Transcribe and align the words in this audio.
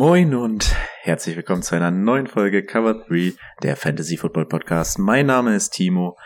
Moin 0.00 0.32
und 0.32 0.76
herzlich 1.00 1.34
willkommen 1.34 1.64
zu 1.64 1.74
einer 1.74 1.90
neuen 1.90 2.28
Folge 2.28 2.64
Cover 2.64 3.04
3, 3.08 3.32
der 3.64 3.74
Fantasy 3.74 4.16
Football 4.16 4.46
Podcast. 4.46 4.96
Mein 5.00 5.26
Name 5.26 5.56
ist 5.56 5.70
Timo. 5.70 6.16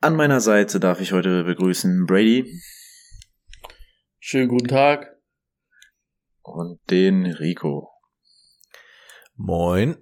An 0.00 0.14
meiner 0.14 0.40
Seite 0.40 0.78
darf 0.78 1.00
ich 1.00 1.10
heute 1.10 1.42
begrüßen 1.42 2.06
Brady 2.06 2.62
Schönen 4.20 4.46
guten 4.46 4.68
Tag. 4.68 5.08
und 6.42 6.78
den 6.88 7.26
Rico. 7.26 7.90
Moin. 9.34 9.96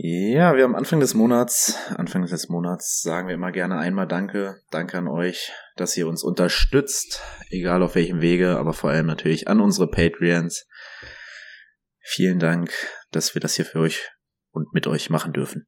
Ja, 0.00 0.54
wir 0.54 0.64
am 0.64 0.76
Anfang 0.76 1.00
des 1.00 1.14
Monats, 1.14 1.76
Anfang 1.96 2.24
des 2.24 2.48
Monats 2.48 3.02
sagen 3.02 3.26
wir 3.26 3.34
immer 3.34 3.50
gerne 3.50 3.78
einmal 3.78 4.06
Danke. 4.06 4.62
Danke 4.70 4.96
an 4.96 5.08
euch, 5.08 5.50
dass 5.74 5.96
ihr 5.96 6.06
uns 6.06 6.22
unterstützt, 6.22 7.20
egal 7.50 7.82
auf 7.82 7.96
welchem 7.96 8.20
Wege, 8.20 8.58
aber 8.58 8.74
vor 8.74 8.90
allem 8.90 9.06
natürlich 9.06 9.48
an 9.48 9.60
unsere 9.60 9.90
Patreons. 9.90 10.68
Vielen 11.98 12.38
Dank, 12.38 12.70
dass 13.10 13.34
wir 13.34 13.40
das 13.40 13.56
hier 13.56 13.64
für 13.64 13.80
euch 13.80 14.08
und 14.52 14.72
mit 14.72 14.86
euch 14.86 15.10
machen 15.10 15.32
dürfen. 15.32 15.66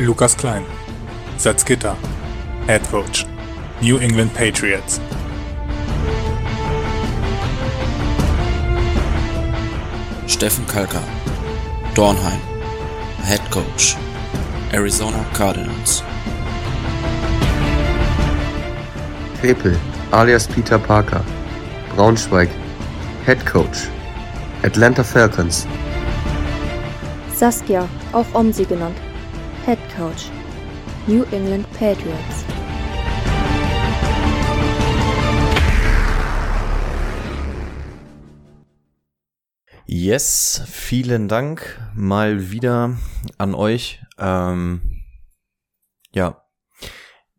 Lukas 0.00 0.36
Klein, 0.36 0.64
Head 2.66 2.82
Coach, 2.90 3.26
New 3.82 3.98
England 3.98 4.32
Patriots. 4.32 5.00
Steffen 10.28 10.64
Kalka, 10.68 11.02
Dornheim, 11.92 12.40
Head 13.24 13.40
Coach, 13.50 13.96
Arizona 14.72 15.26
Cardinals. 15.34 16.04
Krepel, 19.40 19.76
alias 20.12 20.46
Peter 20.46 20.78
Parker, 20.78 21.24
Braunschweig, 21.96 22.50
Head 23.26 23.44
Coach, 23.44 23.88
Atlanta 24.62 25.02
Falcons, 25.02 25.66
Saskia, 27.34 27.88
auch 28.12 28.32
Omsi 28.32 28.64
genannt, 28.64 28.96
Head 29.66 29.78
Coach, 29.96 30.30
New 31.08 31.24
England 31.32 31.66
Patriots. 31.72 32.44
Yes, 39.94 40.62
vielen 40.64 41.28
Dank 41.28 41.78
mal 41.94 42.50
wieder 42.50 42.96
an 43.36 43.54
euch. 43.54 44.00
Ähm, 44.18 45.04
ja, 46.12 46.46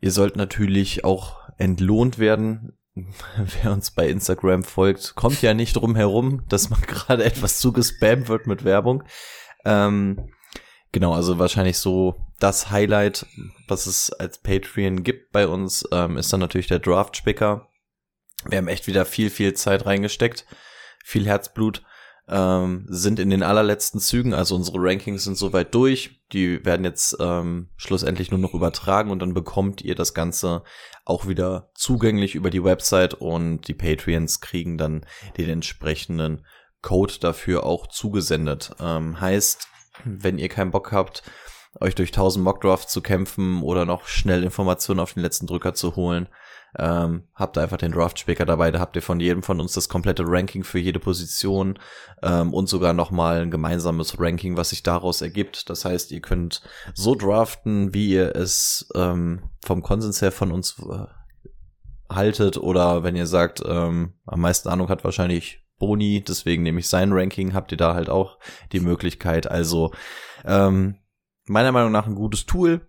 ihr 0.01 0.11
sollt 0.11 0.35
natürlich 0.35 1.03
auch 1.03 1.49
entlohnt 1.57 2.19
werden. 2.19 2.77
Wer 2.93 3.71
uns 3.71 3.89
bei 3.89 4.07
Instagram 4.07 4.63
folgt, 4.63 5.15
kommt 5.15 5.41
ja 5.41 5.55
nicht 5.55 5.77
drum 5.77 5.95
herum, 5.95 6.45
dass 6.47 6.69
man 6.69 6.79
gerade 6.87 7.23
etwas 7.23 7.57
zugespammt 7.57 8.27
wird 8.27 8.45
mit 8.45 8.63
Werbung. 8.63 9.03
Ähm, 9.65 10.29
genau, 10.91 11.15
also 11.15 11.39
wahrscheinlich 11.39 11.79
so 11.79 12.23
das 12.39 12.69
Highlight, 12.69 13.25
was 13.67 13.87
es 13.87 14.13
als 14.13 14.37
Patreon 14.37 15.01
gibt 15.01 15.31
bei 15.31 15.47
uns, 15.47 15.87
ähm, 15.91 16.17
ist 16.17 16.31
dann 16.31 16.39
natürlich 16.39 16.67
der 16.67 16.77
Draft-Spicker. 16.77 17.67
Wir 18.45 18.59
haben 18.59 18.67
echt 18.67 18.85
wieder 18.85 19.05
viel, 19.05 19.31
viel 19.31 19.55
Zeit 19.55 19.87
reingesteckt, 19.87 20.45
viel 21.03 21.25
Herzblut 21.25 21.83
ähm, 22.27 22.85
sind 22.87 23.19
in 23.19 23.29
den 23.29 23.43
allerletzten 23.43 23.99
Zügen, 23.99 24.33
also 24.33 24.55
unsere 24.55 24.77
Rankings 24.79 25.25
sind 25.25 25.37
soweit 25.37 25.73
durch. 25.75 26.21
Die 26.31 26.63
werden 26.65 26.85
jetzt 26.85 27.17
ähm, 27.19 27.69
schlussendlich 27.75 28.31
nur 28.31 28.39
noch 28.39 28.53
übertragen 28.53 29.11
und 29.11 29.19
dann 29.19 29.33
bekommt 29.33 29.81
ihr 29.81 29.95
das 29.95 30.13
Ganze 30.13 30.63
auch 31.05 31.27
wieder 31.27 31.69
zugänglich 31.75 32.35
über 32.35 32.49
die 32.49 32.63
Website 32.63 33.13
und 33.13 33.67
die 33.67 33.73
Patreons 33.73 34.39
kriegen 34.39 34.77
dann 34.77 35.05
den 35.37 35.49
entsprechenden 35.49 36.45
Code 36.81 37.15
dafür 37.19 37.65
auch 37.65 37.87
zugesendet. 37.87 38.73
Ähm, 38.79 39.19
heißt, 39.19 39.67
wenn 40.05 40.37
ihr 40.37 40.49
keinen 40.49 40.71
Bock 40.71 40.91
habt, 40.91 41.23
euch 41.79 41.95
durch 41.95 42.09
1000 42.09 42.43
Mockdraft 42.43 42.89
zu 42.89 43.01
kämpfen 43.01 43.61
oder 43.61 43.85
noch 43.85 44.07
schnell 44.07 44.43
Informationen 44.43 44.99
auf 44.99 45.13
den 45.13 45.23
letzten 45.23 45.47
Drücker 45.47 45.73
zu 45.73 45.95
holen, 45.95 46.29
ähm, 46.77 47.23
habt 47.35 47.57
einfach 47.57 47.77
den 47.77 47.91
Draft-Speaker 47.91 48.45
dabei, 48.45 48.71
da 48.71 48.79
habt 48.79 48.95
ihr 48.95 49.01
von 49.01 49.19
jedem 49.19 49.43
von 49.43 49.59
uns 49.59 49.73
das 49.73 49.89
komplette 49.89 50.23
Ranking 50.25 50.63
für 50.63 50.79
jede 50.79 50.99
Position 50.99 51.77
ähm, 52.21 52.53
und 52.53 52.67
sogar 52.67 52.93
nochmal 52.93 53.41
ein 53.41 53.51
gemeinsames 53.51 54.19
Ranking, 54.19 54.57
was 54.57 54.69
sich 54.69 54.83
daraus 54.83 55.21
ergibt. 55.21 55.69
Das 55.69 55.85
heißt, 55.85 56.11
ihr 56.11 56.21
könnt 56.21 56.61
so 56.93 57.15
draften, 57.15 57.93
wie 57.93 58.09
ihr 58.09 58.35
es 58.35 58.89
ähm, 58.95 59.49
vom 59.63 59.83
Konsens 59.83 60.21
her 60.21 60.31
von 60.31 60.51
uns 60.51 60.79
äh, 60.79 61.05
haltet 62.13 62.57
oder 62.57 63.03
wenn 63.03 63.15
ihr 63.15 63.27
sagt, 63.27 63.61
ähm, 63.65 64.13
am 64.25 64.41
meisten 64.41 64.69
Ahnung 64.69 64.89
hat 64.89 65.03
wahrscheinlich 65.03 65.63
Boni, 65.79 66.23
deswegen 66.25 66.63
nehme 66.63 66.79
ich 66.79 66.87
sein 66.87 67.11
Ranking, 67.11 67.53
habt 67.53 67.71
ihr 67.71 67.77
da 67.77 67.93
halt 67.93 68.09
auch 68.09 68.39
die 68.71 68.79
Möglichkeit. 68.79 69.49
Also 69.49 69.91
ähm, 70.45 70.95
meiner 71.45 71.71
Meinung 71.71 71.91
nach 71.91 72.07
ein 72.07 72.15
gutes 72.15 72.45
Tool 72.45 72.87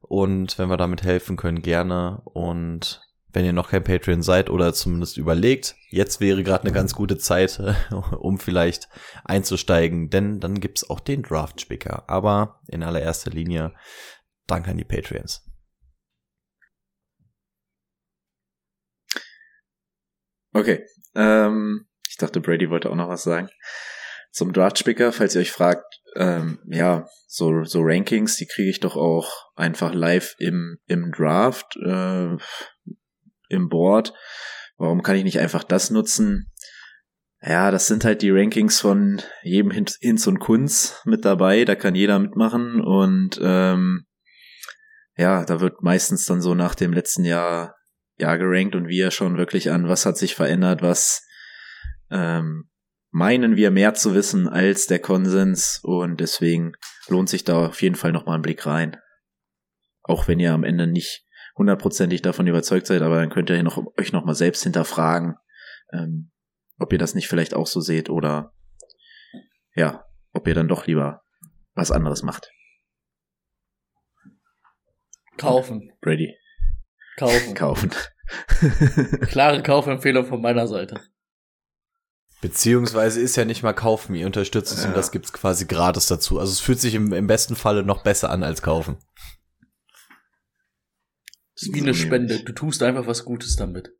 und 0.00 0.58
wenn 0.58 0.68
wir 0.68 0.76
damit 0.76 1.02
helfen 1.02 1.36
können, 1.36 1.62
gerne 1.62 2.20
und 2.24 3.03
wenn 3.34 3.44
ihr 3.44 3.52
noch 3.52 3.70
kein 3.70 3.82
Patreon 3.82 4.22
seid 4.22 4.48
oder 4.48 4.72
zumindest 4.72 5.18
überlegt, 5.18 5.74
jetzt 5.90 6.20
wäre 6.20 6.44
gerade 6.44 6.64
eine 6.64 6.72
ganz 6.72 6.94
gute 6.94 7.18
Zeit, 7.18 7.60
um 8.18 8.38
vielleicht 8.38 8.88
einzusteigen, 9.24 10.08
denn 10.08 10.40
dann 10.40 10.60
gibt's 10.60 10.88
auch 10.88 11.00
den 11.00 11.22
Draft-Spicker. 11.22 12.08
Aber 12.08 12.60
in 12.68 12.82
allererster 12.82 13.32
Linie 13.32 13.74
danke 14.46 14.70
an 14.70 14.78
die 14.78 14.84
Patreons. 14.84 15.44
Okay, 20.52 20.86
ähm, 21.16 21.86
ich 22.08 22.16
dachte, 22.16 22.40
Brady 22.40 22.70
wollte 22.70 22.88
auch 22.88 22.94
noch 22.94 23.08
was 23.08 23.24
sagen. 23.24 23.48
Zum 24.30 24.52
Draft-Spicker, 24.52 25.12
falls 25.12 25.34
ihr 25.34 25.40
euch 25.40 25.50
fragt, 25.50 26.00
ähm, 26.14 26.60
ja, 26.68 27.08
so, 27.26 27.64
so 27.64 27.80
Rankings, 27.82 28.36
die 28.36 28.46
kriege 28.46 28.70
ich 28.70 28.78
doch 28.78 28.94
auch 28.94 29.50
einfach 29.56 29.92
live 29.92 30.36
im, 30.38 30.78
im 30.86 31.10
Draft, 31.10 31.76
äh, 31.84 32.36
im 33.48 33.68
Board. 33.68 34.12
Warum 34.76 35.02
kann 35.02 35.16
ich 35.16 35.24
nicht 35.24 35.40
einfach 35.40 35.64
das 35.64 35.90
nutzen? 35.90 36.50
Ja, 37.40 37.70
das 37.70 37.86
sind 37.86 38.04
halt 38.04 38.22
die 38.22 38.30
Rankings 38.30 38.80
von 38.80 39.20
jedem 39.42 39.70
Hinz 39.70 40.26
und 40.26 40.38
Kunz 40.38 41.00
mit 41.04 41.24
dabei, 41.24 41.64
da 41.64 41.74
kann 41.74 41.94
jeder 41.94 42.18
mitmachen 42.18 42.80
und 42.80 43.38
ähm, 43.42 44.06
ja, 45.16 45.44
da 45.44 45.60
wird 45.60 45.82
meistens 45.82 46.24
dann 46.24 46.40
so 46.40 46.54
nach 46.54 46.74
dem 46.74 46.92
letzten 46.92 47.24
Jahr 47.24 47.74
Jahr 48.16 48.38
gerankt 48.38 48.74
und 48.74 48.88
wir 48.88 49.10
schon 49.10 49.36
wirklich 49.36 49.70
an, 49.70 49.88
was 49.88 50.06
hat 50.06 50.16
sich 50.16 50.34
verändert, 50.34 50.82
was 50.82 51.26
ähm, 52.10 52.70
meinen 53.10 53.56
wir 53.56 53.70
mehr 53.70 53.94
zu 53.94 54.14
wissen 54.14 54.48
als 54.48 54.86
der 54.86 55.00
Konsens 55.00 55.80
und 55.82 56.20
deswegen 56.20 56.72
lohnt 57.08 57.28
sich 57.28 57.44
da 57.44 57.66
auf 57.66 57.82
jeden 57.82 57.96
Fall 57.96 58.12
nochmal 58.12 58.38
ein 58.38 58.42
Blick 58.42 58.66
rein. 58.66 58.96
Auch 60.02 60.28
wenn 60.28 60.38
ihr 60.38 60.52
am 60.52 60.64
Ende 60.64 60.86
nicht 60.86 61.23
hundertprozentig 61.56 62.22
davon 62.22 62.46
überzeugt 62.46 62.86
seid, 62.86 63.02
aber 63.02 63.16
dann 63.16 63.30
könnt 63.30 63.50
ihr 63.50 63.62
noch, 63.62 63.82
euch 63.98 64.12
nochmal 64.12 64.34
selbst 64.34 64.62
hinterfragen, 64.62 65.36
ähm, 65.92 66.30
ob 66.78 66.92
ihr 66.92 66.98
das 66.98 67.14
nicht 67.14 67.28
vielleicht 67.28 67.54
auch 67.54 67.66
so 67.66 67.80
seht 67.80 68.10
oder 68.10 68.52
ja, 69.74 70.04
ob 70.32 70.46
ihr 70.48 70.54
dann 70.54 70.68
doch 70.68 70.86
lieber 70.86 71.22
was 71.74 71.90
anderes 71.90 72.22
macht. 72.22 72.50
Kaufen. 75.36 75.92
Brady. 76.00 76.34
Kaufen. 77.16 77.54
Kaufen. 77.54 77.90
Klare 79.28 79.62
Kaufempfehlung 79.62 80.26
von 80.26 80.40
meiner 80.40 80.66
Seite. 80.66 81.00
Beziehungsweise 82.40 83.20
ist 83.20 83.36
ja 83.36 83.44
nicht 83.44 83.62
mal 83.62 83.72
kaufen, 83.72 84.14
ihr 84.14 84.26
unterstützt 84.26 84.72
es 84.72 84.82
Ja. 84.82 84.88
und 84.90 84.96
das 84.96 85.10
gibt's 85.12 85.32
quasi 85.32 85.64
gratis 85.66 86.06
dazu. 86.08 86.38
Also 86.38 86.52
es 86.52 86.60
fühlt 86.60 86.78
sich 86.78 86.94
im, 86.94 87.12
im 87.12 87.26
besten 87.26 87.56
Falle 87.56 87.84
noch 87.84 88.02
besser 88.02 88.30
an 88.30 88.42
als 88.42 88.60
kaufen. 88.62 88.98
Ist 91.66 91.74
wie 91.74 91.80
eine 91.80 91.94
Spende. 91.94 92.40
Du 92.44 92.52
tust 92.52 92.82
einfach 92.82 93.06
was 93.06 93.24
Gutes 93.24 93.56
damit. 93.56 93.92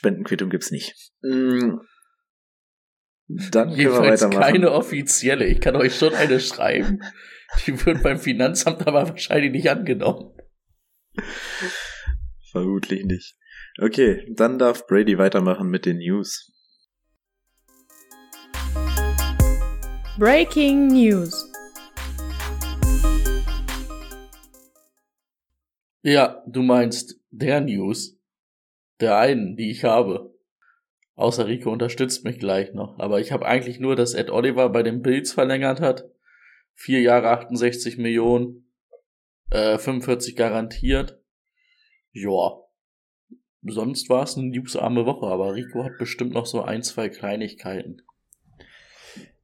Spendenquittung 0.00 0.48
gibt's 0.48 0.70
nicht. 0.70 0.94
Mm. 1.20 1.76
Dann 3.28 3.68
können 3.68 3.76
wir 3.76 3.84
Jedenfalls 3.84 4.22
weitermachen. 4.22 4.40
keine 4.40 4.72
offizielle. 4.72 5.44
Ich 5.44 5.60
kann 5.60 5.76
euch 5.76 5.94
schon 5.94 6.14
eine 6.14 6.40
schreiben. 6.40 7.02
Die 7.66 7.84
wird 7.84 8.02
beim 8.02 8.18
Finanzamt 8.18 8.86
aber 8.86 9.08
wahrscheinlich 9.08 9.52
nicht 9.52 9.70
angenommen. 9.70 10.32
Vermutlich 12.50 13.04
nicht. 13.04 13.36
Okay, 13.78 14.26
dann 14.36 14.58
darf 14.58 14.86
Brady 14.86 15.18
weitermachen 15.18 15.68
mit 15.68 15.84
den 15.84 15.98
News. 15.98 16.50
Breaking 20.18 20.88
News. 20.88 21.49
Ja, 26.02 26.42
du 26.46 26.62
meinst 26.62 27.20
der 27.30 27.60
News. 27.60 28.18
Der 29.00 29.18
einen, 29.18 29.56
die 29.56 29.70
ich 29.70 29.84
habe. 29.84 30.34
Außer 31.14 31.46
Rico 31.46 31.70
unterstützt 31.70 32.24
mich 32.24 32.38
gleich 32.38 32.72
noch. 32.72 32.98
Aber 32.98 33.20
ich 33.20 33.32
habe 33.32 33.46
eigentlich 33.46 33.80
nur, 33.80 33.96
dass 33.96 34.14
Ed 34.14 34.30
Oliver 34.30 34.70
bei 34.70 34.82
den 34.82 35.02
Bills 35.02 35.32
verlängert 35.32 35.80
hat. 35.80 36.04
Vier 36.74 37.02
Jahre 37.02 37.28
68 37.30 37.98
Millionen. 37.98 38.72
Äh, 39.50 39.76
45 39.76 40.36
garantiert. 40.36 41.20
Ja. 42.12 42.62
Sonst 43.62 44.08
war 44.08 44.22
es 44.22 44.38
eine 44.38 44.46
newsarme 44.46 45.04
Woche, 45.04 45.26
aber 45.26 45.54
Rico 45.54 45.84
hat 45.84 45.98
bestimmt 45.98 46.32
noch 46.32 46.46
so 46.46 46.62
ein, 46.62 46.82
zwei 46.82 47.10
Kleinigkeiten. 47.10 48.02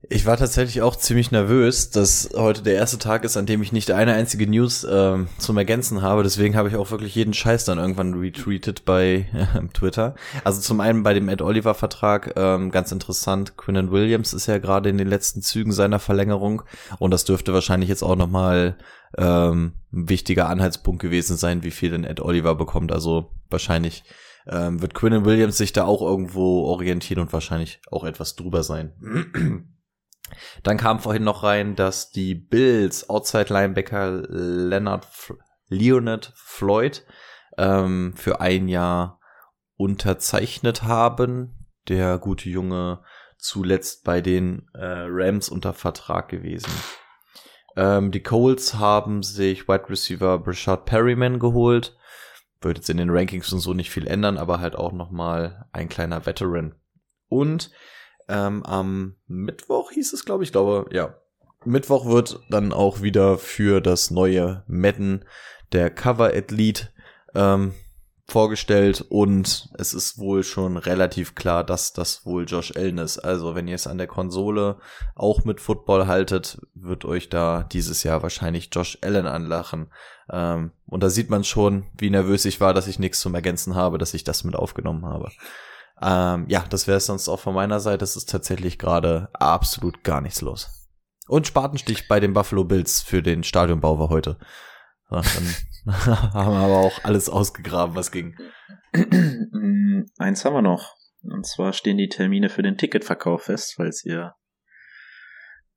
Ich 0.09 0.25
war 0.25 0.37
tatsächlich 0.37 0.83
auch 0.83 0.95
ziemlich 0.95 1.33
nervös, 1.33 1.91
dass 1.91 2.31
heute 2.37 2.63
der 2.63 2.75
erste 2.75 2.99
Tag 2.99 3.25
ist, 3.25 3.37
an 3.37 3.47
dem 3.47 3.61
ich 3.61 3.73
nicht 3.73 3.91
eine 3.91 4.13
einzige 4.13 4.47
News 4.47 4.87
ähm, 4.89 5.27
zum 5.39 5.57
Ergänzen 5.57 6.01
habe. 6.01 6.23
Deswegen 6.23 6.55
habe 6.57 6.69
ich 6.69 6.77
auch 6.77 6.93
wirklich 6.93 7.15
jeden 7.17 7.35
Scheiß 7.35 7.65
dann 7.65 7.79
irgendwann 7.79 8.15
retweetet 8.15 8.85
bei 8.85 9.27
äh, 9.33 9.67
Twitter. 9.75 10.15
Also 10.45 10.61
zum 10.61 10.81
einen 10.81 11.03
bei 11.03 11.13
dem 11.13 11.29
Ed 11.29 11.43
Oliver 11.43 11.75
Vertrag 11.75 12.35
ähm, 12.37 12.71
ganz 12.71 12.93
interessant. 12.93 13.57
Quinnen 13.57 13.91
Williams 13.91 14.33
ist 14.33 14.47
ja 14.47 14.59
gerade 14.59 14.91
in 14.91 14.99
den 14.99 15.09
letzten 15.09 15.43
Zügen 15.43 15.73
seiner 15.73 15.99
Verlängerung 15.99 16.63
und 16.99 17.11
das 17.11 17.25
dürfte 17.25 17.53
wahrscheinlich 17.53 17.89
jetzt 17.89 18.05
auch 18.05 18.17
noch 18.17 18.29
mal 18.29 18.77
ähm, 19.19 19.73
ein 19.93 20.09
wichtiger 20.09 20.49
Anhaltspunkt 20.49 21.03
gewesen 21.03 21.37
sein, 21.37 21.65
wie 21.65 21.73
viel 21.73 21.91
denn 21.91 22.05
Ed 22.05 22.21
Oliver 22.21 22.55
bekommt. 22.55 22.93
Also 22.93 23.33
wahrscheinlich 23.51 24.05
ähm, 24.47 24.81
wird 24.81 24.95
Quinnen 24.95 25.25
Williams 25.25 25.57
sich 25.59 25.73
da 25.73 25.85
auch 25.85 26.03
irgendwo 26.03 26.63
orientieren 26.65 27.23
und 27.23 27.33
wahrscheinlich 27.33 27.81
auch 27.91 28.05
etwas 28.05 28.37
drüber 28.37 28.63
sein. 28.63 28.93
Dann 30.63 30.77
kam 30.77 31.01
vorhin 31.01 31.25
noch 31.25 31.43
rein, 31.43 31.77
dass 31.77 32.11
die 32.11 32.35
Bills 32.35 33.09
Outside 33.09 33.53
Linebacker 33.53 34.23
Leonard 34.29 35.07
Leonard 35.69 36.33
Floyd 36.37 37.05
ähm, 37.59 38.15
für 38.17 38.41
ein 38.41 38.69
Jahr 38.69 39.21
unterzeichnet 39.77 40.83
haben. 40.83 41.67
Der 41.89 42.19
gute 42.19 42.49
Junge 42.49 43.03
zuletzt 43.39 44.05
bei 44.05 44.21
den 44.21 44.69
äh, 44.75 45.05
Rams 45.09 45.49
unter 45.49 45.73
Vertrag 45.73 46.29
gewesen. 46.29 46.73
Ähm, 47.77 48.11
die 48.11 48.23
Colts 48.23 48.75
haben 48.75 49.23
sich 49.23 49.69
Wide 49.69 49.89
Receiver 49.89 50.39
Brashard 50.39 50.87
Perryman 50.87 51.39
geholt. 51.39 51.97
Wird 52.61 52.79
jetzt 52.79 52.91
in 52.91 52.97
den 52.97 53.11
Rankings 53.11 53.53
und 53.53 53.61
so 53.61 53.75
nicht 53.75 53.91
viel 53.91 54.07
ändern, 54.07 54.39
aber 54.39 54.61
halt 54.61 54.75
auch 54.77 54.93
noch 54.93 55.11
mal 55.11 55.67
ein 55.73 55.89
kleiner 55.89 56.25
Veteran. 56.25 56.75
Und 57.29 57.71
ähm, 58.29 58.63
am 58.65 59.17
Mittwoch 59.27 59.91
hieß 59.91 60.13
es, 60.13 60.25
glaube 60.25 60.45
ich, 60.45 60.53
glaube, 60.53 60.87
ja. 60.93 61.15
Mittwoch 61.65 62.07
wird 62.07 62.41
dann 62.49 62.73
auch 62.73 63.03
wieder 63.03 63.39
für 63.39 63.81
das 63.81 64.11
neue 64.11 64.63
Madden 64.69 65.25
der 65.73 65.91
Cover 65.91 66.33
Athlete 66.33 66.91
ähm, 67.35 67.75
vorgestellt 68.29 69.05
und 69.09 69.69
es 69.79 69.95
ist 69.95 70.19
wohl 70.19 70.43
schon 70.43 70.77
relativ 70.77 71.35
klar, 71.35 71.63
dass 71.63 71.93
das 71.93 72.27
wohl 72.27 72.45
Josh 72.45 72.73
Allen 72.77 72.99
ist. 72.99 73.19
Also 73.19 73.55
wenn 73.55 73.69
ihr 73.69 73.77
es 73.77 73.87
an 73.87 73.99
der 73.99 74.09
Konsole 74.09 74.79
auch 75.15 75.45
mit 75.45 75.61
Football 75.61 76.07
haltet, 76.07 76.59
wird 76.75 77.05
euch 77.05 77.29
da 77.29 77.63
dieses 77.63 78.03
Jahr 78.03 78.23
wahrscheinlich 78.23 78.71
Josh 78.73 78.99
Allen 79.03 79.27
anlachen. 79.27 79.93
Ähm, 80.31 80.73
und 80.87 81.03
da 81.03 81.11
sieht 81.11 81.31
man 81.31 81.45
schon, 81.45 81.87
wie 81.99 82.11
nervös 82.11 82.45
ich 82.45 82.61
war, 82.61 82.75
dass 82.75 82.89
ich 82.89 82.99
nichts 82.99 83.21
zum 83.21 83.35
Ergänzen 83.35 83.77
habe, 83.77 83.99
dass 83.99 84.15
ich 84.15 84.25
das 84.25 84.43
mit 84.43 84.57
aufgenommen 84.57 85.07
habe. 85.07 85.31
Ähm, 86.03 86.47
ja, 86.49 86.65
das 86.69 86.87
wäre 86.87 86.99
es 86.99 87.07
sonst 87.07 87.29
auch 87.29 87.41
von 87.41 87.55
meiner 87.55 87.81
Seite. 87.81 88.05
Es 88.05 88.17
ist 88.17 88.29
tatsächlich 88.29 88.79
gerade 88.79 89.29
absolut 89.33 90.05
gar 90.05 90.21
nichts 90.21 90.41
los. 90.43 90.71
Und 91.29 91.47
Spatenstich 91.47 92.07
bei 92.09 92.21
den 92.21 92.35
Buffalo 92.35 92.65
Bills 92.65 93.03
für 93.03 93.23
den 93.23 93.43
Stadionbau 93.43 93.99
war 93.99 94.11
heute. 94.11 94.39
Ja, 95.11 95.23
dann 95.23 95.95
haben 96.35 96.53
wir 96.53 96.61
aber 96.61 96.79
auch 96.79 97.05
alles 97.05 97.29
ausgegraben, 97.29 97.95
was 97.97 98.11
ging. 98.11 98.37
Eins 100.19 100.45
haben 100.45 100.55
wir 100.55 100.63
noch. 100.63 100.95
Und 101.23 101.47
zwar 101.47 101.73
stehen 101.73 101.97
die 101.97 102.09
Termine 102.09 102.49
für 102.49 102.63
den 102.63 102.77
Ticketverkauf 102.77 103.45
fest, 103.45 103.75
falls 103.77 104.05
ihr. 104.05 104.35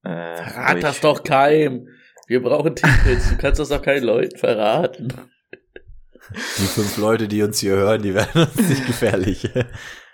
Äh, 0.04 0.36
Verrat 0.36 0.84
das 0.84 1.02
doch 1.02 1.24
keinem. 1.24 1.88
Wir 2.28 2.44
brauchen 2.44 2.76
Tickets. 2.76 3.30
Du 3.30 3.38
kannst 3.38 3.60
das 3.60 3.70
doch 3.70 3.82
keinen 3.82 4.04
Leuten 4.04 4.38
verraten. 4.38 5.14
Die 6.32 6.68
fünf 6.68 6.98
Leute, 6.98 7.28
die 7.28 7.42
uns 7.42 7.60
hier 7.60 7.76
hören, 7.76 8.04
die 8.04 8.14
werden 8.14 8.44
uns 8.44 8.70
nicht 8.70 8.86
gefährlich. 8.86 9.50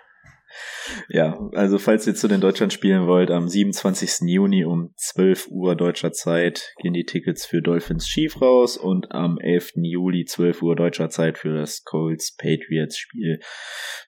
Ja, 1.08 1.38
also 1.52 1.78
falls 1.78 2.06
ihr 2.06 2.14
zu 2.14 2.28
den 2.28 2.40
Deutschland 2.40 2.72
spielen 2.72 3.06
wollt, 3.06 3.30
am 3.30 3.48
27. 3.48 4.28
Juni 4.28 4.64
um 4.64 4.92
12 4.96 5.48
Uhr 5.48 5.76
deutscher 5.76 6.12
Zeit 6.12 6.74
gehen 6.80 6.94
die 6.94 7.04
Tickets 7.04 7.46
für 7.46 7.62
Dolphins 7.62 8.06
Chief 8.06 8.40
raus 8.40 8.76
und 8.76 9.12
am 9.12 9.38
11. 9.38 9.72
Juli 9.76 10.24
12 10.24 10.62
Uhr 10.62 10.76
deutscher 10.76 11.10
Zeit 11.10 11.38
für 11.38 11.54
das 11.54 11.84
Colts 11.84 12.34
Patriots 12.36 12.98
Spiel. 12.98 13.40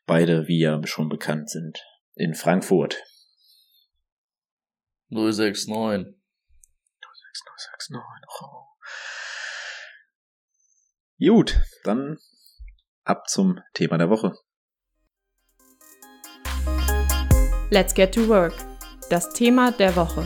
Beide, 0.06 0.48
wie 0.48 0.60
ja 0.60 0.80
schon 0.86 1.08
bekannt 1.08 1.50
sind, 1.50 1.78
in 2.14 2.34
Frankfurt. 2.34 3.02
069. 5.10 5.68
069. 5.68 6.14
Gut, 11.20 11.60
dann 11.84 12.18
ab 13.04 13.28
zum 13.28 13.60
Thema 13.74 13.98
der 13.98 14.10
Woche. 14.10 14.34
Let's 17.70 17.92
get 17.92 18.14
to 18.14 18.26
work. 18.26 18.54
Das 19.10 19.30
Thema 19.34 19.72
der 19.72 19.94
Woche. 19.94 20.24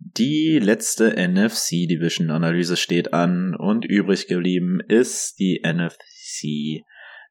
Die 0.00 0.58
letzte 0.60 1.10
NFC 1.16 1.86
Division 1.88 2.32
Analyse 2.32 2.76
steht 2.76 3.14
an 3.14 3.54
und 3.54 3.84
übrig 3.84 4.26
geblieben 4.26 4.80
ist 4.88 5.38
die 5.38 5.62
NFC 5.64 6.84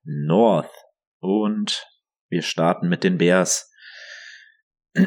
North. 0.05 0.71
Und 1.19 1.85
wir 2.29 2.41
starten 2.41 2.87
mit 2.87 3.03
den 3.03 3.17
Bears. 3.17 3.69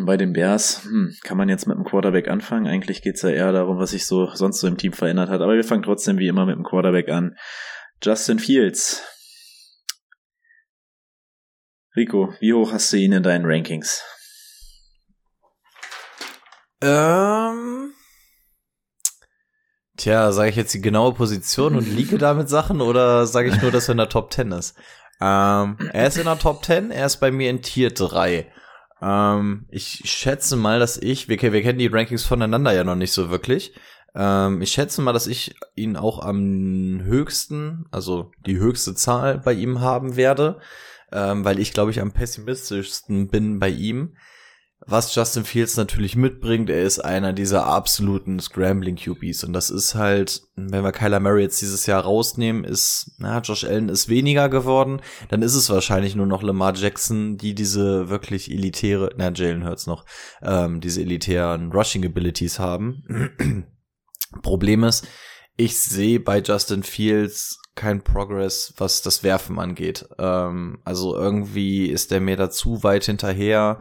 Bei 0.00 0.16
den 0.16 0.32
Bears 0.32 0.84
hm, 0.84 1.14
kann 1.24 1.36
man 1.36 1.50
jetzt 1.50 1.66
mit 1.66 1.76
dem 1.76 1.84
Quarterback 1.84 2.28
anfangen. 2.28 2.66
Eigentlich 2.66 3.02
geht's 3.02 3.20
ja 3.20 3.28
eher 3.28 3.52
darum, 3.52 3.78
was 3.78 3.90
sich 3.90 4.06
so 4.06 4.28
sonst 4.28 4.60
so 4.60 4.66
im 4.66 4.78
Team 4.78 4.94
verändert 4.94 5.28
hat. 5.28 5.42
Aber 5.42 5.56
wir 5.56 5.64
fangen 5.64 5.82
trotzdem 5.82 6.16
wie 6.16 6.28
immer 6.28 6.46
mit 6.46 6.56
dem 6.56 6.64
Quarterback 6.64 7.10
an. 7.10 7.36
Justin 8.02 8.38
Fields. 8.38 9.04
Rico, 11.98 12.32
wie 12.38 12.54
hoch 12.54 12.72
hast 12.72 12.92
du 12.92 12.96
ihn 12.96 13.10
in 13.10 13.24
deinen 13.24 13.44
Rankings? 13.44 14.04
Ähm. 16.80 17.92
Tja, 19.96 20.30
sage 20.30 20.50
ich 20.50 20.54
jetzt 20.54 20.72
die 20.72 20.80
genaue 20.80 21.12
Position 21.12 21.74
und 21.74 21.92
liege 21.92 22.16
damit 22.16 22.48
Sachen 22.48 22.80
oder 22.80 23.26
sage 23.26 23.48
ich 23.48 23.60
nur, 23.60 23.72
dass 23.72 23.88
er 23.88 23.92
in 23.92 23.98
der 23.98 24.08
Top 24.08 24.32
10 24.32 24.52
ist? 24.52 24.76
Ähm, 25.20 25.76
er 25.92 26.06
ist 26.06 26.18
in 26.18 26.26
der 26.26 26.38
Top 26.38 26.64
10, 26.64 26.92
er 26.92 27.06
ist 27.06 27.16
bei 27.16 27.32
mir 27.32 27.50
in 27.50 27.62
Tier 27.62 27.90
3. 27.90 28.46
Ähm, 29.02 29.66
ich 29.68 30.02
schätze 30.04 30.54
mal, 30.54 30.78
dass 30.78 30.98
ich, 30.98 31.28
wir, 31.28 31.42
wir 31.42 31.62
kennen 31.62 31.80
die 31.80 31.88
Rankings 31.88 32.22
voneinander 32.22 32.72
ja 32.72 32.84
noch 32.84 32.94
nicht 32.94 33.12
so 33.12 33.28
wirklich. 33.28 33.72
Ähm, 34.14 34.62
ich 34.62 34.70
schätze 34.70 35.02
mal, 35.02 35.12
dass 35.12 35.26
ich 35.26 35.56
ihn 35.74 35.96
auch 35.96 36.20
am 36.20 37.00
höchsten, 37.02 37.86
also 37.90 38.30
die 38.46 38.58
höchste 38.58 38.94
Zahl 38.94 39.38
bei 39.38 39.52
ihm 39.52 39.80
haben 39.80 40.14
werde, 40.14 40.60
ähm, 41.12 41.44
weil 41.44 41.58
ich 41.58 41.72
glaube 41.72 41.90
ich 41.90 42.00
am 42.00 42.12
pessimistischsten 42.12 43.28
bin 43.28 43.58
bei 43.58 43.68
ihm. 43.68 44.14
Was 44.86 45.12
Justin 45.12 45.44
Fields 45.44 45.76
natürlich 45.76 46.14
mitbringt, 46.14 46.70
er 46.70 46.84
ist 46.84 47.00
einer 47.00 47.32
dieser 47.32 47.66
absoluten 47.66 48.38
Scrambling 48.38 48.94
QBs 48.96 49.42
und 49.42 49.52
das 49.52 49.70
ist 49.70 49.96
halt, 49.96 50.42
wenn 50.54 50.84
wir 50.84 50.92
Kyler 50.92 51.18
Murray 51.18 51.42
jetzt 51.42 51.60
dieses 51.60 51.86
Jahr 51.86 52.04
rausnehmen, 52.04 52.62
ist, 52.62 53.10
na, 53.18 53.40
Josh 53.40 53.64
Allen 53.64 53.88
ist 53.88 54.08
weniger 54.08 54.48
geworden, 54.48 55.02
dann 55.30 55.42
ist 55.42 55.56
es 55.56 55.68
wahrscheinlich 55.68 56.14
nur 56.14 56.26
noch 56.26 56.44
Lamar 56.44 56.74
Jackson, 56.76 57.36
die 57.36 57.54
diese 57.54 58.08
wirklich 58.08 58.52
elitäre, 58.52 59.10
na, 59.16 59.32
Jalen 59.32 59.66
Hurts 59.66 59.88
noch, 59.88 60.04
ähm, 60.42 60.80
diese 60.80 61.00
elitären 61.02 61.72
Rushing 61.72 62.06
Abilities 62.06 62.60
haben. 62.60 63.02
Problem 64.42 64.84
ist, 64.84 65.08
ich 65.56 65.78
sehe 65.80 66.20
bei 66.20 66.38
Justin 66.40 66.84
Fields 66.84 67.60
kein 67.78 68.02
Progress, 68.02 68.74
was 68.76 69.00
das 69.02 69.22
Werfen 69.22 69.58
angeht. 69.58 70.06
Ähm, 70.18 70.80
also 70.84 71.16
irgendwie 71.16 71.86
ist 71.86 72.10
der 72.10 72.20
mir 72.20 72.36
da 72.36 72.50
zu 72.50 72.82
weit 72.82 73.04
hinterher 73.04 73.80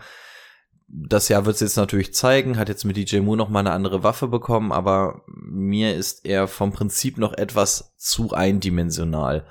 das 0.88 1.28
Jahr 1.28 1.46
wird 1.46 1.56
es 1.56 1.62
jetzt 1.62 1.78
natürlich 1.78 2.14
zeigen, 2.14 2.58
hat 2.58 2.70
jetzt 2.70 2.86
mit 2.86 2.96
DJ 2.96 3.20
Moore 3.20 3.38
noch 3.38 3.50
mal 3.50 3.60
eine 3.60 3.72
andere 3.72 4.04
Waffe 4.04 4.28
bekommen, 4.28 4.72
aber 4.72 5.22
mir 5.28 5.96
ist 5.96 6.26
er 6.26 6.48
vom 6.48 6.72
Prinzip 6.72 7.18
noch 7.18 7.34
etwas 7.34 7.94
zu 7.98 8.32
eindimensional. 8.32 9.46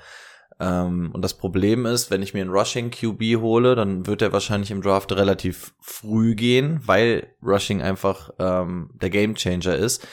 Ähm, 0.59 1.11
und 1.13 1.21
das 1.21 1.35
Problem 1.35 1.85
ist, 1.85 2.09
wenn 2.09 2.23
ich 2.23 2.33
mir 2.33 2.41
einen 2.41 2.49
Rushing 2.49 2.89
QB 2.89 3.39
hole, 3.39 3.75
dann 3.75 4.07
wird 4.07 4.23
er 4.23 4.33
wahrscheinlich 4.33 4.71
im 4.71 4.81
Draft 4.81 5.11
relativ 5.11 5.75
früh 5.79 6.33
gehen, 6.33 6.81
weil 6.85 7.27
Rushing 7.43 7.83
einfach 7.83 8.31
ähm, 8.39 8.89
der 8.95 9.11
Gamechanger 9.11 9.75
ist. 9.75 10.07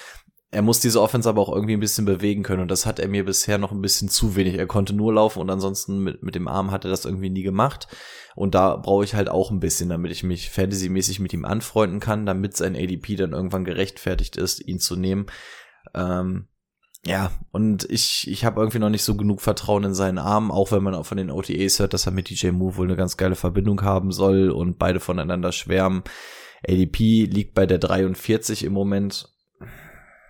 Er 0.54 0.62
muss 0.62 0.78
diese 0.78 1.02
Offense 1.02 1.28
aber 1.28 1.42
auch 1.42 1.52
irgendwie 1.52 1.72
ein 1.72 1.80
bisschen 1.80 2.04
bewegen 2.04 2.44
können 2.44 2.62
und 2.62 2.70
das 2.70 2.86
hat 2.86 3.00
er 3.00 3.08
mir 3.08 3.24
bisher 3.24 3.58
noch 3.58 3.72
ein 3.72 3.82
bisschen 3.82 4.08
zu 4.08 4.36
wenig. 4.36 4.54
Er 4.54 4.68
konnte 4.68 4.92
nur 4.92 5.12
laufen 5.12 5.40
und 5.40 5.50
ansonsten 5.50 5.98
mit, 5.98 6.22
mit 6.22 6.36
dem 6.36 6.46
Arm 6.46 6.70
hat 6.70 6.84
er 6.84 6.90
das 6.90 7.04
irgendwie 7.04 7.28
nie 7.28 7.42
gemacht. 7.42 7.88
Und 8.36 8.54
da 8.54 8.76
brauche 8.76 9.02
ich 9.02 9.16
halt 9.16 9.28
auch 9.28 9.50
ein 9.50 9.58
bisschen, 9.58 9.88
damit 9.88 10.12
ich 10.12 10.22
mich 10.22 10.50
fantasymäßig 10.50 11.18
mit 11.18 11.32
ihm 11.32 11.44
anfreunden 11.44 11.98
kann, 11.98 12.24
damit 12.24 12.56
sein 12.56 12.76
ADP 12.76 13.16
dann 13.16 13.32
irgendwann 13.32 13.64
gerechtfertigt 13.64 14.36
ist, 14.36 14.64
ihn 14.64 14.78
zu 14.78 14.94
nehmen. 14.94 15.26
Ähm, 15.92 16.46
ja, 17.04 17.32
und 17.50 17.90
ich, 17.90 18.28
ich 18.30 18.44
habe 18.44 18.60
irgendwie 18.60 18.78
noch 18.78 18.90
nicht 18.90 19.02
so 19.02 19.16
genug 19.16 19.40
Vertrauen 19.40 19.82
in 19.82 19.94
seinen 19.94 20.18
Arm, 20.18 20.52
auch 20.52 20.70
wenn 20.70 20.84
man 20.84 20.94
auch 20.94 21.04
von 21.04 21.18
den 21.18 21.32
OTAs 21.32 21.80
hört, 21.80 21.94
dass 21.94 22.06
er 22.06 22.12
mit 22.12 22.30
DJ 22.30 22.52
Moore 22.52 22.76
wohl 22.76 22.86
eine 22.86 22.96
ganz 22.96 23.16
geile 23.16 23.34
Verbindung 23.34 23.82
haben 23.82 24.12
soll 24.12 24.50
und 24.50 24.78
beide 24.78 25.00
voneinander 25.00 25.50
schwärmen. 25.50 26.04
ADP 26.64 27.24
liegt 27.24 27.54
bei 27.54 27.66
der 27.66 27.78
43 27.78 28.62
im 28.62 28.72
Moment 28.72 29.33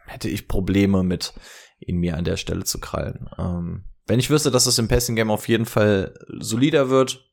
hätte 0.07 0.29
ich 0.29 0.49
Probleme 0.49 1.03
mit, 1.03 1.35
ihn 1.81 1.99
mir 1.99 2.17
an 2.17 2.25
der 2.25 2.37
Stelle 2.37 2.65
zu 2.65 2.81
krallen. 2.81 3.29
Ähm, 3.39 3.85
wenn 4.07 4.19
ich 4.19 4.31
wüsste, 4.31 4.51
dass 4.51 4.67
es 4.67 4.79
im 4.79 4.89
Passing 4.89 5.17
Game 5.17 5.31
auf 5.31 5.49
jeden 5.49 5.67
Fall 5.67 6.15
solider 6.39 6.91
wird, 6.91 7.31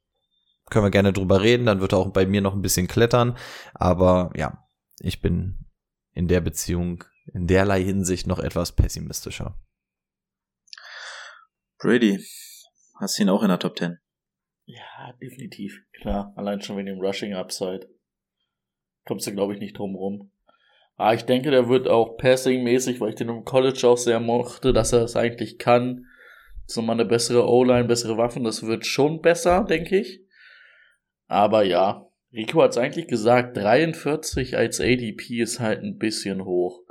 können 0.70 0.86
wir 0.86 0.92
gerne 0.92 1.14
drüber 1.14 1.42
reden, 1.42 1.66
dann 1.66 1.82
wird 1.82 1.94
er 1.94 2.00
auch 2.00 2.12
bei 2.12 2.26
mir 2.26 2.42
noch 2.42 2.54
ein 2.54 2.62
bisschen 2.62 2.88
klettern. 2.88 3.38
Aber 3.74 4.32
ja, 4.36 4.66
ich 5.00 5.22
bin 5.22 5.66
in 6.14 6.28
der 6.28 6.42
Beziehung 6.42 7.04
in 7.34 7.48
derlei 7.48 7.84
Hinsicht 7.84 8.28
noch 8.28 8.40
etwas 8.40 8.72
pessimistischer. 8.72 9.60
Brady, 11.78 12.24
hast 13.00 13.18
du 13.18 13.24
ihn 13.24 13.30
auch 13.30 13.44
in 13.44 13.50
der 13.50 13.60
Top 13.60 13.78
10? 13.78 13.98
Ja, 14.66 15.14
definitiv. 15.22 15.84
Klar, 16.00 16.34
allein 16.36 16.62
schon 16.62 16.78
wegen 16.78 16.88
dem 16.88 17.02
Rushing 17.02 17.34
Upside. 17.34 17.90
Kommst 19.06 19.28
du, 19.28 19.34
glaube 19.34 19.54
ich, 19.54 19.60
nicht 19.60 19.78
drum 19.78 19.96
rum. 19.96 20.32
Ah, 20.98 21.14
ich 21.14 21.24
denke, 21.24 21.50
der 21.52 21.68
wird 21.68 21.88
auch 21.88 22.18
passing-mäßig, 22.18 23.00
weil 23.00 23.10
ich 23.10 23.16
den 23.16 23.30
im 23.30 23.44
College 23.44 23.88
auch 23.88 23.98
sehr 23.98 24.20
mochte, 24.20 24.72
dass 24.74 24.94
er 24.94 25.04
es 25.04 25.16
eigentlich 25.16 25.58
kann. 25.58 26.06
So 26.68 26.82
mal 26.82 26.94
eine 26.94 27.06
bessere 27.06 27.48
O-Line, 27.48 27.86
bessere 27.86 28.18
Waffen, 28.18 28.44
das 28.44 28.64
wird 28.64 28.86
schon 28.86 29.22
besser, 29.22 29.64
denke 29.64 29.98
ich. 30.00 30.22
Aber 31.28 31.64
ja, 31.64 32.08
Rico 32.34 32.62
hat 32.62 32.72
es 32.72 32.78
eigentlich 32.78 33.08
gesagt, 33.08 33.58
43 33.58 34.58
als 34.58 34.80
ADP 34.80 35.42
ist 35.42 35.60
halt 35.60 35.82
ein 35.82 35.98
bisschen 35.98 36.46
hoch. 36.46 36.82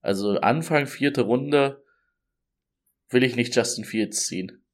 Also 0.00 0.38
Anfang 0.40 0.86
vierte 0.86 1.22
Runde 1.22 1.82
will 3.08 3.24
ich 3.24 3.34
nicht 3.34 3.56
Justin 3.56 3.84
Fields 3.84 4.26
ziehen. 4.26 4.64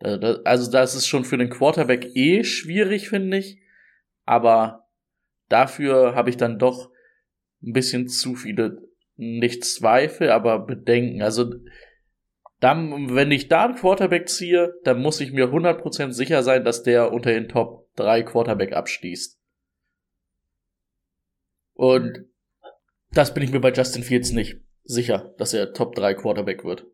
Also 0.00 0.70
das 0.70 0.94
ist 0.94 1.06
schon 1.06 1.24
für 1.24 1.38
den 1.38 1.50
Quarterback 1.50 2.16
eh 2.16 2.42
schwierig, 2.42 3.08
finde 3.08 3.36
ich. 3.36 3.60
Aber 4.24 4.88
dafür 5.48 6.14
habe 6.14 6.30
ich 6.30 6.36
dann 6.36 6.58
doch 6.58 6.90
ein 7.62 7.72
bisschen 7.72 8.08
zu 8.08 8.34
viele, 8.34 8.78
nicht 9.16 9.64
Zweifel, 9.64 10.30
aber 10.30 10.66
Bedenken. 10.66 11.22
Also, 11.22 11.52
dann, 12.60 13.14
wenn 13.14 13.30
ich 13.32 13.48
da 13.48 13.64
einen 13.64 13.74
Quarterback 13.74 14.28
ziehe, 14.28 14.74
dann 14.84 15.02
muss 15.02 15.20
ich 15.20 15.32
mir 15.32 15.48
100% 15.48 16.12
sicher 16.12 16.42
sein, 16.42 16.64
dass 16.64 16.82
der 16.82 17.12
unter 17.12 17.30
den 17.32 17.48
Top 17.48 17.88
3 17.96 18.22
Quarterback 18.22 18.72
abschließt. 18.72 19.38
Und 21.74 22.26
das 23.10 23.34
bin 23.34 23.42
ich 23.42 23.50
mir 23.50 23.60
bei 23.60 23.72
Justin 23.72 24.02
Fields 24.02 24.30
nicht 24.30 24.60
sicher, 24.84 25.34
dass 25.38 25.54
er 25.54 25.72
Top 25.72 25.94
3 25.94 26.14
Quarterback 26.14 26.64
wird. 26.64 26.86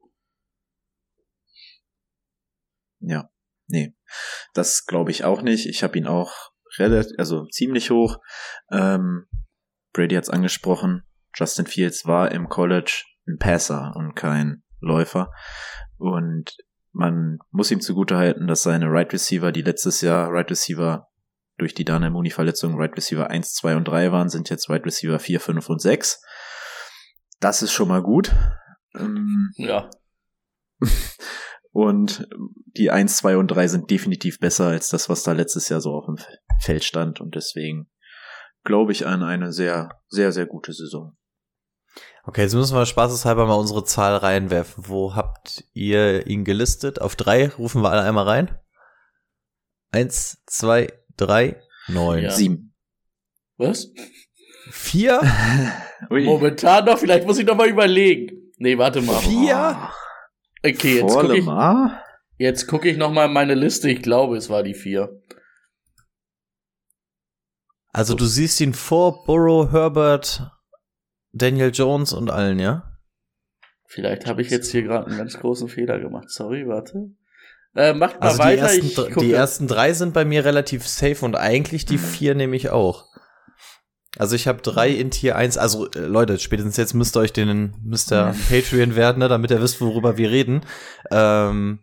Ja, 3.01 3.31
nee. 3.67 3.95
Das 4.55 4.87
glaube 4.87 5.11
ich 5.11 5.25
auch 5.25 5.43
nicht. 5.43 5.67
Ich 5.67 5.83
habe 5.83 5.99
ihn 5.99 6.07
auch 6.07 6.33
relativ, 6.79 7.13
also 7.19 7.47
ziemlich 7.47 7.91
hoch. 7.91 8.19
Ähm, 8.71 9.28
Brady 9.99 10.15
hat's 10.15 10.31
angesprochen. 10.31 11.03
Justin 11.35 11.67
Fields 11.67 12.07
war 12.07 12.31
im 12.31 12.49
College 12.49 13.03
ein 13.27 13.37
Passer 13.39 13.93
und 13.97 14.15
kein 14.15 14.63
Läufer. 14.81 15.33
Und 15.97 16.57
man 16.93 17.39
muss 17.51 17.73
ihm 17.73 17.81
zugutehalten, 17.81 18.47
dass 18.47 18.63
seine 18.63 18.87
Right 18.87 19.13
Receiver, 19.13 19.51
die 19.51 19.63
letztes 19.63 20.01
Jahr 20.01 20.31
Right 20.31 20.49
Receiver 20.49 21.09
durch 21.57 21.75
die 21.75 21.85
Dana 21.85 22.11
Mooney 22.11 22.31
Verletzung 22.31 22.77
Right 22.79 22.97
Receiver 22.97 23.29
1, 23.29 23.55
2 23.55 23.75
und 23.75 23.89
3 23.89 24.13
waren, 24.13 24.29
sind 24.29 24.51
jetzt 24.51 24.71
Right 24.71 24.87
Receiver 24.87 25.19
4, 25.19 25.41
5 25.41 25.69
und 25.69 25.81
6. 25.81 26.23
Das 27.41 27.63
ist 27.63 27.73
schon 27.73 27.89
mal 27.89 28.03
gut. 28.03 28.33
Ähm, 28.97 29.51
ja. 29.57 29.91
Und 31.71 32.29
die 32.77 32.91
1, 32.91 33.19
2 33.19 33.37
und 33.37 33.49
3 33.49 33.69
sind 33.69 33.91
definitiv 33.91 34.41
besser 34.41 34.67
als 34.67 34.89
das, 34.89 35.09
was 35.09 35.23
da 35.23 35.33
letztes 35.33 35.69
Jahr 35.69 35.81
so 35.81 35.93
auf 35.93 36.07
dem 36.07 36.17
Feld 36.61 36.83
stand. 36.83 37.21
Und 37.21 37.37
deswegen 37.37 37.89
glaube 38.69 38.93
ich, 38.93 39.07
an 39.07 39.23
eine 39.23 39.51
sehr, 39.51 39.99
sehr, 40.09 40.31
sehr 40.31 40.45
gute 40.47 40.75
Saison. 40.75 41.17
Okay, 42.25 42.43
jetzt 42.43 42.55
müssen 42.55 42.77
wir 42.77 42.85
spaßeshalber 42.85 43.47
mal 43.47 43.55
unsere 43.55 43.83
Zahl 43.83 44.15
reinwerfen. 44.17 44.85
Wo 44.87 45.17
habt 45.17 45.65
ihr 45.73 46.27
ihn 46.27 46.45
gelistet? 46.45 47.01
Auf 47.01 47.17
drei 47.17 47.49
rufen 47.49 47.83
wir 47.83 47.91
alle 47.91 48.03
einmal 48.03 48.29
rein. 48.29 48.59
Eins, 49.91 50.43
zwei, 50.45 50.93
drei, 51.17 51.63
neun, 51.89 52.25
ja. 52.25 52.31
sieben. 52.31 52.75
Was? 53.57 53.91
Vier? 54.71 55.23
Momentan 56.11 56.85
noch, 56.85 56.99
vielleicht 56.99 57.27
muss 57.27 57.39
ich 57.39 57.47
noch 57.47 57.57
mal 57.57 57.69
überlegen. 57.69 58.53
Nee, 58.59 58.77
warte 58.77 59.01
mal. 59.01 59.19
Vier? 59.21 59.89
Okay, 60.63 61.01
jetzt 61.01 61.15
gucke 61.15 61.39
ich, 61.39 61.47
jetzt 62.37 62.67
guck 62.67 62.85
ich 62.85 62.99
noch 62.99 63.13
mal 63.13 63.25
in 63.25 63.33
meine 63.33 63.55
Liste. 63.55 63.89
Ich 63.89 64.03
glaube, 64.03 64.37
es 64.37 64.51
war 64.51 64.63
die 64.63 64.75
vier. 64.75 65.23
Also 67.93 68.15
du 68.15 68.27
siehst 68.27 68.61
ihn 68.61 68.75
vor 68.75 69.25
Burrow, 69.25 69.73
Herbert, 69.73 70.51
Daniel 71.33 71.71
Jones 71.73 72.13
und 72.13 72.31
allen, 72.31 72.59
ja? 72.59 72.99
Vielleicht 73.87 74.27
habe 74.27 74.43
ich 74.43 74.51
jetzt 74.51 74.71
hier 74.71 74.83
gerade 74.83 75.07
einen 75.07 75.19
ganz 75.19 75.39
großen 75.39 75.69
Fehler 75.69 75.99
gemacht. 75.99 76.31
Sorry, 76.31 76.69
warte. 76.69 77.11
Äh, 77.75 77.95
macht 77.95 78.21
mal 78.21 78.29
also 78.29 78.39
weiter. 78.41 78.69
Die 78.69 78.81
ersten, 78.81 79.21
die 79.21 79.33
ersten 79.33 79.69
drei 79.69 79.93
sind 79.93 80.13
bei 80.13 80.25
mir 80.25 80.45
relativ 80.45 80.87
safe 80.87 81.25
und 81.25 81.37
eigentlich 81.37 81.87
die 81.87 81.97
mhm. 81.97 82.03
vier 82.03 82.35
nehme 82.35 82.57
ich 82.57 82.71
auch. 82.71 83.07
Also 84.17 84.35
ich 84.35 84.49
habe 84.49 84.63
drei 84.63 84.91
in 84.91 85.11
Tier 85.11 85.37
1, 85.37 85.59
also 85.59 85.91
äh, 85.91 86.01
Leute, 86.01 86.39
spätestens 86.39 86.77
jetzt 86.77 86.95
müsst 86.95 87.17
ihr 87.17 87.21
euch 87.21 87.33
den 87.33 87.75
Mr. 87.85 88.33
Mhm. 88.33 88.41
Patreon 88.49 88.97
werden, 88.97 89.19
ne, 89.19 89.29
damit 89.29 89.51
ihr 89.51 89.63
wisst, 89.63 89.81
worüber 89.81 90.17
wir 90.17 90.31
reden. 90.31 90.63
Ähm, 91.11 91.81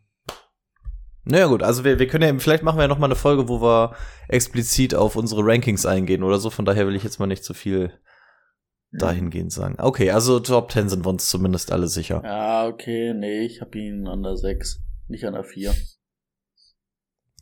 naja 1.26 1.48
gut, 1.48 1.64
also 1.64 1.84
wir, 1.84 2.00
wir 2.00 2.08
können 2.08 2.24
ja, 2.24 2.40
vielleicht 2.40 2.64
machen 2.64 2.78
wir 2.78 2.84
ja 2.84 2.88
noch 2.88 3.00
mal 3.00 3.08
eine 3.08 3.16
Folge, 3.16 3.50
wo 3.50 3.62
wir 3.62 3.96
explizit 4.28 4.94
auf 4.94 5.16
unsere 5.16 5.42
Rankings 5.44 5.86
eingehen 5.86 6.24
oder 6.24 6.38
so. 6.38 6.50
Von 6.50 6.66
daher 6.66 6.88
will 6.88 6.96
ich 6.96 7.04
jetzt 7.04 7.20
mal 7.20 7.28
nicht 7.28 7.44
zu 7.44 7.54
viel 7.54 7.92
dahingehend 8.92 9.52
sagen. 9.52 9.76
Okay, 9.80 10.12
also 10.12 10.40
Top 10.40 10.72
10 10.72 10.90
sind 10.90 11.06
wir 11.06 11.10
uns 11.10 11.30
zumindest 11.30 11.72
alle 11.72 11.88
sicher. 11.88 12.22
Ja, 12.24 12.68
okay, 12.68 13.14
nee, 13.14 13.42
ich 13.42 13.62
habe 13.62 13.78
ihn 13.78 14.08
an 14.08 14.24
der 14.24 14.38
6, 14.38 14.82
nicht 15.08 15.26
an 15.26 15.34
der 15.34 15.44
4. 15.44 15.74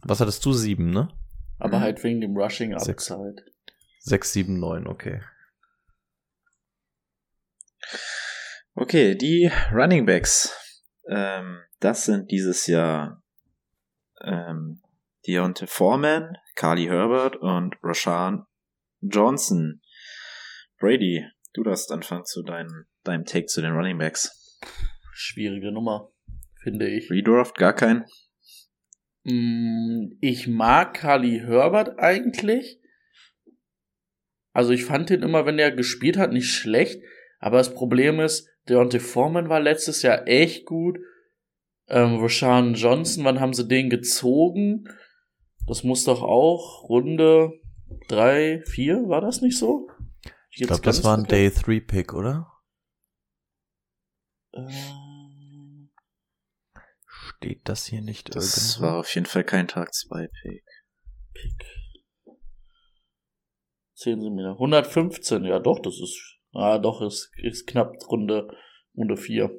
Was 0.03 0.19
hattest 0.19 0.45
du? 0.45 0.53
7, 0.53 0.89
ne? 0.89 1.09
Aber 1.59 1.77
mhm. 1.77 1.81
halt 1.81 2.03
wegen 2.03 2.21
dem 2.21 2.35
Rushing 2.35 2.73
Upside. 2.73 3.43
6, 3.99 4.33
7, 4.33 4.59
9, 4.59 4.87
okay. 4.87 5.21
Okay, 8.75 9.15
die 9.15 9.51
Running 9.71 10.05
Backs. 10.05 10.51
Ähm, 11.07 11.59
das 11.79 12.05
sind 12.05 12.31
dieses 12.31 12.65
Jahr 12.67 13.22
ähm, 14.23 14.81
Deontay 15.27 15.67
Foreman, 15.67 16.37
Carly 16.55 16.85
Herbert 16.85 17.35
und 17.37 17.75
Rashawn 17.81 18.45
Johnson. 19.01 19.81
Brady, 20.79 21.25
du 21.53 21.63
darfst 21.63 21.91
anfangen 21.91 22.25
zu 22.25 22.43
deinem, 22.43 22.85
deinem 23.03 23.25
Take 23.25 23.45
zu 23.45 23.61
den 23.61 23.73
Running 23.73 23.97
Backs. 23.97 24.59
Schwierige 25.13 25.71
Nummer, 25.71 26.11
finde 26.61 26.89
ich. 26.89 27.09
Redraft, 27.09 27.57
gar 27.57 27.73
kein? 27.73 28.05
Mm, 29.23 30.17
ich 30.19 30.47
mag 30.47 30.93
Carly 30.95 31.39
Herbert 31.39 31.99
eigentlich. 31.99 32.79
Also 34.51 34.71
ich 34.71 34.85
fand 34.85 35.09
ihn 35.09 35.23
immer, 35.23 35.45
wenn 35.45 35.57
er 35.57 35.71
gespielt 35.71 36.17
hat, 36.17 36.31
nicht 36.31 36.51
schlecht. 36.51 37.01
Aber 37.39 37.57
das 37.57 37.73
Problem 37.73 38.19
ist, 38.19 38.49
Deontay 38.69 38.99
Foreman 38.99 39.49
war 39.49 39.59
letztes 39.59 40.01
Jahr 40.01 40.27
echt 40.27 40.65
gut 40.65 40.99
ähm, 41.87 42.19
Rashawn 42.21 42.73
Johnson, 42.75 43.23
wann 43.25 43.39
haben 43.39 43.53
sie 43.53 43.67
den 43.67 43.89
gezogen? 43.89 44.87
Das 45.67 45.83
muss 45.83 46.03
doch 46.03 46.21
auch 46.21 46.89
Runde 46.89 47.53
3, 48.09 48.63
4, 48.65 49.07
war 49.07 49.21
das 49.21 49.41
nicht 49.41 49.57
so? 49.57 49.87
Ich, 50.49 50.61
ich 50.61 50.67
glaube, 50.67 50.81
das 50.83 51.03
war 51.03 51.17
ein 51.17 51.25
Day 51.25 51.49
3 51.51 51.79
Pick, 51.79 52.13
oder? 52.13 52.51
Äh, 54.51 54.67
Steht 57.05 57.67
das 57.67 57.85
hier 57.85 58.01
nicht 58.01 58.35
Das 58.35 58.75
irgendwo? 58.77 58.85
war 58.93 58.99
auf 58.99 59.13
jeden 59.15 59.25
Fall 59.25 59.43
kein 59.43 59.67
Tag 59.67 59.93
2 59.93 60.27
Pick. 60.27 60.63
Pick. 61.33 61.65
Sehen 63.93 64.21
Sie 64.21 64.29
mir. 64.29 64.51
115, 64.51 65.45
ja 65.45 65.59
doch, 65.59 65.79
das 65.79 65.99
ist, 65.99 66.39
ah 66.53 66.77
doch, 66.77 67.01
ist, 67.01 67.31
ist 67.37 67.67
knapp 67.67 67.93
Runde, 68.09 68.47
Runde 68.97 69.17
4. 69.17 69.49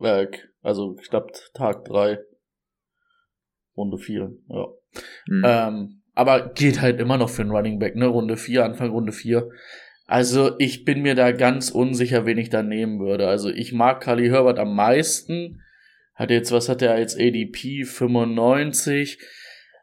Äh, 0.00 0.28
also 0.62 0.94
knapp 0.94 1.32
Tag 1.54 1.84
drei. 1.84 2.18
Runde 3.76 3.98
vier, 3.98 4.32
ja. 4.48 4.66
Mhm. 5.26 5.42
Ähm, 5.44 6.02
aber 6.14 6.48
geht 6.54 6.80
halt 6.80 6.98
immer 6.98 7.18
noch 7.18 7.28
für 7.28 7.42
einen 7.42 7.50
Running 7.50 7.78
Back, 7.78 7.94
ne? 7.94 8.06
Runde 8.06 8.36
vier, 8.36 8.64
Anfang 8.64 8.90
Runde 8.90 9.12
vier. 9.12 9.50
Also 10.06 10.58
ich 10.58 10.84
bin 10.84 11.02
mir 11.02 11.14
da 11.14 11.32
ganz 11.32 11.70
unsicher, 11.70 12.24
wen 12.24 12.38
ich 12.38 12.48
da 12.48 12.62
nehmen 12.62 13.00
würde. 13.00 13.28
Also 13.28 13.50
ich 13.50 13.72
mag 13.72 14.00
Kali 14.00 14.28
Herbert 14.28 14.58
am 14.58 14.74
meisten. 14.74 15.60
Hat 16.14 16.30
jetzt, 16.30 16.52
was 16.52 16.68
hat 16.68 16.80
er 16.80 16.92
als 16.92 17.16
ADP? 17.16 17.84
95. 17.84 19.18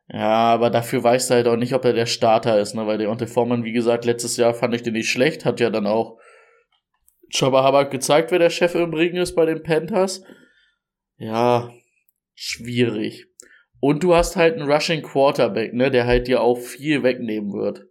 Ja, 0.09 0.53
aber 0.53 0.69
dafür 0.69 1.03
weißt 1.03 1.29
du 1.29 1.35
halt 1.35 1.47
auch 1.47 1.55
nicht, 1.55 1.73
ob 1.73 1.85
er 1.85 1.93
der 1.93 2.05
Starter 2.07 2.59
ist, 2.59 2.73
ne? 2.73 2.87
Weil 2.87 2.97
der 2.97 3.09
Onte 3.09 3.27
Foreman, 3.27 3.63
wie 3.63 3.73
gesagt, 3.73 4.05
letztes 4.05 4.37
Jahr 4.37 4.53
fand 4.53 4.73
ich 4.73 4.81
den 4.81 4.93
nicht 4.93 5.09
schlecht, 5.09 5.45
hat 5.45 5.59
ja 5.59 5.69
dann 5.69 5.85
auch 5.85 6.17
Chaba 7.33 7.67
Hubbard 7.67 7.89
gezeigt, 7.89 8.29
wer 8.31 8.39
der 8.39 8.51
Chef 8.51 8.75
im 8.75 8.93
Ring 8.93 9.15
ist 9.15 9.35
bei 9.35 9.45
den 9.45 9.63
Panthers. 9.63 10.23
Ja, 11.17 11.73
schwierig. 12.35 13.25
Und 13.79 14.03
du 14.03 14.13
hast 14.13 14.35
halt 14.35 14.55
einen 14.55 14.71
Rushing 14.71 15.01
Quarterback, 15.01 15.73
ne, 15.73 15.89
der 15.89 16.05
halt 16.05 16.27
dir 16.27 16.41
auch 16.41 16.57
viel 16.57 17.01
wegnehmen 17.01 17.51
wird. 17.53 17.87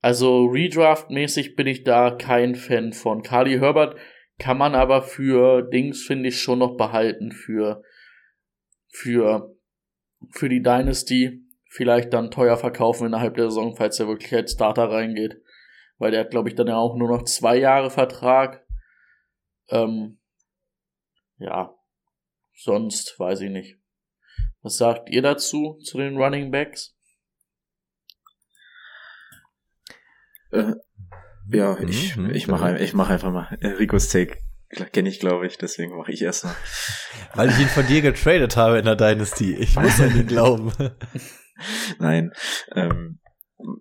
Also 0.00 0.46
Redraft-mäßig 0.46 1.56
bin 1.56 1.66
ich 1.66 1.82
da 1.82 2.12
kein 2.12 2.54
Fan 2.54 2.92
von. 2.92 3.22
Carly 3.22 3.58
Herbert 3.58 3.96
kann 4.38 4.56
man 4.56 4.76
aber 4.76 5.02
für 5.02 5.62
Dings, 5.62 6.04
finde 6.04 6.28
ich, 6.28 6.40
schon 6.40 6.60
noch 6.60 6.76
behalten 6.76 7.32
für, 7.32 7.82
für, 8.88 9.56
für 10.30 10.48
die 10.48 10.62
Dynasty. 10.62 11.42
Vielleicht 11.68 12.12
dann 12.12 12.30
teuer 12.30 12.56
verkaufen 12.56 13.08
innerhalb 13.08 13.34
der 13.34 13.46
Saison, 13.46 13.74
falls 13.74 13.98
er 13.98 14.06
wirklich 14.06 14.32
als 14.32 14.52
Starter 14.52 14.90
reingeht. 14.90 15.42
Weil 15.98 16.10
der 16.10 16.20
hat, 16.20 16.30
glaube 16.30 16.48
ich, 16.48 16.54
dann 16.54 16.66
ja 16.66 16.76
auch 16.76 16.96
nur 16.96 17.08
noch 17.08 17.24
zwei 17.24 17.56
Jahre 17.56 17.90
Vertrag. 17.90 18.64
Ähm, 19.68 20.20
ja, 21.38 21.74
sonst 22.54 23.18
weiß 23.18 23.40
ich 23.42 23.50
nicht. 23.50 23.78
Was 24.62 24.76
sagt 24.76 25.10
ihr 25.10 25.22
dazu, 25.22 25.78
zu 25.84 25.98
den 25.98 26.16
Running 26.16 26.50
Backs? 26.50 26.96
Äh, 30.50 30.74
ja, 31.48 31.78
ich, 31.78 32.16
Mhm, 32.16 32.30
ich 32.30 32.48
mache 32.48 32.78
ich 32.78 32.94
mach 32.94 33.10
einfach 33.10 33.32
mal. 33.32 33.56
Äh, 33.60 33.68
Ricos 33.68 34.08
Take 34.08 34.38
kenne 34.92 35.08
ich, 35.08 35.20
glaube 35.20 35.46
ich, 35.46 35.58
deswegen 35.58 35.96
mache 35.96 36.12
ich 36.12 36.22
erst 36.22 36.44
mal. 36.44 36.56
Weil 37.34 37.50
ich 37.50 37.58
ihn 37.58 37.68
von 37.68 37.86
dir 37.86 38.02
getradet 38.02 38.56
habe 38.56 38.78
in 38.78 38.84
der 38.84 38.96
Dynasty. 38.96 39.54
Ich 39.54 39.76
muss 39.76 40.00
an 40.00 40.16
ihn 40.16 40.26
glauben. 40.26 40.72
Nein, 41.98 42.32
ähm, 42.74 43.20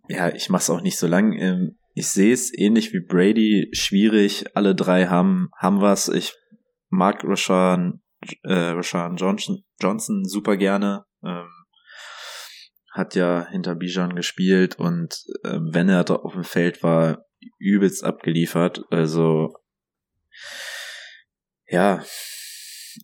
ja, 0.08 0.30
ich 0.30 0.50
mache 0.50 0.62
es 0.62 0.70
auch 0.70 0.82
nicht 0.82 0.98
so 0.98 1.08
lang. 1.08 1.34
Ähm, 1.34 1.78
ich 1.96 2.10
sehe 2.10 2.34
es 2.34 2.52
ähnlich 2.54 2.92
wie 2.92 3.00
Brady, 3.00 3.70
schwierig. 3.72 4.46
Alle 4.54 4.76
drei 4.76 5.08
haben 5.08 5.50
haben 5.58 5.80
was. 5.80 6.10
Ich 6.10 6.34
mag 6.90 7.24
Rashawn, 7.24 8.02
äh, 8.44 8.54
Rashawn 8.54 9.16
Johnson, 9.16 9.64
Johnson 9.82 10.26
super 10.26 10.58
gerne. 10.58 11.06
Ähm, 11.24 11.50
hat 12.92 13.16
ja 13.16 13.48
hinter 13.50 13.76
Bijan 13.76 14.14
gespielt 14.14 14.78
und 14.78 15.24
äh, 15.44 15.58
wenn 15.72 15.88
er 15.88 16.04
da 16.04 16.16
auf 16.16 16.34
dem 16.34 16.44
Feld 16.44 16.84
war, 16.84 17.26
übelst 17.60 18.04
abgeliefert. 18.04 18.84
Also 18.90 19.54
ja, 21.66 22.04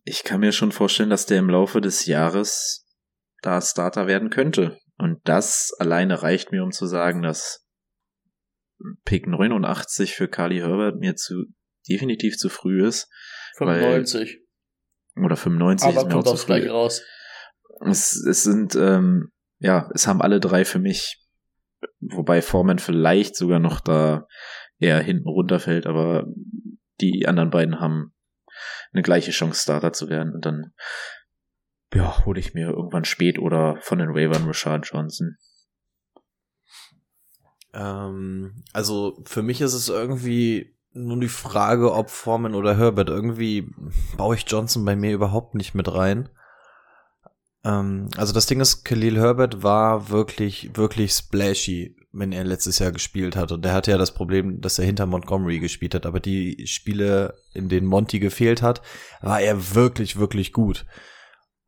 ich 0.03 0.25
kann 0.25 0.41
mir 0.41 0.51
schon 0.51 0.73
vorstellen, 0.73 1.09
dass 1.09 1.25
der 1.25 1.39
im 1.39 1.49
Laufe 1.49 1.79
des 1.79 2.05
Jahres 2.07 2.85
da 3.41 3.61
Starter 3.61 4.07
werden 4.07 4.29
könnte. 4.29 4.77
Und 4.97 5.19
das 5.23 5.71
alleine 5.79 6.23
reicht 6.23 6.51
mir, 6.51 6.63
um 6.63 6.71
zu 6.71 6.85
sagen, 6.87 7.21
dass 7.21 7.65
Pick 9.05 9.27
89 9.27 10.15
für 10.15 10.27
Carly 10.27 10.59
Herbert 10.59 10.99
mir 10.99 11.15
zu 11.15 11.45
definitiv 11.89 12.37
zu 12.37 12.49
früh 12.49 12.85
ist. 12.85 13.09
95. 13.57 14.39
Weil, 15.15 15.25
oder 15.25 15.35
95 15.35 15.87
Aber 15.87 15.97
ist 15.97 16.05
mir 16.05 16.13
kommt 16.13 16.27
auch 16.27 16.31
zu 16.31 16.37
früh. 16.37 16.45
gleich 16.45 16.69
raus. 16.69 17.01
Es, 17.81 18.15
es 18.15 18.43
sind, 18.43 18.75
ähm, 18.75 19.31
ja, 19.59 19.89
es 19.93 20.07
haben 20.07 20.21
alle 20.21 20.39
drei 20.39 20.65
für 20.65 20.79
mich, 20.79 21.19
wobei 21.99 22.41
Foreman 22.41 22.79
vielleicht 22.79 23.35
sogar 23.35 23.59
noch 23.59 23.79
da 23.79 24.27
eher 24.79 24.99
hinten 24.99 25.27
runterfällt, 25.27 25.87
aber 25.87 26.25
die 27.01 27.27
anderen 27.27 27.49
beiden 27.49 27.79
haben 27.79 28.13
eine 28.93 29.03
gleiche 29.03 29.31
Chance, 29.31 29.61
Starter 29.61 29.93
zu 29.93 30.09
werden. 30.09 30.33
Und 30.33 30.45
dann, 30.45 30.73
ja, 31.93 32.23
hole 32.25 32.39
ich 32.39 32.53
mir 32.53 32.69
irgendwann 32.69 33.05
spät 33.05 33.39
oder 33.39 33.77
von 33.81 33.99
den 33.99 34.09
Ravern 34.09 34.45
Rashad 34.45 34.85
Johnson. 34.85 35.37
Ähm, 37.73 38.63
also 38.73 39.21
für 39.25 39.41
mich 39.41 39.61
ist 39.61 39.73
es 39.73 39.89
irgendwie 39.89 40.73
nur 40.93 41.19
die 41.19 41.29
Frage, 41.29 41.93
ob 41.93 42.09
Foreman 42.09 42.55
oder 42.55 42.77
Herbert. 42.77 43.09
Irgendwie 43.09 43.69
baue 44.17 44.35
ich 44.35 44.45
Johnson 44.47 44.83
bei 44.83 44.95
mir 44.95 45.13
überhaupt 45.13 45.55
nicht 45.55 45.73
mit 45.73 45.93
rein. 45.93 46.29
Ähm, 47.63 48.09
also 48.17 48.33
das 48.33 48.45
Ding 48.45 48.59
ist, 48.59 48.83
Khalil 48.83 49.17
Herbert 49.17 49.63
war 49.63 50.09
wirklich, 50.09 50.75
wirklich 50.75 51.13
splashy, 51.13 51.95
wenn 52.11 52.31
er 52.31 52.43
letztes 52.43 52.79
Jahr 52.79 52.91
gespielt 52.91 53.35
hat. 53.35 53.51
Und 53.51 53.63
der 53.63 53.73
hatte 53.73 53.91
ja 53.91 53.97
das 53.97 54.13
Problem, 54.13 54.59
dass 54.59 54.79
er 54.79 54.85
hinter 54.85 55.05
Montgomery 55.05 55.59
gespielt 55.59 55.95
hat. 55.95 56.05
Aber 56.05 56.19
die 56.19 56.67
Spiele, 56.67 57.35
in 57.53 57.69
denen 57.69 57.87
Monty 57.87 58.19
gefehlt 58.19 58.61
hat, 58.61 58.81
war 59.21 59.39
er 59.39 59.75
wirklich, 59.75 60.19
wirklich 60.19 60.51
gut. 60.51 60.85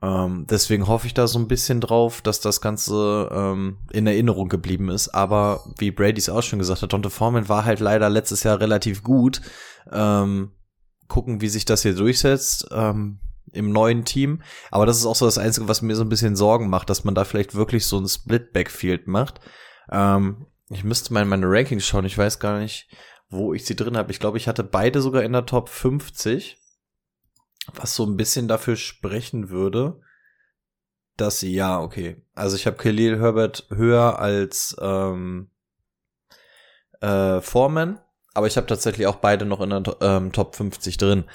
Ähm, 0.04 0.46
deswegen 0.50 0.88
hoffe 0.88 1.08
ich 1.08 1.14
da 1.14 1.28
so 1.28 1.40
ein 1.40 1.48
bisschen 1.48 1.80
drauf, 1.80 2.22
dass 2.22 2.42
das 2.42 2.60
Ganze 2.60 3.30
ähm, 3.32 3.78
in 3.92 4.06
Erinnerung 4.06 4.50
geblieben 4.50 4.90
ist. 4.90 5.08
Aber 5.10 5.64
wie 5.78 5.92
Brady's 5.92 6.28
auch 6.28 6.44
schon 6.44 6.60
gesagt 6.60 6.82
hat, 6.82 6.92
Dante 6.92 7.10
Foreman 7.10 7.48
war 7.48 7.64
halt 7.64 7.80
leider 7.80 8.10
letztes 8.10 8.44
Jahr 8.44 8.60
relativ 8.60 9.02
gut. 9.02 9.42
Ähm, 9.92 10.52
gucken, 11.08 11.40
wie 11.40 11.48
sich 11.48 11.64
das 11.64 11.84
hier 11.84 11.96
durchsetzt 11.96 12.68
ähm, 12.72 13.20
im 13.54 13.72
neuen 13.72 14.04
Team. 14.04 14.42
Aber 14.72 14.86
das 14.86 14.98
ist 14.98 15.06
auch 15.06 15.16
so 15.16 15.26
das 15.26 15.38
Einzige, 15.38 15.70
was 15.70 15.82
mir 15.82 15.96
so 15.96 16.04
ein 16.04 16.10
bisschen 16.10 16.36
Sorgen 16.36 16.70
macht, 16.70 16.90
dass 16.90 17.06
man 17.06 17.16
da 17.16 17.24
vielleicht 17.24 17.56
wirklich 17.56 17.86
so 17.86 17.98
ein 17.98 18.08
Split-Backfield 18.08 19.08
macht. 19.08 19.40
Ähm, 19.90 20.48
ich 20.70 20.84
müsste 20.84 21.14
mal 21.14 21.22
in 21.22 21.30
meine 21.30 21.48
Rankings 21.48 21.86
schauen. 21.86 22.04
Ich 22.04 22.18
weiß 22.18 22.40
gar 22.40 22.60
nicht, 22.60 22.90
wo 23.30 23.54
ich 23.54 23.66
sie 23.66 23.76
drin 23.78 23.96
habe. 23.96 24.12
Ich 24.12 24.20
glaube, 24.20 24.38
ich 24.38 24.50
hatte 24.50 24.66
beide 24.66 25.02
sogar 25.02 25.24
in 25.24 25.32
der 25.32 25.46
Top 25.46 25.70
50 25.70 26.58
was 27.74 27.96
so 27.96 28.06
ein 28.06 28.18
bisschen 28.18 28.48
dafür 28.48 28.76
sprechen 28.76 29.50
würde, 29.50 30.02
dass 31.18 31.40
sie, 31.40 31.54
ja, 31.54 31.80
okay. 31.80 32.22
Also 32.34 32.56
ich 32.56 32.66
habe 32.66 32.78
Khalil 32.78 33.20
Herbert 33.20 33.68
höher 33.70 34.20
als 34.20 34.76
ähm, 34.82 35.52
äh, 37.02 37.42
Foreman, 37.42 38.00
aber 38.34 38.48
ich 38.48 38.58
habe 38.58 38.68
tatsächlich 38.68 39.08
auch 39.08 39.18
beide 39.18 39.46
noch 39.46 39.62
in 39.62 39.70
der 39.70 39.84
ähm, 40.02 40.32
Top 40.32 40.56
50 40.56 40.98
drin, 40.98 41.26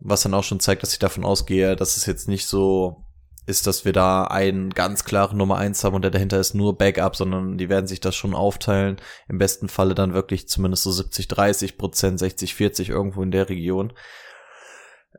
was 0.00 0.22
dann 0.22 0.34
auch 0.34 0.44
schon 0.44 0.60
zeigt, 0.60 0.82
dass 0.82 0.92
ich 0.92 0.98
davon 0.98 1.24
ausgehe, 1.24 1.76
dass 1.76 1.96
es 1.96 2.06
jetzt 2.06 2.28
nicht 2.28 2.46
so 2.46 3.04
ist, 3.46 3.66
dass 3.66 3.84
wir 3.84 3.92
da 3.92 4.24
einen 4.24 4.70
ganz 4.70 5.04
klaren 5.04 5.36
Nummer 5.36 5.56
eins 5.56 5.82
haben 5.82 5.96
und 5.96 6.02
der 6.02 6.12
dahinter 6.12 6.38
ist 6.38 6.54
nur 6.54 6.78
Backup, 6.78 7.16
sondern 7.16 7.58
die 7.58 7.68
werden 7.68 7.88
sich 7.88 7.98
das 8.00 8.14
schon 8.14 8.34
aufteilen. 8.34 9.00
Im 9.28 9.38
besten 9.38 9.68
Falle 9.68 9.94
dann 9.94 10.14
wirklich 10.14 10.48
zumindest 10.48 10.84
so 10.84 10.92
70, 10.92 11.26
30 11.26 11.76
Prozent, 11.76 12.18
60, 12.20 12.54
40 12.54 12.88
irgendwo 12.90 13.22
in 13.22 13.32
der 13.32 13.48
Region. 13.48 13.92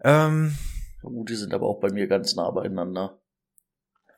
Ähm, 0.03 0.55
oh, 1.01 1.23
die 1.23 1.35
sind 1.35 1.53
aber 1.53 1.67
auch 1.67 1.79
bei 1.79 1.91
mir 1.91 2.07
ganz 2.07 2.35
nah 2.35 2.49
beieinander. 2.51 3.19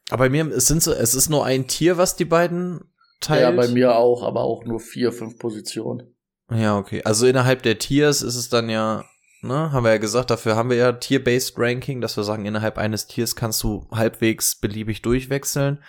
Aber 0.10 0.26
bei 0.26 0.30
mir, 0.30 0.48
es 0.48 0.68
sind 0.68 0.84
so, 0.84 0.92
es 0.94 1.16
ist 1.16 1.30
nur 1.30 1.46
ein 1.46 1.68
Tier, 1.68 1.98
was 1.98 2.16
die 2.16 2.26
beiden 2.26 2.82
teilt. 3.22 3.42
Ja, 3.42 3.52
bei 3.52 3.68
mir 3.68 3.96
auch, 3.96 4.24
aber 4.24 4.42
auch 4.42 4.66
nur 4.66 4.80
vier, 4.80 5.12
fünf 5.12 5.40
Positionen. 5.40 6.16
Ja, 6.52 6.78
okay. 6.78 7.02
Also 7.04 7.26
innerhalb 7.26 7.64
der 7.64 7.80
Tiers 7.80 8.22
ist 8.22 8.36
es 8.36 8.50
dann 8.50 8.70
ja, 8.70 9.04
ne, 9.42 9.72
haben 9.72 9.84
wir 9.84 9.92
ja 9.92 9.98
gesagt, 9.98 10.30
dafür 10.30 10.56
haben 10.56 10.70
wir 10.70 10.78
ja 10.78 10.92
Tier-Based 10.92 11.56
Ranking, 11.58 12.02
dass 12.02 12.18
wir 12.18 12.24
sagen, 12.24 12.46
innerhalb 12.46 12.78
eines 12.78 13.08
Tiers 13.08 13.36
kannst 13.36 13.64
du 13.64 13.88
halbwegs 13.92 14.60
beliebig 14.60 15.02
durchwechseln. 15.02 15.84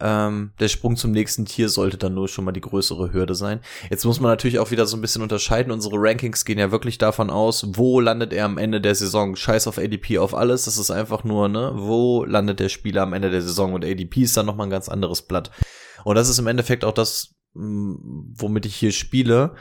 Ähm, 0.00 0.52
der 0.60 0.68
Sprung 0.68 0.96
zum 0.96 1.10
nächsten 1.10 1.44
Tier 1.44 1.68
sollte 1.68 1.96
dann 1.96 2.14
nur 2.14 2.28
schon 2.28 2.44
mal 2.44 2.52
die 2.52 2.60
größere 2.60 3.12
Hürde 3.12 3.34
sein. 3.34 3.60
Jetzt 3.90 4.04
muss 4.04 4.20
man 4.20 4.30
natürlich 4.30 4.60
auch 4.60 4.70
wieder 4.70 4.86
so 4.86 4.96
ein 4.96 5.00
bisschen 5.00 5.22
unterscheiden. 5.22 5.72
Unsere 5.72 5.96
Rankings 5.96 6.44
gehen 6.44 6.58
ja 6.58 6.70
wirklich 6.70 6.98
davon 6.98 7.30
aus, 7.30 7.66
wo 7.76 7.98
landet 8.00 8.32
er 8.32 8.44
am 8.44 8.58
Ende 8.58 8.80
der 8.80 8.94
Saison. 8.94 9.34
Scheiß 9.34 9.66
auf 9.66 9.78
ADP 9.78 10.18
auf 10.18 10.34
alles. 10.34 10.66
Das 10.66 10.78
ist 10.78 10.92
einfach 10.92 11.24
nur, 11.24 11.48
ne, 11.48 11.72
wo 11.74 12.24
landet 12.24 12.60
der 12.60 12.68
Spieler 12.68 13.02
am 13.02 13.12
Ende 13.12 13.30
der 13.30 13.42
Saison 13.42 13.72
und 13.72 13.84
ADP 13.84 14.22
ist 14.22 14.36
dann 14.36 14.46
nochmal 14.46 14.68
ein 14.68 14.70
ganz 14.70 14.88
anderes 14.88 15.22
Blatt. 15.22 15.50
Und 16.04 16.14
das 16.14 16.28
ist 16.28 16.38
im 16.38 16.46
Endeffekt 16.46 16.84
auch 16.84 16.94
das, 16.94 17.34
womit 17.54 18.66
ich 18.66 18.76
hier 18.76 18.92
spiele. 18.92 19.56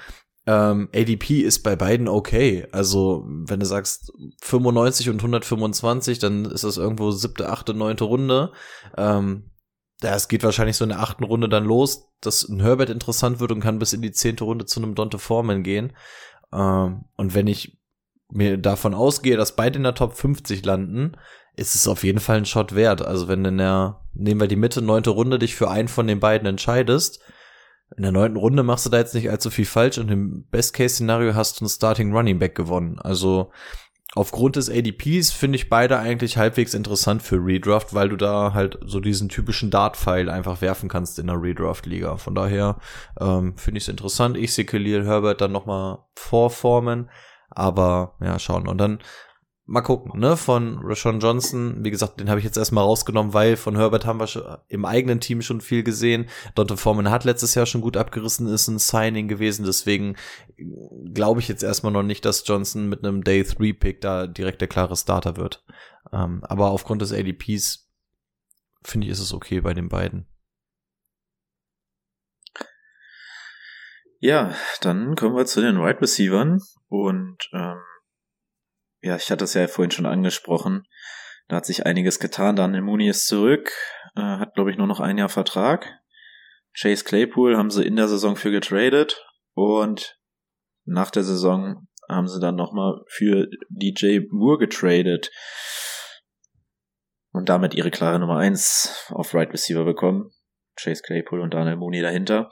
Ähm, 0.46 0.88
ADP 0.94 1.42
ist 1.42 1.64
bei 1.64 1.76
beiden 1.76 2.08
okay. 2.08 2.68
Also, 2.72 3.26
wenn 3.28 3.60
du 3.60 3.66
sagst 3.66 4.14
95 4.44 5.10
und 5.10 5.18
125, 5.18 6.20
dann 6.20 6.46
ist 6.46 6.64
das 6.64 6.78
irgendwo 6.78 7.12
siebte, 7.12 7.50
achte, 7.50 7.74
neunte 7.74 8.06
Runde. 8.06 8.54
Ähm, 8.96 9.50
es 10.02 10.28
geht 10.28 10.44
wahrscheinlich 10.44 10.78
so 10.78 10.84
in 10.84 10.90
der 10.90 11.00
achten 11.00 11.24
Runde 11.24 11.50
dann 11.50 11.66
los, 11.66 12.10
dass 12.22 12.48
ein 12.48 12.62
Herbert 12.62 12.90
interessant 12.90 13.40
wird 13.40 13.52
und 13.52 13.62
kann 13.62 13.80
bis 13.80 13.94
in 13.94 14.02
die 14.02 14.12
zehnte 14.12 14.44
Runde 14.44 14.66
zu 14.66 14.80
einem 14.80 14.96
Dante 14.96 15.20
Foreman 15.20 15.64
gehen. 15.64 15.94
Ähm, 16.54 17.06
und 17.16 17.34
wenn 17.34 17.48
ich 17.48 17.78
mir 18.30 18.58
davon 18.58 18.94
ausgehe, 18.94 19.38
dass 19.38 19.56
beide 19.56 19.78
in 19.78 19.84
der 19.84 19.96
Top 19.96 20.14
50 20.14 20.66
landen, 20.66 21.14
ist 21.56 21.76
es 21.76 21.88
auf 21.88 22.04
jeden 22.04 22.20
Fall 22.20 22.38
ein 22.38 22.46
Shot 22.46 22.76
wert. 22.76 23.02
Also 23.02 23.28
wenn 23.28 23.44
in 23.44 23.58
der, 23.58 24.02
nehmen 24.14 24.40
wir 24.40 24.48
die 24.48 24.56
Mitte, 24.56 24.82
neunte 24.82 25.10
Runde, 25.10 25.40
dich 25.40 25.56
für 25.56 25.70
einen 25.72 25.88
von 25.88 26.06
den 26.08 26.20
beiden 26.20 26.48
entscheidest, 26.48 27.20
in 27.96 28.04
der 28.04 28.12
neunten 28.12 28.38
Runde 28.38 28.64
machst 28.64 28.86
du 28.86 28.90
da 28.90 28.98
jetzt 28.98 29.16
nicht 29.16 29.30
allzu 29.30 29.50
viel 29.50 29.66
falsch 29.66 29.98
und 29.98 30.12
im 30.12 30.46
Best-Case-Szenario 30.52 31.36
hast 31.36 31.60
du 31.60 31.64
einen 31.64 31.70
Starting 31.70 32.14
Running 32.14 32.38
Back 32.38 32.54
gewonnen. 32.54 33.00
Also 33.00 33.52
aufgrund 34.16 34.56
des 34.56 34.70
ADPs 34.70 35.32
finde 35.32 35.58
ich 35.58 35.70
beide 35.70 36.00
eigentlich 36.00 36.38
halbwegs 36.38 36.74
interessant 36.74 37.22
für 37.22 37.38
Redraft, 37.38 37.94
weil 37.94 38.10
du 38.10 38.16
da 38.16 38.54
halt 38.54 38.80
so 38.86 39.00
diesen 39.00 39.30
typischen 39.30 39.70
Dart-Pfeil 39.70 40.30
einfach 40.30 40.62
werfen 40.62 40.90
kannst 40.90 41.20
in 41.20 41.28
der 41.28 41.42
Redraft-Liga. 41.42 42.18
Von 42.18 42.36
daher 42.36 42.78
ähm, 43.20 43.58
finde 43.58 43.78
ich 43.78 43.84
es 43.84 43.90
interessant. 43.90 44.38
Ich 44.38 44.54
sehe 44.54 44.66
Khalil 44.66 45.06
Herbert 45.06 45.42
dann 45.42 45.52
nochmal 45.52 46.00
vorformen, 46.16 47.10
aber 47.50 48.16
ja, 48.22 48.40
schauen. 48.40 48.68
Und 48.68 48.78
dann 48.78 49.00
mal 49.68 49.82
gucken, 49.82 50.18
ne, 50.20 50.38
von 50.38 50.80
Rashawn 50.82 51.20
Johnson, 51.20 51.84
wie 51.84 51.92
gesagt, 51.92 52.22
den 52.22 52.30
habe 52.30 52.40
ich 52.40 52.46
jetzt 52.46 52.58
erstmal 52.58 52.86
rausgenommen, 52.86 53.34
weil 53.34 53.58
von 53.58 53.76
Herbert 53.76 54.06
haben 54.06 54.20
wir 54.20 54.28
schon 54.28 54.58
im 54.70 54.86
eigenen 54.86 55.20
Team 55.20 55.42
schon 55.42 55.60
viel 55.60 55.84
gesehen. 55.84 56.28
Dante 56.56 56.78
Foreman 56.78 57.12
hat 57.12 57.26
letztes 57.26 57.54
Jahr 57.54 57.66
schon 57.66 57.82
gut 57.82 57.98
abgerissen, 57.98 58.48
ist 58.48 58.70
ein 58.70 58.80
Signing 58.80 59.28
gewesen, 59.28 59.66
deswegen 59.66 60.16
glaube 61.14 61.42
ich 61.42 61.50
jetzt 61.50 61.64
erstmal 61.64 61.92
noch 61.92 62.04
nicht, 62.04 62.24
dass 62.24 62.48
Johnson 62.48 62.88
mit 62.88 63.04
einem 63.04 63.24
Day 63.24 63.44
3 63.44 63.74
Pick 63.74 64.02
da 64.02 64.26
direkt 64.26 64.62
der 64.62 64.70
klare 64.70 64.96
Starter 64.96 65.36
wird. 65.36 65.66
Ähm, 66.14 66.42
aber 66.44 66.72
aufgrund 66.72 67.02
des 67.02 67.12
ADPs 67.12 67.92
finde 68.84 69.08
ich, 69.08 69.12
ist 69.12 69.20
es 69.20 69.34
okay 69.34 69.60
bei 69.60 69.74
den 69.74 69.90
beiden. 69.90 70.28
Ja, 74.20 74.56
dann 74.82 75.16
kommen 75.16 75.36
wir 75.36 75.46
zu 75.46 75.62
den 75.62 75.76
Wide 75.76 75.84
right 75.84 76.02
Receivern 76.02 76.60
und 76.88 77.38
ähm, 77.54 77.78
ja, 79.02 79.16
ich 79.16 79.30
hatte 79.32 79.44
es 79.44 79.54
ja 79.54 79.68
vorhin 79.68 79.92
schon 79.92 80.06
angesprochen. 80.06 80.84
Da 81.48 81.58
hat 81.58 81.66
sich 81.66 81.86
einiges 81.86 82.20
getan. 82.20 82.56
Daniel 82.56 82.82
Mooney 82.82 83.10
ist 83.10 83.28
zurück, 83.28 83.72
äh, 84.16 84.22
hat 84.22 84.54
glaube 84.56 84.72
ich 84.72 84.78
nur 84.78 84.88
noch 84.88 85.00
ein 85.00 85.18
Jahr 85.18 85.30
Vertrag. 85.30 86.00
Chase 86.80 87.04
Claypool 87.04 87.58
haben 87.58 87.72
sie 87.72 87.86
in 87.86 87.96
der 87.96 88.08
Saison 88.08 88.36
für 88.36 88.52
getradet 88.52 89.26
und 89.54 90.20
nach 90.86 91.10
der 91.10 91.24
Saison 91.24 91.88
haben 92.10 92.28
sie 92.28 92.40
dann 92.40 92.56
nochmal 92.56 93.02
für 93.08 93.48
DJ 93.70 94.20
Moore 94.30 94.60
getradet 94.60 95.32
und 97.32 97.50
damit 97.50 97.74
ihre 97.74 97.92
klare 97.92 98.20
Nummer 98.20 98.38
eins 98.38 99.06
auf 99.10 99.34
Right 99.34 99.52
Receiver 99.52 99.86
bekommen. 99.86 100.32
Chase 100.76 101.02
Claypool 101.04 101.42
und 101.42 101.54
Daniel 101.54 101.78
Mooney 101.78 102.02
dahinter. 102.02 102.52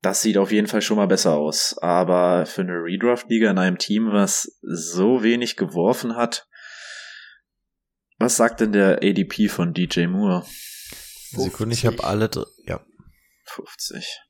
Das 0.00 0.22
sieht 0.22 0.38
auf 0.38 0.52
jeden 0.52 0.68
Fall 0.68 0.82
schon 0.82 0.96
mal 0.96 1.08
besser 1.08 1.34
aus. 1.34 1.76
Aber 1.78 2.46
für 2.46 2.62
eine 2.62 2.84
Redraft-Liga 2.84 3.50
in 3.50 3.58
einem 3.58 3.78
Team, 3.78 4.10
was 4.12 4.58
so 4.62 5.22
wenig 5.22 5.56
geworfen 5.56 6.14
hat, 6.14 6.46
was 8.18 8.36
sagt 8.36 8.60
denn 8.60 8.72
der 8.72 8.98
ADP 9.02 9.48
von 9.48 9.74
DJ 9.74 10.06
Moore? 10.06 10.44
Sekunde, 11.30 11.74
ich 11.74 11.86
habe 11.86 12.02
alle, 12.04 12.30
ja. 12.64 12.80
50. 13.44 14.20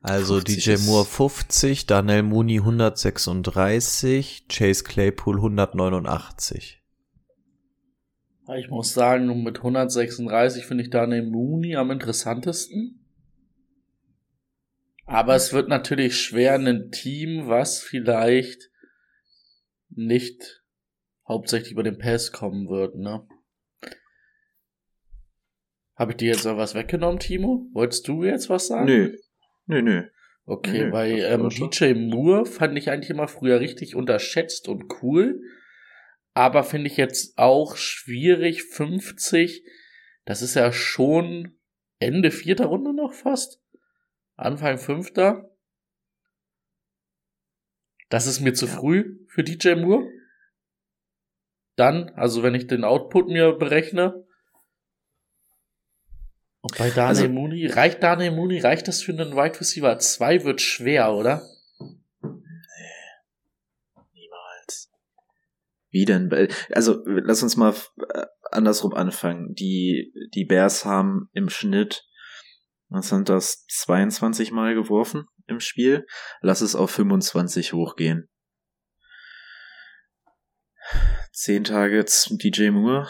Also 0.00 0.34
50 0.34 0.64
DJ 0.64 0.76
Moore 0.86 1.04
50, 1.04 1.86
Daniel 1.86 2.22
Mooney 2.22 2.58
136, 2.58 4.46
Chase 4.48 4.84
Claypool 4.84 5.36
189. 5.36 6.82
Ich 8.56 8.70
muss 8.70 8.94
sagen, 8.94 9.42
mit 9.42 9.58
136 9.58 10.64
finde 10.64 10.84
ich 10.84 10.90
Daniel 10.90 11.28
Mooney 11.28 11.76
am 11.76 11.90
interessantesten. 11.90 12.97
Aber 15.08 15.34
es 15.34 15.54
wird 15.54 15.70
natürlich 15.70 16.20
schwer, 16.20 16.54
ein 16.56 16.90
Team, 16.90 17.48
was 17.48 17.80
vielleicht 17.80 18.70
nicht 19.88 20.62
hauptsächlich 21.26 21.72
über 21.72 21.82
den 21.82 21.96
Pass 21.96 22.30
kommen 22.30 22.68
wird, 22.68 22.94
ne? 22.94 23.26
Habe 25.96 26.12
ich 26.12 26.18
dir 26.18 26.28
jetzt 26.28 26.44
noch 26.44 26.58
was 26.58 26.74
weggenommen, 26.74 27.18
Timo? 27.18 27.70
Wolltest 27.72 28.06
du 28.06 28.22
jetzt 28.22 28.50
was 28.50 28.66
sagen? 28.66 28.84
Nö. 28.84 29.16
Nö, 29.64 29.80
nö. 29.80 30.02
Okay, 30.44 30.84
nö, 30.84 30.92
weil 30.92 31.18
ähm, 31.20 31.48
DJ 31.48 31.94
Moore 31.94 32.44
fand 32.44 32.76
ich 32.76 32.90
eigentlich 32.90 33.10
immer 33.10 33.28
früher 33.28 33.60
richtig 33.60 33.96
unterschätzt 33.96 34.68
und 34.68 34.84
cool. 35.02 35.40
Aber 36.34 36.64
finde 36.64 36.88
ich 36.88 36.98
jetzt 36.98 37.38
auch 37.38 37.76
schwierig, 37.76 38.62
50. 38.64 39.64
Das 40.26 40.42
ist 40.42 40.54
ja 40.54 40.70
schon 40.70 41.58
Ende 41.98 42.30
vierter 42.30 42.66
Runde 42.66 42.94
noch 42.94 43.14
fast. 43.14 43.62
Anfang 44.38 44.78
fünfter. 44.78 45.50
Das 48.08 48.26
ist 48.26 48.40
mir 48.40 48.54
zu 48.54 48.66
ja. 48.66 48.72
früh 48.72 49.18
für 49.28 49.42
DJ 49.42 49.74
Moore. 49.74 50.08
Dann, 51.76 52.10
also 52.10 52.42
wenn 52.42 52.54
ich 52.54 52.66
den 52.66 52.84
Output 52.84 53.28
mir 53.28 53.52
berechne. 53.52 54.24
Und 56.60 56.76
bei 56.78 56.90
Daniel 56.90 57.08
also, 57.08 57.28
Mooney, 57.28 57.66
reicht 57.66 58.02
Daniel 58.02 58.32
Mooney, 58.32 58.58
reicht 58.60 58.88
das 58.88 59.02
für 59.02 59.12
einen 59.12 59.36
Wide 59.36 59.60
Receiver 59.60 59.98
2? 59.98 60.44
Wird 60.44 60.60
schwer, 60.60 61.12
oder? 61.12 61.42
Niemals. 64.12 64.90
Wie 65.90 66.04
denn? 66.04 66.48
Also, 66.72 67.02
lass 67.04 67.42
uns 67.42 67.56
mal 67.56 67.74
äh, 68.12 68.26
andersrum 68.50 68.94
anfangen. 68.94 69.54
Die, 69.54 70.12
die 70.34 70.44
Bears 70.44 70.84
haben 70.84 71.28
im 71.32 71.48
Schnitt 71.48 72.07
was 72.88 73.08
sind 73.08 73.28
das, 73.28 73.64
22 73.66 74.52
Mal 74.52 74.74
geworfen 74.74 75.26
im 75.46 75.60
Spiel. 75.60 76.06
Lass 76.40 76.60
es 76.60 76.74
auf 76.74 76.90
25 76.90 77.72
hochgehen. 77.72 78.28
10 81.32 81.64
Targets 81.64 82.28
DJ 82.30 82.70
Moore. 82.70 83.08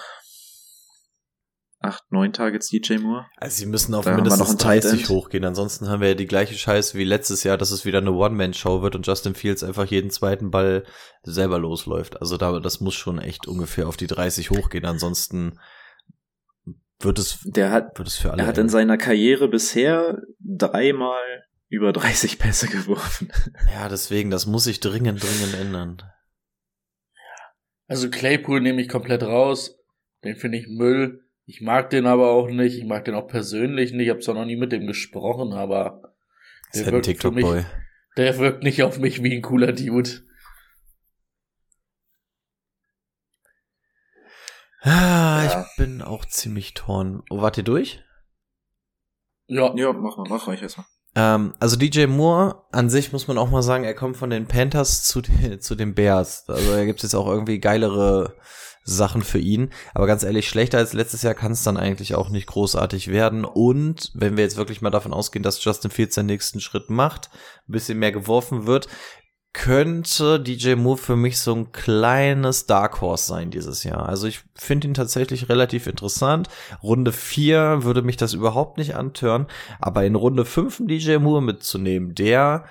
8, 1.81 2.11
9 2.11 2.33
Targets 2.33 2.69
DJ 2.69 2.99
Moore. 2.99 3.27
Also 3.37 3.59
sie 3.59 3.67
müssen 3.67 3.95
auf 3.95 4.05
da 4.05 4.15
mindestens 4.15 4.57
30 4.57 5.09
hochgehen, 5.09 5.45
ansonsten 5.45 5.89
haben 5.89 6.01
wir 6.01 6.09
ja 6.09 6.15
die 6.15 6.27
gleiche 6.27 6.55
Scheiße 6.55 6.99
wie 6.99 7.05
letztes 7.05 7.45
Jahr, 7.45 7.57
dass 7.57 7.71
es 7.71 7.85
wieder 7.85 7.99
eine 7.99 8.13
One-Man-Show 8.13 8.83
wird 8.83 8.97
und 8.97 9.07
Justin 9.07 9.37
Fields 9.37 9.63
einfach 9.63 9.87
jeden 9.87 10.11
zweiten 10.11 10.51
Ball 10.51 10.85
selber 11.23 11.61
losläuft. 11.61 12.21
Also 12.21 12.37
da, 12.37 12.59
das 12.59 12.81
muss 12.81 12.95
schon 12.95 13.21
echt 13.21 13.47
ungefähr 13.47 13.87
auf 13.87 13.97
die 13.97 14.09
30 14.09 14.51
hochgehen, 14.51 14.87
ansonsten 14.87 15.61
wird 17.01 17.19
es, 17.19 17.41
der 17.45 17.71
hat, 17.71 17.99
wird 17.99 18.09
es 18.09 18.17
für 18.17 18.33
alle. 18.33 18.43
Er 18.43 18.49
hat 18.49 18.59
in 18.59 18.69
seiner 18.69 18.99
Karriere 18.99 19.49
bisher 19.49 20.21
dreimal 20.41 21.45
über 21.69 21.93
30 21.93 22.39
Pässe 22.39 22.69
geworfen. 22.69 23.31
Ja, 23.73 23.89
deswegen, 23.89 24.31
das 24.31 24.47
muss 24.47 24.65
sich 24.65 24.81
dringend, 24.81 25.23
dringend 25.23 25.55
ändern. 25.55 26.03
Also 27.87 28.11
Claypool 28.11 28.61
nehme 28.61 28.83
ich 28.83 28.89
komplett 28.89 29.23
raus. 29.23 29.79
Den 30.25 30.37
finde 30.37 30.59
ich 30.59 30.67
Müll. 30.69 31.25
Ich 31.45 31.61
mag 31.61 31.91
den 31.91 32.07
aber 32.07 32.31
auch 32.31 32.49
nicht. 32.49 32.77
Ich 32.77 32.85
mag 32.85 33.05
den 33.05 33.15
auch 33.15 33.29
persönlich 33.29 33.93
nicht. 33.93 34.07
Ich 34.07 34.11
habe 34.11 34.21
zwar 34.21 34.35
noch 34.35 34.45
nie 34.45 34.57
mit 34.57 34.73
dem 34.73 34.87
gesprochen, 34.87 35.53
aber 35.53 36.15
der 36.75 36.93
wirkt, 36.93 37.23
für 37.23 37.31
mich, 37.31 37.47
der 38.17 38.39
wirkt 38.39 38.63
nicht 38.63 38.83
auf 38.83 38.99
mich 38.99 39.23
wie 39.23 39.35
ein 39.35 39.43
cooler 39.43 39.73
Dude. 39.73 40.11
Ah, 44.81 45.45
ja. 45.45 45.61
ich 45.63 45.77
bin 45.77 46.03
auch 46.03 46.25
ziemlich 46.25 46.75
torn. 46.75 47.23
Oh, 47.31 47.41
wart 47.41 47.57
ihr 47.57 47.65
durch? 47.65 48.03
Ja. 49.47 49.75
Ja, 49.75 49.93
mach 49.93 50.17
mal, 50.17 50.27
mach 50.29 50.47
ruhig 50.47 50.63
erstmal. 50.63 50.87
Ähm, 51.15 51.55
also 51.59 51.77
DJ 51.77 52.07
Moore, 52.07 52.65
an 52.71 52.91
sich 52.91 53.13
muss 53.13 53.29
man 53.29 53.39
auch 53.39 53.51
mal 53.51 53.63
sagen, 53.63 53.85
er 53.85 53.95
kommt 53.95 54.17
von 54.17 54.31
den 54.31 54.47
Panthers 54.47 55.05
zu, 55.05 55.21
den, 55.21 55.61
zu 55.61 55.75
den 55.75 55.95
Bears. 55.95 56.49
Also 56.49 56.73
da 56.73 56.85
gibt 56.85 56.99
es 56.99 57.05
jetzt 57.05 57.15
auch 57.15 57.27
irgendwie 57.27 57.59
geilere 57.59 58.37
Sachen 58.85 59.23
für 59.23 59.39
ihn. 59.39 59.71
Aber 59.95 60.07
ganz 60.07 60.23
ehrlich, 60.23 60.49
schlechter 60.49 60.79
als 60.79 60.93
letztes 60.93 61.23
Jahr 61.23 61.35
kann 61.35 61.53
es 61.53 61.63
dann 61.63 61.77
eigentlich 61.77 62.15
auch 62.15 62.31
nicht 62.31 62.47
großartig 62.47 63.09
werden. 63.09 63.45
Und 63.45 64.11
wenn 64.15 64.37
wir 64.37 64.45
jetzt 64.45 64.57
wirklich 64.57 64.81
mal 64.81 64.91
davon 64.91 65.13
ausgehen, 65.13 65.43
dass 65.43 65.63
Justin 65.63 65.91
Fields 65.91 66.15
den 66.15 66.27
nächsten 66.27 66.61
Schritt 66.61 66.89
macht, 66.89 67.31
ein 67.69 67.73
bisschen 67.73 67.99
mehr 67.99 68.13
geworfen 68.13 68.67
wird, 68.67 68.89
könnte 69.53 70.39
DJ 70.39 70.75
Moore 70.75 70.99
für 70.99 71.17
mich 71.17 71.39
so 71.39 71.55
ein 71.55 71.73
kleines 71.73 72.67
Dark 72.67 73.01
Horse 73.01 73.27
sein 73.27 73.51
dieses 73.51 73.83
Jahr. 73.83 74.09
Also 74.09 74.27
ich 74.27 74.41
finde 74.55 74.89
ihn 74.89 74.95
tatsächlich 74.95 75.49
relativ 75.49 75.87
interessant. 75.87 76.49
Runde 76.83 77.13
4 77.13 77.83
würde 77.83 78.03
mich 78.03 78.17
das 78.17 78.35
überhaupt 78.35 78.79
nicht 78.79 78.95
antören, 78.95 79.47
aber 79.81 80.05
in 80.05 80.15
Runde 80.15 80.45
5 80.45 80.81
einen 80.81 80.89
DJ 80.89 81.17
Moore 81.17 81.43
mitzunehmen, 81.43 82.15
der 82.15 82.67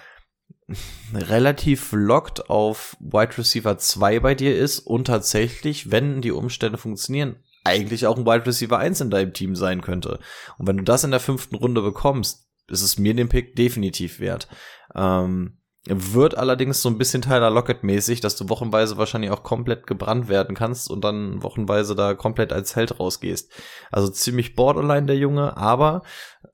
relativ 1.14 1.92
lockt 1.92 2.50
auf 2.50 2.96
Wide 3.00 3.38
Receiver 3.38 3.78
2 3.78 4.20
bei 4.20 4.36
dir 4.36 4.58
ist 4.58 4.80
und 4.80 5.06
tatsächlich, 5.06 5.92
wenn 5.92 6.22
die 6.22 6.32
Umstände 6.32 6.78
funktionieren, 6.78 7.38
eigentlich 7.64 8.08
auch 8.08 8.18
ein 8.18 8.26
Wide 8.26 8.46
Receiver 8.46 8.78
1 8.78 9.02
in 9.02 9.10
deinem 9.10 9.34
Team 9.34 9.56
sein 9.56 9.82
könnte. 9.82 10.20
Und 10.58 10.68
wenn 10.68 10.78
du 10.78 10.84
das 10.84 11.04
in 11.04 11.12
der 11.12 11.20
fünften 11.20 11.56
Runde 11.56 11.82
bekommst, 11.82 12.48
ist 12.70 12.82
es 12.82 12.98
mir 12.98 13.14
den 13.14 13.30
Pick 13.30 13.56
definitiv 13.56 14.20
wert. 14.20 14.48
Ähm, 14.96 15.58
wird 15.90 16.38
allerdings 16.38 16.82
so 16.82 16.90
ein 16.90 16.98
bisschen 16.98 17.22
Tyler 17.22 17.50
Lockett-mäßig, 17.50 18.22
dass 18.22 18.36
du 18.36 18.50
wochenweise 18.50 18.98
wahrscheinlich 18.98 19.32
auch 19.32 19.44
komplett 19.44 19.88
gebrannt 19.88 20.28
werden 20.30 20.56
kannst 20.56 20.90
und 20.90 21.04
dann 21.04 21.44
wochenweise 21.44 21.96
da 21.96 22.14
komplett 22.14 22.54
als 22.54 22.76
Held 22.76 23.00
rausgehst. 23.00 23.52
Also 23.92 24.10
ziemlich 24.10 24.56
borderline 24.56 25.08
der 25.08 25.18
Junge, 25.18 25.58
aber 25.58 26.04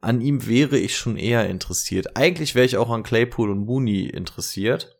an 0.01 0.21
ihm 0.21 0.47
wäre 0.47 0.77
ich 0.77 0.97
schon 0.97 1.17
eher 1.17 1.49
interessiert. 1.49 2.15
Eigentlich 2.17 2.55
wäre 2.55 2.65
ich 2.65 2.77
auch 2.77 2.89
an 2.89 3.03
Claypool 3.03 3.49
und 3.49 3.65
Mooney 3.65 4.05
interessiert. 4.05 4.99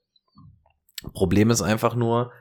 Problem 1.13 1.49
ist 1.49 1.61
einfach 1.61 1.95
nur, 1.95 2.31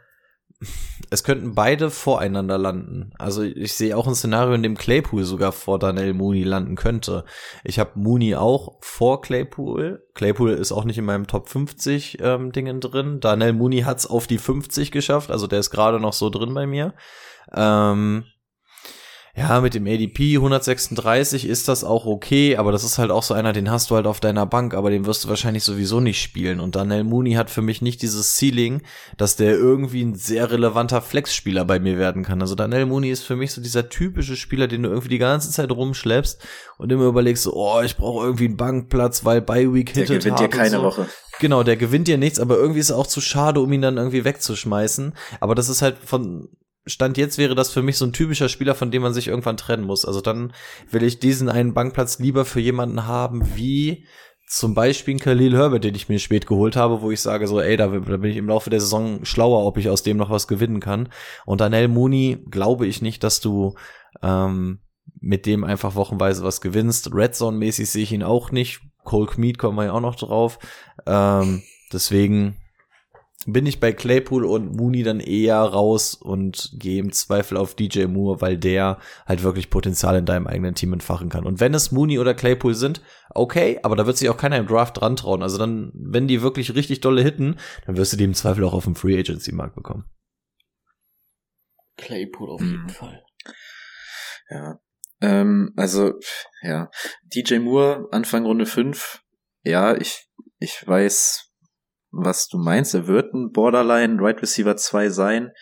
es 1.11 1.25
könnten 1.25 1.55
beide 1.55 1.91
voreinander 1.91 2.59
landen. 2.59 3.13
Also 3.19 3.43
ich 3.43 3.75
sehe 3.75 3.97
auch 3.97 4.07
ein 4.07 4.15
Szenario, 4.15 4.55
in 4.55 4.63
dem 4.63 4.77
Claypool 4.77 5.25
sogar 5.25 5.53
vor 5.53 5.79
Daniel 5.79 6.15
Mooney 6.15 6.43
landen 6.43 6.75
könnte. 6.75 7.25
Ich 7.65 7.79
habe 7.79 7.91
Mooney 7.95 8.35
auch 8.35 8.79
vor 8.81 9.21
Claypool. 9.21 10.07
Claypool 10.15 10.51
ist 10.51 10.73
auch 10.73 10.85
nicht 10.85 10.99
in 10.99 11.05
meinem 11.05 11.27
Top 11.27 11.49
50 11.49 12.19
ähm, 12.21 12.53
Dingen 12.53 12.81
drin. 12.81 13.21
Daniel 13.21 13.53
Mooney 13.53 13.83
hat's 13.83 14.07
auf 14.07 14.27
die 14.27 14.39
50 14.39 14.91
geschafft, 14.91 15.31
also 15.31 15.47
der 15.47 15.61
ist 15.61 15.71
gerade 15.71 16.01
noch 16.01 16.13
so 16.13 16.31
drin 16.31 16.55
bei 16.55 16.67
mir. 16.67 16.95
Ähm, 17.55 18.25
ja, 19.35 19.63
mit 19.63 19.73
dem 19.73 19.87
ADP 19.87 20.37
136 20.37 21.47
ist 21.47 21.67
das 21.67 21.85
auch 21.85 22.05
okay, 22.05 22.59
aber 22.59 22.71
das 22.71 22.85
ist 22.85 22.99
halt 22.99 23.11
auch 23.11 23.23
so 23.23 23.33
einer, 23.33 23.55
den 23.55 23.71
hast 23.71 23.91
du 23.91 23.95
halt 23.95 24.07
auf 24.07 24.21
deiner 24.21 24.45
Bank, 24.45 24.75
aber 24.75 24.91
den 24.91 25.07
wirst 25.07 25.25
du 25.25 25.31
wahrscheinlich 25.31 25.65
sowieso 25.65 26.01
nicht 26.01 26.21
spielen. 26.21 26.61
Und 26.61 26.77
Daniel 26.77 27.05
Mooney 27.05 27.33
hat 27.33 27.49
für 27.49 27.63
mich 27.63 27.81
nicht 27.81 28.03
dieses 28.03 28.37
Ceiling, 28.37 28.83
dass 29.17 29.37
der 29.37 29.55
irgendwie 29.55 30.03
ein 30.03 30.17
sehr 30.17 30.51
relevanter 30.51 31.01
Flex-Spieler 31.01 31.65
bei 31.65 31.81
mir 31.81 31.97
werden 31.97 32.25
kann. 32.25 32.43
Also 32.43 32.55
Daniel 32.55 32.85
Mooney 32.85 33.11
ist 33.11 33.23
für 33.23 33.35
mich 33.37 33.53
so 33.53 33.63
dieser 33.63 33.89
typische 33.89 34.37
Spieler, 34.37 34.69
den 34.69 34.83
du 34.83 34.91
irgendwie 34.91 35.09
die 35.09 35.19
ganze 35.19 35.51
Zeit 35.51 35.71
rumschleppst 35.71 36.39
und 36.77 36.93
immer 36.93 37.07
überlegst, 37.07 37.45
so, 37.45 37.55
oh, 37.55 37.81
ich 37.81 37.97
brauche 37.97 38.27
irgendwie 38.27 38.45
einen 38.45 38.59
Bankplatz, 38.59 39.25
weil 39.25 39.41
bei 39.41 39.73
Week 39.73 39.95
Der 39.95 40.05
gewinnt 40.05 40.41
dir 40.41 40.49
keine 40.49 40.77
so. 40.77 40.83
Woche. 40.83 41.07
Genau, 41.41 41.63
der 41.63 41.79
gewinnt 41.79 42.07
dir 42.07 42.19
nichts, 42.19 42.39
aber 42.39 42.57
irgendwie 42.59 42.81
ist 42.81 42.91
er 42.91 42.99
auch 42.99 43.07
zu 43.07 43.23
schade, 43.23 43.61
um 43.61 43.73
ihn 43.73 43.81
dann 43.81 43.97
irgendwie 43.97 44.27
wegzuschmeißen. 44.27 45.15
Aber 45.41 45.55
das 45.55 45.71
ist 45.71 45.81
halt 45.81 45.97
von 46.05 46.51
Stand 46.87 47.17
jetzt 47.17 47.39
wäre 47.39 47.55
das 47.55 47.71
für 47.71 47.83
mich 47.83 47.97
so 47.97 48.05
ein 48.05 48.13
typischer 48.13 48.49
Spieler, 48.49 48.75
von 48.75 48.91
dem 48.91 49.03
man 49.03 49.15
sich 49.15 49.29
irgendwann 49.29 49.57
trennen 49.57 49.85
muss. 49.85 50.05
Also 50.05 50.21
dann 50.21 50.53
will 50.91 51.05
ich 51.05 51.21
diesen 51.21 51.49
einen 51.49 51.75
Bankplatz 51.75 52.19
lieber 52.19 52.45
für 52.45 52.61
jemanden 52.61 53.07
haben, 53.07 53.55
wie 53.55 54.07
zum 54.49 54.75
Beispiel 54.75 55.19
Khalil 55.19 55.57
Herbert, 55.57 55.85
den 55.85 55.95
ich 55.95 56.09
mir 56.09 56.19
spät 56.19 56.47
geholt 56.47 56.77
habe, 56.77 57.01
wo 57.01 57.11
ich 57.11 57.21
sage 57.21 57.47
so, 57.47 57.61
ey, 57.61 57.77
da, 57.77 57.87
da 57.87 58.17
bin 58.17 58.31
ich 58.31 58.37
im 58.37 58.49
Laufe 58.49 58.69
der 58.69 58.81
Saison 58.81 59.25
schlauer, 59.25 59.65
ob 59.65 59.79
ich 59.79 59.89
aus 59.89 60.03
dem 60.03 60.19
noch 60.19 60.29
was 60.29 60.47
gewinnen 60.47 60.81
kann. 60.81 61.09
Und 61.47 61.61
Daniel 61.61 61.89
Mooney 61.89 62.45
glaube 62.51 62.87
ich 62.87 63.01
nicht, 63.01 63.25
dass 63.25 63.41
du 63.41 63.75
ähm, 64.21 64.81
mit 65.21 65.47
dem 65.47 65.65
einfach 65.65 65.95
wochenweise 65.95 66.43
was 66.43 66.61
gewinnst. 66.61 67.15
Red 67.15 67.35
Zone-mäßig 67.35 67.89
sehe 67.89 68.03
ich 68.03 68.13
ihn 68.13 68.23
auch 68.23 68.51
nicht. 68.51 68.81
Cole 69.05 69.27
Kmead 69.27 69.57
kommen 69.57 69.79
wir 69.79 69.87
ja 69.87 69.93
auch 69.93 70.01
noch 70.01 70.17
drauf. 70.17 70.59
Ähm, 71.07 71.63
deswegen 71.93 72.57
bin 73.47 73.67
ich 73.67 73.81
bei 73.81 73.93
Claypool 73.93 74.45
und 74.45 74.77
Mooney 74.77 75.03
dann 75.03 75.21
eher 75.21 75.59
raus 75.59 76.15
und 76.15 76.71
gehe 76.75 77.01
im 77.01 77.13
Zweifel 77.13 77.57
auf 77.57 77.75
DJ 77.75 78.05
Moore, 78.05 78.41
weil 78.41 78.57
der 78.57 78.99
halt 79.27 79.43
wirklich 79.43 79.71
Potenzial 79.71 80.17
in 80.17 80.27
deinem 80.27 80.47
eigenen 80.47 80.75
Team 80.75 80.93
entfachen 80.93 81.29
kann. 81.29 81.45
Und 81.45 81.61
wenn 81.61 81.75
es 81.75 81.93
Mooney 81.93 82.19
oder 82.19 82.35
Claypool 82.35 82.75
sind, 82.75 83.01
okay, 83.31 83.81
aber 83.83 83.97
da 83.97 84.07
wird 84.07 84.17
sich 84.17 84.29
auch 84.29 84.37
keiner 84.37 84.59
im 84.59 84.67
Draft 84.67 85.01
dran 85.01 85.17
trauen. 85.17 85.43
Also 85.43 85.59
dann, 85.59 85.93
wenn 85.95 86.29
die 86.29 86.43
wirklich 86.43 86.75
richtig 86.75 87.01
dolle 87.01 87.23
hitten, 87.23 87.57
dann 87.87 87.97
wirst 87.97 88.13
du 88.13 88.17
die 88.17 88.25
im 88.25 88.35
Zweifel 88.35 88.65
auch 88.65 88.75
auf 88.75 88.85
dem 88.85 88.95
Free 88.95 89.19
Agency 89.19 89.53
Markt 89.53 89.75
bekommen. 89.75 90.05
Claypool 91.97 92.51
auf 92.51 92.61
jeden 92.61 92.85
mhm. 92.85 92.89
Fall. 92.89 93.25
Ja. 94.51 94.81
Ähm, 95.21 95.73
also, 95.77 96.15
ja. 96.63 96.91
DJ 97.23 97.59
Moore, 97.59 98.09
Anfang 98.11 98.45
Runde 98.45 98.67
5. 98.67 99.23
Ja, 99.63 99.97
ich, 99.97 100.29
ich 100.59 100.87
weiß, 100.87 101.52
was 102.13 102.49
du 102.49 102.59
meinst. 102.59 102.95
Er 102.95 103.07
wird 103.07 103.35
ein 103.35 103.51
Borderline 103.51 104.19
Right 104.21 104.41
Receiver 104.41 104.77
2 104.77 105.09
sein. 105.09 105.53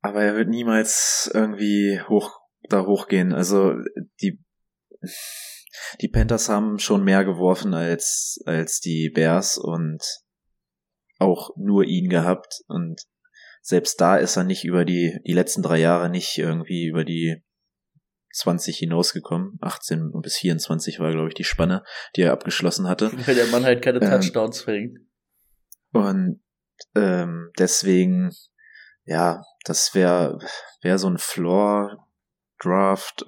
Aber 0.00 0.22
er 0.22 0.36
wird 0.36 0.48
niemals 0.48 1.30
irgendwie 1.32 2.00
hoch, 2.08 2.38
da 2.68 2.84
hochgehen. 2.84 3.32
Also, 3.32 3.74
die, 4.20 4.44
die 6.00 6.08
Panthers 6.08 6.48
haben 6.48 6.78
schon 6.78 7.02
mehr 7.02 7.24
geworfen 7.24 7.74
als, 7.74 8.38
als 8.44 8.80
die 8.80 9.10
Bears 9.10 9.56
und 9.56 10.02
auch 11.18 11.56
nur 11.56 11.84
ihn 11.84 12.10
gehabt 12.10 12.60
und 12.66 13.00
selbst 13.62 13.98
da 13.98 14.16
ist 14.16 14.36
er 14.36 14.44
nicht 14.44 14.64
über 14.64 14.84
die, 14.84 15.18
die 15.26 15.32
letzten 15.32 15.62
drei 15.62 15.78
Jahre 15.78 16.10
nicht 16.10 16.36
irgendwie 16.36 16.86
über 16.86 17.02
die 17.02 17.42
20 18.34 18.76
hinausgekommen. 18.78 19.58
18 19.60 20.12
bis 20.20 20.36
24 20.36 20.98
war, 21.00 21.10
glaube 21.12 21.28
ich, 21.28 21.34
die 21.34 21.44
Spanne, 21.44 21.84
die 22.16 22.22
er 22.22 22.32
abgeschlossen 22.32 22.88
hatte. 22.88 23.12
Weil 23.26 23.34
der 23.34 23.46
Mann 23.46 23.64
halt 23.64 23.82
keine 23.82 24.00
ähm, 24.00 24.10
Touchdowns 24.10 24.62
fängt. 24.62 24.98
Und 25.92 26.40
ähm, 26.96 27.50
deswegen, 27.58 28.30
ja, 29.04 29.42
das 29.64 29.94
wäre 29.94 30.38
wär 30.82 30.98
so 30.98 31.08
ein 31.08 31.18
Floor-Draft, 31.18 31.98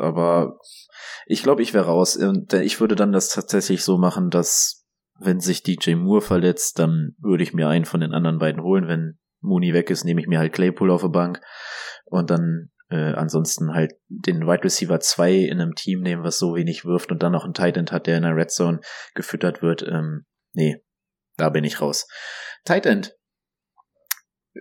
aber 0.00 0.58
ich 1.26 1.42
glaube, 1.42 1.62
ich 1.62 1.72
wäre 1.74 1.86
raus. 1.86 2.16
Und 2.16 2.52
ich 2.52 2.80
würde 2.80 2.96
dann 2.96 3.12
das 3.12 3.28
tatsächlich 3.28 3.84
so 3.84 3.98
machen, 3.98 4.30
dass 4.30 4.84
wenn 5.18 5.40
sich 5.40 5.62
DJ 5.62 5.94
Moore 5.94 6.20
verletzt, 6.20 6.78
dann 6.78 7.14
würde 7.18 7.42
ich 7.42 7.54
mir 7.54 7.68
einen 7.68 7.84
von 7.84 8.00
den 8.00 8.12
anderen 8.12 8.38
beiden 8.38 8.62
holen. 8.62 8.88
Wenn 8.88 9.18
Mooney 9.40 9.72
weg 9.72 9.90
ist, 9.90 10.04
nehme 10.04 10.20
ich 10.20 10.26
mir 10.26 10.40
halt 10.40 10.52
Claypool 10.52 10.90
auf 10.90 11.02
der 11.02 11.08
Bank 11.08 11.40
und 12.04 12.30
dann 12.30 12.70
äh, 12.88 13.12
ansonsten 13.14 13.74
halt 13.74 13.94
den 14.08 14.46
Wide 14.46 14.64
Receiver 14.64 15.00
2 15.00 15.34
in 15.34 15.60
einem 15.60 15.74
Team 15.74 16.00
nehmen, 16.00 16.22
was 16.22 16.38
so 16.38 16.54
wenig 16.54 16.84
wirft 16.84 17.10
und 17.10 17.22
dann 17.22 17.32
noch 17.32 17.44
einen 17.44 17.54
Tight 17.54 17.76
End 17.76 17.92
hat, 17.92 18.06
der 18.06 18.16
in 18.16 18.22
der 18.22 18.36
Red 18.36 18.50
Zone 18.50 18.80
gefüttert 19.14 19.62
wird. 19.62 19.82
Ähm, 19.82 20.24
nee, 20.52 20.76
da 21.36 21.50
bin 21.50 21.64
ich 21.64 21.80
raus. 21.80 22.06
Tight 22.64 22.86
End. 22.86 23.16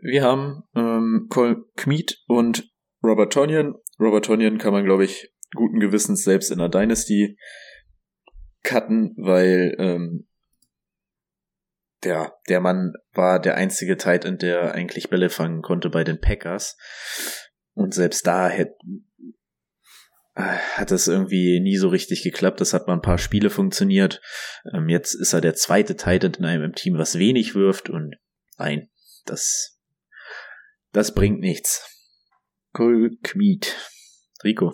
Wir 0.01 0.23
haben 0.23 0.63
ähm, 0.75 1.27
Cole 1.29 1.63
Kmeet 1.77 2.23
und 2.27 2.69
Robert 3.03 3.31
Tonyan. 3.31 3.75
Robert 3.99 4.25
Tonyan 4.25 4.57
kann 4.57 4.73
man, 4.73 4.83
glaube 4.83 5.05
ich, 5.05 5.31
guten 5.55 5.79
Gewissens 5.79 6.23
selbst 6.23 6.51
in 6.51 6.57
der 6.57 6.69
Dynasty 6.69 7.37
cutten, 8.63 9.13
weil 9.17 9.75
ähm, 9.77 10.27
der, 12.03 12.35
der 12.49 12.59
Mann 12.59 12.93
war 13.13 13.39
der 13.39 13.55
einzige 13.55 13.97
Tight 13.97 14.25
End, 14.25 14.41
der 14.41 14.73
eigentlich 14.73 15.09
Bälle 15.09 15.29
fangen 15.29 15.61
konnte 15.61 15.89
bei 15.89 16.03
den 16.03 16.19
Packers. 16.19 16.77
Und 17.75 17.93
selbst 17.93 18.25
da 18.25 18.49
hätte, 18.49 18.75
äh, 20.35 20.41
hat 20.41 20.91
es 20.91 21.07
irgendwie 21.07 21.59
nie 21.59 21.77
so 21.77 21.89
richtig 21.89 22.23
geklappt. 22.23 22.59
Das 22.61 22.73
hat 22.73 22.87
mal 22.87 22.93
ein 22.93 23.01
paar 23.01 23.17
Spiele 23.17 23.49
funktioniert. 23.49 24.21
Ähm, 24.73 24.89
jetzt 24.89 25.13
ist 25.13 25.33
er 25.33 25.41
der 25.41 25.55
zweite 25.55 25.95
Titan 25.95 26.33
in 26.33 26.45
einem 26.45 26.73
Team, 26.73 26.97
was 26.97 27.19
wenig 27.19 27.53
wirft 27.53 27.89
und 27.89 28.15
nein, 28.57 28.89
das, 29.25 29.79
das 30.91 31.13
bringt 31.13 31.39
nichts. 31.39 31.91
Cole 32.73 33.11
Kmeet. 33.23 33.75
Rico. 34.43 34.73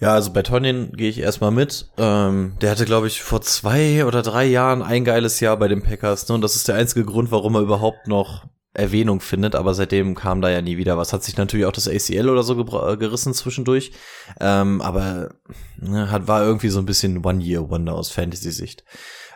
Ja, 0.00 0.14
also 0.14 0.32
bei 0.32 0.42
Tonin 0.42 0.92
gehe 0.92 1.08
ich 1.08 1.18
erstmal 1.18 1.50
mit. 1.50 1.90
Ähm, 1.98 2.56
der 2.60 2.70
hatte, 2.70 2.84
glaube 2.84 3.08
ich, 3.08 3.22
vor 3.22 3.40
zwei 3.40 4.04
oder 4.04 4.22
drei 4.22 4.44
Jahren 4.44 4.82
ein 4.82 5.04
geiles 5.04 5.40
Jahr 5.40 5.56
bei 5.56 5.66
den 5.66 5.82
Packers. 5.82 6.28
Ne? 6.28 6.36
Und 6.36 6.42
das 6.42 6.54
ist 6.54 6.68
der 6.68 6.76
einzige 6.76 7.04
Grund, 7.04 7.32
warum 7.32 7.56
er 7.56 7.62
überhaupt 7.62 8.06
noch 8.06 8.46
Erwähnung 8.78 9.20
findet, 9.20 9.54
aber 9.54 9.74
seitdem 9.74 10.14
kam 10.14 10.40
da 10.40 10.50
ja 10.50 10.62
nie 10.62 10.76
wieder 10.76 10.96
was. 10.96 11.12
Hat 11.12 11.24
sich 11.24 11.36
natürlich 11.36 11.66
auch 11.66 11.72
das 11.72 11.88
ACL 11.88 12.28
oder 12.28 12.42
so 12.42 12.58
äh, 12.58 12.96
gerissen 12.96 13.34
zwischendurch, 13.34 13.92
ähm, 14.40 14.80
aber 14.80 15.34
ne, 15.76 16.10
hat 16.10 16.28
war 16.28 16.44
irgendwie 16.44 16.68
so 16.68 16.78
ein 16.78 16.86
bisschen 16.86 17.24
One-Year-Wonder 17.24 17.92
aus 17.92 18.10
Fantasy-Sicht. 18.10 18.84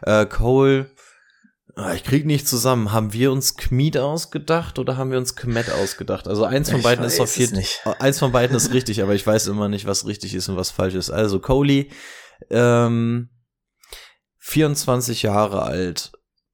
Äh, 0.03 0.27
Cole, 0.27 0.91
ah, 1.75 1.93
ich 1.95 2.05
krieg 2.05 2.25
nicht 2.25 2.47
zusammen. 2.47 2.93
Haben 2.93 3.13
wir 3.13 3.33
uns 3.33 3.57
Kmeet 3.57 3.99
ausgedacht 3.99 4.79
oder 4.79 4.97
haben 4.97 5.11
wir 5.11 5.19
uns 5.19 5.35
Kmet 5.35 5.71
ausgedacht? 5.71 6.29
Also 6.29 6.45
eins 6.45 6.71
von 6.71 6.79
ich 6.79 6.85
beiden 6.85 7.05
ist 7.05 7.21
auf 7.21 7.37
jeden 7.37 7.65
eins 7.99 8.19
von 8.19 8.33
beiden 8.33 8.57
ist 8.57 8.73
richtig, 8.73 9.03
aber 9.03 9.15
ich 9.15 9.27
weiß 9.27 9.49
immer 9.49 9.69
nicht, 9.69 9.87
was 9.87 10.07
richtig 10.07 10.35
ist 10.35 10.49
und 10.49 10.57
was 10.57 10.71
falsch 10.71 10.95
ist. 10.95 11.11
Also 11.11 11.41
Coley, 11.41 11.91
ähm, 12.51 13.29
24 14.39 15.23
Jahre 15.23 15.63
alt, 15.63 16.13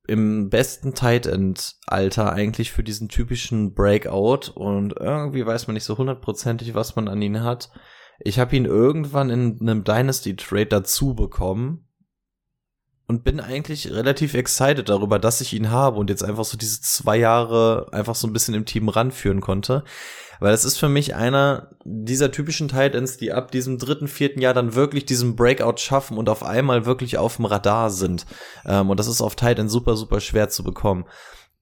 im 0.09 0.49
besten 0.49 0.95
Tight 0.95 1.27
End 1.27 1.77
Alter 1.87 2.33
eigentlich 2.33 2.73
für 2.73 2.83
diesen 2.83 3.09
typischen 3.09 3.75
Breakout 3.75 4.51
und 4.55 4.95
irgendwie 4.99 5.47
weiß 5.47 5.67
man 5.67 5.75
nicht 5.75 5.85
so 5.85 5.97
hundertprozentig, 5.97 6.75
was 6.75 6.97
man 6.97 7.09
an 7.09 7.23
ihn 7.23 7.45
hat. 7.45 7.71
Ich 8.19 8.39
habe 8.41 8.57
ihn 8.57 8.65
irgendwann 8.65 9.31
in 9.31 9.59
einem 9.61 9.85
Dynasty 9.85 10.35
Trade 10.35 10.67
dazu 10.67 11.15
bekommen 11.15 11.88
und 13.09 13.25
bin 13.25 13.41
eigentlich 13.41 13.91
relativ 13.91 14.35
excited 14.35 14.89
darüber, 14.89 15.19
dass 15.19 15.41
ich 15.41 15.55
ihn 15.55 15.71
habe 15.71 15.99
und 15.99 16.11
jetzt 16.11 16.23
einfach 16.23 16.45
so 16.45 16.59
diese 16.59 16.83
zwei 16.83 17.17
Jahre 17.17 17.89
einfach 17.91 18.15
so 18.15 18.27
ein 18.27 18.35
bisschen 18.35 18.55
im 18.55 18.67
Team 18.67 18.89
ranführen 18.91 19.41
konnte. 19.41 19.83
Weil 20.41 20.53
es 20.53 20.65
ist 20.65 20.79
für 20.79 20.91
mich 20.91 21.17
einer 21.17 21.71
dieser 21.85 22.31
typischen 22.31 22.69
Titans, 22.69 23.17
die 23.17 23.33
ab 23.33 23.51
diesem 23.51 23.79
dritten, 23.79 24.07
vierten 24.07 24.41
Jahr 24.41 24.55
dann 24.55 24.75
wirklich 24.75 25.07
diesen 25.07 25.35
Breakout 25.35 25.79
schaffen 25.79 26.17
und 26.17 26.29
auf 26.29 26.45
einmal 26.45 26.87
wirklich 26.87 27.19
auf 27.19 27.37
dem 27.37 27.47
Radar 27.47 27.91
sind. 27.91 28.27
Ähm, 28.65 28.91
und 28.91 29.01
das 29.01 29.09
ist 29.09 29.23
auf 29.23 29.35
Titan 29.35 29.69
super, 29.69 29.97
super 29.97 30.21
schwer 30.21 30.51
zu 30.51 30.63
bekommen. 30.63 31.07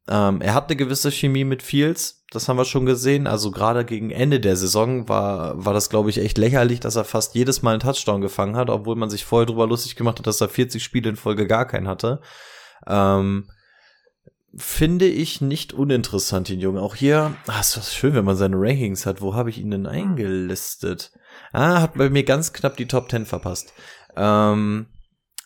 Ähm, 0.09 0.41
er 0.41 0.53
hat 0.53 0.69
eine 0.69 0.77
gewisse 0.77 1.11
Chemie 1.11 1.45
mit 1.45 1.63
Fields, 1.63 2.16
das 2.31 2.49
haben 2.49 2.57
wir 2.57 2.65
schon 2.65 2.87
gesehen. 2.87 3.27
Also 3.27 3.51
gerade 3.51 3.85
gegen 3.85 4.11
Ende 4.11 4.41
der 4.41 4.57
Saison 4.57 5.09
war, 5.09 5.65
war 5.65 5.73
das, 5.73 5.91
glaube 5.91 6.11
ich, 6.11 6.19
echt 6.19 6.39
lächerlich, 6.39 6.81
dass 6.81 6.97
er 6.97 7.05
fast 7.05 7.35
jedes 7.35 7.63
Mal 7.63 7.73
einen 7.73 7.81
Touchdown 7.81 8.21
gefangen 8.21 8.57
hat, 8.57 8.69
obwohl 8.69 8.97
man 8.97 9.11
sich 9.11 9.25
vorher 9.25 9.47
drüber 9.47 9.67
lustig 9.67 9.97
gemacht 9.97 10.19
hat, 10.19 10.27
dass 10.27 10.41
er 10.41 10.49
40 10.49 10.83
Spiele 10.83 11.11
in 11.11 11.17
Folge 11.17 11.47
gar 11.47 11.67
keinen 11.67 11.89
hatte. 11.89 12.21
Ähm, 12.87 13.49
finde 14.57 15.07
ich 15.07 15.41
nicht 15.41 15.73
uninteressant, 15.73 16.49
den 16.49 16.61
Jungen. 16.61 16.79
Auch 16.79 16.97
hier, 16.97 17.37
ah, 17.47 17.61
ist 17.61 17.77
das 17.77 17.95
schön, 17.95 18.15
wenn 18.15 18.25
man 18.25 18.37
seine 18.37 18.57
Rankings 18.59 19.07
hat. 19.07 19.21
Wo 19.21 19.35
habe 19.35 19.51
ich 19.51 19.59
ihn 19.59 19.71
denn 19.71 19.87
eingelistet? 19.87 21.13
Ah, 21.53 21.81
hat 21.81 21.95
bei 21.95 22.11
mir 22.11 22.25
ganz 22.25 22.53
knapp 22.53 22.77
die 22.77 22.89
Top 22.89 23.11
10 23.11 23.27
verpasst. 23.27 23.73
Ähm, 24.17 24.87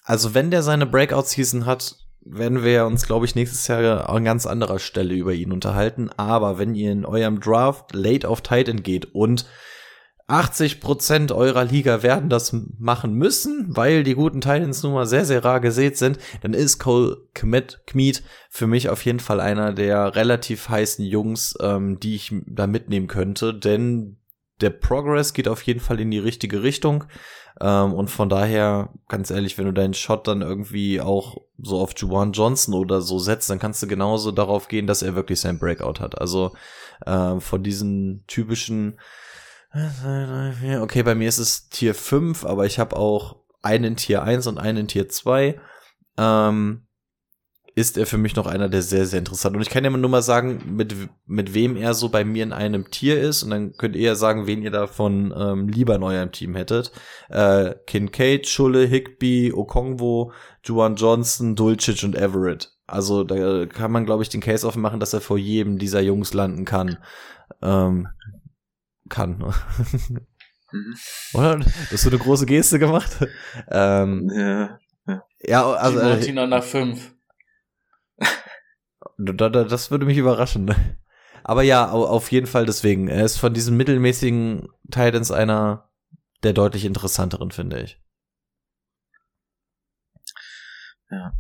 also 0.05 0.35
wenn 0.35 0.51
der 0.51 0.63
seine 0.63 0.87
Breakout-Season 0.87 1.67
hat, 1.67 1.97
werden 2.33 2.65
wir 2.65 2.87
uns, 2.87 3.07
glaube 3.07 3.27
ich, 3.27 3.35
nächstes 3.35 3.67
Jahr 3.67 4.09
an 4.09 4.25
ganz 4.25 4.47
anderer 4.47 4.79
Stelle 4.79 5.15
über 5.15 5.33
ihn 5.33 5.53
unterhalten. 5.53 6.11
Aber 6.17 6.59
wenn 6.59 6.75
ihr 6.75 6.93
in 6.93 7.05
eurem 7.05 7.41
Draft 7.41 7.95
late 7.95 8.29
auf 8.29 8.41
Titan 8.41 8.83
geht 8.83 9.15
und 9.15 9.47
80 10.31 10.81
Prozent 10.81 11.33
eurer 11.33 11.65
Liga 11.65 12.05
werden 12.05 12.31
das 12.31 12.55
machen 12.79 13.15
müssen, 13.15 13.67
weil 13.77 14.05
die 14.05 14.15
guten 14.15 14.41
Titans 14.41 14.83
nun 14.83 14.95
mal 14.95 15.07
sehr, 15.07 15.25
sehr 15.25 15.45
rar 15.45 15.61
gesät 15.61 15.99
sind, 15.99 16.19
dann 16.43 16.55
ist 16.55 16.79
Cole 16.79 17.19
Kmet, 17.35 18.23
für 18.49 18.67
mich 18.69 18.89
auf 18.89 19.05
jeden 19.05 19.19
Fall 19.19 19.41
einer 19.41 19.73
der 19.73 20.15
relativ 20.15 20.69
heißen 20.69 21.05
Jungs, 21.05 21.57
ähm, 21.61 21.99
die 21.99 22.15
ich 22.15 22.33
da 22.47 22.69
mitnehmen 22.69 23.09
könnte, 23.09 23.53
denn 23.53 24.19
der 24.61 24.71
Progress 24.71 25.33
geht 25.33 25.49
auf 25.49 25.63
jeden 25.63 25.81
Fall 25.81 26.01
in 26.01 26.11
die 26.11 26.19
richtige 26.19 26.63
Richtung. 26.63 27.05
Ähm, 27.61 27.93
und 27.93 28.09
von 28.09 28.29
daher, 28.29 28.91
ganz 29.09 29.31
ehrlich, 29.31 29.59
wenn 29.59 29.67
du 29.67 29.73
deinen 29.73 29.95
Shot 29.95 30.27
dann 30.27 30.43
irgendwie 30.43 31.01
auch 31.01 31.37
so 31.63 31.79
auf 31.79 31.93
Juwan 31.97 32.33
Johnson 32.33 32.75
oder 32.75 33.01
so 33.03 33.19
setzt, 33.19 33.51
dann 33.51 33.59
kannst 33.59 33.83
du 33.83 33.87
genauso 33.87 34.33
darauf 34.33 34.69
gehen, 34.69 34.87
dass 34.87 35.03
er 35.03 35.15
wirklich 35.15 35.41
sein 35.41 35.59
Breakout 35.59 36.01
hat. 36.01 36.21
Also 36.21 36.53
äh, 37.05 37.39
von 37.41 37.63
diesen 37.63 38.25
typischen 38.27 38.99
Okay, 40.83 41.03
bei 41.03 41.15
mir 41.15 41.29
ist 41.29 41.39
es 41.39 41.69
Tier 41.69 41.95
5, 41.95 42.45
aber 42.45 42.67
ich 42.67 42.79
habe 42.79 42.97
auch 42.97 43.37
einen 43.63 43.97
Tier 43.97 44.23
1 44.23 44.47
und 44.47 44.59
einen 44.59 44.89
Tier 44.89 45.09
2. 45.09 45.61
Ähm, 46.17 46.87
ist 47.81 47.97
er 47.97 48.07
für 48.07 48.19
mich 48.19 48.37
noch 48.37 48.47
einer, 48.47 48.69
der 48.69 48.83
sehr, 48.83 49.07
sehr 49.07 49.19
interessant. 49.19 49.57
Und 49.57 49.63
ich 49.63 49.71
kann 49.71 49.85
ja 49.85 49.91
nur 49.91 50.11
mal 50.11 50.23
sagen, 50.23 50.63
mit, 50.77 50.95
mit 51.27 51.55
wem 51.55 51.77
er 51.77 51.95
so 51.95 52.09
bei 52.09 52.25
mir 52.25 52.43
in 52.43 52.53
einem 52.53 52.91
Tier 52.91 53.21
ist. 53.21 53.43
Und 53.43 53.51
dann 53.51 53.73
könnt 53.73 53.97
ihr 53.97 54.03
ja 54.03 54.15
sagen, 54.15 54.47
wen 54.47 54.63
ihr 54.63 54.71
davon 54.71 55.35
ähm, 55.37 55.69
lieber 55.69 55.95
in 55.95 56.03
eurem 56.03 56.33
Team 56.33 56.55
hättet. 56.55 56.93
Äh, 57.29 57.75
Kincaid, 57.87 58.47
Schulle, 58.47 58.85
Higby, 58.85 59.53
Okongwo, 59.55 60.33
Juan 60.65 60.97
Johnson, 60.97 61.57
Dulcich 61.57 62.05
und 62.05 62.15
Everett. 62.15 62.73
Also 62.87 63.25
da 63.25 63.67
kann 63.67 63.93
man, 63.93 64.05
glaube 64.05 64.23
ich, 64.23 64.29
den 64.29 64.41
Case 64.41 64.67
aufmachen, 64.67 65.01
dass 65.01 65.13
er 65.13 65.21
vor 65.21 65.39
jedem 65.39 65.79
dieser 65.79 66.01
Jungs 66.01 66.35
landen 66.35 66.65
kann. 66.65 66.99
Ähm, 67.63 68.09
kann. 69.09 69.39
mhm. 70.73 70.97
Oder? 71.35 71.61
Hast 71.91 72.05
du 72.05 72.11
eine 72.11 72.19
große 72.19 72.47
Geste 72.47 72.79
gemacht? 72.79 73.27
ähm, 73.71 74.31
ja. 74.35 74.79
Ja, 75.43 75.73
also. 75.73 75.99
Äh, 75.99 76.47
nach 76.47 76.63
fünf. 76.63 77.15
Das 79.25 79.91
würde 79.91 80.07
mich 80.07 80.19
überraschen. 80.19 80.75
Aber 81.43 81.63
ja, 81.63 81.91
auf 81.91 82.31
jeden 82.33 82.47
Fall 82.47 82.67
deswegen. 82.67 83.09
Er 83.09 83.25
ist 83.25 83.39
von 83.39 83.55
diesen 83.55 83.77
mittelmäßigen 83.77 84.69
Titans 84.91 85.31
einer 85.31 85.91
der 86.43 86.53
deutlich 86.53 86.85
interessanteren, 86.85 87.51
finde 87.51 87.83
ich. 87.83 88.01
Ja. 91.11 91.33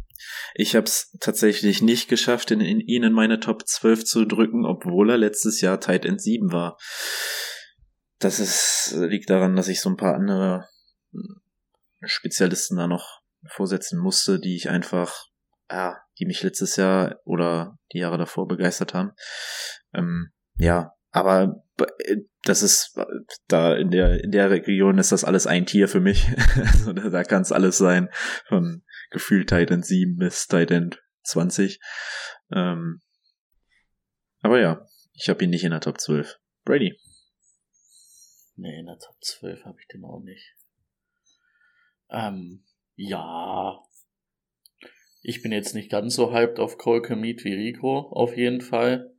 Ich 0.55 0.75
habe 0.75 0.85
es 0.85 1.17
tatsächlich 1.21 1.81
nicht 1.81 2.09
geschafft, 2.09 2.51
in, 2.51 2.61
in 2.61 2.81
in 2.81 3.13
meine 3.13 3.41
Top 3.41 3.67
12 3.67 4.05
zu 4.05 4.25
drücken, 4.27 4.67
obwohl 4.67 5.11
er 5.11 5.17
letztes 5.17 5.61
Jahr 5.61 5.81
Titan 5.81 6.19
7 6.19 6.53
war. 6.53 6.77
Das 8.19 8.41
ist, 8.41 8.95
liegt 8.97 9.31
daran, 9.31 9.57
dass 9.57 9.69
ich 9.69 9.81
so 9.81 9.89
ein 9.89 9.97
paar 9.97 10.15
andere 10.15 10.69
Spezialisten 12.03 12.77
da 12.77 12.87
noch 12.87 13.21
vorsetzen 13.49 13.99
musste, 13.99 14.41
die 14.41 14.57
ich 14.57 14.69
einfach 14.69 15.27
ja, 15.71 15.99
die 16.21 16.27
mich 16.27 16.43
letztes 16.43 16.77
Jahr 16.77 17.19
oder 17.25 17.79
die 17.93 17.99
Jahre 17.99 18.19
davor 18.19 18.47
begeistert 18.47 18.95
haben. 18.95 19.13
Ähm, 19.93 20.31
ja, 20.57 20.93
aber 21.11 21.65
äh, 21.79 22.17
das 22.43 22.63
ist 22.63 22.99
da 23.49 23.75
in 23.75 23.91
der 23.91 24.23
in 24.23 24.31
der 24.31 24.51
Region 24.51 24.99
ist 24.99 25.13
das 25.13 25.25
alles 25.25 25.47
ein 25.47 25.67
Tier 25.67 25.89
für 25.89 26.01
mich. 26.01 26.29
da, 26.87 26.93
da 26.93 27.25
kann 27.25 27.43
es 27.43 27.53
alles 27.53 27.79
sein 27.79 28.09
von 28.47 28.83
gefühlt 29.11 29.49
Titan 29.49 29.83
7 29.83 30.17
bis 30.17 30.47
Titan 30.47 30.91
20. 31.25 31.81
Ähm, 32.53 33.03
aber 34.41 34.61
ja, 34.61 34.87
ich 35.13 35.29
habe 35.29 35.45
ihn 35.45 35.51
nicht 35.51 35.65
in 35.65 35.73
der 35.73 35.81
Top 35.81 36.01
12. 36.01 36.39
Brady. 36.65 36.99
Nee, 38.57 38.79
in 38.79 38.87
der 38.87 38.99
Top 38.99 39.17
12 39.23 39.65
habe 39.65 39.79
ich 39.81 39.89
den 39.89 40.05
auch 40.05 40.21
nicht. 40.21 40.55
Ähm, 42.11 42.65
ja, 42.95 43.83
ich 45.23 45.43
bin 45.43 45.53
jetzt 45.53 45.75
nicht 45.75 45.91
ganz 45.91 46.15
so 46.15 46.33
hyped 46.33 46.59
auf 46.59 46.79
Cole 46.79 47.17
Meet 47.17 47.45
wie 47.45 47.55
Rico, 47.55 48.09
auf 48.11 48.37
jeden 48.37 48.61
Fall. 48.61 49.11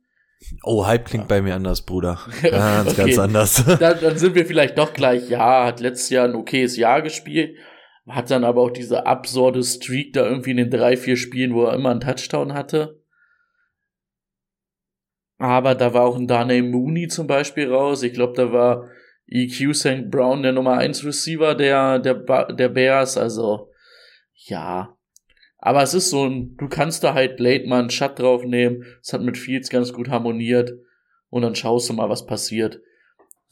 Oh, 0.64 0.86
Hype 0.86 1.04
klingt 1.04 1.24
ja. 1.24 1.28
bei 1.28 1.42
mir 1.42 1.54
anders, 1.54 1.82
Bruder. 1.82 2.18
Ganz, 2.42 2.90
okay. 2.90 2.96
ganz 2.96 3.18
anders. 3.18 3.64
dann, 3.78 4.00
dann 4.00 4.18
sind 4.18 4.34
wir 4.34 4.44
vielleicht 4.44 4.76
doch 4.76 4.92
gleich, 4.92 5.28
ja, 5.30 5.66
hat 5.66 5.78
letztes 5.78 6.10
Jahr 6.10 6.26
ein 6.26 6.34
okayes 6.34 6.76
Jahr 6.76 7.00
gespielt, 7.00 7.56
hat 8.08 8.30
dann 8.30 8.42
aber 8.42 8.62
auch 8.62 8.70
diese 8.70 9.06
absurde 9.06 9.62
Streak 9.62 10.12
da 10.14 10.26
irgendwie 10.26 10.50
in 10.50 10.56
den 10.56 10.70
drei, 10.70 10.96
vier 10.96 11.16
Spielen, 11.16 11.54
wo 11.54 11.64
er 11.64 11.74
immer 11.74 11.90
einen 11.90 12.00
Touchdown 12.00 12.54
hatte. 12.54 13.00
Aber 15.38 15.74
da 15.74 15.94
war 15.94 16.02
auch 16.02 16.16
ein 16.16 16.26
Darnay 16.26 16.62
Mooney 16.62 17.08
zum 17.08 17.26
Beispiel 17.26 17.72
raus. 17.72 18.02
Ich 18.02 18.12
glaube, 18.12 18.34
da 18.34 18.52
war 18.52 18.88
EQ 19.28 19.74
St. 19.74 20.10
Brown 20.10 20.42
der 20.42 20.52
Nummer 20.52 20.78
1 20.78 21.04
Receiver 21.04 21.54
der, 21.54 21.98
der, 21.98 22.14
der 22.52 22.68
Bears. 22.68 23.16
Also, 23.16 23.70
ja, 24.34 24.96
aber 25.64 25.80
es 25.80 25.94
ist 25.94 26.10
so 26.10 26.26
ein, 26.26 26.56
du 26.56 26.68
kannst 26.68 27.04
da 27.04 27.14
halt 27.14 27.38
late 27.38 27.68
mal 27.68 27.78
einen 27.78 27.90
Shut 27.90 28.18
draufnehmen. 28.18 28.84
Es 29.00 29.12
hat 29.12 29.22
mit 29.22 29.38
Fields 29.38 29.70
ganz 29.70 29.92
gut 29.92 30.08
harmoniert. 30.08 30.72
Und 31.28 31.42
dann 31.42 31.54
schaust 31.54 31.88
du 31.88 31.92
mal, 31.92 32.08
was 32.08 32.26
passiert. 32.26 32.80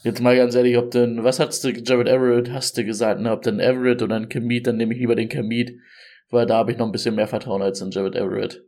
Jetzt 0.03 0.21
mal 0.21 0.37
ganz 0.37 0.57
ehrlich, 0.57 0.77
ob 0.77 0.91
denn, 0.91 1.23
was 1.23 1.39
hast 1.39 1.63
du, 1.63 1.71
Jared 1.71 2.09
Everett, 2.09 2.51
hast 2.51 2.77
du 2.77 2.85
gesagt, 2.85 3.21
ne, 3.21 3.31
ob 3.31 3.43
denn 3.43 3.61
Everett 3.61 4.03
oder 4.03 4.17
ein 4.17 4.29
Kemet, 4.29 4.67
dann 4.67 4.77
nehme 4.77 4.93
ich 4.93 4.99
lieber 4.99 5.15
den 5.15 5.29
Kemet, 5.29 5.79
weil 6.31 6.47
da 6.47 6.57
habe 6.57 6.73
ich 6.73 6.79
noch 6.79 6.87
ein 6.87 6.93
bisschen 6.93 7.15
mehr 7.15 7.29
Vertrauen 7.29 7.63
als 7.63 7.81
in 7.81 7.93
Jared 7.93 8.17
Everett. 8.17 8.65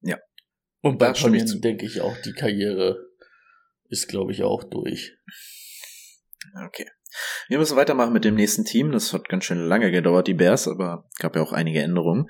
Ja. 0.00 0.18
Und 0.80 0.98
bei 0.98 1.12
Tonyan 1.12 1.60
denke 1.60 1.84
ich 1.84 2.00
auch, 2.00 2.16
die 2.24 2.32
Karriere 2.32 3.10
ist, 3.90 4.08
glaube 4.08 4.32
ich, 4.32 4.42
auch 4.42 4.64
durch. 4.64 5.18
Okay. 6.66 6.86
Wir 7.48 7.58
müssen 7.58 7.76
weitermachen 7.76 8.12
mit 8.12 8.24
dem 8.24 8.34
nächsten 8.34 8.64
Team. 8.64 8.92
Das 8.92 9.12
hat 9.12 9.28
ganz 9.28 9.44
schön 9.44 9.58
lange 9.58 9.90
gedauert, 9.90 10.26
die 10.26 10.34
Bears, 10.34 10.68
aber 10.68 11.08
gab 11.18 11.36
ja 11.36 11.42
auch 11.42 11.52
einige 11.52 11.82
Änderungen. 11.82 12.28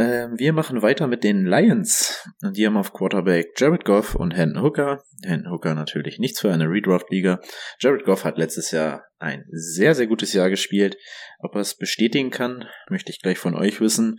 Ähm, 0.00 0.38
wir 0.38 0.52
machen 0.52 0.80
weiter 0.80 1.08
mit 1.08 1.24
den 1.24 1.44
Lions. 1.44 2.28
Die 2.40 2.64
haben 2.64 2.76
auf 2.76 2.92
Quarterback 2.92 3.48
Jared 3.56 3.84
Goff 3.84 4.14
und 4.14 4.30
Hendon 4.30 4.62
Hooker. 4.62 5.02
Hendon 5.24 5.52
Hooker 5.52 5.74
natürlich 5.74 6.18
nichts 6.18 6.40
für 6.40 6.52
eine 6.52 6.70
Redraft-Liga. 6.70 7.40
Jared 7.80 8.04
Goff 8.04 8.24
hat 8.24 8.38
letztes 8.38 8.70
Jahr 8.70 9.04
ein 9.18 9.44
sehr, 9.50 9.96
sehr 9.96 10.06
gutes 10.06 10.32
Jahr 10.32 10.50
gespielt. 10.50 10.96
Ob 11.40 11.56
er 11.56 11.62
es 11.62 11.76
bestätigen 11.76 12.30
kann, 12.30 12.64
möchte 12.88 13.10
ich 13.10 13.20
gleich 13.20 13.38
von 13.38 13.56
euch 13.56 13.80
wissen. 13.80 14.18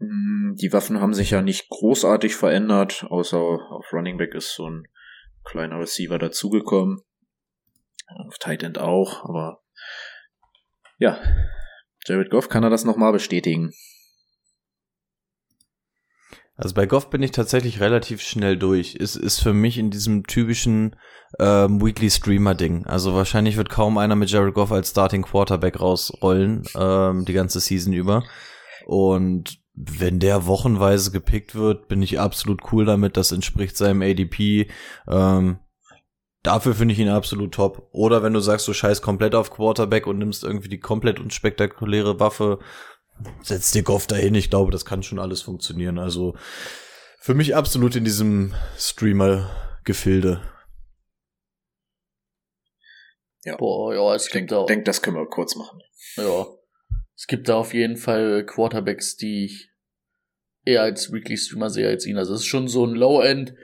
Hm, 0.00 0.56
die 0.60 0.72
Waffen 0.72 1.00
haben 1.00 1.14
sich 1.14 1.30
ja 1.30 1.42
nicht 1.42 1.68
großartig 1.68 2.34
verändert, 2.34 3.04
außer 3.08 3.38
auf 3.38 3.92
Running 3.92 4.18
Back 4.18 4.34
ist 4.34 4.54
so 4.54 4.68
ein 4.68 4.88
kleiner 5.44 5.78
Receiver 5.78 6.18
dazugekommen. 6.18 7.02
Auf 8.08 8.38
Tight 8.38 8.62
End 8.62 8.78
auch, 8.78 9.24
aber 9.24 9.60
ja, 10.98 11.20
Jared 12.06 12.30
Goff 12.30 12.48
kann 12.48 12.64
er 12.64 12.70
das 12.70 12.84
nochmal 12.84 13.12
bestätigen. 13.12 13.72
Also 16.58 16.74
bei 16.74 16.86
Goff 16.86 17.08
bin 17.08 17.22
ich 17.22 17.30
tatsächlich 17.30 17.78
relativ 17.78 18.20
schnell 18.20 18.56
durch. 18.56 18.96
Es 18.98 19.14
ist 19.14 19.38
für 19.38 19.52
mich 19.52 19.78
in 19.78 19.90
diesem 19.90 20.24
typischen 20.24 20.96
ähm, 21.38 21.80
Weekly 21.80 22.10
Streamer 22.10 22.56
Ding. 22.56 22.84
Also 22.84 23.14
wahrscheinlich 23.14 23.56
wird 23.56 23.70
kaum 23.70 23.96
einer 23.96 24.16
mit 24.16 24.28
Jared 24.28 24.54
Goff 24.54 24.72
als 24.72 24.90
Starting 24.90 25.22
Quarterback 25.22 25.78
rausrollen 25.78 26.64
ähm, 26.74 27.24
die 27.24 27.32
ganze 27.32 27.60
Season 27.60 27.92
über. 27.92 28.24
Und 28.86 29.60
wenn 29.74 30.18
der 30.18 30.46
wochenweise 30.46 31.12
gepickt 31.12 31.54
wird, 31.54 31.86
bin 31.86 32.02
ich 32.02 32.18
absolut 32.18 32.72
cool 32.72 32.84
damit. 32.84 33.16
Das 33.16 33.30
entspricht 33.30 33.76
seinem 33.76 34.02
ADP. 34.02 34.68
Ähm, 35.06 35.60
Dafür 36.42 36.74
finde 36.74 36.94
ich 36.94 37.00
ihn 37.00 37.08
absolut 37.08 37.52
top. 37.52 37.88
Oder 37.92 38.22
wenn 38.22 38.32
du 38.32 38.40
sagst, 38.40 38.68
du 38.68 38.72
scheißt 38.72 39.02
komplett 39.02 39.34
auf 39.34 39.50
Quarterback 39.50 40.06
und 40.06 40.18
nimmst 40.18 40.44
irgendwie 40.44 40.68
die 40.68 40.78
komplett 40.78 41.18
unspektakuläre 41.18 42.20
Waffe, 42.20 42.60
setzt 43.42 43.74
dir 43.74 43.82
Goff 43.82 44.06
dahin. 44.06 44.34
Ich 44.34 44.50
glaube, 44.50 44.70
das 44.70 44.84
kann 44.84 45.02
schon 45.02 45.18
alles 45.18 45.42
funktionieren. 45.42 45.98
Also 45.98 46.36
für 47.20 47.34
mich 47.34 47.56
absolut 47.56 47.96
in 47.96 48.04
diesem 48.04 48.54
Streamer-Gefilde. 48.78 50.40
Ja. 53.44 53.56
Boah, 53.56 53.94
ja, 53.94 54.14
es 54.14 54.26
ich 54.26 54.32
gibt 54.32 54.50
denk, 54.50 54.66
denk, 54.66 54.84
das 54.84 55.02
können 55.02 55.16
wir 55.16 55.26
kurz 55.26 55.56
machen. 55.56 55.80
Ja. 56.16 56.46
Es 57.16 57.26
gibt 57.26 57.48
da 57.48 57.56
auf 57.56 57.74
jeden 57.74 57.96
Fall 57.96 58.46
Quarterbacks, 58.46 59.16
die 59.16 59.46
ich 59.46 59.70
eher 60.64 60.82
als 60.82 61.12
Weekly 61.12 61.36
Streamer 61.36 61.70
sehe 61.70 61.88
als 61.88 62.06
ihn. 62.06 62.18
Also 62.18 62.34
es 62.34 62.40
ist 62.40 62.46
schon 62.46 62.68
so 62.68 62.84
ein 62.84 62.94
Low-End 62.94 63.54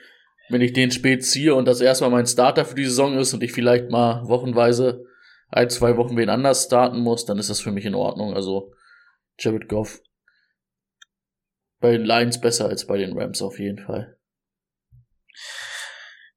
wenn 0.55 0.63
ich 0.63 0.73
den 0.73 0.93
spät 0.93 1.25
ziehe 1.25 1.55
und 1.55 1.67
das 1.67 1.81
erstmal 1.81 2.11
mein 2.11 2.27
Starter 2.27 2.65
für 2.65 2.77
die 2.77 2.85
Saison 2.85 3.19
ist 3.19 3.35
und 3.35 3.43
ich 3.43 3.53
vielleicht 3.53 3.91
mal 3.91 4.27
wochenweise 4.29 5.05
ein, 5.49 5.69
zwei 5.69 5.97
Wochen 5.97 6.17
wen 6.17 6.29
anders 6.29 6.65
starten 6.65 7.01
muss, 7.01 7.25
dann 7.25 7.39
ist 7.39 7.51
das 7.51 7.61
für 7.61 7.73
mich 7.73 7.85
in 7.85 7.97
Ordnung. 7.97 8.35
Also 8.35 8.73
Jared 9.39 9.69
Goff 9.69 10.01
bei 11.81 11.91
den 11.91 12.05
Lions 12.05 12.41
besser 12.41 12.69
als 12.69 12.87
bei 12.87 12.99
den 12.99 13.19
Rams 13.19 13.43
auf 13.43 13.59
jeden 13.59 13.85
Fall. 13.85 14.17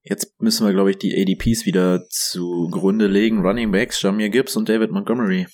Jetzt 0.02 0.42
müssen 0.42 0.66
wir, 0.66 0.74
glaube 0.74 0.90
ich, 0.90 0.98
die 0.98 1.16
ADPs 1.16 1.66
wieder 1.66 2.08
zugrunde 2.10 3.08
legen. 3.08 3.46
Running 3.46 3.72
Backs, 3.72 4.02
Jamir 4.02 4.30
Gibbs 4.30 4.56
und 4.56 4.68
David 4.68 4.92
Montgomery. 4.92 5.46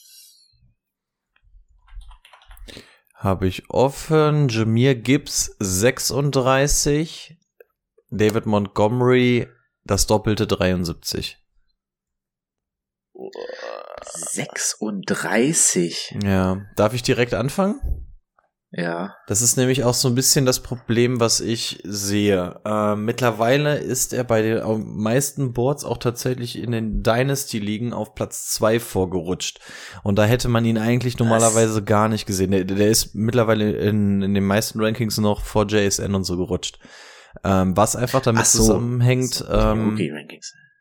habe 3.24 3.48
ich 3.48 3.70
offen. 3.70 4.50
Jameer 4.50 4.96
Gibbs 4.96 5.56
36, 5.60 7.38
David 8.14 8.46
Montgomery 8.46 9.48
das 9.86 10.08
doppelte 10.08 10.48
73. 10.48 11.38
36. 14.16 16.16
Ja, 16.24 16.62
darf 16.76 16.94
ich 16.94 17.04
direkt 17.04 17.34
anfangen? 17.34 17.82
Ja. 18.76 19.16
Das 19.28 19.44
ist 19.44 19.56
nämlich 19.56 19.84
auch 19.84 19.94
so 19.94 20.08
ein 20.08 20.16
bisschen 20.16 20.48
das 20.48 20.62
Problem, 20.62 21.20
was 21.20 21.42
ich 21.42 21.80
sehe. 21.84 22.60
Äh, 22.66 22.96
mittlerweile 22.96 23.78
ist 23.78 24.14
er 24.14 24.24
bei 24.24 24.42
den 24.42 24.64
meisten 24.96 25.54
Boards 25.54 25.84
auch 25.84 26.00
tatsächlich 26.00 26.58
in 26.58 26.72
den 26.72 27.04
Dynasty-Ligen 27.04 27.94
auf 27.94 28.16
Platz 28.16 28.52
zwei 28.52 28.80
vorgerutscht. 28.80 29.60
Und 30.02 30.18
da 30.18 30.26
hätte 30.26 30.50
man 30.50 30.66
ihn 30.66 30.80
eigentlich 30.80 31.20
normalerweise 31.20 31.82
was? 31.82 31.86
gar 31.86 32.10
nicht 32.10 32.26
gesehen. 32.26 32.50
Der, 32.50 32.64
der 32.64 32.90
ist 32.90 33.14
mittlerweile 33.14 33.74
in, 33.74 34.24
in 34.24 34.34
den 34.34 34.46
meisten 34.46 34.82
Rankings 34.82 35.20
noch 35.20 35.44
vor 35.44 35.68
JSN 35.68 36.16
und 36.16 36.24
so 36.24 36.38
gerutscht. 36.38 36.80
Ähm, 37.44 37.76
was 37.76 37.96
einfach 37.96 38.22
damit 38.22 38.46
so. 38.46 38.60
zusammenhängt, 38.60 39.44
ähm, 39.50 39.98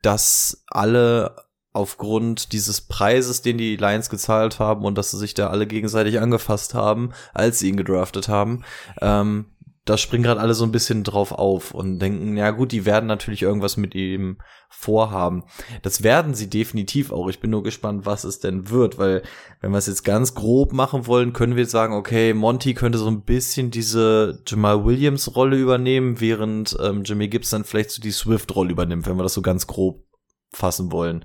dass 0.02 0.64
alle 0.68 1.36
aufgrund 1.72 2.52
dieses 2.52 2.82
Preises, 2.82 3.42
den 3.42 3.56
die 3.56 3.76
Lions 3.76 4.10
gezahlt 4.10 4.58
haben 4.58 4.84
und 4.84 4.98
dass 4.98 5.10
sie 5.10 5.18
sich 5.18 5.34
da 5.34 5.48
alle 5.48 5.66
gegenseitig 5.66 6.20
angefasst 6.20 6.74
haben, 6.74 7.12
als 7.32 7.58
sie 7.58 7.68
ihn 7.68 7.76
gedraftet 7.76 8.28
haben, 8.28 8.64
ähm, 9.00 9.46
da 9.84 9.98
springen 9.98 10.22
gerade 10.22 10.40
alle 10.40 10.54
so 10.54 10.64
ein 10.64 10.70
bisschen 10.70 11.02
drauf 11.02 11.32
auf 11.32 11.74
und 11.74 11.98
denken, 11.98 12.36
ja 12.36 12.52
gut, 12.52 12.70
die 12.70 12.86
werden 12.86 13.06
natürlich 13.06 13.42
irgendwas 13.42 13.76
mit 13.76 13.96
ihm 13.96 14.38
vorhaben. 14.70 15.42
Das 15.82 16.04
werden 16.04 16.34
sie 16.34 16.48
definitiv 16.48 17.10
auch. 17.10 17.28
Ich 17.28 17.40
bin 17.40 17.50
nur 17.50 17.64
gespannt, 17.64 18.06
was 18.06 18.22
es 18.22 18.38
denn 18.38 18.70
wird, 18.70 18.98
weil 18.98 19.22
wenn 19.60 19.72
wir 19.72 19.78
es 19.78 19.88
jetzt 19.88 20.04
ganz 20.04 20.34
grob 20.34 20.72
machen 20.72 21.08
wollen, 21.08 21.32
können 21.32 21.56
wir 21.56 21.62
jetzt 21.62 21.72
sagen, 21.72 21.94
okay, 21.94 22.32
Monty 22.32 22.74
könnte 22.74 22.98
so 22.98 23.08
ein 23.08 23.22
bisschen 23.22 23.72
diese 23.72 24.40
Jamal 24.46 24.84
Williams 24.84 25.34
Rolle 25.34 25.56
übernehmen, 25.56 26.20
während 26.20 26.76
ähm, 26.80 27.02
Jimmy 27.02 27.26
Gibbs 27.26 27.50
dann 27.50 27.64
vielleicht 27.64 27.90
so 27.90 28.00
die 28.00 28.12
Swift 28.12 28.54
Rolle 28.54 28.70
übernimmt, 28.70 29.06
wenn 29.06 29.16
wir 29.16 29.24
das 29.24 29.34
so 29.34 29.42
ganz 29.42 29.66
grob 29.66 30.04
fassen 30.52 30.92
wollen. 30.92 31.24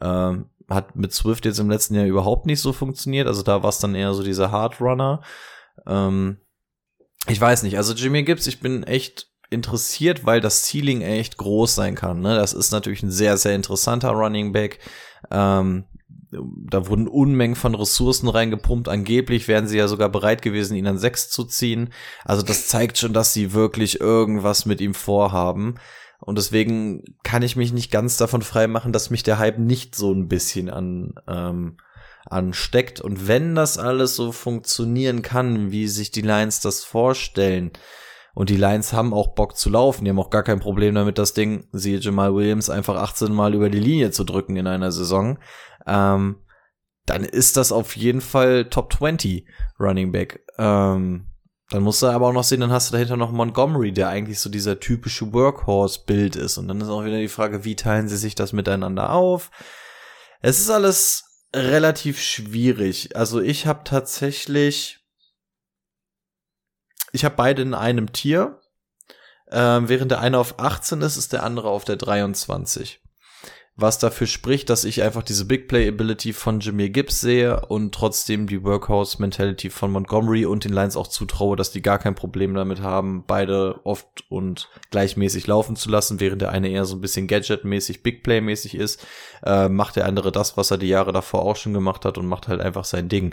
Ähm, 0.00 0.46
hat 0.70 0.96
mit 0.96 1.12
Swift 1.12 1.44
jetzt 1.44 1.60
im 1.60 1.70
letzten 1.70 1.94
Jahr 1.94 2.06
überhaupt 2.06 2.46
nicht 2.46 2.60
so 2.60 2.72
funktioniert. 2.72 3.26
Also 3.26 3.42
da 3.42 3.62
war 3.62 3.70
es 3.70 3.78
dann 3.78 3.94
eher 3.94 4.14
so 4.14 4.22
dieser 4.22 4.50
Hardrunner. 4.50 5.22
Ähm, 5.86 6.38
ich 7.28 7.40
weiß 7.40 7.62
nicht, 7.62 7.76
also 7.76 7.94
Jimmy 7.94 8.22
Gibbs, 8.22 8.46
ich 8.46 8.60
bin 8.60 8.82
echt 8.82 9.28
interessiert, 9.50 10.26
weil 10.26 10.40
das 10.40 10.64
Ceiling 10.64 11.00
echt 11.00 11.38
groß 11.38 11.74
sein 11.74 11.94
kann. 11.94 12.20
Ne? 12.20 12.36
Das 12.36 12.52
ist 12.52 12.70
natürlich 12.70 13.02
ein 13.02 13.10
sehr, 13.10 13.36
sehr 13.36 13.54
interessanter 13.54 14.10
Running 14.10 14.52
Back. 14.52 14.78
Ähm, 15.30 15.84
da 16.30 16.86
wurden 16.86 17.08
Unmengen 17.08 17.56
von 17.56 17.74
Ressourcen 17.74 18.28
reingepumpt. 18.28 18.88
Angeblich 18.88 19.48
wären 19.48 19.66
sie 19.66 19.78
ja 19.78 19.88
sogar 19.88 20.10
bereit 20.10 20.42
gewesen, 20.42 20.76
ihn 20.76 20.86
an 20.86 20.98
sechs 20.98 21.30
zu 21.30 21.44
ziehen. 21.44 21.90
Also 22.24 22.42
das 22.42 22.68
zeigt 22.68 22.98
schon, 22.98 23.14
dass 23.14 23.32
sie 23.32 23.54
wirklich 23.54 24.00
irgendwas 24.00 24.66
mit 24.66 24.80
ihm 24.82 24.92
vorhaben. 24.92 25.76
Und 26.20 26.36
deswegen 26.36 27.04
kann 27.22 27.42
ich 27.42 27.56
mich 27.56 27.72
nicht 27.72 27.90
ganz 27.90 28.16
davon 28.16 28.42
freimachen, 28.42 28.92
dass 28.92 29.10
mich 29.10 29.22
der 29.22 29.38
Hype 29.38 29.58
nicht 29.58 29.94
so 29.94 30.12
ein 30.12 30.28
bisschen 30.28 30.68
an 30.68 31.14
ähm, 31.26 31.78
ansteckt. 32.30 33.00
Und 33.00 33.28
wenn 33.28 33.54
das 33.54 33.78
alles 33.78 34.16
so 34.16 34.32
funktionieren 34.32 35.22
kann, 35.22 35.70
wie 35.70 35.88
sich 35.88 36.10
die 36.10 36.22
Lions 36.22 36.60
das 36.60 36.84
vorstellen, 36.84 37.72
und 38.34 38.50
die 38.50 38.56
Lions 38.56 38.92
haben 38.92 39.12
auch 39.12 39.34
Bock 39.34 39.56
zu 39.56 39.68
laufen, 39.68 40.04
die 40.04 40.10
haben 40.10 40.20
auch 40.20 40.30
gar 40.30 40.44
kein 40.44 40.60
Problem 40.60 40.94
damit, 40.94 41.18
das 41.18 41.34
Ding, 41.34 41.66
siehe 41.72 41.98
Jamal 41.98 42.34
Williams, 42.36 42.70
einfach 42.70 42.94
18 42.94 43.32
Mal 43.32 43.52
über 43.52 43.68
die 43.68 43.80
Linie 43.80 44.12
zu 44.12 44.22
drücken 44.22 44.54
in 44.54 44.68
einer 44.68 44.92
Saison, 44.92 45.40
ähm, 45.88 46.36
dann 47.04 47.24
ist 47.24 47.56
das 47.56 47.72
auf 47.72 47.96
jeden 47.96 48.20
Fall 48.20 48.66
Top 48.66 48.92
20 48.92 49.44
Running 49.80 50.12
Back. 50.12 50.44
Ähm, 50.56 51.26
dann 51.70 51.82
musst 51.82 52.00
du 52.00 52.06
aber 52.06 52.28
auch 52.28 52.32
noch 52.32 52.44
sehen, 52.44 52.60
dann 52.60 52.70
hast 52.70 52.88
du 52.88 52.92
dahinter 52.92 53.16
noch 53.16 53.32
Montgomery, 53.32 53.92
der 53.92 54.08
eigentlich 54.08 54.40
so 54.40 54.48
dieser 54.48 54.78
typische 54.78 55.32
Workhorse-Bild 55.32 56.36
ist. 56.36 56.58
Und 56.58 56.68
dann 56.68 56.80
ist 56.80 56.88
auch 56.88 57.04
wieder 57.04 57.18
die 57.18 57.28
Frage, 57.28 57.64
wie 57.64 57.76
teilen 57.76 58.08
sie 58.08 58.16
sich 58.16 58.34
das 58.34 58.52
miteinander 58.52 59.12
auf? 59.12 59.50
Es 60.40 60.60
ist 60.60 60.70
alles 60.70 61.27
relativ 61.54 62.20
schwierig. 62.20 63.16
Also 63.16 63.40
ich 63.40 63.66
habe 63.66 63.84
tatsächlich, 63.84 65.00
ich 67.12 67.24
habe 67.24 67.36
beide 67.36 67.62
in 67.62 67.74
einem 67.74 68.12
Tier. 68.12 68.60
Ähm, 69.50 69.88
während 69.88 70.10
der 70.10 70.20
eine 70.20 70.38
auf 70.38 70.58
18 70.58 71.00
ist, 71.00 71.16
ist 71.16 71.32
der 71.32 71.42
andere 71.42 71.70
auf 71.70 71.84
der 71.84 71.96
23 71.96 73.00
was 73.80 74.00
dafür 74.00 74.26
spricht, 74.26 74.70
dass 74.70 74.82
ich 74.82 75.04
einfach 75.04 75.22
diese 75.22 75.44
Big 75.44 75.68
Play 75.68 75.86
Ability 75.86 76.32
von 76.32 76.58
Jameer 76.58 76.88
Gibbs 76.88 77.20
sehe 77.20 77.60
und 77.66 77.94
trotzdem 77.94 78.48
die 78.48 78.64
Workhouse 78.64 79.20
Mentality 79.20 79.70
von 79.70 79.92
Montgomery 79.92 80.46
und 80.46 80.64
den 80.64 80.72
Lions 80.72 80.96
auch 80.96 81.06
zutraue, 81.06 81.54
dass 81.54 81.70
die 81.70 81.80
gar 81.80 82.00
kein 82.00 82.16
Problem 82.16 82.54
damit 82.54 82.80
haben, 82.82 83.22
beide 83.24 83.78
oft 83.84 84.24
und 84.28 84.68
gleichmäßig 84.90 85.46
laufen 85.46 85.76
zu 85.76 85.90
lassen, 85.90 86.18
während 86.18 86.42
der 86.42 86.50
eine 86.50 86.68
eher 86.68 86.86
so 86.86 86.96
ein 86.96 87.00
bisschen 87.00 87.28
Gadget-mäßig, 87.28 88.02
Big 88.02 88.24
Play-mäßig 88.24 88.74
ist, 88.74 89.06
äh, 89.44 89.68
macht 89.68 89.94
der 89.94 90.06
andere 90.06 90.32
das, 90.32 90.56
was 90.56 90.72
er 90.72 90.78
die 90.78 90.88
Jahre 90.88 91.12
davor 91.12 91.42
auch 91.42 91.56
schon 91.56 91.72
gemacht 91.72 92.04
hat 92.04 92.18
und 92.18 92.26
macht 92.26 92.48
halt 92.48 92.60
einfach 92.60 92.84
sein 92.84 93.08
Ding. 93.08 93.32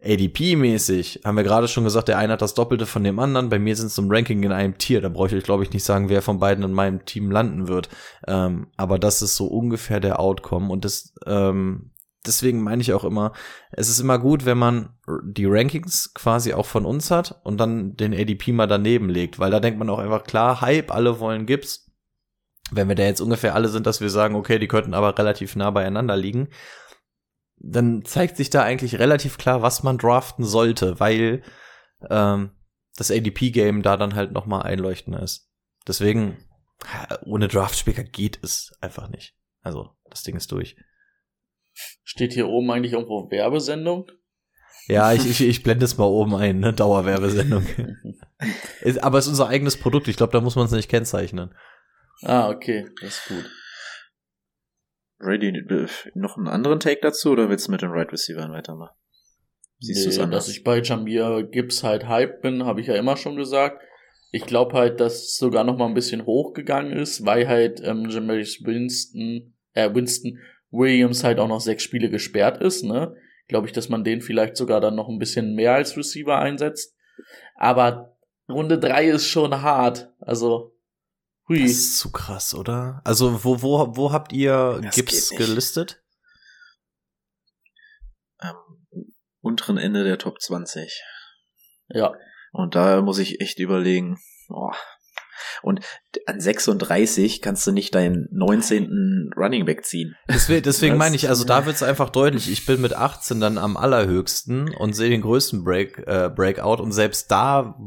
ADP-mäßig 0.00 1.22
haben 1.24 1.36
wir 1.36 1.42
gerade 1.42 1.66
schon 1.66 1.82
gesagt, 1.82 2.08
der 2.08 2.18
eine 2.18 2.34
hat 2.34 2.42
das 2.42 2.54
Doppelte 2.54 2.86
von 2.86 3.02
dem 3.02 3.18
anderen. 3.18 3.48
Bei 3.48 3.58
mir 3.58 3.74
sind 3.74 3.86
es 3.86 3.98
im 3.98 4.10
Ranking 4.10 4.42
in 4.44 4.52
einem 4.52 4.78
Tier. 4.78 5.00
Da 5.00 5.08
brauche 5.08 5.26
ich 5.26 5.34
euch, 5.34 5.42
glaube 5.42 5.64
ich, 5.64 5.72
nicht 5.72 5.84
sagen, 5.84 6.08
wer 6.08 6.22
von 6.22 6.38
beiden 6.38 6.64
in 6.64 6.72
meinem 6.72 7.04
Team 7.04 7.30
landen 7.30 7.66
wird. 7.66 7.88
Ähm, 8.26 8.68
aber 8.76 8.98
das 8.98 9.22
ist 9.22 9.34
so 9.34 9.46
ungefähr 9.46 9.98
der 9.98 10.20
Outcome. 10.20 10.72
Und 10.72 10.84
das, 10.84 11.14
ähm, 11.26 11.90
deswegen 12.24 12.62
meine 12.62 12.80
ich 12.80 12.92
auch 12.92 13.02
immer, 13.02 13.32
es 13.72 13.88
ist 13.88 13.98
immer 13.98 14.20
gut, 14.20 14.46
wenn 14.46 14.58
man 14.58 14.90
die 15.24 15.46
Rankings 15.46 16.14
quasi 16.14 16.54
auch 16.54 16.66
von 16.66 16.84
uns 16.84 17.10
hat 17.10 17.40
und 17.42 17.58
dann 17.58 17.96
den 17.96 18.14
ADP 18.14 18.52
mal 18.52 18.68
daneben 18.68 19.08
legt, 19.08 19.40
weil 19.40 19.50
da 19.50 19.58
denkt 19.58 19.80
man 19.80 19.90
auch 19.90 19.98
einfach 19.98 20.22
klar, 20.22 20.60
Hype, 20.60 20.94
alle 20.94 21.18
wollen 21.18 21.46
Gips. 21.46 21.86
Wenn 22.70 22.88
wir 22.88 22.94
da 22.94 23.02
jetzt 23.02 23.22
ungefähr 23.22 23.54
alle 23.54 23.68
sind, 23.68 23.86
dass 23.86 24.00
wir 24.00 24.10
sagen, 24.10 24.36
okay, 24.36 24.60
die 24.60 24.68
könnten 24.68 24.94
aber 24.94 25.18
relativ 25.18 25.56
nah 25.56 25.70
beieinander 25.70 26.16
liegen, 26.16 26.50
dann 27.60 28.04
zeigt 28.04 28.36
sich 28.36 28.50
da 28.50 28.62
eigentlich 28.62 28.98
relativ 28.98 29.38
klar, 29.38 29.62
was 29.62 29.82
man 29.82 29.98
draften 29.98 30.44
sollte, 30.44 31.00
weil 31.00 31.42
ähm, 32.08 32.50
das 32.96 33.10
ADP-Game 33.10 33.82
da 33.82 33.96
dann 33.96 34.14
halt 34.14 34.32
nochmal 34.32 34.62
einleuchtender 34.62 35.22
ist. 35.22 35.50
Deswegen, 35.86 36.36
ohne 37.24 37.48
Draft-Speaker 37.48 38.04
geht 38.04 38.38
es 38.42 38.72
einfach 38.80 39.08
nicht. 39.08 39.34
Also, 39.62 39.90
das 40.10 40.22
Ding 40.22 40.36
ist 40.36 40.52
durch. 40.52 40.76
Steht 42.04 42.32
hier 42.32 42.48
oben 42.48 42.70
eigentlich 42.70 42.92
irgendwo 42.92 43.30
Werbesendung? 43.30 44.10
Ja, 44.86 45.12
ich, 45.12 45.28
ich, 45.28 45.40
ich 45.42 45.62
blende 45.62 45.84
es 45.84 45.98
mal 45.98 46.06
oben 46.06 46.34
ein, 46.34 46.60
ne? 46.60 46.72
Dauerwerbesendung. 46.72 47.66
ist, 48.80 49.02
aber 49.04 49.18
es 49.18 49.26
ist 49.26 49.30
unser 49.30 49.48
eigenes 49.48 49.76
Produkt. 49.76 50.08
Ich 50.08 50.16
glaube, 50.16 50.32
da 50.32 50.40
muss 50.40 50.56
man 50.56 50.64
es 50.64 50.72
nicht 50.72 50.88
kennzeichnen. 50.88 51.54
Ah, 52.22 52.48
okay, 52.48 52.88
das 53.00 53.18
ist 53.18 53.28
gut. 53.28 53.50
Ready, 55.20 55.52
noch 56.14 56.36
einen 56.36 56.48
anderen 56.48 56.80
Take 56.80 57.00
dazu 57.02 57.30
oder 57.30 57.48
willst 57.48 57.66
du 57.66 57.72
mit 57.72 57.82
den 57.82 57.90
Right 57.90 58.12
Receivers 58.12 58.48
weitermachen? 58.50 58.94
Siehst 59.80 60.06
nee, 60.06 60.14
du 60.14 60.22
anders? 60.22 60.46
Dass 60.46 60.54
ich 60.54 60.64
bei 60.64 60.80
Jamir 60.80 61.42
Gibbs 61.44 61.82
halt 61.82 62.08
hype 62.08 62.42
bin, 62.42 62.64
habe 62.64 62.80
ich 62.80 62.86
ja 62.86 62.94
immer 62.94 63.16
schon 63.16 63.36
gesagt. 63.36 63.82
Ich 64.30 64.44
glaube 64.44 64.76
halt, 64.76 65.00
dass 65.00 65.14
es 65.14 65.36
sogar 65.36 65.64
noch 65.64 65.76
mal 65.76 65.86
ein 65.86 65.94
bisschen 65.94 66.26
hochgegangen 66.26 66.92
ist, 66.92 67.24
weil 67.24 67.48
halt 67.48 67.80
ähm, 67.82 68.08
Jamaris 68.10 68.62
Winston, 68.64 69.54
äh, 69.72 69.92
Winston 69.94 70.38
Williams 70.70 71.24
halt 71.24 71.38
auch 71.38 71.48
noch 71.48 71.60
sechs 71.60 71.82
Spiele 71.82 72.10
gesperrt 72.10 72.60
ist, 72.60 72.84
ne? 72.84 73.16
Glaube 73.46 73.66
ich, 73.66 73.72
dass 73.72 73.88
man 73.88 74.04
den 74.04 74.20
vielleicht 74.20 74.56
sogar 74.56 74.80
dann 74.80 74.94
noch 74.94 75.08
ein 75.08 75.18
bisschen 75.18 75.54
mehr 75.54 75.74
als 75.74 75.96
Receiver 75.96 76.38
einsetzt. 76.38 76.94
Aber 77.54 78.18
Runde 78.48 78.78
drei 78.78 79.06
ist 79.06 79.26
schon 79.26 79.62
hart. 79.62 80.12
Also 80.20 80.74
Hui. 81.48 81.62
Das 81.62 81.70
ist 81.70 81.98
zu 81.98 82.12
krass, 82.12 82.54
oder? 82.54 83.00
Also, 83.04 83.42
wo, 83.44 83.62
wo, 83.62 83.96
wo 83.96 84.12
habt 84.12 84.32
ihr 84.32 84.80
das 84.82 84.94
Gips 84.94 85.30
gelistet? 85.30 86.02
Am 88.36 88.56
unteren 89.40 89.78
Ende 89.78 90.04
der 90.04 90.18
Top 90.18 90.40
20. 90.40 91.02
Ja. 91.88 92.12
Und 92.52 92.74
da 92.74 93.00
muss 93.02 93.18
ich 93.18 93.40
echt 93.40 93.58
überlegen, 93.58 94.18
oh, 94.48 94.70
und 95.62 95.80
an 96.26 96.40
36 96.40 97.42
kannst 97.42 97.66
du 97.66 97.72
nicht 97.72 97.94
deinen 97.94 98.28
19. 98.32 99.30
Running 99.36 99.64
Back 99.64 99.84
ziehen. 99.84 100.16
Deswegen, 100.28 100.62
deswegen 100.62 100.96
meine 100.96 101.16
ich, 101.16 101.28
also 101.28 101.44
da 101.44 101.66
wird 101.66 101.76
es 101.76 101.82
einfach 101.82 102.10
deutlich, 102.10 102.50
ich 102.50 102.66
bin 102.66 102.80
mit 102.80 102.94
18 102.94 103.40
dann 103.40 103.58
am 103.58 103.76
allerhöchsten 103.76 104.74
und 104.74 104.94
sehe 104.94 105.10
den 105.10 105.22
größten 105.22 105.64
Break, 105.64 105.98
äh, 106.06 106.30
Breakout 106.34 106.82
und 106.82 106.92
selbst 106.92 107.30
da 107.30 107.78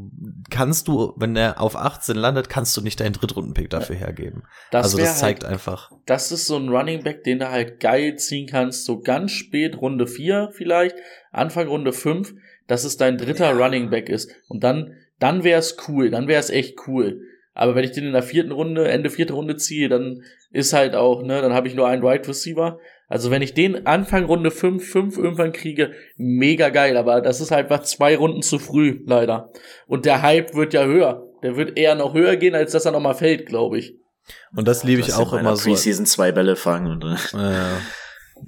kannst 0.50 0.88
du, 0.88 1.14
wenn 1.16 1.36
er 1.36 1.60
auf 1.60 1.76
18 1.76 2.16
landet, 2.16 2.48
kannst 2.48 2.76
du 2.76 2.80
nicht 2.80 3.00
deinen 3.00 3.12
Drittrunden-Pick 3.12 3.70
dafür 3.70 3.96
hergeben. 3.96 4.44
Das 4.70 4.84
also 4.84 4.98
das 4.98 5.18
zeigt 5.18 5.44
halt, 5.44 5.52
einfach. 5.52 5.90
Das 6.06 6.32
ist 6.32 6.46
so 6.46 6.56
ein 6.56 6.68
Running 6.68 7.02
Back, 7.02 7.24
den 7.24 7.38
du 7.38 7.50
halt 7.50 7.80
geil 7.80 8.16
ziehen 8.16 8.46
kannst, 8.46 8.84
so 8.84 9.00
ganz 9.00 9.32
spät, 9.32 9.80
Runde 9.80 10.06
4 10.06 10.50
vielleicht, 10.52 10.96
Anfang 11.30 11.68
Runde 11.68 11.92
5, 11.92 12.34
dass 12.66 12.84
es 12.84 12.96
dein 12.96 13.18
dritter 13.18 13.56
ja. 13.56 13.64
Running 13.64 13.90
Back 13.90 14.08
ist. 14.08 14.30
Und 14.48 14.64
dann, 14.64 14.96
dann 15.18 15.44
wäre 15.44 15.58
es 15.58 15.76
cool, 15.88 16.10
dann 16.10 16.28
wäre 16.28 16.40
es 16.40 16.50
echt 16.50 16.86
cool. 16.86 17.22
Aber 17.54 17.74
wenn 17.74 17.84
ich 17.84 17.92
den 17.92 18.04
in 18.04 18.12
der 18.12 18.22
vierten 18.22 18.52
Runde, 18.52 18.88
Ende 18.88 19.10
vierte 19.10 19.34
Runde 19.34 19.56
ziehe, 19.56 19.88
dann 19.88 20.22
ist 20.50 20.72
halt 20.72 20.94
auch, 20.94 21.22
ne, 21.22 21.42
dann 21.42 21.52
habe 21.52 21.68
ich 21.68 21.74
nur 21.74 21.86
einen 21.86 22.02
Wide 22.02 22.10
right 22.10 22.28
Receiver. 22.28 22.78
Also 23.08 23.30
wenn 23.30 23.42
ich 23.42 23.52
den 23.52 23.86
Anfang 23.86 24.24
Runde 24.24 24.50
5, 24.50 24.90
5 24.90 25.18
irgendwann 25.18 25.52
kriege, 25.52 25.92
mega 26.16 26.70
geil, 26.70 26.96
aber 26.96 27.20
das 27.20 27.42
ist 27.42 27.52
einfach 27.52 27.82
zwei 27.82 28.16
Runden 28.16 28.42
zu 28.42 28.58
früh, 28.58 29.00
leider. 29.06 29.50
Und 29.86 30.06
der 30.06 30.22
Hype 30.22 30.54
wird 30.54 30.72
ja 30.72 30.84
höher. 30.84 31.26
Der 31.42 31.56
wird 31.56 31.76
eher 31.76 31.94
noch 31.94 32.14
höher 32.14 32.36
gehen, 32.36 32.54
als 32.54 32.72
dass 32.72 32.86
er 32.86 32.92
nochmal 32.92 33.14
fällt, 33.14 33.46
glaube 33.46 33.78
ich. 33.78 33.96
Und 34.56 34.66
das 34.66 34.84
liebe 34.84 35.00
ich 35.00 35.12
auch 35.12 35.32
immer 35.32 35.56
so. 35.56 35.68
Preseason 35.68 36.06
zwei 36.06 36.32
Bälle 36.32 36.56
fangen 36.56 37.02
und 37.02 37.04
äh, 37.04 37.16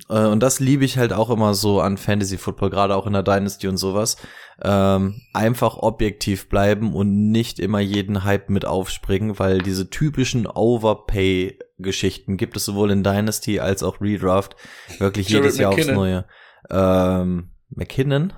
äh, 0.08 0.26
und 0.26 0.42
das 0.42 0.60
liebe 0.60 0.84
ich 0.84 0.98
halt 0.98 1.12
auch 1.12 1.30
immer 1.30 1.54
so 1.54 1.80
an 1.80 1.96
Fantasy 1.96 2.38
Football, 2.38 2.70
gerade 2.70 2.96
auch 2.96 3.06
in 3.06 3.12
der 3.12 3.22
Dynasty 3.22 3.68
und 3.68 3.76
sowas. 3.76 4.16
Ähm, 4.62 5.20
einfach 5.32 5.78
objektiv 5.78 6.48
bleiben 6.48 6.94
und 6.94 7.30
nicht 7.32 7.58
immer 7.58 7.80
jeden 7.80 8.22
Hype 8.24 8.50
mit 8.50 8.64
aufspringen, 8.64 9.38
weil 9.38 9.58
diese 9.58 9.90
typischen 9.90 10.46
Overpay 10.46 11.58
Geschichten 11.78 12.36
gibt 12.36 12.56
es 12.56 12.64
sowohl 12.64 12.92
in 12.92 13.02
Dynasty 13.02 13.58
als 13.58 13.82
auch 13.82 14.00
Redraft 14.00 14.54
wirklich 14.98 15.28
Jared 15.28 15.44
jedes 15.44 15.58
Jahr 15.58 15.70
aufs 15.70 15.78
McKinnon. 15.78 15.96
Neue. 15.96 16.24
Ähm, 16.70 17.50
McKinnon? 17.70 18.32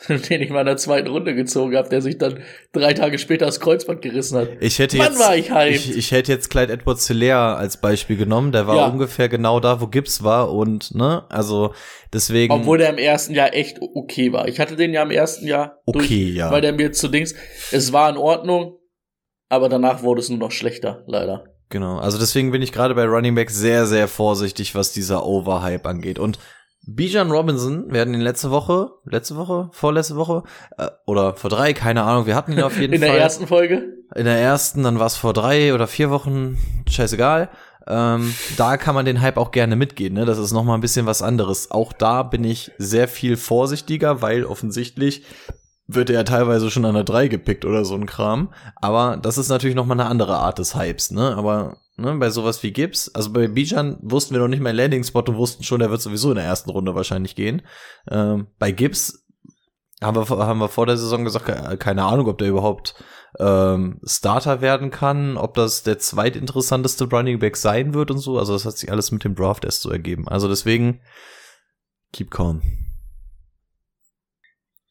Den 0.08 0.42
ich 0.42 0.50
mal 0.50 0.60
in 0.60 0.66
der 0.66 0.76
zweiten 0.76 1.08
Runde 1.08 1.34
gezogen 1.34 1.76
habe, 1.76 1.88
der 1.88 2.00
sich 2.02 2.18
dann 2.18 2.40
drei 2.72 2.94
Tage 2.94 3.18
später 3.18 3.46
das 3.46 3.58
Kreuzband 3.58 4.00
gerissen 4.00 4.38
hat. 4.38 4.48
Ich 4.60 4.78
hätte 4.78 4.96
Mann, 4.96 5.08
jetzt, 5.12 5.20
war 5.20 5.36
ich 5.36 5.50
hyped. 5.52 5.74
ich, 5.74 5.96
ich 5.96 6.12
hätte 6.12 6.30
jetzt 6.30 6.50
Clyde 6.50 6.72
Edwards 6.72 7.08
Hilaire 7.08 7.56
als 7.56 7.80
Beispiel 7.80 8.16
genommen. 8.16 8.52
Der 8.52 8.66
war 8.68 8.76
Ja. 8.76 8.86
ungefähr 8.86 9.28
genau 9.28 9.58
da, 9.58 9.80
wo 9.80 9.88
Gibbs 9.88 10.22
war 10.22 10.52
und 10.52 10.94
ne, 10.94 11.24
also 11.30 11.74
deswegen. 12.12 12.52
Obwohl 12.52 12.78
der 12.78 12.90
im 12.90 12.98
ersten 12.98 13.34
Jahr 13.34 13.52
echt 13.54 13.78
okay 13.80 14.32
war. 14.32 14.46
Ich 14.46 14.60
hatte 14.60 14.76
den 14.76 14.92
ja 14.92 15.02
im 15.02 15.10
ersten 15.10 15.46
Jahr 15.48 15.78
Okay, 15.84 15.98
durch, 15.98 16.34
ja. 16.36 16.50
weil 16.52 16.60
der 16.60 16.72
mir 16.74 16.92
zu 16.92 17.08
Dings, 17.08 17.34
es 17.72 17.92
war 17.92 18.08
in 18.08 18.16
Ordnung, 18.16 18.78
aber 19.48 19.68
danach 19.68 20.02
wurde 20.04 20.20
es 20.20 20.28
nur 20.28 20.38
noch 20.38 20.52
schlechter, 20.52 21.02
leider. 21.08 21.44
Genau, 21.70 21.98
also 21.98 22.18
deswegen 22.18 22.50
bin 22.52 22.62
ich 22.62 22.72
gerade 22.72 22.94
bei 22.94 23.04
Running 23.04 23.34
Back 23.34 23.50
sehr, 23.50 23.84
sehr 23.86 24.08
vorsichtig, 24.08 24.74
was 24.74 24.92
dieser 24.92 25.26
Overhype 25.26 25.86
angeht. 25.88 26.18
Und 26.18 26.38
Bijan 26.86 27.30
Robinson 27.30 27.92
werden 27.92 28.14
in 28.14 28.20
letzte 28.20 28.50
Woche, 28.50 28.92
letzte 29.04 29.36
Woche, 29.36 29.68
vorletzte 29.72 30.16
Woche 30.16 30.42
äh, 30.78 30.88
oder 31.06 31.34
vor 31.34 31.50
drei, 31.50 31.72
keine 31.74 32.02
Ahnung, 32.02 32.26
wir 32.26 32.34
hatten 32.34 32.52
ihn 32.52 32.62
auf 32.62 32.78
jeden 32.80 32.92
In 32.94 33.00
Fall. 33.00 33.10
der 33.10 33.20
ersten 33.20 33.46
Folge? 33.46 33.94
In 34.14 34.24
der 34.24 34.38
ersten, 34.38 34.82
dann 34.82 34.98
war 34.98 35.06
es 35.06 35.16
vor 35.16 35.34
drei 35.34 35.74
oder 35.74 35.86
vier 35.86 36.10
Wochen, 36.10 36.56
scheißegal. 36.88 37.50
Ähm, 37.86 38.34
da 38.56 38.76
kann 38.76 38.94
man 38.94 39.04
den 39.06 39.20
Hype 39.20 39.36
auch 39.38 39.50
gerne 39.50 39.74
mitgehen, 39.76 40.12
ne? 40.14 40.24
Das 40.26 40.38
ist 40.38 40.52
noch 40.52 40.64
mal 40.64 40.74
ein 40.74 40.80
bisschen 40.82 41.06
was 41.06 41.22
anderes. 41.22 41.70
Auch 41.70 41.92
da 41.92 42.22
bin 42.22 42.44
ich 42.44 42.70
sehr 42.78 43.08
viel 43.08 43.36
vorsichtiger, 43.36 44.20
weil 44.20 44.44
offensichtlich 44.44 45.24
wird 45.90 46.10
er 46.10 46.16
ja 46.16 46.22
teilweise 46.22 46.70
schon 46.70 46.84
an 46.84 46.94
der 46.94 47.04
3 47.04 47.28
gepickt 47.28 47.64
oder 47.64 47.84
so 47.84 47.94
ein 47.94 48.04
Kram. 48.06 48.52
Aber 48.76 49.16
das 49.16 49.38
ist 49.38 49.48
natürlich 49.48 49.74
noch 49.74 49.86
mal 49.86 49.94
eine 49.94 50.06
andere 50.06 50.36
Art 50.36 50.58
des 50.58 50.74
Hypes, 50.76 51.10
ne? 51.10 51.34
Aber 51.34 51.78
ne, 51.96 52.14
bei 52.16 52.28
sowas 52.28 52.62
wie 52.62 52.72
Gibbs, 52.72 53.08
also 53.14 53.32
bei 53.32 53.48
Bijan 53.48 53.98
wussten 54.02 54.34
wir 54.34 54.40
noch 54.40 54.48
nicht 54.48 54.62
mal 54.62 54.76
Landing-Spot 54.76 55.20
und 55.20 55.36
wussten 55.36 55.64
schon, 55.64 55.80
der 55.80 55.90
wird 55.90 56.02
sowieso 56.02 56.28
in 56.30 56.36
der 56.36 56.44
ersten 56.44 56.68
Runde 56.70 56.94
wahrscheinlich 56.94 57.34
gehen. 57.34 57.62
Ähm, 58.10 58.48
bei 58.58 58.70
Gibbs 58.70 59.24
haben 60.02 60.14
wir, 60.16 60.28
haben 60.28 60.60
wir 60.60 60.68
vor 60.68 60.84
der 60.86 60.96
Saison 60.98 61.24
gesagt, 61.24 61.46
ke- 61.46 61.76
keine 61.78 62.04
Ahnung, 62.04 62.28
ob 62.28 62.36
der 62.38 62.48
überhaupt 62.48 62.94
ähm, 63.40 63.98
Starter 64.04 64.60
werden 64.60 64.90
kann, 64.90 65.36
ob 65.38 65.54
das 65.54 65.82
der 65.84 65.98
zweitinteressanteste 65.98 67.08
Running 67.08 67.38
Back 67.38 67.56
sein 67.56 67.94
wird 67.94 68.10
und 68.10 68.18
so. 68.18 68.38
Also 68.38 68.52
das 68.52 68.64
hat 68.66 68.76
sich 68.76 68.92
alles 68.92 69.10
mit 69.10 69.24
dem 69.24 69.34
Draft 69.34 69.64
erst 69.64 69.80
so 69.82 69.90
ergeben. 69.90 70.28
Also 70.28 70.48
deswegen, 70.48 71.00
keep 72.12 72.30
calm. 72.30 72.62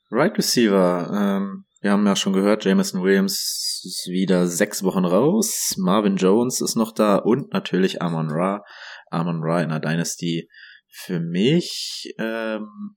Right 0.10 0.38
Receiver, 0.38 1.12
ähm, 1.14 1.66
wir 1.82 1.92
haben 1.92 2.06
ja 2.08 2.16
schon 2.16 2.34
gehört, 2.34 2.64
Jameson 2.64 3.04
Williams 3.04 3.82
ist 3.86 4.08
wieder 4.10 4.48
sechs 4.48 4.84
Wochen 4.84 5.06
raus, 5.06 5.76
Marvin 5.78 6.16
Jones 6.16 6.62
ist 6.62 6.76
noch 6.76 6.94
da 6.94 7.18
und 7.18 7.54
natürlich 7.54 8.02
Amon 8.02 8.30
Ra. 8.30 8.64
Amon 9.10 9.42
Ra 9.42 9.62
in 9.62 9.70
der 9.70 9.80
Dynasty. 9.80 10.50
Für 10.90 11.20
mich 11.20 12.14
ähm, 12.18 12.96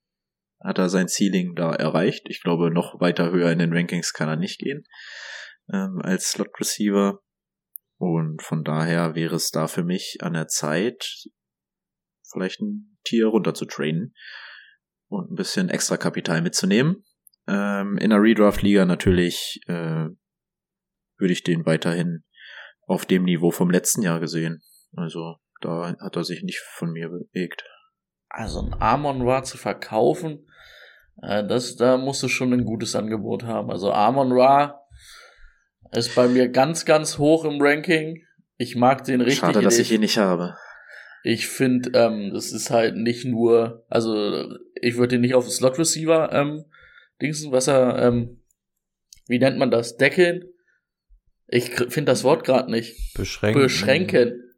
hat 0.62 0.78
er 0.78 0.88
sein 0.88 1.08
Ceiling 1.08 1.54
da 1.54 1.74
erreicht. 1.74 2.22
Ich 2.28 2.42
glaube, 2.42 2.70
noch 2.70 3.00
weiter 3.00 3.30
höher 3.30 3.50
in 3.50 3.58
den 3.58 3.72
Rankings 3.72 4.12
kann 4.12 4.28
er 4.28 4.36
nicht 4.36 4.58
gehen 4.58 4.84
ähm, 5.72 6.00
als 6.02 6.30
Slot 6.30 6.58
Receiver. 6.58 7.20
Und 7.98 8.40
von 8.40 8.64
daher 8.64 9.14
wäre 9.14 9.36
es 9.36 9.50
da 9.50 9.66
für 9.66 9.84
mich 9.84 10.18
an 10.20 10.32
der 10.32 10.46
Zeit, 10.46 11.26
vielleicht 12.30 12.60
ein 12.60 12.98
Tier 13.04 13.26
runter 13.26 13.52
zu 13.52 13.66
trainen 13.66 14.14
und 15.10 15.30
ein 15.30 15.34
bisschen 15.34 15.68
extra 15.68 15.96
Kapital 15.96 16.40
mitzunehmen. 16.40 17.04
Ähm, 17.46 17.98
in 17.98 18.10
der 18.10 18.22
Redraft-Liga 18.22 18.84
natürlich 18.84 19.60
äh, 19.66 20.06
würde 21.18 21.32
ich 21.32 21.42
den 21.42 21.66
weiterhin 21.66 22.24
auf 22.86 23.04
dem 23.04 23.24
Niveau 23.24 23.50
vom 23.50 23.70
letzten 23.70 24.02
Jahr 24.02 24.20
gesehen. 24.20 24.62
Also 24.96 25.36
da 25.60 25.94
hat 26.00 26.16
er 26.16 26.24
sich 26.24 26.42
nicht 26.42 26.58
von 26.58 26.92
mir 26.92 27.08
bewegt. 27.08 27.64
Also 28.28 28.62
ein 28.62 28.74
Amon 28.80 29.22
Ra 29.28 29.42
zu 29.42 29.58
verkaufen, 29.58 30.46
äh, 31.22 31.46
das, 31.46 31.76
da 31.76 31.96
musst 31.96 32.22
du 32.22 32.28
schon 32.28 32.52
ein 32.52 32.64
gutes 32.64 32.94
Angebot 32.94 33.44
haben. 33.44 33.70
Also 33.70 33.92
Amon 33.92 34.32
Ra 34.32 34.80
ist 35.92 36.14
bei 36.14 36.28
mir 36.28 36.48
ganz, 36.48 36.84
ganz 36.84 37.18
hoch 37.18 37.44
im 37.44 37.60
Ranking. 37.60 38.22
Ich 38.56 38.76
mag 38.76 39.04
den 39.04 39.20
richtig. 39.20 39.40
Schade, 39.40 39.62
dass 39.62 39.78
ich 39.78 39.90
ihn 39.90 40.00
nicht 40.00 40.18
habe. 40.18 40.54
Ich 41.22 41.48
finde, 41.48 41.90
ähm, 41.94 42.30
das 42.32 42.52
ist 42.52 42.70
halt 42.70 42.96
nicht 42.96 43.24
nur, 43.24 43.84
also 43.88 44.56
ich 44.80 44.96
würde 44.96 45.16
den 45.16 45.20
nicht 45.20 45.34
auf 45.34 45.50
Slot 45.50 45.78
Receiver 45.78 46.32
ähm, 46.32 46.64
dingsen, 47.20 47.52
was 47.52 47.68
er, 47.68 47.98
ähm, 47.98 48.42
wie 49.26 49.38
nennt 49.38 49.58
man 49.58 49.70
das, 49.70 49.96
deckeln? 49.96 50.44
Ich 51.46 51.70
finde 51.70 52.04
das 52.04 52.24
Wort 52.24 52.44
gerade 52.44 52.70
nicht. 52.70 53.14
Beschränken. 53.14 53.62
Beschränken. 53.62 54.50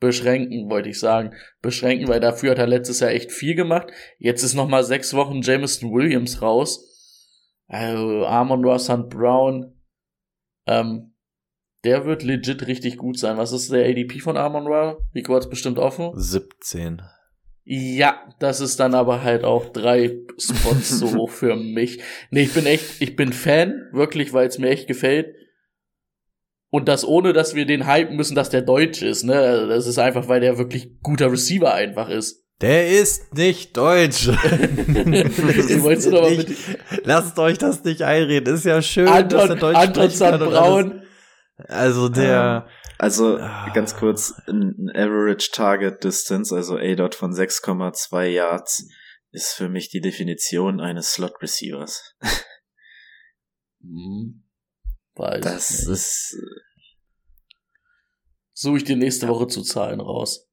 Beschränken, 0.00 0.70
wollte 0.70 0.88
ich 0.88 0.98
sagen. 0.98 1.34
Beschränken, 1.60 2.08
weil 2.08 2.20
dafür 2.20 2.52
hat 2.52 2.58
er 2.58 2.66
letztes 2.66 3.00
Jahr 3.00 3.10
echt 3.10 3.32
viel 3.32 3.54
gemacht. 3.54 3.88
Jetzt 4.18 4.42
ist 4.42 4.54
noch 4.54 4.68
mal 4.68 4.84
sechs 4.84 5.14
Wochen 5.14 5.42
Jameson 5.42 5.92
Williams 5.92 6.40
raus. 6.40 6.90
Also 7.66 8.26
Amon 8.26 8.64
Ross 8.64 8.84
St. 8.84 9.08
Brown. 9.08 9.80
Ähm, 10.66 11.13
der 11.84 12.04
wird 12.06 12.22
legit 12.22 12.66
richtig 12.66 12.96
gut 12.96 13.18
sein. 13.18 13.36
Was 13.36 13.52
ist 13.52 13.70
der 13.72 13.86
ADP 13.86 14.20
von 14.20 14.36
Amon 14.36 14.66
Ra? 14.66 14.96
Rico 15.14 15.34
hat's 15.34 15.48
bestimmt 15.48 15.78
offen. 15.78 16.10
17. 16.14 17.02
Ja, 17.66 18.20
das 18.40 18.60
ist 18.60 18.78
dann 18.80 18.94
aber 18.94 19.22
halt 19.22 19.44
auch 19.44 19.70
drei 19.72 20.18
Spots 20.38 20.98
so 20.98 21.14
hoch 21.14 21.30
für 21.30 21.56
mich. 21.56 22.00
Nee, 22.30 22.42
ich 22.42 22.52
bin 22.52 22.66
echt, 22.66 23.00
ich 23.00 23.16
bin 23.16 23.32
Fan, 23.32 23.88
wirklich, 23.92 24.32
weil 24.32 24.48
es 24.48 24.58
mir 24.58 24.68
echt 24.68 24.86
gefällt. 24.86 25.34
Und 26.70 26.88
das 26.88 27.06
ohne, 27.06 27.32
dass 27.32 27.54
wir 27.54 27.66
den 27.66 27.86
hypen 27.86 28.16
müssen, 28.16 28.34
dass 28.34 28.50
der 28.50 28.62
deutsch 28.62 29.00
ist, 29.00 29.22
ne? 29.22 29.66
Das 29.68 29.86
ist 29.86 29.98
einfach, 29.98 30.28
weil 30.28 30.40
der 30.40 30.58
wirklich 30.58 31.00
guter 31.02 31.30
Receiver 31.30 31.72
einfach 31.72 32.08
ist. 32.08 32.42
Der 32.60 32.88
ist 32.88 33.34
nicht 33.34 33.76
deutsch. 33.76 34.26
Mal 34.88 36.36
mit 36.36 36.56
Lasst 37.04 37.38
euch 37.38 37.58
das 37.58 37.84
nicht 37.84 38.02
einreden. 38.02 38.54
Ist 38.54 38.64
ja 38.64 38.82
schön, 38.82 39.08
Anton- 39.08 39.28
dass 39.38 39.50
er 39.50 39.56
Deutsch 39.56 40.20
Anton 40.20 40.48
Braun. 40.50 41.02
Also 41.56 42.08
der, 42.08 42.68
Also 42.98 43.38
Ah. 43.38 43.70
ganz 43.74 43.96
kurz, 43.96 44.34
ein 44.48 44.74
ein 44.78 44.90
Average 44.90 45.50
Target 45.52 46.02
Distance, 46.04 46.54
also 46.54 46.76
A-Dot 46.76 47.14
von 47.14 47.32
6,2 47.32 48.26
Yards, 48.26 48.88
ist 49.30 49.52
für 49.54 49.68
mich 49.68 49.88
die 49.90 50.00
Definition 50.00 50.80
eines 50.80 51.12
Slot 51.12 51.40
Receivers. 51.42 52.14
Hm, 53.80 54.44
weiß 55.16 55.42
Das 55.42 55.70
nicht. 55.70 55.88
ist 55.88 56.36
Suche 58.56 58.76
ich 58.78 58.84
dir 58.84 58.96
nächste 58.96 59.26
Woche 59.28 59.48
zu 59.48 59.62
Zahlen 59.62 60.00
raus. 60.00 60.48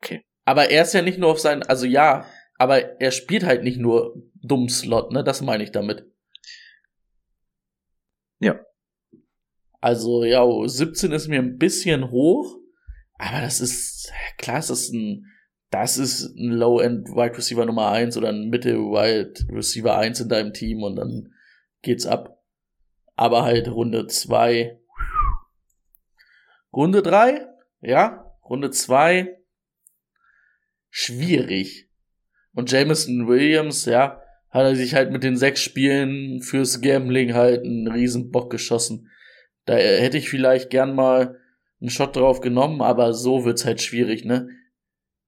Okay. 0.00 0.24
Aber 0.44 0.70
er 0.70 0.82
ist 0.82 0.94
ja 0.94 1.02
nicht 1.02 1.18
nur 1.18 1.30
auf 1.30 1.40
seinen, 1.40 1.62
also 1.64 1.86
ja, 1.86 2.24
aber 2.56 3.00
er 3.00 3.10
spielt 3.10 3.42
halt 3.44 3.64
nicht 3.64 3.78
nur 3.78 4.14
dumm 4.34 4.68
Slot, 4.68 5.10
ne? 5.12 5.24
Das 5.24 5.40
meine 5.40 5.64
ich 5.64 5.72
damit. 5.72 6.06
Ja. 8.38 8.60
Also, 9.82 10.22
ja, 10.22 10.46
17 10.64 11.10
ist 11.10 11.26
mir 11.26 11.40
ein 11.40 11.58
bisschen 11.58 12.12
hoch, 12.12 12.56
aber 13.18 13.40
das 13.40 13.60
ist, 13.60 14.12
klar, 14.38 14.58
es 14.58 14.70
ist 14.70 14.92
ein, 14.92 15.26
das 15.70 15.98
ist 15.98 16.36
ein 16.36 16.52
Low-End 16.52 17.08
Wide 17.08 17.36
Receiver 17.36 17.66
Nummer 17.66 17.90
1 17.90 18.16
oder 18.16 18.28
ein 18.28 18.48
Mitte 18.48 18.76
Wide 18.76 19.52
Receiver 19.52 19.98
1 19.98 20.20
in 20.20 20.28
deinem 20.28 20.52
Team 20.52 20.84
und 20.84 20.94
dann 20.94 21.34
geht's 21.82 22.06
ab. 22.06 22.40
Aber 23.16 23.42
halt 23.42 23.66
Runde 23.66 24.06
2. 24.06 24.78
Runde 26.72 27.02
3, 27.02 27.44
ja, 27.80 28.32
Runde 28.48 28.70
2 28.70 29.36
schwierig. 30.90 31.90
Und 32.54 32.70
Jameson 32.70 33.26
Williams, 33.26 33.86
ja, 33.86 34.22
hat 34.50 34.62
er 34.62 34.76
sich 34.76 34.94
halt 34.94 35.10
mit 35.10 35.24
den 35.24 35.36
sechs 35.36 35.60
Spielen 35.60 36.40
fürs 36.40 36.80
Gambling 36.80 37.34
halt 37.34 37.64
einen 37.64 37.88
riesen 37.88 38.30
Bock 38.30 38.48
geschossen. 38.48 39.08
Da 39.64 39.74
hätte 39.74 40.18
ich 40.18 40.28
vielleicht 40.28 40.70
gern 40.70 40.94
mal 40.94 41.38
einen 41.80 41.90
Shot 41.90 42.16
drauf 42.16 42.40
genommen, 42.40 42.82
aber 42.82 43.14
so 43.14 43.44
wird's 43.44 43.64
halt 43.64 43.80
schwierig, 43.80 44.24
ne? 44.24 44.48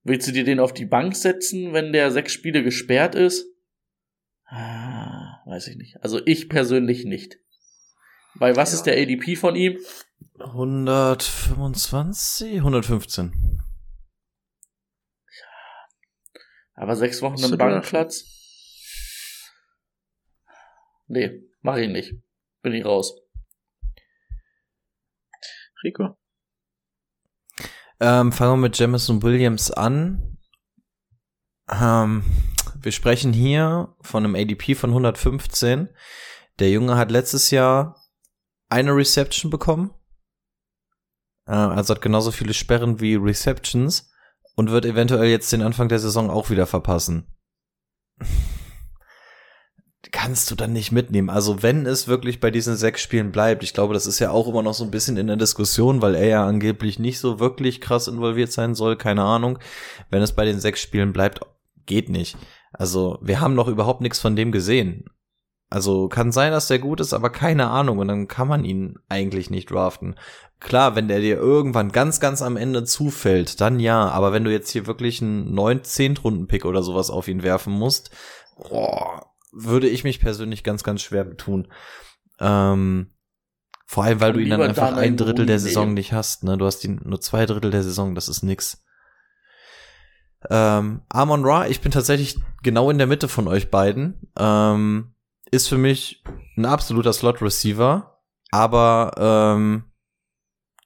Willst 0.02 0.28
du 0.28 0.32
dir 0.32 0.44
den 0.44 0.60
auf 0.60 0.74
die 0.74 0.86
Bank 0.86 1.16
setzen, 1.16 1.72
wenn 1.72 1.92
der 1.92 2.10
sechs 2.10 2.32
Spiele 2.32 2.62
gesperrt 2.62 3.14
ist? 3.14 3.46
Ah, 4.46 5.40
weiß 5.46 5.68
ich 5.68 5.76
nicht. 5.76 5.96
Also 6.02 6.20
ich 6.26 6.48
persönlich 6.48 7.04
nicht. 7.04 7.38
Weil 8.34 8.56
was 8.56 8.74
ist 8.74 8.82
der 8.82 9.00
ADP 9.00 9.36
von 9.36 9.56
ihm? 9.56 9.78
125, 10.38 12.56
115. 12.56 13.62
Aber 16.74 16.96
sechs 16.96 17.22
Wochen 17.22 17.42
im 17.42 17.56
Bankplatz? 17.56 18.26
Nee, 21.06 21.44
mach 21.60 21.76
ich 21.76 21.88
nicht. 21.88 22.14
Bin 22.62 22.74
ich 22.74 22.84
raus. 22.84 23.23
Rico. 25.84 26.16
Ähm, 28.00 28.32
fangen 28.32 28.54
wir 28.54 28.68
mit 28.68 28.78
Jamison 28.78 29.22
Williams 29.22 29.70
an. 29.70 30.38
Ähm, 31.70 32.24
wir 32.76 32.92
sprechen 32.92 33.32
hier 33.32 33.94
von 34.00 34.24
einem 34.24 34.34
ADP 34.34 34.74
von 34.74 34.90
115. 34.90 35.88
Der 36.58 36.70
Junge 36.70 36.96
hat 36.96 37.10
letztes 37.10 37.50
Jahr 37.50 38.00
eine 38.68 38.94
Reception 38.94 39.50
bekommen. 39.50 39.92
Äh, 41.46 41.52
also 41.52 41.94
hat 41.94 42.02
genauso 42.02 42.32
viele 42.32 42.54
Sperren 42.54 43.00
wie 43.00 43.14
Receptions 43.14 44.10
und 44.56 44.70
wird 44.70 44.84
eventuell 44.84 45.28
jetzt 45.28 45.52
den 45.52 45.62
Anfang 45.62 45.88
der 45.88 45.98
Saison 45.98 46.30
auch 46.30 46.50
wieder 46.50 46.66
verpassen. 46.66 47.28
Kannst 50.12 50.50
du 50.50 50.54
dann 50.54 50.72
nicht 50.72 50.92
mitnehmen. 50.92 51.30
Also 51.30 51.62
wenn 51.62 51.86
es 51.86 52.08
wirklich 52.08 52.40
bei 52.40 52.50
diesen 52.50 52.76
sechs 52.76 53.00
Spielen 53.00 53.32
bleibt, 53.32 53.62
ich 53.62 53.72
glaube, 53.72 53.94
das 53.94 54.06
ist 54.06 54.18
ja 54.18 54.30
auch 54.30 54.48
immer 54.48 54.62
noch 54.62 54.74
so 54.74 54.84
ein 54.84 54.90
bisschen 54.90 55.16
in 55.16 55.26
der 55.26 55.36
Diskussion, 55.36 56.02
weil 56.02 56.14
er 56.14 56.26
ja 56.26 56.46
angeblich 56.46 56.98
nicht 56.98 57.18
so 57.18 57.40
wirklich 57.40 57.80
krass 57.80 58.08
involviert 58.08 58.52
sein 58.52 58.74
soll, 58.74 58.96
keine 58.96 59.22
Ahnung. 59.22 59.58
Wenn 60.10 60.22
es 60.22 60.32
bei 60.32 60.44
den 60.44 60.60
sechs 60.60 60.80
Spielen 60.80 61.12
bleibt, 61.12 61.40
geht 61.86 62.08
nicht. 62.08 62.36
Also 62.72 63.18
wir 63.22 63.40
haben 63.40 63.54
noch 63.54 63.68
überhaupt 63.68 64.00
nichts 64.00 64.18
von 64.18 64.36
dem 64.36 64.52
gesehen. 64.52 65.04
Also 65.70 66.08
kann 66.08 66.30
sein, 66.32 66.52
dass 66.52 66.68
der 66.68 66.78
gut 66.78 67.00
ist, 67.00 67.12
aber 67.12 67.30
keine 67.30 67.68
Ahnung. 67.68 67.98
Und 67.98 68.08
dann 68.08 68.28
kann 68.28 68.46
man 68.46 68.64
ihn 68.64 68.98
eigentlich 69.08 69.50
nicht 69.50 69.70
draften. 69.70 70.14
Klar, 70.60 70.94
wenn 70.94 71.08
der 71.08 71.20
dir 71.20 71.36
irgendwann 71.36 71.90
ganz, 71.90 72.20
ganz 72.20 72.42
am 72.42 72.56
Ende 72.56 72.84
zufällt, 72.84 73.60
dann 73.60 73.80
ja. 73.80 74.08
Aber 74.08 74.32
wenn 74.32 74.44
du 74.44 74.52
jetzt 74.52 74.70
hier 74.70 74.86
wirklich 74.86 75.20
einen 75.20 75.52
9, 75.52 75.82
10 75.82 76.16
Runden 76.18 76.46
Pick 76.46 76.64
oder 76.64 76.82
sowas 76.82 77.10
auf 77.10 77.26
ihn 77.26 77.42
werfen 77.42 77.72
musst, 77.72 78.10
boah, 78.56 79.33
würde 79.54 79.88
ich 79.88 80.04
mich 80.04 80.20
persönlich 80.20 80.64
ganz, 80.64 80.84
ganz 80.84 81.02
schwer 81.02 81.24
betun. 81.24 81.68
Ähm, 82.40 83.14
vor 83.86 84.04
allem, 84.04 84.20
weil 84.20 84.32
Dann 84.32 84.38
du 84.38 84.44
ihn 84.44 84.50
dann 84.50 84.62
einfach 84.62 84.90
Daniel 84.90 85.04
ein 85.04 85.16
Drittel 85.16 85.46
der 85.46 85.58
Saison 85.58 85.94
nicht 85.94 86.12
hast. 86.12 86.42
Ne? 86.42 86.56
Du 86.56 86.66
hast 86.66 86.84
ihn 86.84 87.00
nur 87.04 87.20
zwei 87.20 87.46
Drittel 87.46 87.70
der 87.70 87.82
Saison, 87.82 88.14
das 88.14 88.28
ist 88.28 88.42
nix. 88.42 88.82
Ähm, 90.50 91.02
Amon 91.08 91.44
Ra, 91.44 91.66
ich 91.66 91.80
bin 91.80 91.92
tatsächlich 91.92 92.38
genau 92.62 92.90
in 92.90 92.98
der 92.98 93.06
Mitte 93.06 93.28
von 93.28 93.48
euch 93.48 93.70
beiden. 93.70 94.30
Ähm, 94.38 95.14
ist 95.50 95.68
für 95.68 95.78
mich 95.78 96.24
ein 96.56 96.66
absoluter 96.66 97.12
Slot-Receiver, 97.12 98.20
aber 98.50 99.12
ähm, 99.56 99.84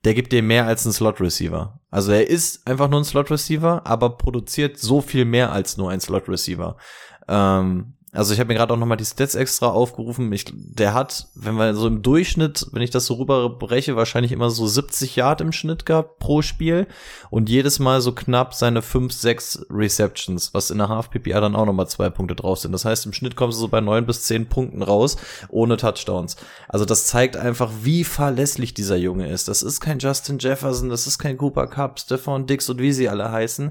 der 0.05 0.15
gibt 0.15 0.33
dir 0.33 0.43
mehr 0.43 0.67
als 0.67 0.85
ein 0.85 0.93
Slot-Receiver. 0.93 1.81
Also 1.91 2.13
er 2.13 2.29
ist 2.29 2.67
einfach 2.67 2.89
nur 2.89 3.01
ein 3.01 3.05
Slot-Receiver, 3.05 3.87
aber 3.87 4.17
produziert 4.17 4.79
so 4.79 5.01
viel 5.01 5.25
mehr 5.25 5.53
als 5.53 5.77
nur 5.77 5.91
ein 5.91 6.01
Slot-Receiver. 6.01 6.77
Ähm, 7.29 7.98
also 8.19 8.35
ich 8.35 8.41
habe 8.41 8.49
mir 8.49 8.55
gerade 8.55 8.75
auch 8.75 8.79
noch 8.79 8.87
mal 8.87 8.97
die 8.97 9.05
Stats 9.05 9.37
extra 9.37 9.69
aufgerufen. 9.69 10.33
Ich, 10.33 10.47
der 10.53 10.93
hat, 10.93 11.29
wenn 11.37 11.55
wir 11.55 11.73
so 11.77 11.87
im 11.87 12.03
Durchschnitt, 12.03 12.67
wenn 12.73 12.83
ich 12.83 12.91
das 12.91 13.07
so 13.07 13.15
rüberbreche, 13.15 13.95
wahrscheinlich 13.95 14.33
immer 14.33 14.51
so 14.51 14.67
70 14.67 15.15
Yard 15.15 15.41
im 15.41 15.53
Schnitt 15.53 15.87
gehabt 15.87 16.19
pro 16.19 16.43
Spiel 16.43 16.89
und 17.31 17.49
jedes 17.49 17.79
Mal 17.79 18.01
so 18.01 18.11
knapp 18.11 18.55
seine 18.55 18.83
5, 18.83 19.13
6 19.13 19.67
Receptions, 19.71 20.53
was 20.53 20.73
in 20.73 20.79
der 20.79 20.89
Half-PPA 20.89 21.41
dann 21.41 21.55
auch 21.55 21.65
noch 21.65 21.73
mal 21.73 21.87
zwei 21.87 22.11
Punkte 22.11 22.35
drauf 22.35 22.59
sind. 22.59 22.73
Das 22.73 22.85
heißt, 22.85 23.07
im 23.07 23.13
Schnitt 23.13 23.37
kommst 23.37 23.59
du 23.59 23.61
so 23.61 23.69
bei 23.69 23.81
9 23.81 24.05
bis 24.05 24.25
10 24.25 24.49
Punkten 24.49 24.83
raus, 24.83 25.17
ohne 25.49 25.77
Touchdowns. 25.77 26.35
Also 26.69 26.85
das 26.85 27.07
zeigt 27.07 27.37
einfach, 27.37 27.71
wie 27.83 28.03
verlässlich 28.03 28.75
dieser 28.75 28.97
Junge 28.97 29.31
ist. 29.31 29.47
Das 29.47 29.63
ist 29.63 29.79
kein 29.79 30.01
Justin 30.01 30.41
Jefferson, 30.41 30.89
das 30.89 31.07
ist 31.07 31.21
kein 31.21 31.39
Cooper 31.39 31.69
Cup, 31.69 32.01
Stefan 32.01 32.49
Dix 32.49 32.69
und 32.69 32.81
wie 32.81 32.93
sie 32.93 33.09
alle 33.09 33.31
heißen, 33.31 33.71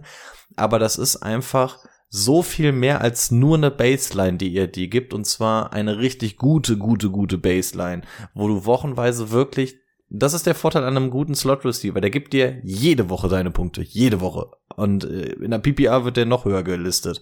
aber 0.56 0.80
das 0.80 0.98
ist 0.98 1.18
einfach 1.18 1.80
so 2.10 2.42
viel 2.42 2.72
mehr 2.72 3.02
als 3.02 3.32
nur 3.32 3.58
eine 3.58 3.72
Baseline, 3.72 4.38
die 4.38 4.50
ihr 4.50 4.68
die 4.68 4.90
gibt, 4.90 5.14
und 5.14 5.26
zwar 5.26 5.74
eine 5.74 5.98
richtig 5.98 6.38
gute, 6.38 6.78
gute, 6.78 7.10
gute 7.10 7.38
Baseline, 7.38 8.02
wo 8.34 8.48
du 8.48 8.66
wochenweise 8.66 9.32
wirklich, 9.32 9.76
das 10.10 10.34
ist 10.34 10.46
der 10.46 10.56
Vorteil 10.56 10.86
an 10.86 10.96
einem 10.96 11.10
guten 11.10 11.36
Slot 11.36 11.66
Receiver, 11.66 12.00
der 12.00 12.10
gibt 12.10 12.32
dir 12.32 12.62
jede 12.64 13.10
Woche 13.10 13.28
deine 13.28 13.52
Punkte, 13.52 13.82
jede 13.82 14.22
Woche. 14.22 14.52
Und 14.76 15.04
äh, 15.04 15.34
in 15.34 15.52
der 15.52 15.60
PPA 15.60 16.06
wird 16.06 16.16
der 16.16 16.26
noch 16.26 16.46
höher 16.46 16.64
gelistet. 16.64 17.22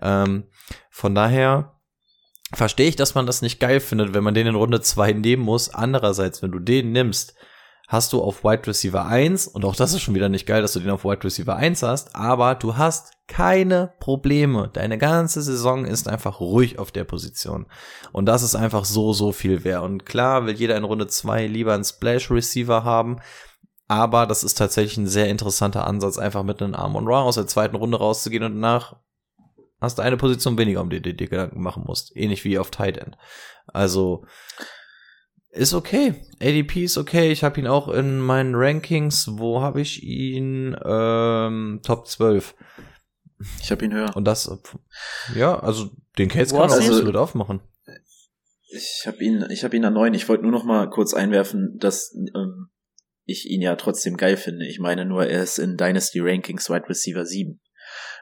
Ähm, 0.00 0.44
von 0.90 1.14
daher 1.14 1.78
verstehe 2.54 2.88
ich, 2.88 2.96
dass 2.96 3.14
man 3.14 3.26
das 3.26 3.42
nicht 3.42 3.60
geil 3.60 3.80
findet, 3.80 4.14
wenn 4.14 4.24
man 4.24 4.34
den 4.34 4.46
in 4.46 4.54
Runde 4.54 4.80
2 4.80 5.12
nehmen 5.12 5.42
muss. 5.42 5.68
Andererseits, 5.74 6.42
wenn 6.42 6.52
du 6.52 6.58
den 6.58 6.92
nimmst, 6.92 7.34
hast 7.92 8.14
du 8.14 8.22
auf 8.22 8.42
Wide 8.42 8.66
Receiver 8.66 9.04
1, 9.04 9.48
und 9.48 9.66
auch 9.66 9.76
das 9.76 9.92
ist 9.92 10.00
schon 10.00 10.14
wieder 10.14 10.30
nicht 10.30 10.46
geil, 10.46 10.62
dass 10.62 10.72
du 10.72 10.80
den 10.80 10.90
auf 10.90 11.04
Wide 11.04 11.22
Receiver 11.22 11.54
1 11.54 11.82
hast, 11.82 12.16
aber 12.16 12.54
du 12.54 12.78
hast 12.78 13.12
keine 13.28 13.92
Probleme. 14.00 14.70
Deine 14.72 14.96
ganze 14.96 15.42
Saison 15.42 15.84
ist 15.84 16.08
einfach 16.08 16.40
ruhig 16.40 16.78
auf 16.78 16.90
der 16.90 17.04
Position. 17.04 17.66
Und 18.10 18.26
das 18.26 18.42
ist 18.42 18.54
einfach 18.54 18.86
so, 18.86 19.12
so 19.12 19.32
viel 19.32 19.64
wert. 19.64 19.82
Und 19.82 20.06
klar 20.06 20.46
will 20.46 20.54
jeder 20.54 20.76
in 20.76 20.84
Runde 20.84 21.06
2 21.06 21.46
lieber 21.46 21.74
einen 21.74 21.84
Splash 21.84 22.30
Receiver 22.30 22.82
haben, 22.82 23.18
aber 23.88 24.26
das 24.26 24.42
ist 24.42 24.54
tatsächlich 24.54 24.96
ein 24.96 25.06
sehr 25.06 25.28
interessanter 25.28 25.86
Ansatz, 25.86 26.16
einfach 26.16 26.44
mit 26.44 26.62
einem 26.62 26.74
Arm 26.74 26.96
und 26.96 27.06
Ra 27.06 27.20
aus 27.20 27.34
der 27.34 27.46
zweiten 27.46 27.76
Runde 27.76 27.98
rauszugehen 27.98 28.44
und 28.44 28.54
danach 28.54 28.96
hast 29.82 29.98
du 29.98 30.02
eine 30.02 30.16
Position 30.16 30.56
weniger, 30.56 30.80
um 30.80 30.88
die 30.88 31.02
du 31.02 31.12
dir 31.12 31.28
Gedanken 31.28 31.60
machen 31.60 31.84
musst. 31.86 32.16
Ähnlich 32.16 32.42
wie 32.44 32.58
auf 32.58 32.70
Tight 32.70 32.96
End. 32.96 33.18
Also, 33.66 34.24
ist 35.52 35.74
okay. 35.74 36.14
ADP 36.40 36.84
ist 36.84 36.96
okay. 36.98 37.30
Ich 37.30 37.44
habe 37.44 37.60
ihn 37.60 37.66
auch 37.66 37.88
in 37.88 38.18
meinen 38.18 38.54
Rankings. 38.54 39.28
Wo 39.32 39.60
habe 39.60 39.80
ich 39.80 40.02
ihn? 40.02 40.76
Ähm, 40.84 41.80
Top 41.84 42.06
12. 42.08 42.54
Ich 43.60 43.70
habe 43.70 43.84
ihn 43.84 43.92
höher. 43.92 44.16
Und 44.16 44.24
das, 44.24 44.50
ja, 45.34 45.58
also 45.58 45.90
den 46.18 46.28
Case 46.28 46.54
Wo 46.54 46.60
kann 46.60 46.70
man 46.70 46.80
ihn? 46.80 46.88
absolut 46.88 47.16
aufmachen. 47.16 47.60
Ich 48.74 49.04
habe 49.06 49.22
ihn, 49.22 49.44
ich 49.50 49.64
habe 49.64 49.76
ihn 49.76 49.84
an 49.84 49.94
neun. 49.94 50.14
Ich 50.14 50.28
wollte 50.28 50.42
nur 50.42 50.52
noch 50.52 50.64
mal 50.64 50.88
kurz 50.88 51.12
einwerfen, 51.12 51.76
dass 51.78 52.14
ähm, 52.34 52.70
ich 53.24 53.50
ihn 53.50 53.60
ja 53.60 53.76
trotzdem 53.76 54.16
geil 54.16 54.36
finde. 54.38 54.66
Ich 54.66 54.78
meine 54.78 55.04
nur, 55.04 55.26
er 55.26 55.42
ist 55.42 55.58
in 55.58 55.76
Dynasty 55.76 56.20
Rankings 56.20 56.70
Wide 56.70 56.88
Receiver 56.88 57.26
7. 57.26 57.60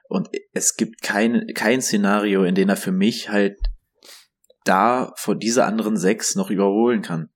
Und 0.08 0.28
es 0.52 0.74
gibt 0.74 1.02
kein, 1.02 1.46
kein 1.54 1.80
Szenario, 1.80 2.42
in 2.42 2.56
dem 2.56 2.68
er 2.68 2.76
für 2.76 2.90
mich 2.90 3.28
halt 3.28 3.60
da 4.64 5.12
vor 5.16 5.34
diese 5.34 5.64
anderen 5.64 5.96
sechs 5.96 6.34
noch 6.34 6.50
überholen 6.50 7.02
kann. 7.02 7.30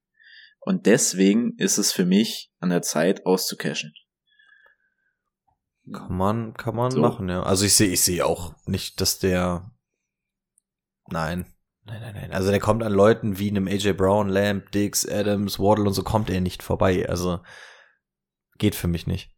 Und 0.60 0.86
deswegen 0.86 1.56
ist 1.58 1.78
es 1.78 1.92
für 1.92 2.06
mich 2.06 2.50
an 2.58 2.70
der 2.70 2.82
Zeit 2.82 3.26
auszucashen. 3.26 3.92
Kann 5.92 6.16
man, 6.16 6.54
kann 6.54 6.74
man 6.74 6.90
So. 6.90 7.00
machen, 7.00 7.28
ja. 7.28 7.42
Also 7.42 7.66
ich 7.66 7.74
sehe, 7.74 7.88
ich 7.88 8.00
sehe 8.00 8.24
auch 8.24 8.54
nicht, 8.66 9.00
dass 9.00 9.18
der, 9.18 9.70
nein. 11.10 11.46
Nein, 11.84 12.00
nein, 12.00 12.14
nein. 12.14 12.32
Also 12.32 12.50
der 12.50 12.60
kommt 12.60 12.82
an 12.82 12.92
Leuten 12.92 13.38
wie 13.38 13.50
einem 13.50 13.68
AJ 13.68 13.92
Brown, 13.92 14.30
Lamb, 14.30 14.70
Dix, 14.70 15.06
Adams, 15.06 15.58
Waddle 15.58 15.84
und 15.84 15.92
so 15.92 16.02
kommt 16.02 16.30
er 16.30 16.40
nicht 16.40 16.62
vorbei. 16.62 17.06
Also 17.06 17.40
geht 18.56 18.74
für 18.74 18.88
mich 18.88 19.06
nicht. 19.06 19.33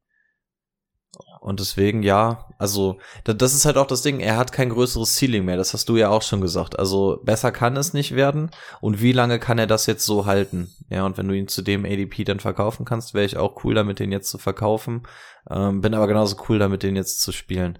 Und 1.46 1.60
deswegen, 1.60 2.02
ja, 2.02 2.48
also 2.58 2.98
da- 3.22 3.32
das 3.32 3.54
ist 3.54 3.66
halt 3.66 3.76
auch 3.76 3.86
das 3.86 4.02
Ding, 4.02 4.18
er 4.18 4.36
hat 4.36 4.50
kein 4.50 4.68
größeres 4.68 5.14
Ceiling 5.16 5.44
mehr, 5.44 5.56
das 5.56 5.74
hast 5.74 5.88
du 5.88 5.96
ja 5.96 6.08
auch 6.08 6.22
schon 6.22 6.40
gesagt. 6.40 6.76
Also 6.76 7.20
besser 7.22 7.52
kann 7.52 7.76
es 7.76 7.92
nicht 7.94 8.16
werden. 8.16 8.50
Und 8.80 9.00
wie 9.00 9.12
lange 9.12 9.38
kann 9.38 9.56
er 9.60 9.68
das 9.68 9.86
jetzt 9.86 10.04
so 10.04 10.26
halten? 10.26 10.74
Ja, 10.88 11.06
und 11.06 11.16
wenn 11.18 11.28
du 11.28 11.36
ihn 11.36 11.46
zu 11.46 11.62
dem 11.62 11.84
ADP 11.84 12.24
dann 12.24 12.40
verkaufen 12.40 12.84
kannst, 12.84 13.14
wäre 13.14 13.24
ich 13.24 13.36
auch 13.36 13.62
cool 13.62 13.74
damit, 13.74 14.00
den 14.00 14.10
jetzt 14.10 14.28
zu 14.28 14.38
verkaufen. 14.38 15.06
Ähm, 15.48 15.80
bin 15.82 15.94
aber 15.94 16.08
genauso 16.08 16.36
cool 16.48 16.58
damit, 16.58 16.82
den 16.82 16.96
jetzt 16.96 17.20
zu 17.22 17.30
spielen. 17.30 17.78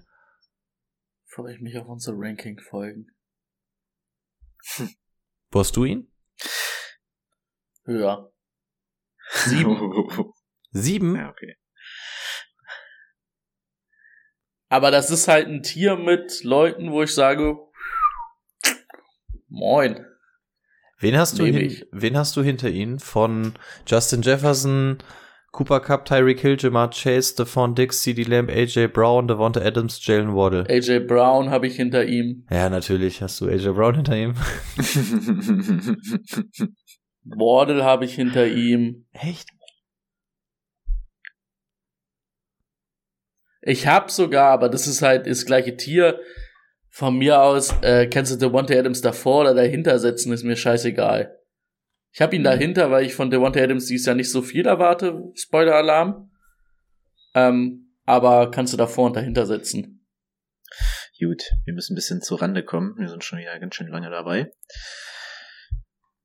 Freue 1.25 1.53
ich 1.53 1.59
mich 1.59 1.77
auf 1.77 1.89
unsere 1.89 2.15
Ranking-Folgen. 2.17 3.07
Wo 5.51 5.59
hast 5.59 5.75
du 5.75 5.83
ihn? 5.83 6.09
Höher. 7.83 8.31
Sieben. 9.43 9.77
Sieben? 10.71 11.15
ja, 11.17 11.29
okay. 11.31 11.57
Aber 14.69 14.91
das 14.91 15.11
ist 15.11 15.27
halt 15.27 15.47
ein 15.47 15.63
Tier 15.63 15.95
mit 15.95 16.43
Leuten, 16.43 16.91
wo 16.91 17.03
ich 17.03 17.13
sage, 17.13 17.57
moin. 19.47 20.05
Wen 20.99 21.17
hast 21.17 21.37
du, 21.37 21.45
hin, 21.45 21.83
wen 21.91 22.17
hast 22.17 22.35
du 22.35 22.41
hinter 22.41 22.69
ihnen? 22.69 22.99
Von 22.99 23.53
Justin 23.85 24.23
Jefferson, 24.23 24.97
Cooper 25.51 25.79
Cup, 25.79 26.05
Tyreek 26.05 26.39
Hill, 26.39 26.57
Jamar 26.59 26.89
Chase, 26.89 27.33
Stephon 27.33 27.75
Dix, 27.75 28.01
CD 28.01 28.23
Lamb, 28.23 28.49
AJ 28.49 28.87
Brown, 28.87 29.27
Devonta 29.27 29.61
Adams, 29.61 30.03
Jalen 30.03 30.35
Waddle. 30.35 30.65
AJ 30.67 31.05
Brown 31.07 31.51
habe 31.51 31.67
ich 31.67 31.75
hinter 31.75 32.05
ihm. 32.05 32.47
Ja, 32.49 32.69
natürlich 32.69 33.21
hast 33.21 33.39
du 33.41 33.47
AJ 33.47 33.73
Brown 33.73 33.95
hinter 33.95 34.17
ihm. 34.17 34.33
Wardle 37.23 37.83
habe 37.83 38.05
ich 38.05 38.15
hinter 38.15 38.47
ihm. 38.47 39.05
Echt? 39.11 39.49
Ich 43.67 43.85
hab 43.85 44.11
sogar, 44.11 44.49
aber 44.51 44.69
das 44.69 44.87
ist 44.87 45.01
halt 45.01 45.27
das 45.27 45.45
gleiche 45.45 45.75
Tier. 45.75 46.21
Von 46.89 47.17
mir 47.17 47.41
aus, 47.41 47.75
äh, 47.81 48.07
kannst 48.07 48.31
du 48.31 48.37
Devonta 48.37 48.73
Adams 48.73 49.01
davor 49.01 49.41
oder 49.41 49.53
dahinter 49.53 49.99
setzen, 49.99 50.31
ist 50.31 50.45
mir 50.45 50.55
scheißegal. 50.55 51.37
Ich 52.13 52.21
habe 52.21 52.33
ihn 52.37 52.45
dahinter, 52.45 52.91
weil 52.91 53.05
ich 53.05 53.13
von 53.13 53.29
Devonta 53.29 53.59
Adams 53.59 53.87
dieses 53.87 54.05
Jahr 54.05 54.15
nicht 54.15 54.31
so 54.31 54.41
viel 54.41 54.65
erwarte. 54.65 55.21
Spoiler-Alarm. 55.35 56.31
Ähm, 57.35 57.93
aber 58.05 58.51
kannst 58.51 58.71
du 58.71 58.77
davor 58.77 59.07
und 59.07 59.17
dahinter 59.17 59.45
setzen. 59.45 60.07
Gut, 61.19 61.43
wir 61.65 61.73
müssen 61.73 61.91
ein 61.91 61.95
bisschen 61.95 62.21
zur 62.21 62.41
Rande 62.41 62.63
kommen. 62.63 62.95
Wir 62.97 63.09
sind 63.09 63.25
schon 63.25 63.39
wieder 63.39 63.59
ganz 63.59 63.75
schön 63.75 63.89
lange 63.89 64.09
dabei. 64.09 64.49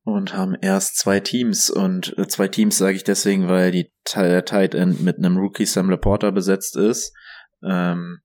Und 0.04 0.32
haben 0.32 0.54
erst 0.60 0.96
zwei 0.96 1.18
Teams. 1.18 1.70
Und 1.70 2.16
äh, 2.18 2.28
zwei 2.28 2.46
Teams 2.46 2.78
sage 2.78 2.94
ich 2.94 3.02
deswegen, 3.02 3.48
weil 3.48 3.72
die 3.72 3.92
der 4.14 4.44
Tight 4.44 4.76
End 4.76 5.02
mit 5.02 5.18
einem 5.18 5.36
Rookie 5.38 5.66
Sam 5.66 5.90
Laporta 5.90 6.30
besetzt 6.30 6.76
ist. 6.76 7.12
Ähm, 7.68 8.20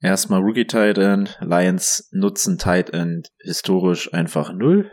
erstmal 0.00 0.40
Rookie 0.40 0.66
Tight 0.66 0.98
End. 0.98 1.38
Lions 1.40 2.08
nutzen 2.12 2.58
Tight 2.58 2.90
End 2.90 3.28
historisch 3.42 4.12
einfach 4.12 4.52
null. 4.52 4.90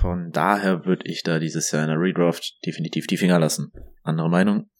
Von 0.00 0.30
daher 0.32 0.86
würde 0.86 1.06
ich 1.06 1.22
da 1.22 1.38
dieses 1.38 1.70
Jahr 1.70 1.82
in 1.82 1.90
der 1.90 1.98
Redraft 1.98 2.58
definitiv 2.64 3.06
die 3.06 3.16
Finger 3.16 3.38
lassen. 3.38 3.72
Andere 4.02 4.30
Meinung? 4.30 4.70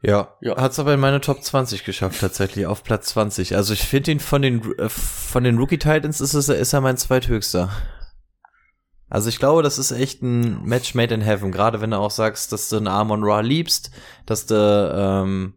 Ja, 0.00 0.36
ja. 0.40 0.56
hat 0.56 0.72
es 0.72 0.78
aber 0.78 0.94
in 0.94 1.00
meine 1.00 1.20
Top 1.20 1.42
20 1.42 1.84
geschafft, 1.84 2.20
tatsächlich, 2.20 2.66
auf 2.66 2.84
Platz 2.84 3.08
20. 3.08 3.56
Also 3.56 3.72
ich 3.72 3.82
finde 3.82 4.12
ihn 4.12 4.20
von 4.20 4.42
den, 4.42 4.78
äh, 4.78 4.88
von 4.88 5.42
den 5.42 5.58
Rookie 5.58 5.78
Titans 5.78 6.20
ist, 6.20 6.34
es, 6.34 6.48
ist 6.48 6.72
er 6.72 6.80
mein 6.80 6.96
zweithöchster. 6.96 7.70
Also 9.08 9.28
ich 9.28 9.38
glaube, 9.38 9.62
das 9.62 9.78
ist 9.78 9.90
echt 9.90 10.22
ein 10.22 10.62
Match 10.64 10.94
made 10.94 11.14
in 11.14 11.22
heaven, 11.22 11.50
gerade 11.50 11.80
wenn 11.80 11.90
du 11.90 11.96
auch 11.98 12.10
sagst, 12.10 12.52
dass 12.52 12.68
du 12.68 12.76
einen 12.76 12.88
Amon 12.88 13.24
Ra 13.24 13.40
liebst, 13.40 13.90
dass 14.26 14.46
du 14.46 14.54
ähm, 14.54 15.54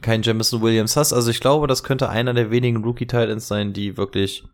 keinen 0.00 0.22
Jamison 0.22 0.62
Williams 0.62 0.96
hast. 0.96 1.12
Also 1.12 1.30
ich 1.30 1.40
glaube, 1.40 1.66
das 1.66 1.82
könnte 1.82 2.08
einer 2.08 2.34
der 2.34 2.50
wenigen 2.50 2.82
Rookie 2.82 3.06
Titans 3.06 3.46
sein, 3.46 3.72
die 3.72 3.96
wirklich 3.96 4.44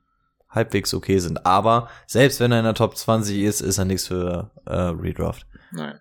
halbwegs 0.48 0.92
okay 0.92 1.18
sind. 1.18 1.46
Aber 1.46 1.88
selbst 2.06 2.40
wenn 2.40 2.52
er 2.52 2.58
in 2.58 2.64
der 2.64 2.74
Top 2.74 2.96
20 2.96 3.38
ist, 3.38 3.60
ist 3.60 3.78
er 3.78 3.84
nichts 3.84 4.08
für 4.08 4.50
äh, 4.66 4.74
Redraft. 4.74 5.46
Nein. 5.70 6.00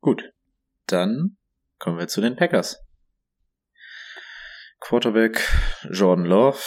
Gut, 0.00 0.32
dann 0.86 1.36
kommen 1.78 1.98
wir 1.98 2.08
zu 2.08 2.20
den 2.20 2.36
Packers. 2.36 2.80
Quarterback 4.80 5.40
Jordan 5.90 6.26
Love. 6.26 6.58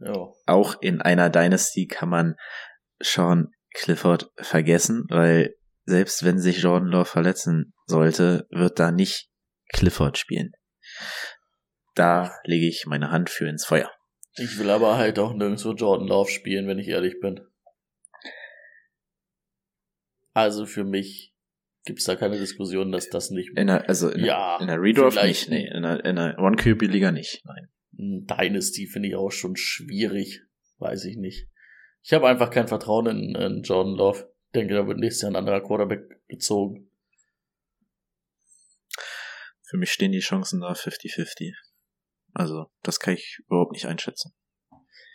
Ja. 0.00 0.28
Auch 0.46 0.80
in 0.80 1.00
einer 1.00 1.30
Dynasty 1.30 1.86
kann 1.86 2.08
man 2.08 2.36
Sean 3.00 3.52
Clifford 3.74 4.30
vergessen, 4.36 5.04
weil 5.08 5.54
selbst 5.84 6.24
wenn 6.24 6.38
sich 6.38 6.62
Jordan 6.62 6.88
Love 6.88 7.06
verletzen 7.06 7.72
sollte, 7.86 8.46
wird 8.50 8.78
da 8.78 8.90
nicht 8.90 9.30
Clifford 9.72 10.18
spielen. 10.18 10.52
Da 11.94 12.32
lege 12.44 12.66
ich 12.66 12.86
meine 12.86 13.10
Hand 13.10 13.30
für 13.30 13.48
ins 13.48 13.64
Feuer. 13.64 13.90
Ich 14.34 14.58
will 14.58 14.70
aber 14.70 14.96
halt 14.96 15.18
auch 15.18 15.34
nirgendwo 15.34 15.72
Jordan 15.72 16.06
Love 16.06 16.30
spielen, 16.30 16.68
wenn 16.68 16.78
ich 16.78 16.88
ehrlich 16.88 17.18
bin. 17.20 17.40
Also 20.32 20.66
für 20.66 20.84
mich 20.84 21.34
Gibt 21.88 22.00
es 22.00 22.04
da 22.04 22.16
keine 22.16 22.36
Diskussion, 22.36 22.92
dass 22.92 23.08
das 23.08 23.30
nicht. 23.30 23.56
In 23.56 23.68
der, 23.68 23.88
also 23.88 24.10
in, 24.10 24.22
ja, 24.22 24.58
in 24.60 24.66
der 24.66 24.78
Redraft 24.78 25.22
nicht, 25.24 25.48
nee. 25.48 25.66
In 25.74 25.84
der, 25.84 26.04
in 26.04 26.16
der 26.16 26.38
One-QB-Liga 26.38 27.12
nicht, 27.12 27.40
nein. 27.46 27.68
Dynasty 27.98 28.86
finde 28.86 29.08
ich 29.08 29.16
auch 29.16 29.30
schon 29.30 29.56
schwierig. 29.56 30.42
Weiß 30.78 31.04
ich 31.04 31.16
nicht. 31.16 31.48
Ich 32.02 32.12
habe 32.12 32.28
einfach 32.28 32.50
kein 32.50 32.68
Vertrauen 32.68 33.06
in, 33.06 33.34
in 33.34 33.62
Jordan 33.62 33.94
Love. 33.94 34.32
Denke, 34.54 34.74
da 34.74 34.86
wird 34.86 34.98
nächstes 34.98 35.22
Jahr 35.22 35.32
ein 35.32 35.36
anderer 35.36 35.60
Quarterback 35.60 36.26
gezogen. 36.28 36.90
Für 39.64 39.76
mich 39.76 39.92
stehen 39.92 40.12
die 40.12 40.20
Chancen 40.20 40.60
da 40.60 40.72
50-50. 40.72 41.52
Also, 42.32 42.70
das 42.82 43.00
kann 43.00 43.14
ich 43.14 43.40
überhaupt 43.46 43.72
nicht 43.72 43.86
einschätzen. 43.86 44.32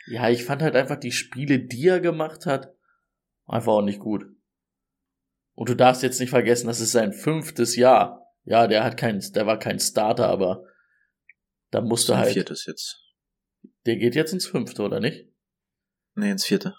Ja, 0.06 0.30
ich 0.30 0.44
fand 0.44 0.62
halt 0.62 0.76
einfach 0.76 0.98
die 0.98 1.14
Spiele, 1.14 1.60
die 1.60 1.88
er 1.88 2.02
gemacht 2.02 2.46
hat, 2.46 2.76
einfach 3.46 3.72
auch 3.72 3.82
nicht 3.82 4.00
gut. 4.00 4.26
Und 5.56 5.70
du 5.70 5.76
darfst 5.76 6.04
jetzt 6.04 6.20
nicht 6.20 6.32
vergessen, 6.32 6.68
das 6.68 6.82
ist 6.82 6.92
sein 6.92 7.14
fünftes 7.14 7.76
Jahr. 7.76 8.28
Ja, 8.44 8.68
der 8.68 8.84
hat 8.84 8.98
kein, 8.98 9.20
der 9.34 9.48
war 9.48 9.58
kein 9.58 9.80
Starter, 9.80 10.28
aber 10.28 10.66
da 11.74 11.82
musste 11.82 12.17
halt. 12.17 12.34
Viertes 12.34 12.65
jetzt. 12.67 13.01
Der 13.88 13.95
geht 13.95 14.13
jetzt 14.13 14.32
ins 14.32 14.45
fünfte, 14.45 14.84
oder 14.84 14.99
nicht? 14.99 15.28
Nee, 16.13 16.30
ins 16.30 16.45
vierte. 16.45 16.76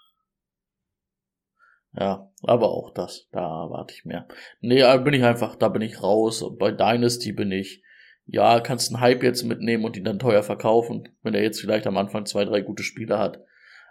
Ja, 1.92 2.32
aber 2.42 2.70
auch 2.70 2.92
das, 2.95 3.28
da 3.32 3.40
warte 3.40 3.92
ich 3.95 4.05
mehr. 4.05 4.28
Nee, 4.61 4.80
da 4.80 4.97
bin 4.97 5.14
ich 5.14 5.24
einfach, 5.24 5.57
da 5.57 5.68
bin 5.68 5.82
ich 5.82 6.01
raus. 6.01 6.45
Bei 6.59 6.70
Dynasty 6.70 7.32
bin 7.32 7.51
ich, 7.51 7.82
ja, 8.26 8.61
kannst 8.61 8.92
einen 8.92 9.01
Hype 9.01 9.24
jetzt 9.24 9.42
mitnehmen 9.42 9.84
und 9.84 9.97
ihn 9.97 10.05
dann 10.05 10.20
teuer 10.20 10.45
verkaufen, 10.45 11.09
wenn 11.22 11.34
er 11.34 11.42
jetzt 11.42 11.61
vielleicht 11.61 11.88
am 11.88 11.97
Anfang 11.97 12.24
zwei, 12.24 12.45
drei 12.45 12.61
gute 12.61 12.84
Spiele 12.84 13.18
hat. 13.18 13.40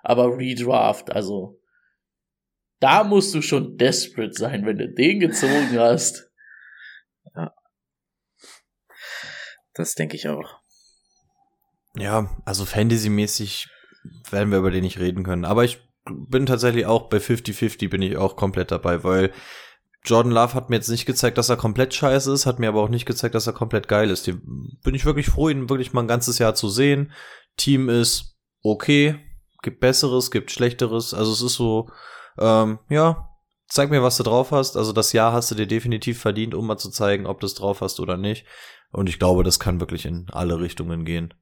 Aber 0.04 0.38
Redraft, 0.38 1.12
also, 1.12 1.62
da 2.80 3.04
musst 3.04 3.34
du 3.36 3.42
schon 3.42 3.78
desperate 3.78 4.34
sein, 4.34 4.66
wenn 4.66 4.78
du 4.78 4.90
den 4.90 5.20
gezogen 5.20 5.78
hast. 5.78 6.32
Ja. 7.36 7.54
Das 9.74 9.96
denke 9.96 10.16
ich 10.16 10.30
auch. 10.30 10.63
Ja, 11.96 12.30
also 12.46 12.66
Fantasy-mäßig 12.66 13.70
werden 14.32 14.52
wir 14.52 14.60
über 14.60 14.72
den 14.72 14.84
nicht 14.84 15.00
reden 15.00 15.24
können. 15.24 15.46
Aber 15.46 15.64
ich 15.64 15.80
bin 16.06 16.46
tatsächlich 16.46 16.86
auch 16.86 17.10
bei 17.10 17.18
50-50 17.18 17.90
bin 17.90 18.02
ich 18.02 18.18
auch 18.18 18.36
komplett 18.36 18.72
dabei, 18.72 19.04
weil 19.04 19.32
Jordan 20.06 20.34
Love 20.34 20.54
hat 20.54 20.70
mir 20.70 20.76
jetzt 20.76 20.90
nicht 20.90 21.06
gezeigt, 21.06 21.38
dass 21.38 21.50
er 21.50 21.56
komplett 21.56 21.94
scheiße 21.94 22.32
ist, 22.34 22.46
hat 22.46 22.60
mir 22.60 22.68
aber 22.68 22.82
auch 22.82 22.90
nicht 22.90 23.06
gezeigt, 23.06 23.36
dass 23.36 23.48
er 23.48 23.54
komplett 23.54 23.88
geil 23.88 24.10
ist. 24.10 24.28
Die, 24.28 24.34
bin 24.34 24.96
ich 24.96 25.06
wirklich 25.06 25.28
froh, 25.28 25.48
ihn 25.48 25.70
wirklich 25.70 25.94
mal 25.94 26.02
ein 26.02 26.10
ganzes 26.10 26.40
Jahr 26.40 26.56
zu 26.56 26.68
sehen. 26.68 27.14
Team 27.56 27.88
ist 27.88 28.38
okay, 28.64 29.16
gibt 29.62 29.80
Besseres, 29.80 30.30
gibt 30.30 30.52
Schlechteres. 30.52 31.14
Also 31.14 31.32
es 31.32 31.42
ist 31.42 31.56
so, 31.56 31.90
ähm, 32.38 32.80
ja, 32.90 33.30
zeig 33.70 33.92
mir, 33.92 34.04
was 34.04 34.18
du 34.18 34.24
drauf 34.24 34.52
hast. 34.52 34.76
Also 34.76 34.92
das 34.92 35.14
Jahr 35.14 35.32
hast 35.32 35.52
du 35.52 35.56
dir 35.56 35.68
definitiv 35.68 36.20
verdient, 36.20 36.54
um 36.54 36.68
mal 36.68 36.78
zu 36.78 36.90
zeigen, 36.90 37.26
ob 37.26 37.40
du 37.40 37.46
es 37.46 37.54
drauf 37.54 37.80
hast 37.80 38.02
oder 38.02 38.18
nicht. 38.18 38.46
Und 38.92 39.08
ich 39.08 39.20
glaube, 39.20 39.44
das 39.44 39.60
kann 39.60 39.80
wirklich 39.80 40.06
in 40.06 40.28
alle 40.32 40.60
Richtungen 40.60 41.06
gehen. 41.06 41.34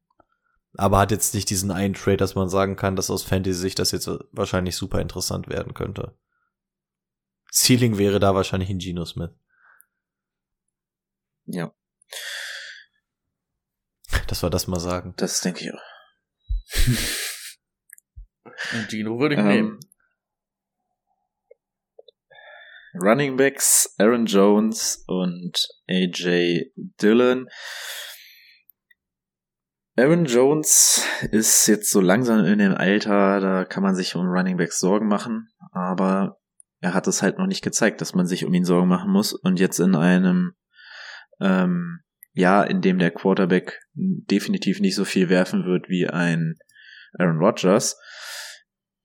Aber 0.76 1.00
hat 1.00 1.12
jetzt 1.12 1.34
nicht 1.34 1.50
diesen 1.50 1.72
einen 1.72 1.94
Trade, 1.94 2.18
dass 2.18 2.36
man 2.36 2.50
sagen 2.50 2.76
kann, 2.76 2.96
dass 2.96 3.10
aus 3.10 3.24
Fantasy-Sicht 3.24 3.78
das 3.78 3.92
jetzt 3.92 4.10
wahrscheinlich 4.32 4.76
super 4.76 5.02
interessant 5.02 5.50
werden 5.50 5.74
könnte. 5.74 6.18
Ceiling 7.52 7.98
wäre 7.98 8.20
da 8.20 8.34
wahrscheinlich 8.34 8.70
ein 8.70 8.80
Geno 8.80 9.04
Smith. 9.06 9.32
Ja. 11.46 11.74
Das 14.28 14.44
war 14.44 14.50
das 14.50 14.68
mal 14.68 14.80
sagen. 14.80 15.14
Das 15.18 15.42
denke 15.42 15.66
ich 15.66 15.74
auch. 15.74 15.82
Und 18.74 18.90
Gino 18.90 19.20
würde 19.20 19.36
ich 19.36 19.42
ähm, 19.42 19.48
nehmen. 19.48 19.80
Running 22.94 23.38
Backs 23.38 23.96
Aaron 23.98 24.26
Jones 24.26 25.04
und 25.08 25.68
AJ 25.90 26.72
Dillon. 26.76 27.48
Aaron 29.98 30.26
Jones 30.26 31.06
ist 31.32 31.68
jetzt 31.68 31.92
so 31.92 32.00
langsam 32.00 32.46
in 32.46 32.60
dem 32.60 32.74
Alter, 32.74 33.40
da 33.40 33.66
kann 33.66 33.84
man 33.84 33.96
sich 33.96 34.16
um 34.16 34.28
Running 34.28 34.58
Backs 34.58 34.80
Sorgen 34.80 35.08
machen, 35.08 35.50
aber 35.72 36.38
er 36.80 36.94
hat 36.94 37.08
es 37.08 37.22
halt 37.22 37.38
noch 37.38 37.48
nicht 37.48 37.64
gezeigt, 37.64 38.02
dass 38.02 38.16
man 38.16 38.26
sich 38.26 38.46
um 38.46 38.54
ihn 38.54 38.66
Sorgen 38.66 38.88
machen 38.88 39.12
muss. 39.12 39.34
Und 39.34 39.60
jetzt 39.60 39.80
in 39.80 39.96
einem 39.96 40.54
ähm, 41.40 42.00
Jahr, 42.34 42.70
in 42.70 42.82
dem 42.82 42.98
der 42.98 43.12
Quarterback 43.12 43.80
definitiv 43.94 44.80
nicht 44.80 44.96
so 44.96 45.06
viel 45.06 45.30
werfen 45.30 45.66
wird 45.66 45.90
wie 45.90 46.08
ein 46.08 46.56
Aaron 47.20 47.38
Rodgers, 47.38 48.00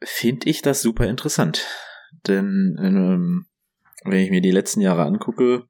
finde 0.02 0.48
ich 0.48 0.62
das 0.62 0.82
super 0.82 1.06
interessant. 1.06 1.66
Denn 2.26 2.76
ähm, 2.80 3.46
wenn 4.04 4.20
ich 4.20 4.30
mir 4.30 4.40
die 4.40 4.52
letzten 4.52 4.80
Jahre 4.80 5.04
angucke, 5.04 5.64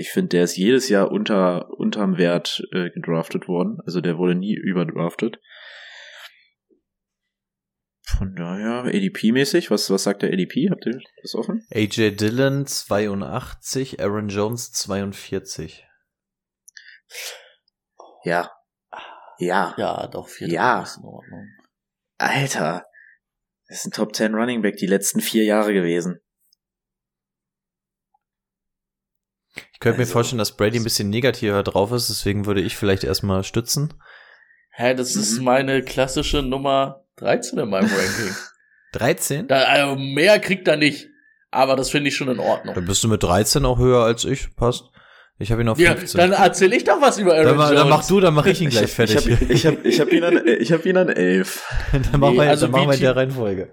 ich 0.00 0.10
finde, 0.10 0.30
der 0.30 0.44
ist 0.44 0.56
jedes 0.56 0.88
Jahr 0.88 1.10
unter 1.10 1.70
unterm 1.78 2.18
Wert 2.18 2.62
äh, 2.72 2.90
gedraftet 2.90 3.48
worden. 3.48 3.78
Also 3.84 4.00
der 4.00 4.18
wurde 4.18 4.34
nie 4.34 4.54
überdraftet. 4.54 5.38
Von 8.16 8.34
daher, 8.34 8.84
ADP-mäßig, 8.86 9.70
was, 9.70 9.88
was 9.90 10.02
sagt 10.02 10.22
der 10.22 10.32
ADP? 10.32 10.68
Habt 10.70 10.86
ihr 10.86 11.00
das 11.22 11.34
offen? 11.34 11.64
AJ 11.70 12.16
Dillon 12.16 12.66
82, 12.66 14.00
Aaron 14.00 14.28
Jones 14.28 14.72
42. 14.72 15.86
Ja. 18.24 18.50
Ja. 19.38 19.74
Ja, 19.78 20.06
doch, 20.08 20.28
vier 20.28 20.48
ja. 20.48 20.82
ist 20.82 20.98
in 20.98 21.04
Ordnung. 21.04 21.48
Alter. 22.18 22.84
Das 23.68 23.78
ist 23.78 23.86
ein 23.86 23.92
Top 23.92 24.14
10 24.14 24.34
Running 24.34 24.62
Back 24.62 24.76
die 24.76 24.86
letzten 24.86 25.20
vier 25.20 25.44
Jahre 25.44 25.72
gewesen. 25.72 26.20
Ich 29.72 29.80
könnte 29.80 29.98
also, 29.98 30.08
mir 30.08 30.12
vorstellen, 30.12 30.38
dass 30.38 30.56
Brady 30.56 30.78
ein 30.78 30.84
bisschen 30.84 31.10
negativer 31.10 31.62
drauf 31.62 31.92
ist, 31.92 32.08
deswegen 32.08 32.46
würde 32.46 32.60
ich 32.60 32.76
vielleicht 32.76 33.04
erstmal 33.04 33.44
stützen. 33.44 33.94
Hä, 34.70 34.94
das 34.94 35.14
mhm. 35.14 35.22
ist 35.22 35.40
meine 35.40 35.82
klassische 35.82 36.42
Nummer 36.42 37.04
13 37.16 37.58
in 37.58 37.68
meinem 37.68 37.90
Ranking. 37.90 38.34
13? 38.92 39.48
Da, 39.48 39.62
also 39.64 39.96
mehr 39.96 40.38
kriegt 40.38 40.68
er 40.68 40.76
nicht. 40.76 41.08
Aber 41.50 41.74
das 41.74 41.90
finde 41.90 42.08
ich 42.08 42.16
schon 42.16 42.28
in 42.28 42.38
Ordnung. 42.38 42.74
Dann 42.74 42.84
bist 42.84 43.02
du 43.02 43.08
mit 43.08 43.22
13 43.22 43.64
auch 43.64 43.78
höher 43.78 44.04
als 44.04 44.24
ich, 44.24 44.54
passt. 44.54 44.84
Ich 45.38 45.50
habe 45.50 45.62
ihn 45.62 45.68
auf 45.68 45.78
15. 45.78 46.20
Ja, 46.20 46.26
dann 46.26 46.42
erzähl 46.42 46.72
ich 46.72 46.84
doch 46.84 47.00
was 47.00 47.18
über 47.18 47.32
Aaron 47.32 47.46
dann, 47.46 47.56
Jones. 47.56 47.74
Dann 47.74 47.88
mach 47.88 48.06
du, 48.06 48.20
dann 48.20 48.34
mach 48.34 48.46
ich 48.46 48.60
ihn 48.60 48.70
gleich 48.70 48.92
fertig. 48.92 49.26
Ich 49.26 49.32
habe 49.32 49.52
ich 49.52 49.66
hab, 49.66 49.84
ich 49.84 50.00
hab 50.00 50.12
ihn, 50.12 50.22
an, 50.22 50.46
ich 50.46 50.72
hab 50.72 50.86
ihn 50.86 50.96
an 50.96 51.08
11. 51.08 51.62
dann 51.92 52.20
machen 52.20 52.34
nee, 52.34 52.42
wir, 52.42 52.50
also 52.50 52.66
dann 52.66 52.72
machen 52.72 52.88
wir 52.88 52.94
in 52.94 53.00
der 53.00 53.16
Reihenfolge 53.16 53.72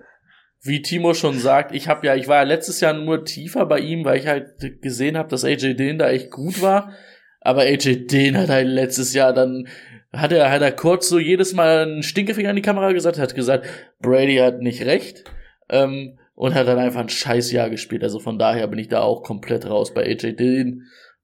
wie 0.68 0.82
Timo 0.82 1.13
schon 1.13 1.39
sagt, 1.39 1.74
ich 1.74 1.88
habe 1.88 2.05
ja, 2.05 2.15
ich 2.15 2.28
war 2.28 2.38
ja 2.38 2.43
letztes 2.43 2.80
Jahr 2.80 2.93
nur 2.93 3.26
tiefer 3.26 3.65
bei 3.65 3.80
ihm, 3.80 4.05
weil 4.05 4.20
ich 4.20 4.28
halt 4.28 4.82
gesehen 4.82 5.18
habe, 5.18 5.30
dass 5.30 5.43
AJ 5.43 5.76
Dillon 5.76 5.97
da 5.97 6.09
echt 6.09 6.32
gut 6.32 6.61
war. 6.61 6.93
Aber 7.41 7.61
AJ 7.61 8.07
Dean 8.07 8.38
hat 8.38 8.49
halt 8.49 8.68
letztes 8.68 9.13
Jahr 9.13 9.34
dann, 9.34 9.68
hat 10.11 10.32
er, 10.32 10.51
hat 10.51 10.61
er 10.61 10.72
kurz 10.72 11.07
so 11.07 11.20
jedes 11.20 11.53
Mal 11.53 11.84
einen 11.84 12.03
Stinkefinger 12.03 12.49
in 12.49 12.55
die 12.57 12.61
Kamera 12.61 12.91
gesagt, 12.91 13.20
hat 13.20 13.36
gesagt, 13.36 13.68
Brady 14.01 14.38
hat 14.38 14.59
nicht 14.59 14.86
recht. 14.86 15.24
Ähm, 15.70 16.20
und 16.36 16.53
hat 16.53 16.68
dann 16.68 16.78
einfach 16.78 17.01
ein 17.01 17.09
scheiß 17.09 17.51
Jahr 17.51 17.70
gespielt. 17.70 18.03
Also 18.03 18.20
von 18.20 18.38
daher 18.38 18.68
bin 18.68 18.78
ich 18.78 18.89
da 18.89 19.01
auch 19.01 19.24
komplett 19.24 19.68
raus 19.68 19.93
bei 19.93 20.03
AJ 20.03 20.34
Dillon. 20.34 20.84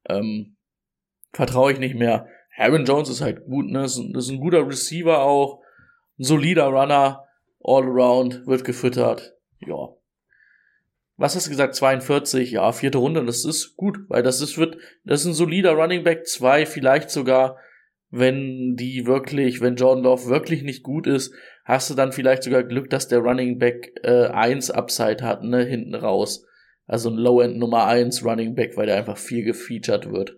Ähm, 0.09 0.55
Vertraue 1.33 1.71
ich 1.71 1.79
nicht 1.79 1.95
mehr. 1.95 2.27
Aaron 2.57 2.85
Jones 2.85 3.09
ist 3.09 3.21
halt 3.21 3.45
gut, 3.45 3.65
ne? 3.65 3.85
Ist, 3.85 3.97
ist 3.97 4.29
ein 4.29 4.39
guter 4.39 4.67
Receiver 4.67 5.23
auch. 5.23 5.61
Ein 6.19 6.23
solider 6.23 6.67
Runner. 6.67 7.25
All 7.63 7.83
around. 7.83 8.45
Wird 8.45 8.63
gefüttert. 8.63 9.32
Ja. 9.67 9.89
Was 11.15 11.35
hast 11.35 11.45
du 11.45 11.51
gesagt? 11.51 11.75
42? 11.75 12.51
Ja, 12.51 12.71
vierte 12.71 12.97
Runde. 12.97 13.23
Das 13.25 13.45
ist 13.45 13.75
gut, 13.75 13.99
weil 14.09 14.23
das 14.23 14.41
ist, 14.41 14.57
wird, 14.57 14.77
das 15.03 15.21
ist 15.21 15.27
ein 15.27 15.33
solider 15.33 15.73
Running 15.73 16.03
Back. 16.03 16.25
Zwei, 16.27 16.65
vielleicht 16.65 17.11
sogar, 17.11 17.57
wenn 18.09 18.75
die 18.75 19.05
wirklich, 19.05 19.61
wenn 19.61 19.75
Jordan 19.75 20.03
Love 20.03 20.27
wirklich 20.27 20.63
nicht 20.63 20.83
gut 20.83 21.07
ist, 21.07 21.33
hast 21.65 21.89
du 21.89 21.93
dann 21.93 22.11
vielleicht 22.11 22.43
sogar 22.43 22.63
Glück, 22.63 22.89
dass 22.89 23.07
der 23.07 23.19
Running 23.19 23.59
Back 23.59 23.93
äh, 24.03 24.27
1 24.27 24.71
Upside 24.71 25.23
hat, 25.23 25.43
ne, 25.43 25.63
hinten 25.63 25.95
raus. 25.95 26.45
Also 26.85 27.09
ein 27.09 27.15
Low-End 27.15 27.57
Nummer 27.57 27.85
1 27.85 28.25
Running 28.25 28.55
Back, 28.55 28.75
weil 28.75 28.87
der 28.87 28.97
einfach 28.97 29.17
viel 29.17 29.43
gefeatured 29.43 30.11
wird. 30.11 30.37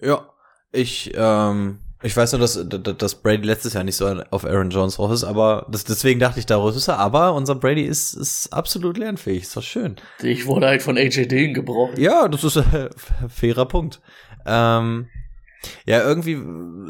Ja, 0.00 0.32
ich, 0.72 1.12
ähm, 1.14 1.80
ich 2.02 2.16
weiß 2.16 2.32
nur, 2.32 2.40
dass, 2.40 2.64
dass 2.68 3.14
Brady 3.16 3.44
letztes 3.44 3.72
Jahr 3.72 3.82
nicht 3.82 3.96
so 3.96 4.06
auf 4.30 4.44
Aaron 4.44 4.70
Jones 4.70 4.94
drauf 4.96 5.10
ist, 5.10 5.24
aber 5.24 5.66
das, 5.68 5.82
deswegen 5.82 6.20
dachte 6.20 6.38
ich, 6.38 6.46
daraus 6.46 6.76
ist 6.76 6.86
er. 6.86 6.98
Aber 6.98 7.34
unser 7.34 7.56
Brady 7.56 7.82
ist, 7.82 8.14
ist 8.14 8.52
absolut 8.52 8.98
lernfähig. 8.98 9.42
Ist 9.42 9.56
doch 9.56 9.64
schön. 9.64 9.96
Ich 10.22 10.46
wurde 10.46 10.68
halt 10.68 10.82
von 10.82 10.96
AJ 10.96 11.26
Dillon 11.26 11.54
gebrochen. 11.54 12.00
Ja, 12.00 12.28
das 12.28 12.44
ist 12.44 12.56
ein 12.56 12.90
fairer 13.28 13.66
Punkt. 13.66 14.00
Ähm, 14.46 15.08
ja, 15.86 16.06
irgendwie 16.06 16.40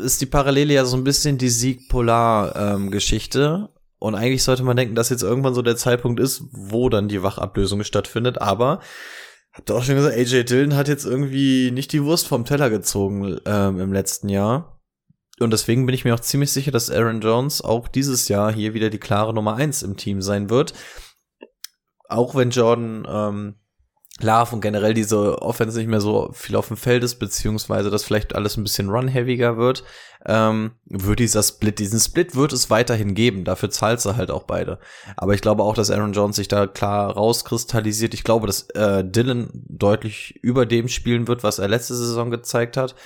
ist 0.02 0.20
die 0.20 0.26
Parallele 0.26 0.74
ja 0.74 0.84
so 0.84 0.98
ein 0.98 1.04
bisschen 1.04 1.38
die 1.38 1.48
Sieg-Polar-Geschichte. 1.48 3.60
Ähm, 3.62 3.68
und 3.98 4.14
eigentlich 4.14 4.44
sollte 4.44 4.62
man 4.62 4.76
denken, 4.76 4.94
dass 4.94 5.08
jetzt 5.08 5.22
irgendwann 5.22 5.54
so 5.54 5.62
der 5.62 5.76
Zeitpunkt 5.76 6.20
ist, 6.20 6.42
wo 6.52 6.90
dann 6.90 7.08
die 7.08 7.22
Wachablösung 7.22 7.82
stattfindet. 7.82 8.42
Aber 8.42 8.80
habt 9.54 9.70
ihr 9.70 9.74
auch 9.74 9.82
schon 9.82 9.94
gesagt, 9.94 10.16
AJ 10.16 10.44
Dillon 10.44 10.76
hat 10.76 10.86
jetzt 10.86 11.06
irgendwie 11.06 11.70
nicht 11.70 11.94
die 11.94 12.04
Wurst 12.04 12.26
vom 12.26 12.44
Teller 12.44 12.68
gezogen 12.68 13.38
ähm, 13.46 13.80
im 13.80 13.94
letzten 13.94 14.28
Jahr. 14.28 14.77
Und 15.40 15.52
deswegen 15.52 15.86
bin 15.86 15.94
ich 15.94 16.04
mir 16.04 16.14
auch 16.14 16.20
ziemlich 16.20 16.52
sicher, 16.52 16.70
dass 16.70 16.90
Aaron 16.90 17.20
Jones 17.20 17.62
auch 17.62 17.88
dieses 17.88 18.28
Jahr 18.28 18.52
hier 18.52 18.74
wieder 18.74 18.90
die 18.90 18.98
klare 18.98 19.34
Nummer 19.34 19.56
eins 19.56 19.82
im 19.82 19.96
Team 19.96 20.20
sein 20.22 20.50
wird. 20.50 20.74
Auch 22.08 22.34
wenn 22.34 22.50
Jordan 22.50 23.06
ähm, 23.08 23.54
Love 24.20 24.56
und 24.56 24.60
generell 24.60 24.94
diese 24.94 25.40
Offense 25.42 25.78
nicht 25.78 25.88
mehr 25.88 26.00
so 26.00 26.30
viel 26.32 26.56
auf 26.56 26.68
dem 26.68 26.76
Feld 26.76 27.04
ist, 27.04 27.16
beziehungsweise 27.16 27.88
dass 27.88 28.02
vielleicht 28.02 28.34
alles 28.34 28.56
ein 28.56 28.64
bisschen 28.64 28.88
run-heaviger 28.88 29.56
wird, 29.56 29.84
ähm, 30.26 30.72
wird 30.86 31.20
dieser 31.20 31.42
Split, 31.42 31.78
diesen 31.78 32.00
Split 32.00 32.34
wird 32.34 32.52
es 32.52 32.68
weiterhin 32.68 33.14
geben. 33.14 33.44
Dafür 33.44 33.70
zahlt 33.70 34.00
sie 34.00 34.16
halt 34.16 34.32
auch 34.32 34.42
beide. 34.42 34.80
Aber 35.16 35.34
ich 35.34 35.40
glaube 35.40 35.62
auch, 35.62 35.74
dass 35.74 35.90
Aaron 35.90 36.12
Jones 36.12 36.36
sich 36.36 36.48
da 36.48 36.66
klar 36.66 37.12
rauskristallisiert. 37.12 38.12
Ich 38.14 38.24
glaube, 38.24 38.48
dass 38.48 38.68
äh, 38.70 39.04
Dylan 39.04 39.50
deutlich 39.52 40.34
über 40.42 40.66
dem 40.66 40.88
spielen 40.88 41.28
wird, 41.28 41.44
was 41.44 41.60
er 41.60 41.68
letzte 41.68 41.94
Saison 41.94 42.30
gezeigt 42.32 42.76
hat. 42.76 42.96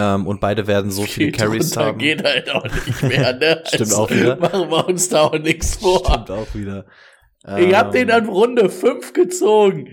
Ähm, 0.00 0.28
und 0.28 0.40
beide 0.40 0.68
werden 0.68 0.92
so 0.92 1.02
viele 1.02 1.32
Carries 1.32 1.76
haben. 1.76 1.98
geht 1.98 2.22
halt 2.22 2.48
auch 2.50 2.64
nicht 2.64 3.02
mehr, 3.02 3.32
ne? 3.32 3.62
Stimmt 3.66 3.80
also, 3.80 3.96
auch 3.96 4.10
wieder. 4.10 4.36
Machen 4.36 4.70
wir 4.70 4.88
uns 4.88 5.08
da 5.08 5.22
auch 5.22 5.38
nichts 5.38 5.74
vor. 5.76 6.04
Stimmt 6.04 6.30
auch 6.30 6.54
wieder. 6.54 6.86
Ich 7.58 7.74
hab 7.74 7.90
den 7.92 8.10
an 8.10 8.28
Runde 8.28 8.68
5 8.68 9.12
gezogen. 9.12 9.88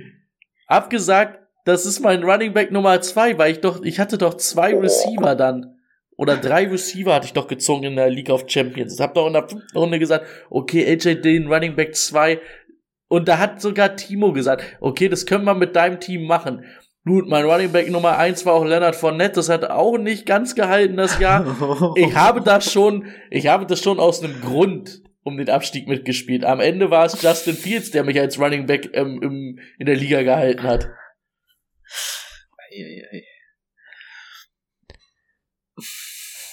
Hab 0.67 0.91
gesagt, 0.91 1.39
das 1.63 1.87
ist 1.87 2.01
mein 2.01 2.23
Running 2.23 2.53
Back 2.53 2.71
Nummer 2.71 3.01
2, 3.01 3.39
weil 3.39 3.53
ich 3.53 3.61
doch, 3.61 3.83
ich 3.83 3.99
hatte 3.99 4.19
doch 4.19 4.35
zwei 4.35 4.75
Receiver 4.75 5.35
dann. 5.35 5.75
Oder 6.17 6.37
drei 6.37 6.67
Receiver 6.67 7.13
hatte 7.13 7.25
ich 7.25 7.33
doch 7.33 7.47
gezogen 7.47 7.83
in 7.83 7.95
der 7.95 8.09
League 8.09 8.29
of 8.29 8.45
Champions. 8.47 8.99
Hab 8.99 9.15
doch 9.15 9.27
in 9.27 9.33
der 9.33 9.49
fünften 9.49 9.77
Runde 9.77 9.97
gesagt, 9.97 10.25
okay, 10.49 10.85
AJ 10.85 11.21
Dillon, 11.21 11.51
Running 11.51 11.75
Back 11.75 11.95
2. 11.95 12.39
Und 13.07 13.27
da 13.27 13.39
hat 13.39 13.61
sogar 13.61 13.95
Timo 13.95 14.31
gesagt, 14.31 14.63
okay, 14.79 15.09
das 15.09 15.25
können 15.25 15.45
wir 15.45 15.55
mit 15.55 15.75
deinem 15.75 15.99
Team 15.99 16.25
machen. 16.25 16.65
Gut, 17.07 17.27
mein 17.27 17.45
Running 17.45 17.71
Back 17.71 17.91
Nummer 17.91 18.17
eins 18.17 18.47
war 18.47 18.53
auch 18.53 18.65
Leonard 18.65 18.95
Fournette. 18.95 19.35
Das 19.35 19.47
hat 19.47 19.63
auch 19.69 19.99
nicht 19.99 20.25
ganz 20.25 20.55
gehalten 20.55 20.97
das 20.97 21.19
Jahr. 21.19 21.45
Ich 21.95 22.15
habe 22.15 22.41
das 22.41 22.71
schon, 22.71 23.05
ich 23.29 23.45
habe 23.47 23.67
das 23.67 23.79
schon 23.79 23.99
aus 23.99 24.23
einem 24.23 24.41
Grund 24.41 25.03
um 25.21 25.37
den 25.37 25.49
Abstieg 25.49 25.87
mitgespielt. 25.87 26.43
Am 26.45 26.59
Ende 26.59 26.89
war 26.89 27.05
es 27.05 27.21
Justin 27.21 27.55
Fields, 27.55 27.91
der 27.91 28.03
mich 28.03 28.19
als 28.19 28.39
Running 28.39 28.65
Back 28.65 28.89
ähm, 28.93 29.19
im, 29.21 29.59
in 29.77 29.85
der 29.85 29.95
Liga 29.95 30.23
gehalten 30.23 30.63
hat. 30.63 30.89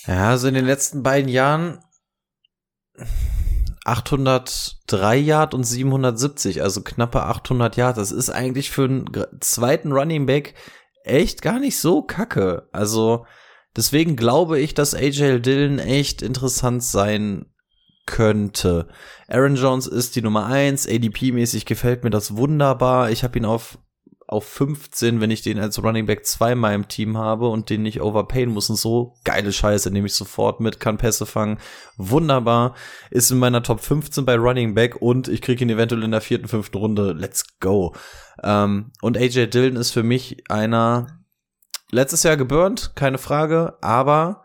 Ja, 0.07 0.31
also 0.31 0.49
in 0.49 0.55
den 0.55 0.67
letzten 0.67 1.03
beiden 1.03 1.31
Jahren 1.31 1.83
803 3.85 5.17
Yard 5.17 5.55
und 5.55 5.65
770, 5.65 6.63
also 6.63 6.83
knappe 6.83 7.23
800 7.23 7.77
Yard. 7.77 7.97
Das 7.97 8.13
ist 8.13 8.31
eigentlich 8.31 8.71
für 8.71 8.85
einen 8.85 9.07
zweiten 9.41 9.93
Running 9.93 10.27
Back 10.27 10.55
echt 11.05 11.43
gar 11.43 11.59
nicht 11.59 11.79
so 11.79 12.03
kacke. 12.03 12.69
Also 12.73 13.27
deswegen 13.77 14.17
glaube 14.17 14.61
ich, 14.61 14.75
dass 14.75 14.95
AJ 14.95 15.41
Dillon 15.41 15.79
echt 15.79 16.23
interessant 16.23 16.83
sein 16.85 17.47
könnte. 18.07 18.89
Aaron 19.29 19.57
Jones 19.57 19.87
ist 19.87 20.17
die 20.17 20.23
Nummer 20.23 20.47
eins. 20.47 20.87
ADP-mäßig 20.87 21.65
gefällt 21.67 22.05
mir 22.05 22.11
das 22.11 22.37
wunderbar. 22.37 23.11
Ich 23.11 23.25
habe 23.25 23.39
ihn 23.39 23.45
auf 23.45 23.79
auf 24.33 24.45
15, 24.45 25.21
wenn 25.21 25.31
ich 25.31 25.43
den 25.43 25.59
als 25.59 25.83
Running 25.83 26.07
Back 26.07 26.27
zweimal 26.27 26.75
im 26.75 26.89
Team 26.89 27.19
habe 27.19 27.49
und 27.49 27.71
den 27.71 27.83
nicht 27.83 28.01
overpayen 28.01 28.51
muss 28.51 28.71
und 28.71 28.77
so. 28.77 29.15
Geile 29.25 29.53
Scheiße, 29.53 29.91
nehme 29.91 30.07
ich 30.07 30.15
sofort 30.15 30.61
mit, 30.61 30.81
kann 30.81 30.99
Pässe 30.99 31.27
fangen. 31.27 31.59
Wunderbar. 31.97 32.75
Ist 33.11 33.31
in 33.31 33.39
meiner 33.39 33.63
Top 33.63 33.81
15 33.81 34.25
bei 34.25 34.37
Running 34.37 34.75
Back 34.75 35.01
und 35.01 35.29
ich 35.29 35.43
kriege 35.43 35.63
ihn 35.63 35.71
eventuell 35.71 36.03
in 36.03 36.11
der 36.11 36.23
vierten, 36.23 36.49
fünften 36.49 36.79
Runde. 36.79 37.13
Let's 37.13 37.59
go. 37.61 37.95
Ähm, 38.43 38.93
und 39.03 39.19
AJ 39.19 39.49
Dillon 39.49 39.77
ist 39.77 39.91
für 39.91 40.03
mich 40.03 40.43
einer, 40.51 41.07
letztes 41.91 42.23
Jahr 42.23 42.37
geburnt, 42.37 42.93
keine 42.95 43.19
Frage, 43.19 43.77
aber 43.83 44.45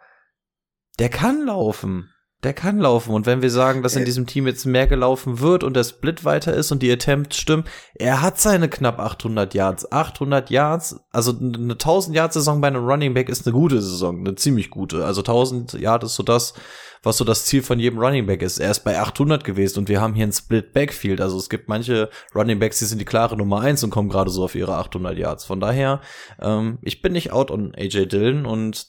der 0.99 1.09
kann 1.09 1.45
laufen. 1.45 2.11
Der 2.43 2.53
kann 2.53 2.77
laufen. 2.77 3.15
Und 3.15 3.25
wenn 3.25 3.41
wir 3.41 3.49
sagen, 3.49 3.81
dass 3.81 3.95
in 3.95 4.05
diesem 4.05 4.27
Team 4.27 4.45
jetzt 4.45 4.65
mehr 4.65 4.85
gelaufen 4.85 5.39
wird 5.39 5.63
und 5.63 5.75
der 5.75 5.83
Split 5.83 6.23
weiter 6.23 6.53
ist 6.53 6.71
und 6.71 6.83
die 6.83 6.91
Attempts 6.91 7.37
stimmen, 7.37 7.63
er 7.95 8.21
hat 8.21 8.39
seine 8.39 8.69
knapp 8.69 8.99
800 8.99 9.55
Yards. 9.55 9.91
800 9.91 10.51
Yards, 10.51 10.99
also 11.11 11.35
eine 11.35 11.73
1000 11.73 12.15
Yards 12.15 12.35
Saison 12.35 12.61
bei 12.61 12.67
einem 12.67 12.85
Running 12.85 13.15
Back 13.15 13.29
ist 13.29 13.47
eine 13.47 13.53
gute 13.53 13.81
Saison, 13.81 14.19
eine 14.19 14.35
ziemlich 14.35 14.69
gute. 14.69 15.03
Also 15.03 15.21
1000 15.21 15.73
Yards 15.73 16.05
ist 16.05 16.15
so 16.15 16.21
das, 16.21 16.53
was 17.01 17.17
so 17.17 17.23
das 17.23 17.45
Ziel 17.45 17.63
von 17.63 17.79
jedem 17.79 17.97
Running 17.97 18.27
Back 18.27 18.43
ist. 18.43 18.59
Er 18.59 18.69
ist 18.69 18.83
bei 18.83 18.99
800 18.99 19.43
gewesen 19.43 19.79
und 19.79 19.89
wir 19.89 19.99
haben 19.99 20.13
hier 20.13 20.27
ein 20.27 20.31
Split 20.31 20.73
Backfield. 20.73 21.21
Also 21.21 21.39
es 21.39 21.49
gibt 21.49 21.67
manche 21.69 22.11
Running 22.35 22.59
Backs, 22.59 22.77
die 22.77 22.85
sind 22.85 22.99
die 22.99 23.05
klare 23.05 23.35
Nummer 23.35 23.61
eins 23.61 23.83
und 23.83 23.89
kommen 23.89 24.09
gerade 24.09 24.29
so 24.29 24.43
auf 24.43 24.53
ihre 24.53 24.75
800 24.75 25.17
Yards. 25.17 25.45
Von 25.45 25.59
daher, 25.59 26.01
ähm, 26.39 26.77
ich 26.83 27.01
bin 27.01 27.13
nicht 27.13 27.31
out 27.31 27.49
on 27.49 27.73
AJ 27.75 28.05
Dillon 28.05 28.45
und 28.45 28.85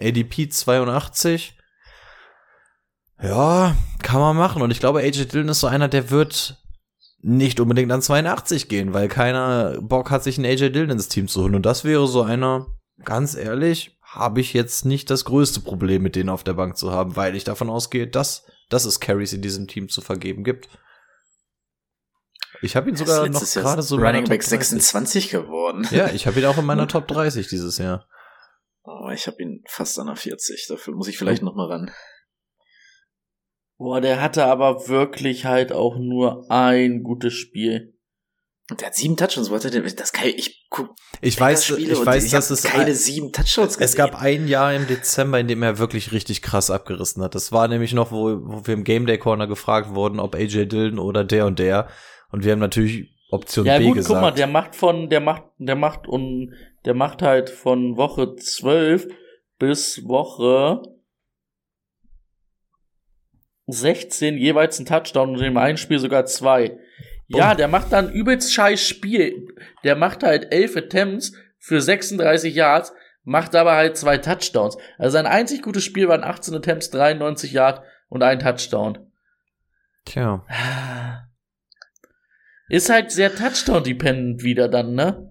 ADP 0.00 0.48
82 0.48 1.57
ja, 3.22 3.76
kann 4.02 4.20
man 4.20 4.36
machen. 4.36 4.62
Und 4.62 4.70
ich 4.70 4.80
glaube, 4.80 5.00
AJ 5.00 5.26
Dillon 5.26 5.48
ist 5.48 5.60
so 5.60 5.66
einer, 5.66 5.88
der 5.88 6.10
wird 6.10 6.62
nicht 7.20 7.58
unbedingt 7.60 7.90
an 7.90 8.02
82 8.02 8.68
gehen, 8.68 8.94
weil 8.94 9.08
keiner 9.08 9.80
Bock 9.80 10.10
hat, 10.10 10.22
sich 10.22 10.38
einen 10.38 10.46
AJ 10.46 10.70
Dillon 10.70 10.90
ins 10.90 11.08
Team 11.08 11.28
zu 11.28 11.42
holen. 11.42 11.54
Und 11.54 11.66
das 11.66 11.84
wäre 11.84 12.06
so 12.06 12.22
einer, 12.22 12.66
ganz 13.04 13.34
ehrlich, 13.34 13.98
habe 14.02 14.40
ich 14.40 14.54
jetzt 14.54 14.84
nicht 14.84 15.10
das 15.10 15.24
größte 15.24 15.60
Problem, 15.60 16.02
mit 16.02 16.16
denen 16.16 16.30
auf 16.30 16.44
der 16.44 16.54
Bank 16.54 16.76
zu 16.76 16.92
haben, 16.92 17.16
weil 17.16 17.36
ich 17.36 17.44
davon 17.44 17.68
ausgehe, 17.68 18.06
dass, 18.06 18.46
dass 18.70 18.84
es 18.84 19.00
Carries 19.00 19.32
in 19.32 19.42
diesem 19.42 19.66
Team 19.66 19.88
zu 19.88 20.00
vergeben 20.00 20.44
gibt. 20.44 20.68
Ich 22.62 22.74
habe 22.74 22.88
ihn 22.88 22.96
sogar 22.96 23.28
noch 23.28 23.40
gerade 23.40 23.82
so 23.82 23.96
Running 23.96 24.24
Back 24.24 24.42
26 24.42 25.30
geworden. 25.30 25.86
Ja, 25.90 26.08
ich 26.08 26.26
habe 26.26 26.40
ihn 26.40 26.46
auch 26.46 26.58
in 26.58 26.64
meiner 26.64 26.88
Top 26.88 27.06
30 27.06 27.48
dieses 27.48 27.78
Jahr. 27.78 28.08
Oh, 28.82 29.10
ich 29.12 29.26
habe 29.26 29.42
ihn 29.42 29.62
fast 29.68 29.98
an 29.98 30.06
der 30.06 30.16
40. 30.16 30.66
Dafür 30.68 30.94
muss 30.94 31.08
ich 31.08 31.18
vielleicht 31.18 31.42
noch 31.42 31.54
mal 31.54 31.70
ran. 31.70 31.90
Boah, 33.78 34.00
der 34.00 34.20
hatte 34.20 34.44
aber 34.44 34.88
wirklich 34.88 35.44
halt 35.44 35.72
auch 35.72 35.96
nur 35.96 36.50
ein 36.50 37.04
gutes 37.04 37.34
Spiel. 37.34 37.94
Und 38.70 38.80
der 38.80 38.88
hat 38.88 38.96
sieben 38.96 39.16
Touchdowns. 39.16 39.50
Wollte 39.50 39.70
der, 39.70 39.80
das 39.82 40.12
kann 40.12 40.28
ich 40.28 40.66
guck. 40.68 40.94
Ich 41.22 41.40
weiß, 41.40 41.70
ich 41.70 42.04
weiß, 42.04 42.24
ich 42.24 42.32
dass 42.32 42.50
es 42.50 42.64
keine 42.64 42.94
sieben 42.94 43.32
Touchdowns. 43.32 43.76
Es 43.76 43.96
gab 43.96 44.20
ein 44.20 44.46
Jahr 44.46 44.74
im 44.74 44.86
Dezember, 44.86 45.40
in 45.40 45.48
dem 45.48 45.62
er 45.62 45.78
wirklich 45.78 46.12
richtig 46.12 46.42
krass 46.42 46.70
abgerissen 46.70 47.22
hat. 47.22 47.34
Das 47.34 47.50
war 47.50 47.66
nämlich 47.68 47.94
noch, 47.94 48.12
wo, 48.12 48.40
wo 48.42 48.66
wir 48.66 48.74
im 48.74 48.84
Game 48.84 49.06
Day 49.06 49.16
Corner 49.16 49.46
gefragt 49.46 49.94
wurden, 49.94 50.20
ob 50.20 50.34
AJ 50.34 50.66
Dillon 50.66 50.98
oder 50.98 51.24
der 51.24 51.46
und 51.46 51.58
der. 51.58 51.88
Und 52.30 52.44
wir 52.44 52.52
haben 52.52 52.58
natürlich 52.58 53.08
Option 53.30 53.64
ja, 53.64 53.78
B 53.78 53.86
gut, 53.86 53.96
gesagt. 53.96 54.14
guck 54.14 54.22
mal, 54.22 54.32
der 54.32 54.46
macht 54.48 54.74
von, 54.74 55.08
der 55.08 55.20
macht, 55.20 55.44
der 55.58 55.76
macht 55.76 56.06
und 56.06 56.52
der 56.84 56.94
macht 56.94 57.22
halt 57.22 57.48
von 57.48 57.96
Woche 57.96 58.36
12 58.36 59.06
bis 59.58 60.04
Woche 60.06 60.82
16 63.68 64.36
jeweils 64.38 64.78
ein 64.78 64.86
Touchdown 64.86 65.30
und 65.30 65.42
im 65.42 65.56
einen 65.56 65.78
Spiel 65.78 65.98
sogar 65.98 66.26
zwei. 66.26 66.78
Ja, 67.28 67.54
der 67.54 67.68
macht 67.68 67.92
dann 67.92 68.10
übelst 68.10 68.52
scheiß 68.52 68.80
Spiel. 68.80 69.46
Der 69.84 69.94
macht 69.94 70.22
halt 70.22 70.52
elf 70.52 70.76
Attempts 70.76 71.34
für 71.58 71.80
36 71.80 72.54
Yards, 72.54 72.94
macht 73.22 73.54
aber 73.54 73.74
halt 73.74 73.98
zwei 73.98 74.16
Touchdowns. 74.16 74.78
Also 74.96 75.12
sein 75.12 75.26
einzig 75.26 75.62
gutes 75.62 75.84
Spiel 75.84 76.08
waren 76.08 76.24
18 76.24 76.54
Attempts, 76.54 76.90
93 76.90 77.52
Yards 77.52 77.82
und 78.08 78.22
ein 78.22 78.38
Touchdown. 78.38 79.10
Tja. 80.06 80.44
Ist 82.70 82.88
halt 82.88 83.10
sehr 83.10 83.34
Touchdown-dependent 83.34 84.42
wieder 84.42 84.68
dann, 84.68 84.94
ne? 84.94 85.28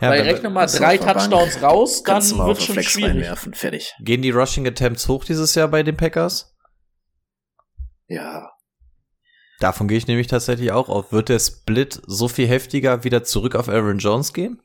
Ja, 0.00 0.10
Weil 0.10 0.22
rechne 0.22 0.50
mal 0.50 0.66
drei 0.66 0.98
Touchdowns 0.98 1.62
raus, 1.62 2.02
dann 2.02 2.22
wird 2.22 2.62
schon 2.62 2.74
Flex 2.74 2.90
schwierig. 2.90 3.10
Reinwerfen. 3.12 3.54
Fertig. 3.54 3.94
Gehen 4.00 4.22
die 4.22 4.30
Rushing 4.30 4.66
Attempts 4.66 5.08
hoch 5.08 5.24
dieses 5.24 5.54
Jahr 5.54 5.68
bei 5.68 5.82
den 5.82 5.96
Packers? 5.96 6.54
Ja. 8.06 8.50
Davon 9.60 9.88
gehe 9.88 9.98
ich 9.98 10.06
nämlich 10.06 10.26
tatsächlich 10.26 10.72
auch 10.72 10.88
auf. 10.88 11.12
Wird 11.12 11.28
der 11.28 11.38
Split 11.38 12.02
so 12.06 12.28
viel 12.28 12.48
heftiger 12.48 13.04
wieder 13.04 13.24
zurück 13.24 13.54
auf 13.54 13.68
Aaron 13.68 13.98
Jones 13.98 14.32
gehen? 14.32 14.60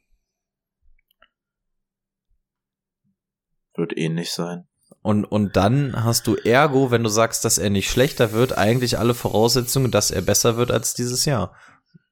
Wird 3.75 3.97
ähnlich 3.97 4.31
sein. 4.31 4.67
Und, 5.01 5.25
und 5.25 5.55
dann 5.55 6.03
hast 6.03 6.27
du 6.27 6.35
ergo, 6.35 6.91
wenn 6.91 7.03
du 7.03 7.09
sagst, 7.09 7.45
dass 7.45 7.57
er 7.57 7.69
nicht 7.69 7.89
schlechter 7.89 8.33
wird, 8.33 8.57
eigentlich 8.57 8.97
alle 8.97 9.13
Voraussetzungen, 9.13 9.91
dass 9.91 10.11
er 10.11 10.21
besser 10.21 10.57
wird 10.57 10.71
als 10.71 10.93
dieses 10.93 11.25
Jahr. 11.25 11.55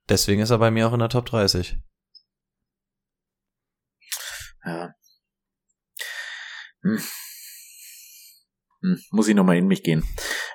Deswegen 0.08 0.42
ist 0.42 0.52
er 0.52 0.60
bei 0.60 0.72
mir 0.72 0.88
auch 0.88 0.94
in 0.94 1.00
der 1.00 1.10
Top 1.10 1.26
30. 1.26 1.78
Ja. 4.68 4.94
Hm. 6.84 7.00
Hm. 8.82 9.00
Muss 9.12 9.28
ich 9.28 9.36
nochmal 9.36 9.58
in 9.58 9.68
mich 9.68 9.82
gehen. 9.82 10.04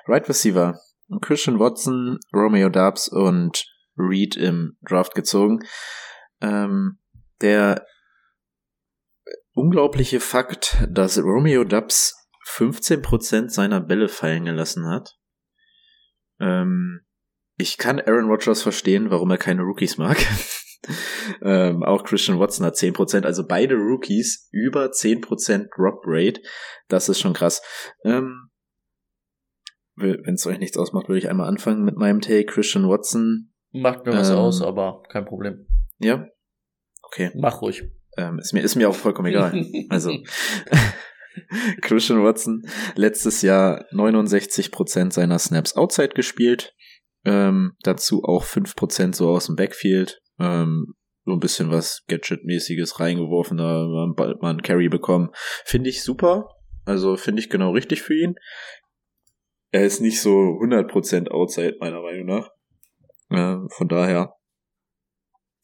Right 0.07 0.27
Receiver. 0.29 0.79
Christian 1.21 1.59
Watson, 1.59 2.19
Romeo 2.33 2.69
Dubs 2.69 3.07
und 3.07 3.65
Reed 3.97 4.35
im 4.35 4.77
Draft 4.81 5.15
gezogen. 5.15 5.59
Ähm, 6.41 6.99
der 7.41 7.85
unglaubliche 9.53 10.19
Fakt, 10.19 10.77
dass 10.89 11.17
Romeo 11.17 11.63
Dubs 11.63 12.15
15% 12.47 13.49
seiner 13.49 13.81
Bälle 13.81 14.09
fallen 14.09 14.45
gelassen 14.45 14.87
hat. 14.87 15.17
Ähm, 16.39 17.01
ich 17.57 17.77
kann 17.77 17.99
Aaron 17.99 18.29
Rodgers 18.29 18.61
verstehen, 18.61 19.09
warum 19.09 19.31
er 19.31 19.37
keine 19.37 19.63
Rookies 19.63 19.97
mag. 19.97 20.17
ähm, 21.41 21.83
auch 21.83 22.03
Christian 22.03 22.39
Watson 22.39 22.65
hat 22.65 22.75
10%, 22.75 23.25
also 23.25 23.45
beide 23.47 23.75
Rookies 23.75 24.49
über 24.51 24.87
10% 24.87 25.67
Drop 25.75 26.01
Rate. 26.05 26.41
Das 26.87 27.09
ist 27.09 27.19
schon 27.19 27.33
krass. 27.33 27.61
Ähm, 28.03 28.49
Wenn 29.95 30.35
es 30.35 30.45
euch 30.45 30.59
nichts 30.59 30.77
ausmacht, 30.77 31.07
würde 31.07 31.19
ich 31.19 31.29
einmal 31.29 31.47
anfangen 31.47 31.83
mit 31.83 31.97
meinem 31.97 32.21
Take. 32.21 32.45
Christian 32.45 32.87
Watson. 32.89 33.53
Macht 33.71 34.05
mir 34.05 34.13
was 34.13 34.29
ähm, 34.29 34.37
aus, 34.37 34.61
aber 34.61 35.03
kein 35.09 35.25
Problem. 35.25 35.67
Ja. 35.99 36.27
Okay. 37.03 37.31
Mach 37.35 37.61
ruhig. 37.61 37.83
Ähm, 38.17 38.39
ist, 38.39 38.53
mir, 38.53 38.61
ist 38.61 38.75
mir 38.75 38.89
auch 38.89 38.95
vollkommen 38.95 39.29
egal. 39.29 39.65
also. 39.89 40.11
Christian 41.81 42.23
Watson 42.23 42.63
letztes 42.95 43.41
Jahr 43.41 43.85
69% 43.91 45.11
seiner 45.11 45.39
Snaps 45.39 45.75
outside 45.75 46.09
gespielt. 46.09 46.75
Ähm, 47.25 47.73
dazu 47.83 48.23
auch 48.23 48.43
5% 48.43 49.15
so 49.15 49.29
aus 49.29 49.47
dem 49.47 49.55
Backfield. 49.55 50.21
Ähm, 50.43 50.93
so 51.25 51.31
ein 51.31 51.39
bisschen 51.39 51.71
was 51.71 52.03
Gadget-mäßiges 52.07 52.99
reingeworfen, 52.99 53.57
da 53.57 53.87
bald 54.15 54.41
mal 54.41 54.49
einen 54.49 54.61
Carry 54.61 54.89
bekommen. 54.89 55.29
Finde 55.63 55.89
ich 55.89 56.03
super. 56.03 56.49
Also 56.85 57.15
finde 57.15 57.41
ich 57.41 57.49
genau 57.49 57.71
richtig 57.71 58.01
für 58.01 58.13
ihn. 58.13 58.35
Er 59.71 59.85
ist 59.85 60.01
nicht 60.01 60.21
so 60.21 60.29
100% 60.29 61.29
outside, 61.29 61.77
meiner 61.79 62.01
Meinung 62.01 62.25
nach. 62.25 62.49
Äh, 63.29 63.57
von 63.69 63.87
daher 63.87 64.35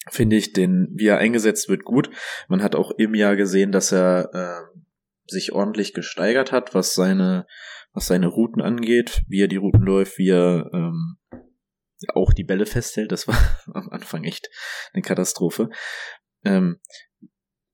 finde 0.09 0.38
ich 0.38 0.53
den, 0.53 0.88
wie 0.95 1.07
er 1.07 1.17
eingesetzt 1.17 1.69
wird, 1.69 1.84
gut. 1.84 2.09
Man 2.47 2.63
hat 2.63 2.75
auch 2.75 2.91
im 2.97 3.13
Jahr 3.13 3.36
gesehen, 3.36 3.71
dass 3.71 3.91
er 3.91 4.34
äh, 4.34 4.80
sich 5.27 5.51
ordentlich 5.51 5.93
gesteigert 5.93 6.51
hat, 6.51 6.73
was 6.73 6.95
seine, 6.95 7.45
was 7.93 8.07
seine 8.07 8.27
Routen 8.27 8.61
angeht, 8.61 9.23
wie 9.27 9.41
er 9.41 9.47
die 9.47 9.57
Routen 9.57 9.84
läuft, 9.84 10.17
wie 10.17 10.30
er 10.30 10.69
ähm, 10.73 11.17
auch 12.14 12.34
die 12.34 12.43
Bälle 12.43 12.66
festhält. 12.66 13.12
Das 13.12 13.28
war 13.28 13.38
am 13.74 13.89
Anfang 13.89 14.24
echt 14.24 14.50
eine 14.93 15.02
Katastrophe. 15.02 15.70
Ähm, 16.43 16.80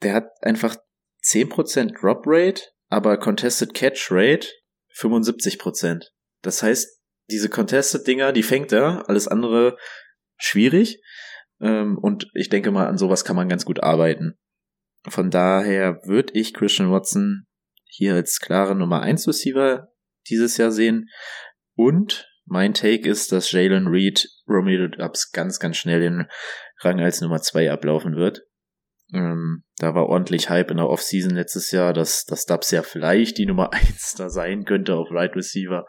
der 0.01 0.13
hat 0.13 0.29
einfach 0.41 0.75
10% 1.23 1.99
Drop 1.99 2.23
Rate, 2.25 2.61
aber 2.89 3.17
Contested 3.17 3.73
Catch 3.73 4.07
Rate 4.11 4.47
75%. 4.95 6.05
Das 6.41 6.61
heißt, 6.61 7.01
diese 7.29 7.49
Contested 7.49 8.05
Dinger, 8.05 8.31
die 8.31 8.43
fängt 8.43 8.71
er, 8.71 9.09
alles 9.09 9.27
andere 9.27 9.77
schwierig. 10.37 11.01
Ähm, 11.59 11.97
und 11.97 12.29
ich 12.33 12.49
denke 12.49 12.71
mal, 12.71 12.87
an 12.87 12.97
sowas 12.97 13.25
kann 13.25 13.35
man 13.35 13.49
ganz 13.49 13.65
gut 13.65 13.81
arbeiten. 13.81 14.37
Von 15.07 15.31
daher 15.31 16.01
würde 16.03 16.33
ich 16.33 16.53
Christian 16.53 16.91
Watson 16.91 17.45
hier 17.85 18.15
als 18.15 18.39
klare 18.39 18.75
Nummer 18.75 19.01
1 19.01 19.27
Receiver 19.27 19.87
dieses 20.27 20.57
Jahr 20.57 20.71
sehen. 20.71 21.09
Und 21.75 22.27
mein 22.45 22.73
Take 22.73 23.09
ist, 23.09 23.31
dass 23.31 23.51
Jalen 23.51 23.87
Reed 23.87 24.27
Romeo 24.47 24.87
Dubs 24.87 25.31
ganz, 25.31 25.59
ganz 25.59 25.77
schnell 25.77 25.99
den 25.99 26.27
Rang 26.79 26.99
als 26.99 27.21
Nummer 27.21 27.41
2 27.41 27.71
ablaufen 27.71 28.15
wird. 28.15 28.43
Ähm, 29.13 29.63
da 29.77 29.93
war 29.93 30.07
ordentlich 30.07 30.49
Hype 30.49 30.71
in 30.71 30.77
der 30.77 30.89
Offseason 30.89 31.35
letztes 31.35 31.71
Jahr, 31.71 31.93
dass, 31.93 32.25
dass 32.25 32.45
Dubs 32.45 32.71
ja 32.71 32.81
vielleicht 32.81 33.37
die 33.37 33.45
Nummer 33.45 33.73
1 33.73 34.15
da 34.17 34.29
sein 34.29 34.65
könnte 34.65 34.95
auf 34.95 35.11
Right 35.11 35.35
Receiver. 35.35 35.85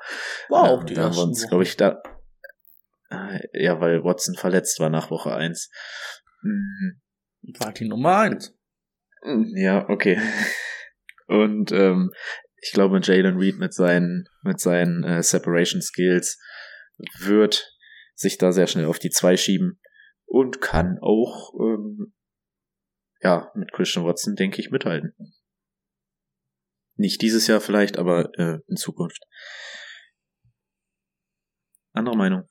War 0.49 0.63
auch 0.71 0.81
ähm, 0.81 0.87
die 0.87 0.95
da 0.95 1.05
haben 1.05 1.17
wir 1.17 1.23
uns, 1.23 1.47
glaube 1.49 1.65
ich, 1.65 1.77
da. 1.77 2.03
Äh, 3.11 3.41
ja, 3.53 3.81
weil 3.81 4.03
Watson 4.03 4.35
verletzt 4.35 4.81
war 4.81 4.91
nach 4.91 5.11
Woche 5.11 5.35
1. 5.35 5.71
Mhm. 6.43 7.01
War 7.59 7.73
die 7.73 7.89
Nummer 7.89 8.19
1. 8.19 8.55
Ja, 9.55 9.89
okay. 9.89 10.21
Und 11.27 11.73
ähm, 11.73 12.13
ich 12.67 12.73
glaube, 12.73 13.01
Jalen 13.01 13.39
Reed 13.39 13.59
mit 13.59 13.73
seinen, 13.73 14.29
mit 14.43 14.61
seinen 14.61 15.05
äh, 15.05 15.23
Separation 15.23 15.81
Skills 15.81 16.39
wird 17.21 17.73
sich 18.15 18.39
da 18.39 18.51
sehr 18.51 18.67
schnell 18.67 18.87
auf 18.87 18.99
die 18.99 19.11
zwei 19.11 19.37
schieben 19.37 19.81
und 20.25 20.61
kann 20.61 20.99
auch 21.01 21.53
ähm, 21.61 22.13
ja 23.21 23.53
mit 23.55 23.73
Christian 23.73 24.05
Watson, 24.05 24.35
denke 24.35 24.61
ich, 24.61 24.71
mithalten. 24.71 25.15
Nicht 26.97 27.23
dieses 27.23 27.47
Jahr 27.47 27.61
vielleicht, 27.61 27.99
aber 27.99 28.31
äh, 28.37 28.59
in 28.67 28.77
Zukunft. 28.77 29.23
Andere 31.93 32.17
Meinung. 32.17 32.49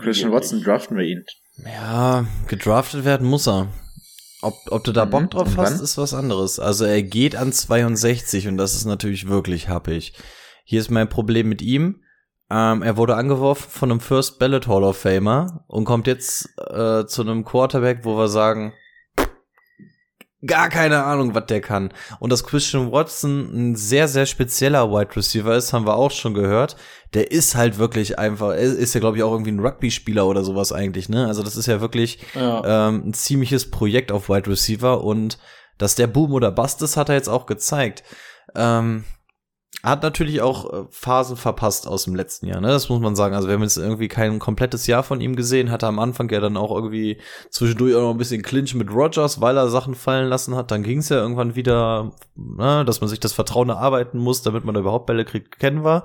Christian 0.00 0.32
Watson 0.32 0.62
draften 0.62 0.98
wir 0.98 1.04
ihn. 1.04 1.24
Ja, 1.64 2.26
gedraftet 2.46 3.04
werden 3.04 3.26
muss 3.26 3.48
er. 3.48 3.72
Ob, 4.42 4.54
ob 4.70 4.84
du 4.84 4.92
da 4.92 5.04
Bock 5.04 5.22
mhm. 5.22 5.30
drauf 5.30 5.56
hast, 5.56 5.80
ist 5.80 5.98
was 5.98 6.14
anderes. 6.14 6.58
Also 6.58 6.84
er 6.84 7.02
geht 7.02 7.36
an 7.36 7.52
62 7.52 8.48
und 8.48 8.56
das 8.56 8.74
ist 8.74 8.86
natürlich 8.86 9.28
wirklich 9.28 9.68
happig. 9.68 10.14
Hier 10.64 10.80
ist 10.80 10.90
mein 10.90 11.08
Problem 11.08 11.48
mit 11.48 11.62
ihm. 11.62 12.02
Ähm, 12.50 12.82
er 12.82 12.96
wurde 12.96 13.16
angeworfen 13.16 13.70
von 13.70 13.90
einem 13.90 14.00
First 14.00 14.38
Ballot 14.38 14.66
Hall 14.66 14.82
of 14.82 14.96
Famer 14.96 15.64
und 15.68 15.84
kommt 15.84 16.06
jetzt 16.06 16.48
äh, 16.58 17.06
zu 17.06 17.22
einem 17.22 17.44
Quarterback, 17.44 18.00
wo 18.04 18.16
wir 18.16 18.28
sagen, 18.28 18.72
gar 20.46 20.68
keine 20.68 21.04
Ahnung, 21.04 21.34
was 21.34 21.46
der 21.46 21.60
kann. 21.60 21.92
Und 22.18 22.30
dass 22.32 22.44
Christian 22.44 22.92
Watson 22.92 23.50
ein 23.52 23.76
sehr, 23.76 24.08
sehr 24.08 24.26
spezieller 24.26 24.90
Wide 24.90 25.14
Receiver 25.16 25.54
ist, 25.54 25.72
haben 25.72 25.86
wir 25.86 25.96
auch 25.96 26.10
schon 26.10 26.34
gehört. 26.34 26.76
Der 27.12 27.30
ist 27.30 27.54
halt 27.54 27.78
wirklich 27.78 28.18
einfach, 28.18 28.50
er 28.50 28.60
ist 28.60 28.94
ja, 28.94 29.00
glaube 29.00 29.16
ich, 29.16 29.22
auch 29.22 29.32
irgendwie 29.32 29.52
ein 29.52 29.60
Rugby-Spieler 29.60 30.26
oder 30.26 30.42
sowas 30.44 30.72
eigentlich, 30.72 31.08
ne? 31.08 31.26
Also 31.26 31.42
das 31.42 31.56
ist 31.56 31.66
ja 31.66 31.80
wirklich 31.80 32.20
ja. 32.34 32.88
Ähm, 32.88 33.08
ein 33.08 33.14
ziemliches 33.14 33.70
Projekt 33.70 34.12
auf 34.12 34.28
Wide 34.28 34.48
Receiver 34.48 35.02
und 35.02 35.38
dass 35.78 35.94
der 35.94 36.06
Boom 36.06 36.32
oder 36.32 36.50
Bust 36.50 36.82
ist, 36.82 36.96
hat 36.96 37.08
er 37.08 37.14
jetzt 37.16 37.28
auch 37.28 37.46
gezeigt. 37.46 38.02
Ähm, 38.54 39.04
hat 39.82 40.02
natürlich 40.02 40.42
auch 40.42 40.70
äh, 40.70 40.86
Phasen 40.90 41.36
verpasst 41.36 41.86
aus 41.86 42.04
dem 42.04 42.14
letzten 42.14 42.46
Jahr, 42.46 42.60
ne? 42.60 42.68
Das 42.68 42.90
muss 42.90 43.00
man 43.00 43.16
sagen. 43.16 43.34
Also 43.34 43.48
wir 43.48 43.54
haben 43.54 43.62
jetzt 43.62 43.78
irgendwie 43.78 44.08
kein 44.08 44.38
komplettes 44.38 44.86
Jahr 44.86 45.02
von 45.02 45.20
ihm 45.22 45.36
gesehen, 45.36 45.70
hatte 45.70 45.86
am 45.86 45.98
Anfang 45.98 46.28
ja 46.28 46.40
dann 46.40 46.58
auch 46.58 46.74
irgendwie 46.74 47.18
zwischendurch 47.48 47.94
auch 47.94 48.02
noch 48.02 48.10
ein 48.10 48.18
bisschen 48.18 48.42
Clinch 48.42 48.74
mit 48.74 48.90
Rogers, 48.90 49.40
weil 49.40 49.56
er 49.56 49.70
Sachen 49.70 49.94
fallen 49.94 50.28
lassen 50.28 50.54
hat. 50.54 50.70
Dann 50.70 50.82
ging 50.82 50.98
es 50.98 51.08
ja 51.08 51.16
irgendwann 51.16 51.56
wieder, 51.56 52.12
ne, 52.36 52.84
dass 52.84 53.00
man 53.00 53.08
sich 53.08 53.20
das 53.20 53.32
Vertrauen 53.32 53.70
erarbeiten 53.70 54.18
muss, 54.18 54.42
damit 54.42 54.64
man 54.64 54.74
da 54.74 54.80
überhaupt 54.80 55.06
Bälle 55.06 55.24
kriegt, 55.24 55.58
kennen 55.58 55.82
wir. 55.82 56.04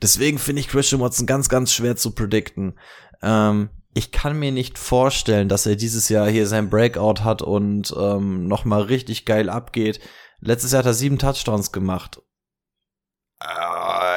Deswegen 0.00 0.38
finde 0.38 0.60
ich 0.60 0.68
Christian 0.68 1.00
Watson 1.00 1.26
ganz, 1.26 1.48
ganz 1.48 1.72
schwer 1.72 1.96
zu 1.96 2.12
predikten. 2.12 2.78
Ähm, 3.20 3.70
ich 3.94 4.12
kann 4.12 4.38
mir 4.38 4.52
nicht 4.52 4.78
vorstellen, 4.78 5.48
dass 5.48 5.66
er 5.66 5.74
dieses 5.74 6.08
Jahr 6.08 6.28
hier 6.28 6.46
sein 6.46 6.70
Breakout 6.70 7.24
hat 7.24 7.42
und 7.42 7.92
ähm, 7.98 8.46
noch 8.46 8.64
mal 8.64 8.82
richtig 8.82 9.24
geil 9.24 9.48
abgeht. 9.48 9.98
Letztes 10.40 10.70
Jahr 10.70 10.80
hat 10.80 10.86
er 10.86 10.94
sieben 10.94 11.18
Touchdowns 11.18 11.72
gemacht 11.72 12.20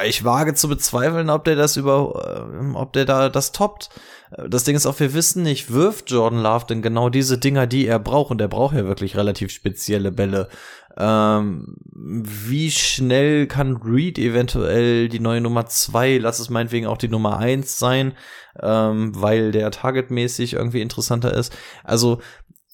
ich 0.04 0.24
wage 0.24 0.54
zu 0.54 0.68
bezweifeln, 0.68 1.30
ob 1.30 1.44
der 1.44 1.54
das 1.54 1.76
über, 1.76 2.48
äh, 2.50 2.74
ob 2.74 2.92
der 2.92 3.04
da 3.04 3.28
das 3.28 3.52
toppt. 3.52 3.90
Das 4.48 4.64
Ding 4.64 4.74
ist 4.74 4.86
auch, 4.86 4.98
wir 4.98 5.14
wissen 5.14 5.42
nicht, 5.42 5.72
wirft 5.72 6.10
Jordan 6.10 6.40
Love 6.40 6.66
denn 6.66 6.82
genau 6.82 7.08
diese 7.08 7.38
Dinger, 7.38 7.66
die 7.66 7.86
er 7.86 7.98
braucht, 7.98 8.30
und 8.30 8.40
er 8.40 8.48
braucht 8.48 8.74
ja 8.74 8.84
wirklich 8.84 9.16
relativ 9.16 9.52
spezielle 9.52 10.10
Bälle. 10.10 10.48
Ähm, 10.96 11.76
wie 11.94 12.70
schnell 12.70 13.46
kann 13.46 13.76
Reed 13.76 14.18
eventuell 14.18 15.08
die 15.08 15.20
neue 15.20 15.40
Nummer 15.40 15.66
zwei, 15.66 16.18
lass 16.18 16.38
es 16.38 16.50
meinetwegen 16.50 16.86
auch 16.86 16.98
die 16.98 17.08
Nummer 17.08 17.38
eins 17.38 17.78
sein, 17.78 18.14
ähm, 18.60 19.12
weil 19.14 19.52
der 19.52 19.70
targetmäßig 19.70 20.54
irgendwie 20.54 20.80
interessanter 20.80 21.32
ist. 21.32 21.56
Also 21.84 22.20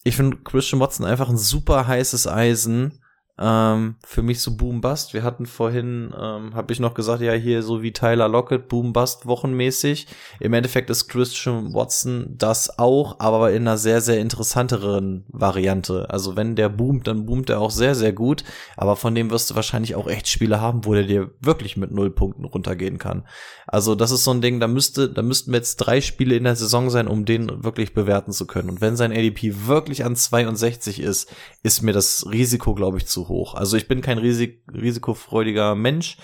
ich 0.03 0.15
finde 0.15 0.37
Christian 0.43 0.81
Watson 0.81 1.05
einfach 1.05 1.29
ein 1.29 1.37
super 1.37 1.87
heißes 1.87 2.27
Eisen 2.27 3.01
ähm, 3.39 3.95
für 4.05 4.21
mich 4.21 4.41
so 4.41 4.57
Boom 4.57 4.81
Bust. 4.81 5.13
Wir 5.13 5.23
hatten 5.23 5.45
vorhin, 5.45 6.13
ähm, 6.19 6.53
habe 6.55 6.73
ich 6.73 6.79
noch 6.79 6.93
gesagt, 6.93 7.21
ja, 7.21 7.31
hier 7.33 7.63
so 7.63 7.81
wie 7.81 7.93
Tyler 7.93 8.27
Lockett, 8.27 8.67
Boom 8.67 8.91
Bust 8.91 9.25
wochenmäßig. 9.25 10.07
Im 10.41 10.53
Endeffekt 10.53 10.89
ist 10.89 11.07
Christian 11.07 11.73
Watson 11.73 12.35
das 12.37 12.77
auch, 12.77 13.19
aber 13.19 13.51
in 13.51 13.67
einer 13.67 13.77
sehr, 13.77 14.01
sehr 14.01 14.19
interessanteren 14.19 15.23
Variante. 15.29 16.09
Also 16.09 16.35
wenn 16.35 16.55
der 16.57 16.67
boomt, 16.67 17.07
dann 17.07 17.25
boomt 17.25 17.49
er 17.49 17.61
auch 17.61 17.71
sehr, 17.71 17.95
sehr 17.95 18.11
gut. 18.11 18.43
Aber 18.75 18.97
von 18.97 19.15
dem 19.15 19.31
wirst 19.31 19.49
du 19.49 19.55
wahrscheinlich 19.55 19.95
auch 19.95 20.07
echt 20.07 20.27
Spiele 20.27 20.59
haben, 20.59 20.83
wo 20.83 20.93
der 20.93 21.03
dir 21.03 21.31
wirklich 21.39 21.77
mit 21.77 21.91
null 21.91 22.11
Punkten 22.11 22.43
runtergehen 22.43 22.97
kann. 22.97 23.23
Also 23.67 23.95
das 23.95 24.11
ist 24.11 24.23
so 24.23 24.31
ein 24.31 24.41
Ding, 24.41 24.59
da 24.59 24.67
müsste, 24.67 25.09
da 25.09 25.21
müssten 25.21 25.53
jetzt 25.53 25.77
drei 25.77 26.01
Spiele 26.01 26.35
in 26.35 26.43
der 26.43 26.55
Saison 26.55 26.89
sein, 26.89 27.07
um 27.07 27.23
den 27.23 27.63
wirklich 27.63 27.93
bewerten 27.93 28.31
zu 28.31 28.47
können. 28.47 28.69
Und 28.69 28.81
wenn 28.81 28.97
sein 28.97 29.11
ADP 29.11 29.67
wirklich 29.67 30.03
an 30.03 30.15
62 30.15 30.99
ist, 30.99 31.33
ist 31.63 31.83
mir 31.83 31.93
das 31.93 32.25
Risiko, 32.29 32.73
glaube 32.73 32.97
ich, 32.97 33.05
zu 33.05 33.28
hoch. 33.29 33.55
Also 33.55 33.77
ich 33.77 33.87
bin 33.87 34.01
kein 34.01 34.17
Risik 34.17 34.63
risikofreudiger 34.71 35.75
Mensch, 35.75 36.17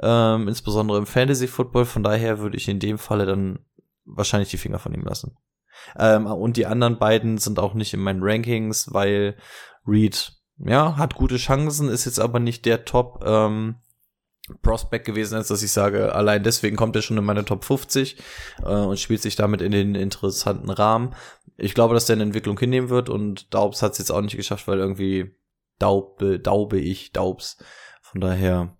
ähm, 0.00 0.48
insbesondere 0.48 0.98
im 0.98 1.06
Fantasy 1.06 1.46
Football. 1.46 1.84
Von 1.84 2.02
daher 2.02 2.38
würde 2.38 2.56
ich 2.56 2.68
in 2.68 2.78
dem 2.78 2.98
Falle 2.98 3.26
dann 3.26 3.58
wahrscheinlich 4.04 4.50
die 4.50 4.58
Finger 4.58 4.78
von 4.78 4.94
ihm 4.94 5.04
lassen. 5.04 5.36
Ähm, 5.98 6.26
und 6.26 6.56
die 6.56 6.66
anderen 6.66 6.98
beiden 6.98 7.38
sind 7.38 7.58
auch 7.58 7.74
nicht 7.74 7.92
in 7.94 8.00
meinen 8.00 8.22
Rankings, 8.22 8.92
weil 8.92 9.36
Reed 9.86 10.32
ja 10.58 10.96
hat 10.96 11.14
gute 11.14 11.36
Chancen, 11.36 11.88
ist 11.88 12.04
jetzt 12.04 12.20
aber 12.20 12.40
nicht 12.40 12.64
der 12.64 12.84
Top. 12.84 13.22
Ähm, 13.26 13.76
Prospect 14.60 15.04
gewesen 15.04 15.38
ist, 15.38 15.50
dass 15.50 15.62
ich 15.62 15.70
sage, 15.70 16.14
allein 16.14 16.42
deswegen 16.42 16.76
kommt 16.76 16.96
er 16.96 17.02
schon 17.02 17.16
in 17.16 17.24
meine 17.24 17.44
Top 17.44 17.64
50 17.64 18.16
äh, 18.62 18.64
und 18.64 18.98
spielt 18.98 19.22
sich 19.22 19.36
damit 19.36 19.62
in 19.62 19.70
den 19.70 19.94
interessanten 19.94 20.70
Rahmen. 20.70 21.14
Ich 21.56 21.74
glaube, 21.74 21.94
dass 21.94 22.06
der 22.06 22.14
eine 22.14 22.24
Entwicklung 22.24 22.58
hinnehmen 22.58 22.88
wird 22.88 23.08
und 23.08 23.54
Daubs 23.54 23.82
hat 23.82 23.92
es 23.92 23.98
jetzt 23.98 24.10
auch 24.10 24.20
nicht 24.20 24.36
geschafft, 24.36 24.66
weil 24.66 24.78
irgendwie 24.78 25.34
daube, 25.82 26.40
daube 26.40 26.80
ich 26.80 27.12
Daubs. 27.12 27.62
Von 28.00 28.20
daher, 28.20 28.76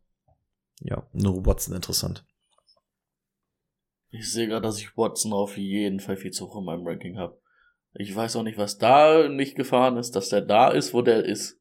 ja, 0.80 1.07
nur 1.12 1.44
Watson 1.44 1.74
interessant. 1.74 2.24
Ich 4.11 4.30
sehe 4.30 4.46
gerade, 4.46 4.62
dass 4.62 4.78
ich 4.78 4.96
Watson 4.96 5.32
auf 5.32 5.57
jeden 5.57 6.00
Fall 6.00 6.16
viel 6.16 6.30
zu 6.30 6.46
hoch 6.46 6.59
in 6.59 6.64
meinem 6.64 6.86
Ranking 6.86 7.18
habe. 7.18 7.40
Ich 7.94 8.14
weiß 8.14 8.36
auch 8.36 8.42
nicht, 8.42 8.59
was 8.59 8.78
da 8.78 9.28
nicht 9.28 9.55
gefahren 9.55 9.96
ist, 9.96 10.16
dass 10.16 10.28
der 10.28 10.42
da 10.42 10.68
ist, 10.68 10.94
wo 10.94 11.03
der 11.03 11.24
ist. 11.24 11.59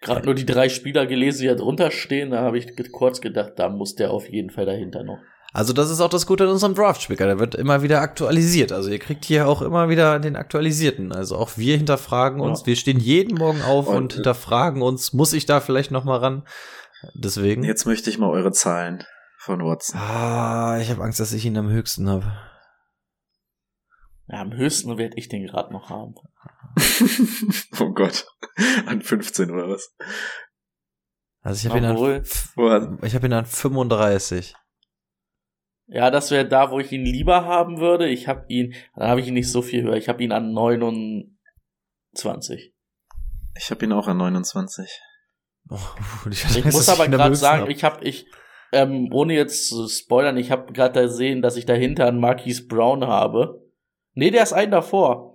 Gerade 0.00 0.24
nur 0.24 0.34
die 0.34 0.46
drei 0.46 0.70
Spieler 0.70 1.06
gelesen, 1.06 1.42
die 1.42 1.48
da 1.48 1.54
drunter 1.54 1.90
stehen, 1.90 2.30
da 2.30 2.40
habe 2.40 2.58
ich 2.58 2.74
kurz 2.92 3.20
gedacht, 3.20 3.54
da 3.56 3.68
muss 3.68 3.96
der 3.96 4.12
auf 4.12 4.28
jeden 4.30 4.50
Fall 4.50 4.64
dahinter 4.64 5.02
noch. 5.02 5.18
Also 5.52 5.72
das 5.72 5.90
ist 5.90 6.00
auch 6.00 6.08
das 6.08 6.26
Gute 6.26 6.44
an 6.44 6.50
unserem 6.50 6.74
Draft-Spicker, 6.74 7.26
der 7.26 7.38
wird 7.38 7.54
immer 7.56 7.82
wieder 7.82 8.00
aktualisiert. 8.00 8.70
Also 8.70 8.90
ihr 8.90 9.00
kriegt 9.00 9.24
hier 9.24 9.48
auch 9.48 9.62
immer 9.62 9.88
wieder 9.88 10.20
den 10.20 10.36
aktualisierten. 10.36 11.12
Also 11.12 11.36
auch 11.36 11.56
wir 11.56 11.76
hinterfragen 11.76 12.40
uns, 12.40 12.60
ja. 12.60 12.66
wir 12.66 12.76
stehen 12.76 13.00
jeden 13.00 13.36
Morgen 13.36 13.62
auf 13.62 13.88
und, 13.88 13.96
und 13.96 14.12
hinterfragen 14.14 14.82
uns, 14.82 15.12
muss 15.12 15.32
ich 15.32 15.46
da 15.46 15.60
vielleicht 15.60 15.90
noch 15.90 16.04
mal 16.04 16.18
ran? 16.18 16.46
Deswegen. 17.14 17.64
Jetzt 17.64 17.86
möchte 17.86 18.10
ich 18.10 18.18
mal 18.18 18.30
eure 18.30 18.52
Zahlen 18.52 19.04
von 19.38 19.60
Watson. 19.60 19.98
Ah, 19.98 20.78
ich 20.80 20.90
habe 20.90 21.02
Angst, 21.02 21.18
dass 21.18 21.32
ich 21.32 21.44
ihn 21.44 21.56
am 21.56 21.70
höchsten 21.70 22.08
habe. 22.08 22.32
Ja, 24.28 24.42
am 24.42 24.52
höchsten 24.52 24.96
werde 24.98 25.16
ich 25.16 25.28
den 25.28 25.46
gerade 25.46 25.72
noch 25.72 25.90
haben. 25.90 26.14
oh 27.80 27.92
Gott. 27.92 28.26
An 28.86 29.02
15 29.02 29.50
oder 29.50 29.68
was? 29.68 29.96
Also 31.42 31.66
ich 31.66 31.70
habe 31.72 31.78
ihn, 31.78 31.84
an, 31.86 32.98
ich 33.02 33.14
hab 33.14 33.24
ihn 33.24 33.32
an 33.32 33.46
35. 33.46 34.54
Ja, 35.92 36.10
das 36.10 36.30
wäre 36.30 36.46
da, 36.46 36.70
wo 36.70 36.78
ich 36.78 36.92
ihn 36.92 37.04
lieber 37.04 37.44
haben 37.44 37.80
würde. 37.80 38.08
Ich 38.08 38.28
habe 38.28 38.44
ihn, 38.48 38.74
dann 38.94 39.08
habe 39.08 39.20
ich 39.20 39.26
ihn 39.26 39.34
nicht 39.34 39.50
so 39.50 39.60
viel 39.60 39.82
höher. 39.82 39.96
Ich 39.96 40.08
habe 40.08 40.22
ihn 40.22 40.30
an 40.30 40.52
29. 40.52 42.72
Ich 43.56 43.70
habe 43.70 43.84
ihn 43.84 43.92
auch 43.92 44.06
an 44.06 44.16
29. 44.16 44.88
Oh, 45.68 45.76
ich, 46.30 46.56
ich 46.56 46.64
muss 46.64 46.88
aber 46.88 47.08
gerade 47.08 47.34
sagen, 47.34 47.62
hab. 47.62 47.70
ich 47.70 47.82
habe 47.82 48.04
ich 48.04 48.26
ähm, 48.72 49.08
ohne 49.12 49.34
jetzt 49.34 49.68
zu 49.68 49.88
spoilern, 49.88 50.36
ich 50.36 50.52
habe 50.52 50.72
gerade 50.72 51.02
gesehen, 51.02 51.42
dass 51.42 51.56
ich 51.56 51.66
dahinter 51.66 52.06
einen 52.06 52.20
Marquise 52.20 52.68
Brown 52.68 53.04
habe. 53.06 53.60
Nee, 54.14 54.30
der 54.30 54.44
ist 54.44 54.52
ein 54.52 54.70
davor. 54.70 55.34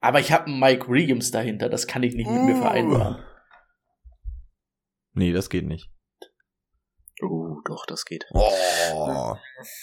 Aber 0.00 0.20
ich 0.20 0.30
habe 0.30 0.46
einen 0.46 0.60
Mike 0.60 0.88
Williams 0.88 1.30
dahinter, 1.30 1.68
das 1.68 1.86
kann 1.86 2.02
ich 2.02 2.14
nicht 2.14 2.30
mit 2.30 2.42
mir 2.42 2.56
oh. 2.56 2.60
vereinbaren. 2.60 3.24
Nee, 5.14 5.32
das 5.32 5.50
geht 5.50 5.66
nicht. 5.66 5.90
Oh, 7.22 7.60
doch, 7.64 7.86
das 7.86 8.04
geht. 8.04 8.26
Oh. 8.32 9.34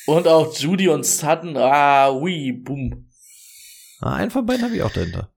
Und 0.07 0.27
auch 0.27 0.55
Judy 0.57 0.87
und 0.87 1.05
Sutton, 1.05 1.57
ah, 1.57 2.11
ui, 2.11 2.51
boom. 2.53 3.09
Ah, 4.01 4.15
einen 4.15 4.31
von 4.31 4.45
beiden 4.45 4.63
habe 4.63 4.75
ich 4.75 4.83
auch 4.83 4.91
dahinter. 4.91 5.29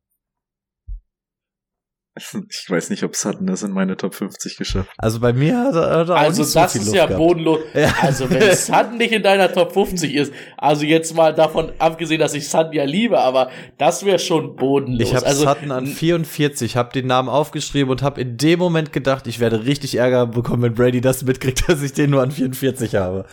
Ich 2.19 2.69
weiß 2.69 2.91
nicht, 2.91 3.03
ob 3.05 3.17
Sutton 3.17 3.47
das 3.47 3.63
in 3.63 3.73
meine 3.73 3.97
Top 3.97 4.15
50 4.15 4.57
geschafft. 4.57 4.91
Also 4.99 5.21
bei 5.21 5.33
mir 5.33 5.59
hat 5.59 5.75
er, 5.75 5.99
hat 5.99 6.09
er 6.09 6.17
Also 6.17 6.43
das 6.43 6.53
so 6.53 6.79
ist 6.79 6.87
Luft 6.87 6.97
ja 6.97 7.07
gehabt. 7.07 7.19
bodenlos. 7.19 7.61
Ja. 7.75 7.95
Also 8.01 8.29
wenn 8.31 8.41
Sutton 8.57 8.97
nicht 8.99 9.13
in 9.13 9.23
deiner 9.23 9.53
Top 9.53 9.73
50 9.73 10.15
ist, 10.15 10.33
also 10.57 10.85
jetzt 10.85 11.15
mal 11.15 11.35
davon 11.35 11.73
abgesehen, 11.79 12.21
dass 12.21 12.35
ich 12.35 12.49
Sutton 12.49 12.73
ja 12.73 12.85
liebe, 12.85 13.19
aber 13.19 13.51
das 13.79 14.05
wäre 14.05 14.19
schon 14.19 14.57
bodenlos. 14.57 15.09
Ich 15.09 15.15
habe 15.15 15.27
also, 15.27 15.45
Sutton 15.45 15.71
an 15.73 15.87
44, 15.87 16.77
habe 16.77 16.93
den 16.93 17.07
Namen 17.07 17.29
aufgeschrieben 17.29 17.91
und 17.91 18.03
habe 18.03 18.21
in 18.21 18.37
dem 18.37 18.59
Moment 18.59 18.93
gedacht, 18.93 19.27
ich 19.27 19.41
werde 19.41 19.65
richtig 19.65 19.97
Ärger 19.97 20.27
bekommen, 20.27 20.63
wenn 20.63 20.75
Brady 20.75 21.01
das 21.01 21.23
mitkriegt, 21.25 21.65
dass 21.69 21.83
ich 21.83 21.93
den 21.93 22.11
nur 22.11 22.23
an 22.23 22.31
44 22.31 22.95
habe. 22.97 23.27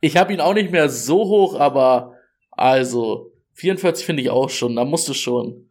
Ich 0.00 0.16
habe 0.16 0.32
ihn 0.32 0.40
auch 0.40 0.54
nicht 0.54 0.70
mehr 0.70 0.88
so 0.88 1.24
hoch, 1.24 1.58
aber 1.58 2.14
also 2.50 3.32
44 3.54 4.04
finde 4.04 4.22
ich 4.22 4.30
auch 4.30 4.50
schon, 4.50 4.76
da 4.76 4.84
musst 4.84 5.08
du 5.08 5.14
schon 5.14 5.69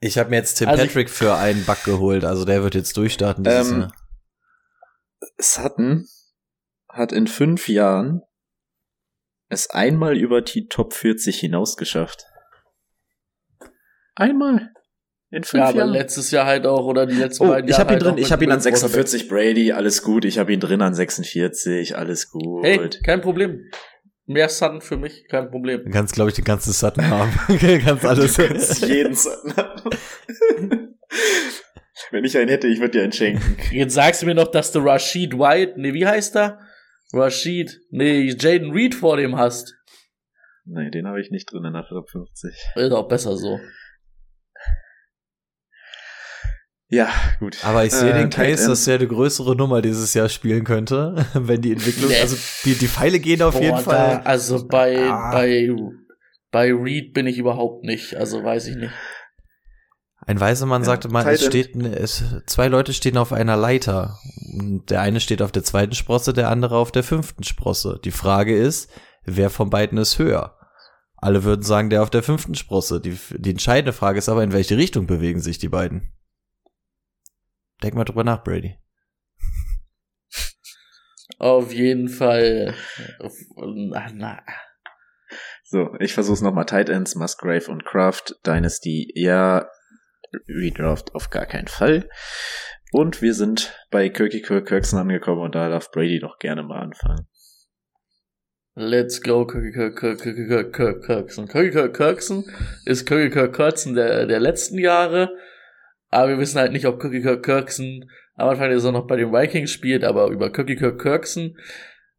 ich 0.00 0.18
habe 0.18 0.30
mir 0.30 0.36
jetzt 0.36 0.54
Tim 0.54 0.68
also 0.68 0.82
Patrick 0.82 1.10
für 1.10 1.36
einen 1.36 1.64
Bug 1.64 1.84
geholt, 1.84 2.24
also 2.24 2.44
der 2.44 2.62
wird 2.62 2.74
jetzt 2.74 2.96
durchstarten 2.96 3.44
dieses 3.44 3.70
ähm, 3.70 3.80
Jahr. 3.80 3.92
Sutton 5.38 6.08
hat 6.88 7.12
in 7.12 7.26
fünf 7.26 7.68
Jahren 7.68 8.22
es 9.48 9.68
einmal 9.70 10.16
über 10.16 10.42
die 10.42 10.68
Top 10.68 10.94
40 10.94 11.38
hinaus 11.38 11.76
geschafft. 11.76 12.24
Einmal. 14.14 14.70
In 15.30 15.44
fünf 15.44 15.62
ja, 15.62 15.68
aber 15.68 15.78
Jahren. 15.78 15.90
letztes 15.90 16.30
Jahr 16.30 16.46
halt 16.46 16.66
auch, 16.66 16.84
oder 16.86 17.06
die 17.06 17.14
letzten 17.14 17.44
oh, 17.44 17.48
beiden 17.48 17.68
Jahre. 17.68 17.70
Ich 17.70 17.78
habe 17.78 17.92
ihn 17.92 18.04
halt 18.04 18.16
drin, 18.16 18.18
ich 18.18 18.32
habe 18.32 18.44
ihn 18.44 18.50
an 18.50 18.60
46 18.60 19.28
Brady, 19.28 19.72
alles 19.72 20.02
gut. 20.02 20.24
Ich 20.24 20.38
habe 20.38 20.52
ihn 20.52 20.60
drin 20.60 20.82
an 20.82 20.94
46, 20.94 21.96
alles 21.96 22.30
gut. 22.30 22.64
Hey, 22.64 22.90
kein 23.04 23.20
Problem. 23.20 23.70
Mehr 24.30 24.48
Sutton 24.48 24.80
für 24.80 24.96
mich, 24.96 25.26
kein 25.28 25.50
Problem. 25.50 25.82
Du 25.84 25.90
kannst, 25.90 26.14
glaube 26.14 26.30
ich, 26.30 26.36
den 26.36 26.44
ganzen 26.44 26.72
Sutton 26.72 27.04
haben. 27.10 27.32
kannst 27.84 28.04
alles. 28.04 28.34
Du 28.34 28.46
kannst 28.46 28.86
jeden 28.86 29.12
Sutton 29.12 29.56
haben. 29.56 29.90
Wenn 32.12 32.24
ich 32.24 32.38
einen 32.38 32.48
hätte, 32.48 32.68
ich 32.68 32.78
würde 32.78 32.92
dir 32.92 33.02
einen 33.02 33.10
schenken. 33.10 33.56
Jetzt 33.72 33.94
sagst 33.94 34.22
du 34.22 34.26
mir 34.26 34.36
noch, 34.36 34.46
dass 34.46 34.70
du 34.70 34.78
Rashid 34.78 35.36
White, 35.36 35.80
nee, 35.80 35.94
wie 35.94 36.06
heißt 36.06 36.36
er? 36.36 36.60
Rashid, 37.12 37.80
nee, 37.90 38.32
Jaden 38.38 38.70
Reed 38.70 38.94
vor 38.94 39.16
dem 39.16 39.36
hast. 39.36 39.74
Nee, 40.64 40.90
den 40.90 41.08
habe 41.08 41.20
ich 41.20 41.32
nicht 41.32 41.52
drin 41.52 41.64
in 41.64 41.72
der 41.72 41.84
Top 41.88 42.08
50. 42.08 42.54
Ist 42.76 42.92
auch 42.92 43.08
besser 43.08 43.36
so. 43.36 43.58
Ja, 46.92 47.08
gut. 47.38 47.64
Aber 47.64 47.84
ich 47.84 47.92
sehe 47.92 48.10
äh, 48.10 48.18
den 48.18 48.30
Case, 48.30 48.68
dass 48.68 48.86
er 48.88 48.96
eine 48.96 49.06
größere 49.06 49.54
Nummer 49.54 49.80
dieses 49.80 50.12
Jahr 50.12 50.28
spielen 50.28 50.64
könnte, 50.64 51.24
wenn 51.34 51.62
die 51.62 51.70
Entwicklung, 51.72 52.10
also 52.20 52.36
die, 52.64 52.74
die 52.74 52.88
Pfeile 52.88 53.20
gehen 53.20 53.42
auf 53.42 53.54
Boah, 53.54 53.62
jeden 53.62 53.78
Fall. 53.78 54.20
Da, 54.24 54.28
also 54.28 54.66
bei, 54.66 55.08
ah. 55.08 55.30
bei, 55.30 55.70
bei 56.50 56.72
Reed 56.72 57.14
bin 57.14 57.28
ich 57.28 57.38
überhaupt 57.38 57.84
nicht, 57.84 58.16
also 58.16 58.42
weiß 58.42 58.66
ich 58.66 58.76
nicht. 58.76 58.92
Ein 60.26 60.40
weiser 60.40 60.66
Mann 60.66 60.82
ja, 60.82 60.86
sagte 60.86 61.08
mal, 61.08 61.26
es 61.28 61.46
steht, 61.46 61.76
es, 61.76 62.24
zwei 62.46 62.66
Leute 62.66 62.92
stehen 62.92 63.16
auf 63.16 63.32
einer 63.32 63.56
Leiter. 63.56 64.18
Der 64.88 65.00
eine 65.00 65.20
steht 65.20 65.42
auf 65.42 65.52
der 65.52 65.62
zweiten 65.62 65.94
Sprosse, 65.94 66.32
der 66.32 66.50
andere 66.50 66.76
auf 66.76 66.90
der 66.90 67.04
fünften 67.04 67.44
Sprosse. 67.44 68.00
Die 68.04 68.10
Frage 68.10 68.54
ist, 68.56 68.90
wer 69.24 69.48
von 69.48 69.70
beiden 69.70 69.96
ist 69.96 70.18
höher? 70.18 70.56
Alle 71.16 71.44
würden 71.44 71.62
sagen, 71.62 71.88
der 71.88 72.02
auf 72.02 72.10
der 72.10 72.22
fünften 72.22 72.54
Sprosse. 72.56 73.00
Die, 73.00 73.16
die 73.38 73.50
entscheidende 73.50 73.92
Frage 73.92 74.18
ist 74.18 74.28
aber, 74.28 74.42
in 74.42 74.52
welche 74.52 74.76
Richtung 74.76 75.06
bewegen 75.06 75.40
sich 75.40 75.58
die 75.58 75.68
beiden? 75.68 76.12
Denk 77.82 77.94
mal 77.94 78.04
drüber 78.04 78.24
nach, 78.24 78.44
Brady. 78.44 78.76
Auf 81.38 81.72
jeden 81.72 82.08
Fall. 82.08 82.74
Na, 83.56 84.08
na. 84.12 84.42
So, 85.64 85.94
ich 86.00 86.12
versuch's 86.12 86.42
nochmal. 86.42 86.66
Tight 86.66 86.88
Ends, 86.88 87.14
Musgrave 87.14 87.70
und 87.70 87.84
Kraft, 87.84 88.34
Dynasty, 88.46 89.10
ja. 89.14 89.68
Redraft 90.48 91.14
auf 91.14 91.30
gar 91.30 91.46
keinen 91.46 91.68
Fall. 91.68 92.08
Und 92.92 93.22
wir 93.22 93.34
sind 93.34 93.74
bei 93.90 94.08
Kirky 94.08 94.42
Kirk 94.42 94.66
Kirkson 94.68 94.98
angekommen 94.98 95.40
und 95.40 95.54
da 95.54 95.68
darf 95.68 95.90
Brady 95.90 96.20
doch 96.20 96.38
gerne 96.38 96.62
mal 96.62 96.80
anfangen. 96.80 97.26
Let's 98.74 99.22
go, 99.22 99.46
Kirky 99.46 99.72
Kirk 99.72 100.72
Kirk 100.72 101.04
Kirkson. 101.04 101.48
Kirky 101.48 101.70
Kirk 101.70 101.96
Kirkson 101.96 102.44
ist 102.84 103.06
Kirky 103.06 103.30
Kirk 103.30 103.54
Kirkson 103.54 103.94
der, 103.94 104.26
der 104.26 104.40
letzten 104.40 104.78
Jahre 104.78 105.30
Aber 106.10 106.28
wir 106.28 106.38
wissen 106.38 106.58
halt 106.58 106.72
nicht, 106.72 106.86
ob 106.86 107.02
Cookie 107.02 107.22
Kirk 107.22 107.44
Kirksen 107.44 108.10
am 108.34 108.48
Anfang 108.48 108.68
der 108.68 108.78
Saison 108.78 108.92
noch 108.92 109.06
bei 109.06 109.16
den 109.16 109.32
Vikings 109.32 109.70
spielt, 109.70 110.02
aber 110.04 110.28
über 110.28 110.46
Cookie 110.46 110.76
Kirk 110.76 111.00
Kirksen, 111.00 111.56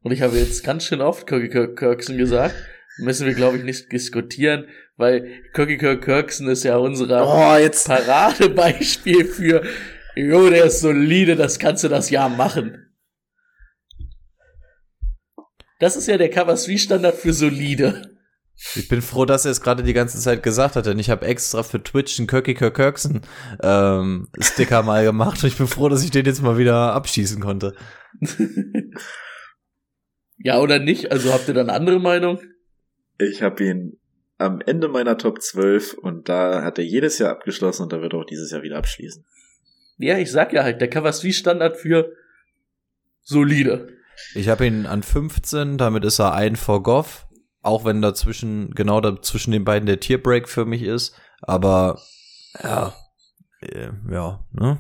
und 0.04 0.12
ich 0.12 0.22
habe 0.22 0.38
jetzt 0.38 0.64
ganz 0.64 0.86
schön 0.86 1.02
oft 1.02 1.32
Cookie 1.32 1.50
Kirk 1.50 1.78
Kirksen 1.78 2.18
gesagt, 2.18 2.56
müssen 2.98 3.28
wir, 3.28 3.34
glaube 3.34 3.58
ich, 3.58 3.64
nicht 3.64 3.92
diskutieren, 3.92 4.68
weil 4.98 5.44
Cookie 5.58 5.78
Kirk 5.78 6.04
Kirksen 6.04 6.48
ist 6.48 6.64
ja 6.64 6.78
unser 6.78 7.06
Oh. 7.06 7.70
Paradebeispiel 7.86 9.26
für, 9.26 9.64
jo, 10.16 10.50
der 10.50 10.66
ist 10.66 10.80
solide, 10.80 11.36
das 11.36 11.60
kannst 11.60 11.84
du 11.84 11.88
das 11.90 12.10
Jahr 12.10 12.30
machen. 12.30 12.88
Das 15.80 15.96
ist 15.96 16.08
ja 16.08 16.18
der 16.18 16.30
Cover 16.30 16.54
3 16.54 16.78
Standard 16.78 17.16
für 17.16 17.34
solide. 17.34 18.11
Ich 18.76 18.88
bin 18.88 19.02
froh, 19.02 19.26
dass 19.26 19.46
er 19.46 19.52
es 19.52 19.62
gerade 19.62 19.82
die 19.84 19.94
ganze 19.94 20.20
Zeit 20.20 20.44
gesagt 20.44 20.76
hat, 20.76 20.86
denn 20.86 21.00
ich 21.00 21.10
habe 21.10 21.26
extra 21.26 21.64
für 21.64 21.82
Twitch 21.82 22.20
einen 22.20 22.28
Kirky 22.28 22.54
Kirk 22.54 22.76
Kirksen 22.76 23.22
ähm, 23.62 24.28
Sticker 24.40 24.84
mal 24.84 25.04
gemacht 25.04 25.44
und 25.44 25.50
ich 25.50 25.58
bin 25.58 25.68
froh, 25.68 25.90
dass 25.90 26.04
ich 26.04 26.12
den 26.12 26.26
jetzt 26.26 26.42
mal 26.42 26.58
wieder 26.58 26.94
abschießen 26.94 27.42
konnte. 27.42 27.76
ja, 30.38 30.60
oder 30.60 30.80
nicht? 30.80 31.12
Also 31.12 31.34
habt 31.34 31.48
ihr 31.48 31.54
da 31.56 31.62
eine 31.62 31.74
andere 31.74 32.00
Meinung? 32.00 32.40
Ich 33.18 33.42
habe 33.42 33.64
ihn 33.64 34.00
am 34.38 34.62
Ende 34.62 34.88
meiner 34.88 35.18
Top 35.18 35.42
12 35.42 35.94
und 35.96 36.30
da 36.30 36.64
hat 36.64 36.78
er 36.78 36.86
jedes 36.86 37.20
Jahr 37.20 37.32
abgeschlossen 37.32 37.84
und 37.84 37.94
da 37.94 38.02
wird 38.02 38.14
er 38.14 38.20
auch 38.20 38.26
dieses 38.26 38.52
Jahr 38.52 38.64
wieder 38.64 38.78
abschließen. 38.78 39.26
Ja, 39.98 40.18
ich 40.18 40.32
sag 40.32 40.54
ja 40.54 40.64
halt, 40.64 40.82
der 40.82 40.90
Cover 40.90 41.12
3 41.12 41.32
Standard 41.32 41.78
für 41.78 42.14
solide. 43.22 43.90
Ich 44.36 44.50
habe 44.50 44.66
ihn 44.66 44.86
an 44.86 45.04
15, 45.04 45.78
damit 45.78 46.06
ist 46.06 46.20
er 46.20 46.34
ein 46.34 46.56
vor 46.56 46.84
Goff, 46.84 47.28
auch 47.62 47.86
wenn 47.86 48.02
dazwischen, 48.02 48.72
genau 48.72 49.02
dazwischen 49.02 49.52
den 49.52 49.64
beiden 49.64 49.86
der 49.86 50.00
Tierbreak 50.00 50.50
für 50.50 50.66
mich 50.66 50.84
ist, 50.84 51.16
aber 51.42 52.00
ja, 52.62 52.94
äh, 53.62 53.90
ja, 54.10 54.46
ne? 54.52 54.80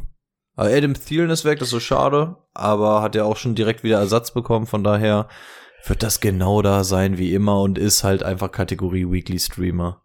Aber 0.56 0.70
Adam 0.70 0.94
Thielen 0.94 1.30
ist 1.30 1.46
weg, 1.46 1.60
das 1.60 1.70
ist 1.70 1.72
so 1.72 1.80
schade, 1.80 2.38
aber 2.54 3.02
hat 3.02 3.16
ja 3.16 3.24
auch 3.24 3.38
schon 3.38 3.56
direkt 3.56 3.84
wieder 3.84 4.00
Ersatz 4.00 4.34
bekommen, 4.34 4.68
von 4.68 4.84
daher 4.84 5.30
wird 5.86 6.04
das 6.04 6.20
genau 6.20 6.62
da 6.62 6.84
sein 6.84 7.18
wie 7.18 7.34
immer 7.34 7.62
und 7.62 7.78
ist 7.78 8.04
halt 8.04 8.24
einfach 8.24 8.52
Kategorie 8.52 9.10
Weekly 9.10 9.40
Streamer. 9.40 10.04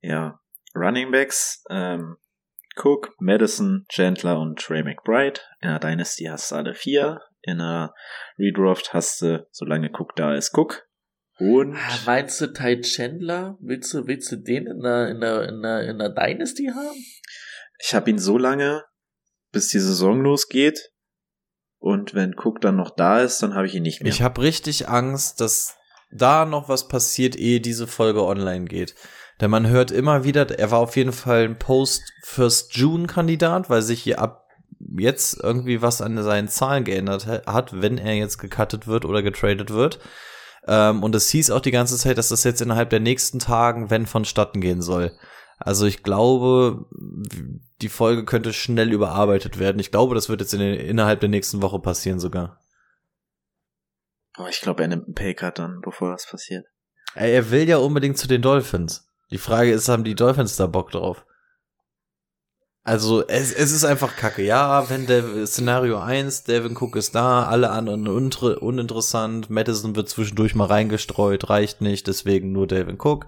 Ja, 0.00 0.40
Running 0.74 1.10
Backs, 1.10 1.64
ähm, 1.68 2.16
Cook, 2.76 3.10
Madison, 3.18 3.84
Chandler 3.88 4.38
und 4.38 4.58
Trey 4.58 4.82
McBride. 4.82 5.40
Der 5.62 5.78
Dynasty 5.78 6.24
hast 6.24 6.50
du 6.50 6.56
alle 6.56 6.74
vier. 6.74 7.20
In 7.42 7.58
der 7.58 7.94
Redraft 8.38 8.92
hast 8.92 9.22
du, 9.22 9.46
solange 9.50 9.90
Cook 9.92 10.14
da 10.16 10.34
ist, 10.34 10.56
Cook. 10.56 10.86
Und. 11.38 11.74
Ah, 11.74 11.98
meinst 12.04 12.40
du 12.40 12.52
Ty 12.52 12.82
Chandler? 12.82 13.56
Willst 13.60 13.94
du, 13.94 14.06
willst 14.06 14.30
du 14.30 14.36
den 14.36 14.66
in 14.66 14.80
der, 14.80 15.08
in 15.08 15.20
der, 15.20 15.48
in 15.48 15.62
der, 15.62 15.88
in 15.88 15.98
der 15.98 16.10
Dynasty 16.10 16.66
haben? 16.66 16.98
Ich 17.82 17.94
habe 17.94 18.10
ihn 18.10 18.18
so 18.18 18.36
lange, 18.36 18.84
bis 19.52 19.68
die 19.68 19.80
Saison 19.80 20.20
losgeht. 20.20 20.90
Und 21.78 22.12
wenn 22.14 22.38
Cook 22.38 22.60
dann 22.60 22.76
noch 22.76 22.94
da 22.94 23.20
ist, 23.20 23.42
dann 23.42 23.54
habe 23.54 23.66
ich 23.66 23.74
ihn 23.74 23.82
nicht 23.82 24.02
mehr. 24.02 24.12
Ich 24.12 24.20
habe 24.20 24.42
richtig 24.42 24.90
Angst, 24.90 25.40
dass 25.40 25.78
da 26.12 26.44
noch 26.44 26.68
was 26.68 26.88
passiert, 26.88 27.36
ehe 27.36 27.62
diese 27.62 27.86
Folge 27.86 28.22
online 28.22 28.66
geht. 28.66 28.94
Denn 29.40 29.50
man 29.50 29.66
hört 29.68 29.90
immer 29.90 30.24
wieder, 30.24 30.58
er 30.58 30.70
war 30.70 30.80
auf 30.80 30.96
jeden 30.96 31.14
Fall 31.14 31.44
ein 31.44 31.58
Post-First-June-Kandidat, 31.58 33.70
weil 33.70 33.80
sich 33.80 34.02
hier 34.02 34.18
ab 34.18 34.49
jetzt 34.96 35.38
irgendwie 35.42 35.82
was 35.82 36.00
an 36.00 36.22
seinen 36.22 36.48
Zahlen 36.48 36.84
geändert 36.84 37.26
hat, 37.26 37.80
wenn 37.80 37.98
er 37.98 38.14
jetzt 38.14 38.38
gecuttet 38.38 38.86
wird 38.86 39.04
oder 39.04 39.22
getradet 39.22 39.70
wird. 39.70 39.98
Ähm, 40.66 41.02
und 41.02 41.14
es 41.14 41.28
hieß 41.30 41.50
auch 41.50 41.60
die 41.60 41.70
ganze 41.70 41.96
Zeit, 41.96 42.18
dass 42.18 42.28
das 42.28 42.44
jetzt 42.44 42.60
innerhalb 42.60 42.90
der 42.90 43.00
nächsten 43.00 43.38
Tagen, 43.38 43.90
wenn 43.90 44.06
vonstatten 44.06 44.60
gehen 44.60 44.82
soll. 44.82 45.12
Also 45.58 45.84
ich 45.84 46.02
glaube, 46.02 46.86
die 47.82 47.90
Folge 47.90 48.24
könnte 48.24 48.52
schnell 48.52 48.92
überarbeitet 48.92 49.58
werden. 49.58 49.78
Ich 49.78 49.90
glaube, 49.90 50.14
das 50.14 50.28
wird 50.30 50.40
jetzt 50.40 50.54
in 50.54 50.60
den, 50.60 50.74
innerhalb 50.74 51.20
der 51.20 51.28
nächsten 51.28 51.60
Woche 51.60 51.78
passieren 51.78 52.18
sogar. 52.18 52.60
Aber 54.34 54.48
ich 54.48 54.60
glaube, 54.60 54.82
er 54.82 54.88
nimmt 54.88 55.06
einen 55.06 55.14
Paycut 55.14 55.58
dann, 55.58 55.80
bevor 55.82 56.10
das 56.10 56.26
passiert. 56.26 56.64
Er 57.14 57.50
will 57.50 57.68
ja 57.68 57.76
unbedingt 57.76 58.16
zu 58.16 58.26
den 58.26 58.40
Dolphins. 58.40 59.06
Die 59.30 59.38
Frage 59.38 59.70
ist, 59.70 59.88
haben 59.88 60.04
die 60.04 60.14
Dolphins 60.14 60.56
da 60.56 60.66
Bock 60.66 60.90
drauf? 60.92 61.26
Also, 62.82 63.26
es, 63.26 63.52
es 63.52 63.72
ist 63.72 63.84
einfach 63.84 64.16
kacke. 64.16 64.42
Ja, 64.42 64.88
wenn 64.88 65.06
der 65.06 65.46
Szenario 65.46 65.98
1, 65.98 66.44
Devin 66.44 66.76
Cook 66.76 66.96
ist 66.96 67.14
da, 67.14 67.44
alle 67.44 67.70
anderen 67.70 68.08
uninteressant, 68.08 69.50
Madison 69.50 69.96
wird 69.96 70.08
zwischendurch 70.08 70.54
mal 70.54 70.66
reingestreut, 70.66 71.50
reicht 71.50 71.82
nicht, 71.82 72.06
deswegen 72.06 72.52
nur 72.52 72.66
Devin 72.66 72.98
Cook. 72.98 73.26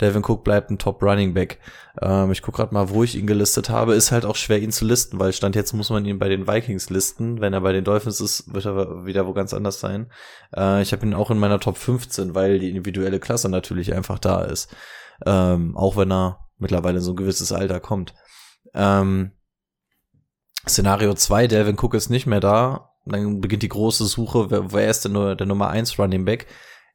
Devin 0.00 0.24
Cook 0.24 0.44
bleibt 0.44 0.70
ein 0.70 0.78
Top 0.78 1.02
Running 1.02 1.34
Back. 1.34 1.58
Ähm, 2.00 2.32
ich 2.32 2.42
guck 2.42 2.56
gerade 2.56 2.74
mal, 2.74 2.90
wo 2.90 3.04
ich 3.04 3.16
ihn 3.16 3.26
gelistet 3.26 3.68
habe. 3.68 3.94
Ist 3.94 4.12
halt 4.12 4.24
auch 4.24 4.36
schwer, 4.36 4.60
ihn 4.60 4.72
zu 4.72 4.84
listen, 4.84 5.18
weil 5.18 5.32
Stand 5.32 5.56
jetzt 5.56 5.72
muss 5.72 5.90
man 5.90 6.04
ihn 6.04 6.18
bei 6.18 6.28
den 6.28 6.46
Vikings 6.46 6.90
listen. 6.90 7.40
Wenn 7.40 7.52
er 7.52 7.60
bei 7.60 7.72
den 7.72 7.84
Dolphins 7.84 8.20
ist, 8.20 8.52
wird 8.52 8.64
er 8.64 9.04
wieder 9.04 9.26
wo 9.26 9.32
ganz 9.32 9.52
anders 9.52 9.80
sein. 9.80 10.10
Äh, 10.56 10.82
ich 10.82 10.92
habe 10.92 11.04
ihn 11.04 11.14
auch 11.14 11.30
in 11.30 11.38
meiner 11.38 11.60
Top 11.60 11.76
15, 11.76 12.34
weil 12.34 12.58
die 12.58 12.70
individuelle 12.70 13.20
Klasse 13.20 13.48
natürlich 13.48 13.94
einfach 13.94 14.18
da 14.18 14.42
ist. 14.42 14.74
Ähm, 15.26 15.76
auch 15.76 15.96
wenn 15.96 16.10
er 16.10 16.46
mittlerweile 16.58 16.98
in 16.98 17.04
so 17.04 17.12
ein 17.12 17.16
gewisses 17.16 17.52
Alter 17.52 17.80
kommt. 17.80 18.14
Ähm, 18.74 19.32
Szenario 20.68 21.14
2, 21.14 21.46
Delvin 21.46 21.78
Cook 21.78 21.94
ist 21.94 22.10
nicht 22.10 22.26
mehr 22.26 22.40
da. 22.40 22.92
Dann 23.06 23.40
beginnt 23.40 23.62
die 23.62 23.68
große 23.68 24.04
Suche, 24.04 24.50
wer, 24.50 24.72
wer 24.72 24.90
ist 24.90 25.04
denn 25.04 25.12
nur 25.12 25.34
der 25.34 25.46
Nummer 25.46 25.68
1 25.68 25.98
Running 25.98 26.24
Back? 26.24 26.46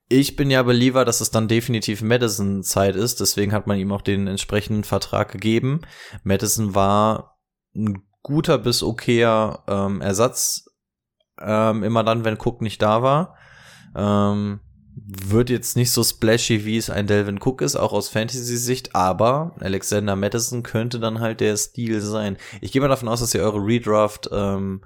Ich 0.07 0.35
bin 0.35 0.51
ja 0.51 0.61
Believer, 0.61 1.03
dass 1.03 1.19
es 1.19 1.31
dann 1.31 1.47
definitiv 1.47 2.03
Madison-Zeit 2.03 2.95
ist, 2.95 3.21
deswegen 3.21 3.53
hat 3.53 3.65
man 3.65 3.79
ihm 3.79 3.91
auch 3.91 4.03
den 4.03 4.27
entsprechenden 4.27 4.83
Vertrag 4.83 5.31
gegeben. 5.31 5.81
Madison 6.23 6.75
war 6.75 7.39
ein 7.75 8.03
guter 8.21 8.59
bis 8.59 8.83
okayer 8.83 9.63
ähm, 9.67 10.01
Ersatz, 10.01 10.65
ähm, 11.41 11.83
immer 11.83 12.03
dann, 12.03 12.23
wenn 12.23 12.37
Cook 12.39 12.61
nicht 12.61 12.81
da 12.83 13.01
war. 13.01 13.35
Ähm, 13.95 14.59
wird 15.07 15.49
jetzt 15.49 15.75
nicht 15.75 15.91
so 15.91 16.03
splashy, 16.03 16.65
wie 16.65 16.77
es 16.77 16.89
ein 16.89 17.07
Delvin 17.07 17.39
Cook 17.41 17.61
ist, 17.61 17.75
auch 17.75 17.93
aus 17.93 18.09
Fantasy-Sicht, 18.09 18.95
aber 18.95 19.55
Alexander 19.59 20.15
Madison 20.15 20.63
könnte 20.63 20.99
dann 20.99 21.19
halt 21.19 21.41
der 21.41 21.55
Stil 21.57 22.01
sein. 22.01 22.37
Ich 22.61 22.71
gehe 22.71 22.81
mal 22.81 22.87
davon 22.87 23.07
aus, 23.07 23.19
dass 23.19 23.33
ihr 23.35 23.41
eure 23.41 23.59
Redraft 23.59 24.29
ähm, 24.31 24.81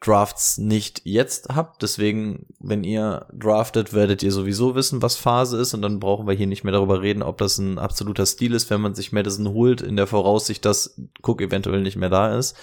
Drafts 0.00 0.58
nicht 0.58 1.02
jetzt 1.04 1.48
habt. 1.48 1.82
Deswegen, 1.82 2.46
wenn 2.60 2.84
ihr 2.84 3.26
draftet, 3.32 3.92
werdet 3.92 4.22
ihr 4.22 4.30
sowieso 4.30 4.76
wissen, 4.76 5.02
was 5.02 5.16
Phase 5.16 5.58
ist. 5.58 5.74
Und 5.74 5.82
dann 5.82 5.98
brauchen 5.98 6.28
wir 6.28 6.34
hier 6.34 6.46
nicht 6.46 6.62
mehr 6.62 6.72
darüber 6.72 7.02
reden, 7.02 7.22
ob 7.22 7.38
das 7.38 7.58
ein 7.58 7.78
absoluter 7.78 8.26
Stil 8.26 8.54
ist, 8.54 8.70
wenn 8.70 8.80
man 8.80 8.94
sich 8.94 9.10
Madison 9.10 9.48
holt, 9.48 9.80
in 9.80 9.96
der 9.96 10.06
Voraussicht, 10.06 10.64
dass 10.64 11.00
Cook 11.22 11.40
eventuell 11.40 11.82
nicht 11.82 11.96
mehr 11.96 12.10
da 12.10 12.38
ist. 12.38 12.56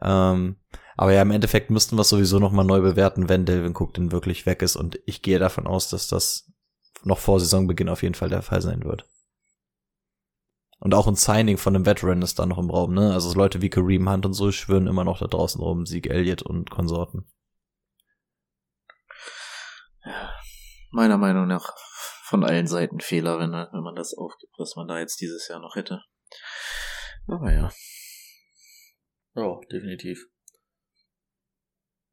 Ähm, 0.00 0.56
aber 0.96 1.12
ja, 1.12 1.22
im 1.22 1.30
Endeffekt 1.30 1.70
müssten 1.70 1.96
wir 1.96 2.02
es 2.02 2.08
sowieso 2.08 2.38
nochmal 2.38 2.64
neu 2.64 2.80
bewerten, 2.80 3.28
wenn 3.28 3.44
Delvin 3.44 3.76
Cook 3.76 3.94
denn 3.94 4.12
wirklich 4.12 4.46
weg 4.46 4.62
ist. 4.62 4.76
Und 4.76 4.98
ich 5.04 5.20
gehe 5.22 5.38
davon 5.38 5.66
aus, 5.66 5.90
dass 5.90 6.08
das 6.08 6.50
noch 7.04 7.18
vor 7.18 7.38
Saisonbeginn 7.38 7.90
auf 7.90 8.02
jeden 8.02 8.14
Fall 8.14 8.30
der 8.30 8.42
Fall 8.42 8.62
sein 8.62 8.84
wird. 8.84 9.06
Und 10.78 10.94
auch 10.94 11.06
ein 11.06 11.14
Signing 11.14 11.58
von 11.58 11.74
einem 11.74 11.86
Veteran 11.86 12.22
ist 12.22 12.38
da 12.38 12.46
noch 12.46 12.58
im 12.58 12.70
Raum, 12.70 12.94
ne? 12.94 13.12
Also 13.12 13.32
Leute 13.34 13.62
wie 13.62 13.70
Kareem 13.70 14.10
Hunt 14.10 14.26
und 14.26 14.34
so 14.34 14.52
schwören 14.52 14.86
immer 14.86 15.04
noch 15.04 15.18
da 15.18 15.26
draußen 15.26 15.60
rum, 15.60 15.86
Sieg 15.86 16.06
Elliott 16.06 16.42
und 16.42 16.70
Konsorten. 16.70 17.26
Meiner 20.90 21.18
Meinung 21.18 21.46
nach 21.46 21.74
von 22.24 22.44
allen 22.44 22.66
Seiten 22.66 23.00
Fehler, 23.00 23.38
wenn, 23.38 23.52
wenn 23.52 23.82
man 23.82 23.94
das 23.94 24.14
aufgibt, 24.14 24.52
was 24.58 24.76
man 24.76 24.88
da 24.88 24.98
jetzt 24.98 25.20
dieses 25.20 25.48
Jahr 25.48 25.60
noch 25.60 25.76
hätte. 25.76 26.02
Aber 27.26 27.52
ja. 27.52 27.70
Ja, 29.34 29.60
definitiv. 29.70 30.26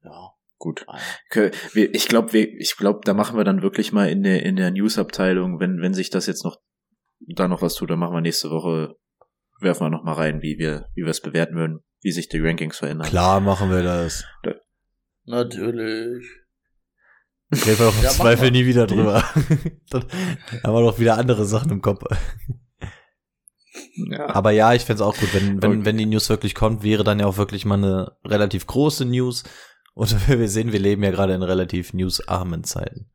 Ja. 0.03 0.31
Gut. 0.57 0.85
Ich 1.75 2.07
glaube, 2.07 2.37
ich 2.37 2.77
glaube, 2.77 3.01
da 3.03 3.13
machen 3.13 3.35
wir 3.37 3.43
dann 3.43 3.61
wirklich 3.61 3.91
mal 3.91 4.09
in 4.09 4.23
der 4.23 4.43
in 4.43 4.55
der 4.55 4.71
News-Abteilung, 4.71 5.59
wenn 5.59 5.81
wenn 5.81 5.93
sich 5.93 6.09
das 6.09 6.25
jetzt 6.25 6.45
noch 6.45 6.57
da 7.19 7.49
noch 7.49 7.61
was 7.61 7.75
tut, 7.75 7.89
dann 7.89 7.99
machen 7.99 8.13
wir 8.13 8.21
nächste 8.21 8.49
Woche 8.49 8.95
werfen 9.59 9.85
wir 9.85 9.89
noch 9.89 10.03
mal 10.03 10.13
rein, 10.13 10.41
wie 10.41 10.57
wir 10.57 10.89
wie 10.95 11.01
wir 11.01 11.09
es 11.09 11.21
bewerten 11.21 11.55
würden, 11.55 11.83
wie 12.01 12.11
sich 12.11 12.29
die 12.29 12.39
Rankings 12.39 12.77
verändern. 12.77 13.07
Klar 13.07 13.41
machen 13.41 13.69
wir 13.71 13.83
das. 13.83 14.25
Da. 14.43 14.53
Natürlich. 15.25 16.25
Reden 17.51 17.79
wir 17.79 17.85
doch 17.85 17.97
im 17.97 18.03
ja, 18.03 18.09
Zweifel 18.09 18.51
nie 18.51 18.65
wieder 18.65 18.87
drüber. 18.87 19.23
dann 19.89 20.05
haben 20.63 20.73
wir 20.73 20.81
doch 20.81 20.99
wieder 20.99 21.17
andere 21.17 21.45
Sachen 21.45 21.71
im 21.71 21.81
Kopf. 21.81 22.03
Ja. 23.95 24.29
Aber 24.29 24.51
ja, 24.51 24.73
ich 24.73 24.83
fände 24.83 25.03
es 25.03 25.07
auch 25.07 25.17
gut, 25.17 25.33
wenn, 25.33 25.61
wenn, 25.61 25.71
okay. 25.71 25.85
wenn 25.85 25.97
die 25.97 26.05
News 26.05 26.29
wirklich 26.29 26.55
kommt, 26.55 26.83
wäre 26.83 27.03
dann 27.03 27.19
ja 27.19 27.25
auch 27.25 27.37
wirklich 27.37 27.65
mal 27.65 27.75
eine 27.75 28.11
relativ 28.25 28.65
große 28.65 29.05
News. 29.05 29.43
Und 29.93 30.27
wir 30.27 30.49
sehen, 30.49 30.71
wir 30.71 30.79
leben 30.79 31.03
ja 31.03 31.11
gerade 31.11 31.33
in 31.33 31.43
relativ 31.43 31.93
newsarmen 31.93 32.63
Zeiten. 32.63 33.11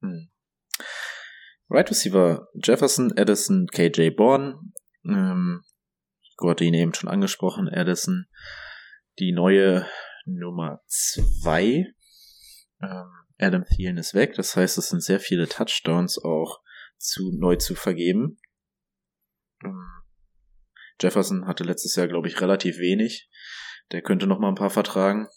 Hm. 0.00 0.30
Right 1.68 1.88
Receiver 1.88 2.48
Jefferson, 2.54 3.12
Addison, 3.16 3.68
KJ 3.68 4.10
Bourne. 4.10 4.58
Ähm, 5.04 5.62
Gott 6.36 6.60
ihn 6.60 6.74
eben 6.74 6.94
schon 6.94 7.08
angesprochen. 7.08 7.68
Addison, 7.68 8.26
die 9.18 9.32
neue 9.32 9.86
Nummer 10.24 10.80
zwei. 10.86 11.86
Ähm, 12.82 13.12
Adam 13.38 13.64
Thielen 13.64 13.98
ist 13.98 14.14
weg. 14.14 14.34
Das 14.34 14.56
heißt, 14.56 14.78
es 14.78 14.88
sind 14.88 15.02
sehr 15.02 15.20
viele 15.20 15.48
Touchdowns 15.48 16.18
auch 16.18 16.60
zu, 16.98 17.30
neu 17.32 17.56
zu 17.56 17.74
vergeben. 17.74 18.38
Ähm, 19.64 19.86
Jefferson 21.00 21.46
hatte 21.46 21.64
letztes 21.64 21.94
Jahr, 21.96 22.08
glaube 22.08 22.28
ich, 22.28 22.40
relativ 22.40 22.78
wenig. 22.78 23.30
Der 23.92 24.02
könnte 24.02 24.26
noch 24.26 24.38
mal 24.38 24.48
ein 24.48 24.54
paar 24.54 24.70
vertragen. 24.70 25.28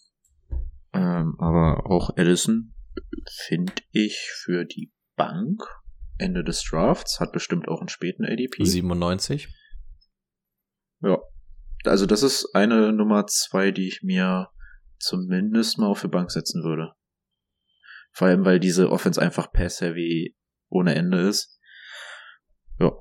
Ähm, 0.94 1.36
aber 1.40 1.90
auch 1.90 2.18
Edison 2.18 2.74
finde 3.48 3.74
ich 3.92 4.30
für 4.44 4.66
die 4.66 4.92
Bank 5.16 5.64
Ende 6.18 6.44
des 6.44 6.64
Drafts 6.64 7.20
hat 7.20 7.32
bestimmt 7.32 7.68
auch 7.68 7.80
einen 7.80 7.90
späten 7.90 8.24
ADP. 8.26 8.64
97. 8.64 9.48
Ja. 11.02 11.20
Also 11.86 12.06
das 12.06 12.24
ist 12.24 12.54
eine 12.54 12.94
Nummer 12.94 13.28
zwei, 13.28 13.72
die 13.72 13.88
ich 13.88 14.02
mir 14.04 14.50
zumindest 15.00 15.78
mal 15.78 15.88
auf 15.88 16.02
die 16.02 16.08
Bank 16.08 16.32
setzen 16.32 16.64
würde. 16.64 16.94
Vor 18.12 18.28
allem, 18.28 18.46
weil 18.46 18.60
diese 18.60 18.90
Offense 18.90 19.22
einfach 19.22 19.52
pass-heavy 19.52 20.38
ohne 20.70 20.96
Ende 20.96 21.20
ist. 21.28 21.60
Ja. 22.80 22.92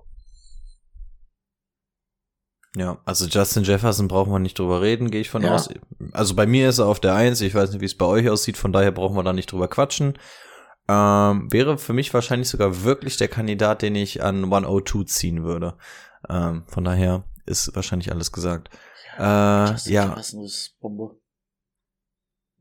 Ja, 2.76 2.98
also 3.04 3.26
Justin 3.26 3.64
Jefferson 3.64 4.08
brauchen 4.08 4.32
wir 4.32 4.38
nicht 4.38 4.58
drüber 4.58 4.80
reden, 4.80 5.10
gehe 5.10 5.20
ich 5.20 5.28
von 5.30 5.42
Ja. 5.42 5.54
aus. 5.54 5.68
Also 6.12 6.34
bei 6.34 6.46
mir 6.46 6.70
ist 6.70 6.78
er 6.78 6.86
auf 6.86 7.00
der 7.00 7.14
Eins. 7.14 7.40
ich 7.42 7.54
weiß 7.54 7.70
nicht, 7.70 7.80
wie 7.80 7.86
es 7.86 7.96
bei 7.96 8.06
euch 8.06 8.30
aussieht, 8.30 8.56
von 8.56 8.72
daher 8.72 8.92
brauchen 8.92 9.14
wir 9.16 9.22
da 9.22 9.32
nicht 9.32 9.52
drüber 9.52 9.68
quatschen. 9.68 10.18
Ähm, 10.88 11.52
wäre 11.52 11.78
für 11.78 11.92
mich 11.92 12.12
wahrscheinlich 12.12 12.48
sogar 12.48 12.82
wirklich 12.82 13.16
der 13.16 13.28
Kandidat, 13.28 13.82
den 13.82 13.94
ich 13.94 14.22
an 14.22 14.44
102 14.44 15.04
ziehen 15.04 15.44
würde. 15.44 15.74
Ähm, 16.28 16.64
von 16.66 16.84
daher 16.84 17.24
ist 17.46 17.74
wahrscheinlich 17.76 18.10
alles 18.10 18.32
gesagt. 18.32 18.70
Äh, 19.18 19.70
Justin 19.70 19.92
ja, 19.92 20.08
Jefferson 20.08 20.42
ist 20.42 20.74
Bombe. 20.80 21.16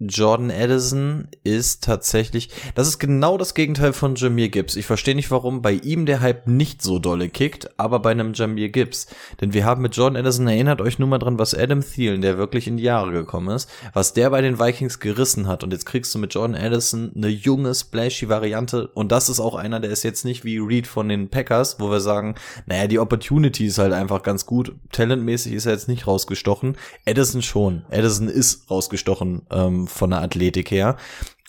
Jordan 0.08 0.50
Addison 0.50 1.28
ist 1.44 1.84
tatsächlich, 1.84 2.50
das 2.74 2.88
ist 2.88 2.98
genau 2.98 3.38
das 3.38 3.54
Gegenteil 3.54 3.94
von 3.94 4.16
Jameer 4.16 4.50
Gibbs. 4.50 4.76
Ich 4.76 4.88
verstehe 4.88 5.14
nicht, 5.14 5.30
warum 5.30 5.62
bei 5.62 5.74
ihm 5.74 6.08
der 6.08 6.22
Hype 6.22 6.48
nicht 6.48 6.82
so 6.82 6.98
dolle 6.98 7.30
kickt, 7.30 7.70
aber 7.80 8.00
bei 8.00 8.10
einem 8.10 8.34
Jameer 8.34 8.70
Gibbs. 8.70 9.06
Denn 9.40 9.54
wir 9.54 9.64
haben 9.64 9.84
mit 9.84 9.96
Jordan 9.96 10.18
Addison, 10.18 10.48
erinnert 10.48 10.82
euch 10.82 10.98
nur 10.98 11.08
mal 11.08 11.20
dran, 11.20 11.38
was 11.38 11.54
Adam 11.54 11.82
Thielen, 11.82 12.22
der 12.22 12.40
wirklich 12.40 12.68
in 12.68 12.78
die 12.78 12.84
Jahre 12.84 13.12
gekommen 13.12 13.56
ist, 13.56 13.70
was 13.94 14.14
der 14.14 14.32
bei 14.32 14.42
den 14.42 14.60
Vikings 14.60 15.00
gerissen 15.00 15.48
hat. 15.48 15.64
Und 15.64 15.72
jetzt 15.72 15.86
kriegst 15.86 16.16
du 16.16 16.20
mit 16.20 16.34
Jordan 16.34 16.56
Addison 16.56 17.12
eine 17.16 17.28
junge, 17.28 17.76
splashy 17.76 18.28
Variante. 18.28 18.88
Und 18.88 19.12
das 19.12 19.30
ist 19.30 19.40
auch 19.40 19.54
einer, 19.54 19.80
der 19.80 19.92
ist 19.92 20.02
jetzt 20.02 20.26
nicht 20.26 20.44
wie 20.44 20.58
Reed 20.58 20.88
von 20.88 21.10
den 21.10 21.30
Packers, 21.30 21.80
wo 21.80 21.92
wir 21.92 22.00
sagen, 22.00 22.34
naja, 22.66 22.88
die 22.88 22.98
Opportunity 22.98 23.68
ist 23.68 23.78
halt 23.78 23.94
einfach 23.94 24.24
ganz 24.24 24.48
gut. 24.48 24.74
Talentmäßig 24.92 25.54
ist 25.54 25.68
er 25.68 25.74
jetzt 25.74 25.88
nicht 25.88 26.08
rausgestochen. 26.08 26.76
Addison 27.06 27.44
schon. 27.44 27.84
Addison 27.92 28.30
ist 28.30 28.72
rausgestochen 28.72 29.44
ähm, 29.52 29.88
von 29.92 30.12
der 30.12 30.22
Athletik 30.22 30.72
her 30.72 30.98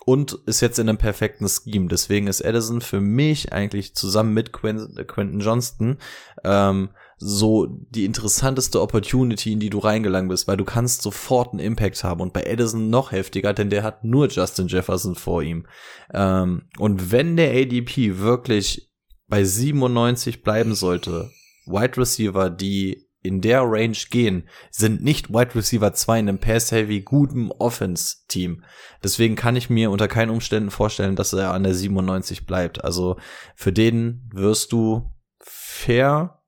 und 0.05 0.39
ist 0.45 0.61
jetzt 0.61 0.79
in 0.79 0.89
einem 0.89 0.97
perfekten 0.97 1.47
Scheme. 1.47 1.87
Deswegen 1.87 2.27
ist 2.27 2.43
Addison 2.43 2.81
für 2.81 2.99
mich 2.99 3.53
eigentlich 3.53 3.95
zusammen 3.95 4.33
mit 4.33 4.51
Quin 4.51 4.95
Quentin 5.07 5.39
Johnston 5.39 5.97
ähm, 6.43 6.89
so 7.17 7.67
die 7.67 8.05
interessanteste 8.05 8.81
Opportunity, 8.81 9.53
in 9.53 9.59
die 9.59 9.69
du 9.69 9.79
reingelangt 9.79 10.29
bist, 10.29 10.47
weil 10.47 10.57
du 10.57 10.65
kannst 10.65 11.01
sofort 11.01 11.51
einen 11.51 11.59
Impact 11.59 12.03
haben 12.03 12.21
und 12.21 12.33
bei 12.33 12.45
Addison 12.45 12.89
noch 12.89 13.11
heftiger, 13.11 13.53
denn 13.53 13.69
der 13.69 13.83
hat 13.83 14.03
nur 14.03 14.27
Justin 14.27 14.67
Jefferson 14.67 15.15
vor 15.15 15.41
ihm. 15.41 15.65
Ähm, 16.13 16.63
und 16.79 17.11
wenn 17.11 17.37
der 17.37 17.51
ADP 17.51 18.19
wirklich 18.19 18.91
bei 19.27 19.43
97 19.43 20.43
bleiben 20.43 20.75
sollte, 20.75 21.31
Wide 21.65 21.97
Receiver, 21.97 22.49
die 22.49 23.02
in 23.23 23.41
der 23.41 23.61
Range 23.63 23.97
gehen, 24.09 24.47
sind 24.69 25.01
nicht 25.01 25.29
Wide 25.29 25.55
Receiver 25.55 25.93
2 25.93 26.19
in 26.19 26.29
einem 26.29 26.39
Pass-Heavy 26.39 27.01
guten 27.01 27.51
Offense-Team. 27.51 28.63
Deswegen 29.01 29.35
kann 29.35 29.55
ich 29.55 29.69
mir 29.69 29.89
unter 29.89 30.07
keinen 30.07 30.29
Umständen 30.29 30.69
vorstellen, 30.69 31.15
dass 31.15 31.33
er 31.33 31.53
an 31.53 31.63
der 31.63 31.73
97 31.73 32.45
bleibt. 32.45 32.83
Also 32.83 33.17
für 33.55 33.71
den 33.71 34.29
wirst 34.33 34.73
du 34.73 35.09
fair 35.39 36.43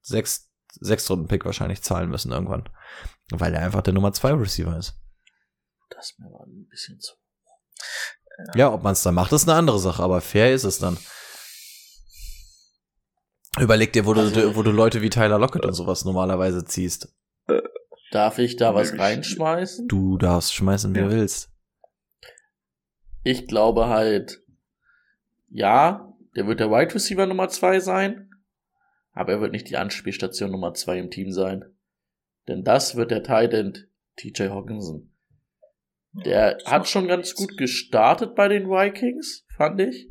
sechs, 0.00 0.52
sechs 0.80 1.08
Runden 1.08 1.28
Pick 1.28 1.44
wahrscheinlich 1.44 1.82
zahlen 1.82 2.10
müssen 2.10 2.32
irgendwann. 2.32 2.68
Weil 3.30 3.54
er 3.54 3.62
einfach 3.62 3.82
der 3.82 3.94
Nummer 3.94 4.12
2 4.12 4.32
Receiver 4.32 4.76
ist. 4.76 5.00
Das 5.90 6.10
ist 6.10 6.18
mir 6.18 6.26
aber 6.26 6.44
ein 6.46 6.66
bisschen 6.68 6.98
zu. 7.00 7.14
Ja, 8.54 8.72
ob 8.72 8.82
man 8.82 8.92
es 8.92 9.02
dann 9.02 9.14
macht, 9.14 9.32
ist 9.32 9.48
eine 9.48 9.58
andere 9.58 9.78
Sache, 9.78 10.02
aber 10.02 10.20
fair 10.20 10.52
ist 10.52 10.64
es 10.64 10.78
dann. 10.78 10.96
Überleg 13.60 13.92
dir, 13.92 14.06
wo 14.06 14.14
du, 14.14 14.56
wo 14.56 14.62
du 14.62 14.70
Leute 14.70 15.02
wie 15.02 15.10
Tyler 15.10 15.38
Lockett 15.38 15.64
und 15.64 15.74
sowas 15.74 16.04
normalerweise 16.04 16.64
ziehst. 16.64 17.14
Darf 18.10 18.38
ich 18.38 18.56
da 18.56 18.74
was 18.74 18.98
reinschmeißen? 18.98 19.88
Du 19.88 20.16
darfst 20.16 20.54
schmeißen, 20.54 20.94
wie 20.94 21.00
du 21.00 21.10
willst. 21.10 21.50
Ich 23.22 23.46
glaube 23.46 23.88
halt, 23.88 24.42
ja, 25.50 26.14
der 26.36 26.46
wird 26.46 26.60
der 26.60 26.70
Wide 26.70 26.94
Receiver 26.94 27.26
Nummer 27.26 27.48
zwei 27.48 27.80
sein, 27.80 28.30
aber 29.12 29.32
er 29.32 29.40
wird 29.40 29.52
nicht 29.52 29.68
die 29.68 29.76
Anspielstation 29.76 30.50
Nummer 30.50 30.72
zwei 30.74 30.98
im 30.98 31.10
Team 31.10 31.32
sein. 31.32 31.64
Denn 32.46 32.64
das 32.64 32.96
wird 32.96 33.10
der 33.10 33.22
Tight 33.22 33.52
End 33.52 33.88
TJ 34.16 34.44
Hawkinson. 34.48 35.12
Der 36.24 36.58
hat 36.64 36.88
schon 36.88 37.08
ganz 37.08 37.34
gut 37.34 37.56
gestartet 37.58 38.34
bei 38.34 38.48
den 38.48 38.68
Vikings, 38.68 39.44
fand 39.54 39.80
ich. 39.80 40.10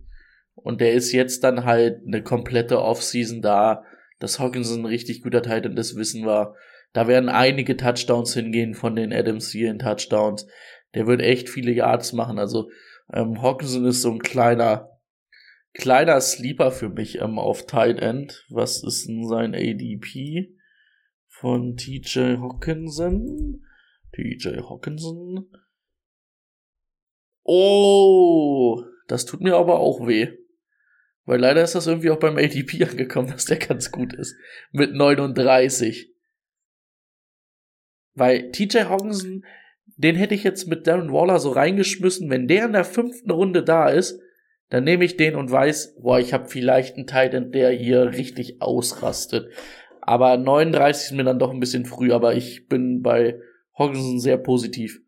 Und 0.68 0.81
der 0.81 0.91
ist 0.91 1.14
jetzt 1.14 1.45
dann 1.45 1.64
halt 1.64 2.02
eine 2.06 2.22
komplette 2.22 2.81
Offseason 2.81 3.41
da. 3.41 3.85
Dass 4.19 4.38
Hawkinson 4.38 4.81
ein 4.81 4.85
richtig 4.85 5.22
guter 5.22 5.41
Tight 5.41 5.65
End 5.65 5.80
ist, 5.80 5.95
wissen 5.95 6.26
wir. 6.26 6.56
Da 6.91 7.07
werden 7.07 7.30
einige 7.30 7.77
Touchdowns 7.77 8.34
hingehen 8.34 8.73
von 8.73 8.94
den 8.94 9.14
Adams 9.14 9.49
hier 9.49 9.72
in 9.72 9.80
Touchdowns. 9.80 10.45
Der 10.94 11.07
wird 11.07 11.22
echt 11.22 11.48
viele 11.48 11.72
Yards 11.72 12.11
machen. 12.11 12.38
Also 12.38 12.69
ähm, 13.14 13.41
Hawkinson 13.41 13.85
ist 13.85 14.02
so 14.02 14.11
ein 14.11 14.19
kleiner, 14.19 14.89
kleiner 15.73 16.19
Sleeper 16.19 16.72
für 16.72 16.89
mich 16.89 17.22
ähm, 17.22 17.39
auf 17.39 17.65
Tight 17.65 17.99
End. 17.99 18.45
Was 18.49 18.84
ist 18.84 19.07
denn 19.07 19.26
sein 19.26 19.56
ADP 19.56 20.53
von 21.30 21.77
TJ 21.77 22.39
Hawkinson? 22.41 23.64
TJ 24.11 24.64
Hawkinson. 24.69 25.49
Oh, 27.44 28.84
das 29.07 29.23
tut 29.23 29.39
mir 29.39 29.56
aber 29.56 29.80
auch 29.80 30.06
weh. 30.06 30.27
Weil 31.28 31.41
leider 31.41 31.62
ist 31.62 31.76
das 31.76 31.88
irgendwie 31.88 32.10
auch 32.10 32.20
beim 32.20 32.38
ADP 32.38 32.84
angekommen, 32.90 33.28
dass 33.28 33.45
der 33.45 33.58
ganz 33.58 33.91
gut 33.91 34.14
ist. 34.14 34.36
Mit 34.72 34.94
39. 34.95 36.10
Weil 38.16 38.49
TJ 38.52 38.86
Hawkinson, 38.86 39.45
den 39.98 40.16
hätte 40.16 40.34
ich 40.34 40.44
jetzt 40.44 40.68
mit 40.68 40.88
Darren 40.88 41.12
Waller 41.12 41.40
so 41.40 41.52
reingeschmissen. 41.52 42.30
Wenn 42.30 42.48
der 42.48 42.66
in 42.66 42.74
der 42.74 42.86
fünften 42.86 43.30
Runde 43.30 43.62
da 43.62 43.90
ist, 43.90 44.20
dann 44.70 44.86
nehme 44.86 45.04
ich 45.04 45.18
den 45.18 45.36
und 45.36 45.52
weiß, 45.52 45.98
boah, 46.02 46.18
ich 46.18 46.34
habe 46.34 46.48
vielleicht 46.48 46.95
einen 46.95 47.08
Titan, 47.08 47.52
der 47.52 47.72
hier 47.72 48.14
richtig 48.14 48.62
ausrastet. 48.62 49.52
Aber 50.02 50.38
39 50.38 51.08
ist 51.08 51.12
mir 51.12 51.26
dann 51.26 51.40
doch 51.40 51.52
ein 51.52 51.60
bisschen 51.60 51.86
früh, 51.86 52.14
aber 52.14 52.36
ich 52.36 52.68
bin 52.68 53.02
bei 53.02 53.38
Hawkinson 53.78 54.20
sehr 54.20 54.38
positiv. 54.38 55.02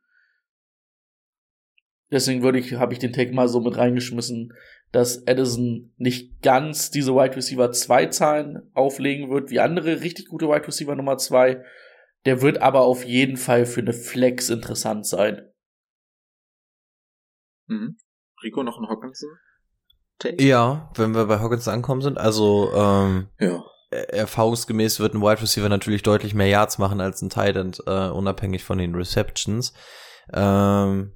Deswegen 2.12 2.44
würde 2.44 2.60
ich, 2.60 2.74
habe 2.74 2.92
ich 2.94 3.00
den 3.00 3.14
Take 3.14 3.34
mal 3.34 3.48
so 3.48 3.62
mit 3.62 3.78
reingeschmissen, 3.78 4.54
dass 4.92 5.18
Edison 5.28 5.94
nicht 5.98 6.42
ganz 6.42 6.90
diese 6.92 7.14
Wide 7.14 7.36
Receiver 7.36 7.72
2 7.72 8.08
Zahlen 8.08 8.70
auflegen 8.74 9.30
wird, 9.30 9.50
wie 9.52 9.60
andere 9.60 10.02
richtig 10.02 10.28
gute 10.28 10.48
Wide 10.48 10.68
Receiver 10.68 10.96
Nummer 10.96 11.18
2. 11.18 11.64
Der 12.26 12.42
wird 12.42 12.62
aber 12.62 12.82
auf 12.82 13.06
jeden 13.06 13.38
Fall 13.38 13.66
für 13.66 13.82
eine 13.82 13.94
Flex 13.94 14.50
interessant 14.50 15.06
sein. 15.06 15.48
Mhm. 17.68 17.98
Rico 18.44 18.64
noch 18.64 18.78
ein 18.80 18.88
Hawkinson? 18.90 19.30
Ja, 20.40 20.92
wenn 20.96 21.14
wir 21.16 21.26
bei 21.28 21.40
Hawkins 21.40 21.68
ankommen 21.68 22.02
sind, 22.02 22.18
also 22.18 22.72
ähm, 22.74 23.30
Ja. 23.40 23.64
er- 23.90 24.14
erfahrungsgemäß 24.14 25.00
wird 25.00 25.14
ein 25.14 25.22
Wide 25.22 25.42
Receiver 25.42 25.70
natürlich 25.70 26.04
deutlich 26.04 26.34
mehr 26.34 26.48
Yards 26.48 26.78
machen 26.78 27.00
als 27.00 27.22
ein 27.22 27.30
Tight 27.30 27.56
End, 27.56 27.82
äh, 27.86 28.10
unabhängig 28.10 28.64
von 28.64 28.80
den 28.80 28.96
Receptions. 28.96 29.74
Ähm, 30.34 31.14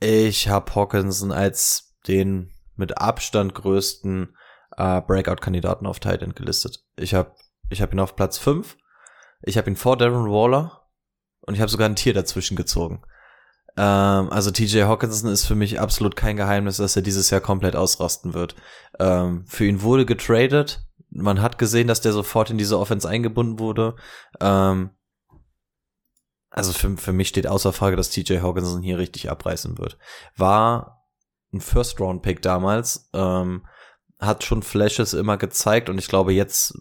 ich 0.00 0.48
habe 0.48 0.72
Hawkinson 0.74 1.32
als 1.32 1.96
den 2.06 2.50
mit 2.76 2.98
Abstand 2.98 3.54
größten 3.54 4.36
äh, 4.76 5.00
Breakout-Kandidaten 5.00 5.86
auf 5.86 6.00
Tight 6.00 6.22
End 6.22 6.36
gelistet. 6.36 6.84
Ich 6.96 7.14
habe 7.14 7.32
ich 7.70 7.80
hab 7.80 7.92
ihn 7.92 8.00
auf 8.00 8.16
Platz 8.16 8.38
5, 8.38 8.76
ich 9.42 9.56
habe 9.58 9.70
ihn 9.70 9.76
vor 9.76 9.96
Darren 9.96 10.30
Waller 10.30 10.88
und 11.40 11.54
ich 11.54 11.60
habe 11.60 11.70
sogar 11.70 11.88
ein 11.88 11.96
Tier 11.96 12.14
dazwischen 12.14 12.56
gezogen. 12.56 13.02
Ähm, 13.76 14.30
also 14.30 14.50
TJ 14.50 14.82
Hawkinson 14.82 15.30
ist 15.30 15.46
für 15.46 15.54
mich 15.54 15.80
absolut 15.80 16.16
kein 16.16 16.36
Geheimnis, 16.36 16.76
dass 16.76 16.96
er 16.96 17.02
dieses 17.02 17.30
Jahr 17.30 17.40
komplett 17.40 17.76
ausrasten 17.76 18.34
wird. 18.34 18.54
Ähm, 18.98 19.44
für 19.46 19.64
ihn 19.66 19.82
wurde 19.82 20.06
getradet. 20.06 20.86
Man 21.10 21.42
hat 21.42 21.58
gesehen, 21.58 21.88
dass 21.88 22.00
der 22.00 22.12
sofort 22.12 22.50
in 22.50 22.58
diese 22.58 22.78
Offense 22.78 23.08
eingebunden 23.08 23.58
wurde. 23.58 23.96
Ähm, 24.40 24.90
also 26.50 26.72
für, 26.72 26.96
für 26.96 27.12
mich 27.12 27.28
steht 27.28 27.48
außer 27.48 27.72
Frage, 27.72 27.96
dass 27.96 28.10
TJ 28.10 28.38
Hawkinson 28.38 28.82
hier 28.82 28.98
richtig 28.98 29.28
abreißen 29.28 29.76
wird. 29.78 29.98
War 30.36 30.93
ein 31.54 31.60
First-Round-Pick 31.60 32.42
damals, 32.42 33.08
ähm, 33.14 33.66
hat 34.18 34.44
schon 34.44 34.62
Flashes 34.62 35.14
immer 35.14 35.36
gezeigt 35.36 35.88
und 35.88 35.98
ich 35.98 36.08
glaube, 36.08 36.32
jetzt 36.32 36.74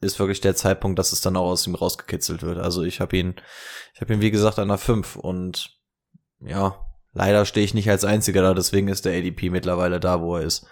ist 0.00 0.18
wirklich 0.18 0.40
der 0.40 0.56
Zeitpunkt, 0.56 0.98
dass 0.98 1.12
es 1.12 1.20
dann 1.20 1.36
auch 1.36 1.48
aus 1.48 1.66
ihm 1.66 1.74
rausgekitzelt 1.74 2.42
wird. 2.42 2.58
Also 2.58 2.82
ich 2.82 3.00
habe 3.00 3.16
ihn, 3.16 3.34
ich 3.94 4.00
habe 4.00 4.14
ihn 4.14 4.20
wie 4.20 4.30
gesagt 4.30 4.58
an 4.58 4.68
der 4.68 4.78
5 4.78 5.16
und 5.16 5.78
ja, 6.40 6.80
leider 7.12 7.44
stehe 7.44 7.64
ich 7.64 7.74
nicht 7.74 7.90
als 7.90 8.04
einziger 8.04 8.42
da, 8.42 8.54
deswegen 8.54 8.88
ist 8.88 9.04
der 9.04 9.18
ADP 9.18 9.50
mittlerweile 9.50 10.00
da, 10.00 10.20
wo 10.20 10.36
er 10.36 10.42
ist. 10.42 10.66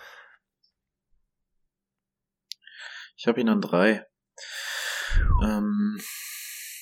Ich 3.17 3.27
habe 3.27 3.41
ihn 3.41 3.49
an 3.49 3.61
drei. 3.61 4.07
Ähm, 5.43 6.01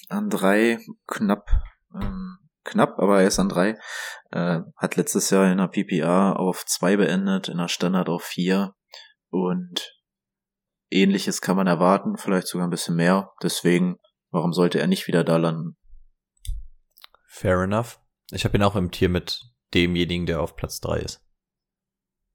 an 0.09 0.31
drei 0.31 0.79
knapp, 1.07 1.49
ähm, 1.95 2.39
knapp, 2.67 2.99
aber 2.99 3.21
er 3.21 3.29
ist 3.29 3.39
an 3.39 3.49
drei. 3.49 3.79
Äh, 4.31 4.61
hat 4.77 4.97
letztes 4.97 5.31
Jahr 5.31 5.51
in 5.51 5.59
der 5.59 5.69
PPA 5.69 6.33
auf 6.33 6.65
zwei 6.67 6.97
beendet, 6.97 7.49
in 7.49 7.59
der 7.59 7.69
Standard 7.69 8.09
auf 8.09 8.23
vier. 8.23 8.75
Und 9.31 9.97
ähnliches 10.91 11.41
kann 11.41 11.57
man 11.57 11.67
erwarten, 11.67 12.17
vielleicht 12.17 12.49
sogar 12.49 12.67
ein 12.67 12.71
bisschen 12.71 12.97
mehr. 12.97 13.33
Deswegen, 13.43 13.97
warum 14.31 14.53
sollte 14.53 14.79
er 14.79 14.87
nicht 14.87 15.07
wieder 15.07 15.25
da 15.25 15.37
landen? 15.37 15.77
Fair 17.27 17.63
enough. 17.63 18.01
Ich 18.31 18.45
habe 18.45 18.57
ihn 18.57 18.63
auch 18.63 18.77
im 18.77 18.91
Tier 18.91 19.09
mit 19.09 19.41
demjenigen, 19.75 20.27
der 20.27 20.41
auf 20.41 20.57
Platz 20.57 20.81
drei 20.81 20.99
ist. 20.99 21.23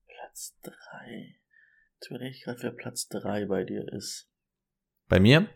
Platz 0.07 0.57
drei. 0.61 1.35
Jetzt 1.95 2.09
überlege 2.09 2.35
ich 2.35 2.43
gerade, 2.43 2.61
wer 2.61 2.71
Platz 2.71 3.07
drei 3.07 3.45
bei 3.45 3.63
dir 3.63 3.85
ist. 3.91 4.29
Bei 5.07 5.19
mir? 5.19 5.49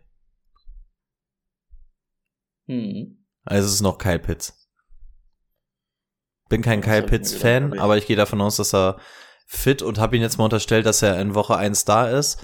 Hm. 2.67 3.25
Also 3.43 3.67
es 3.67 3.75
ist 3.75 3.81
noch 3.81 3.97
Kyle 3.97 4.19
Pitts. 4.19 4.64
Bin 6.55 6.61
kein 6.61 6.81
Kyle 6.81 6.97
hab 6.97 7.05
ich 7.05 7.11
mir 7.11 7.17
Pitts 7.17 7.31
gedacht, 7.31 7.41
Fan, 7.41 7.79
aber 7.79 7.97
ich- 7.97 8.07
gehe 8.07 8.15
davon 8.15 8.41
aus, 8.41 8.55
dass 8.57 8.73
er 8.73 8.97
fit 9.47 9.81
und 9.81 9.99
habe 9.99 10.15
ihn 10.15 10.21
jetzt 10.21 10.37
mal 10.37 10.45
unterstellt, 10.45 10.85
dass 10.85 11.01
er 11.01 11.19
in 11.19 11.35
Woche 11.35 11.55
1 11.55 11.85
da 11.85 12.07
ist. 12.09 12.39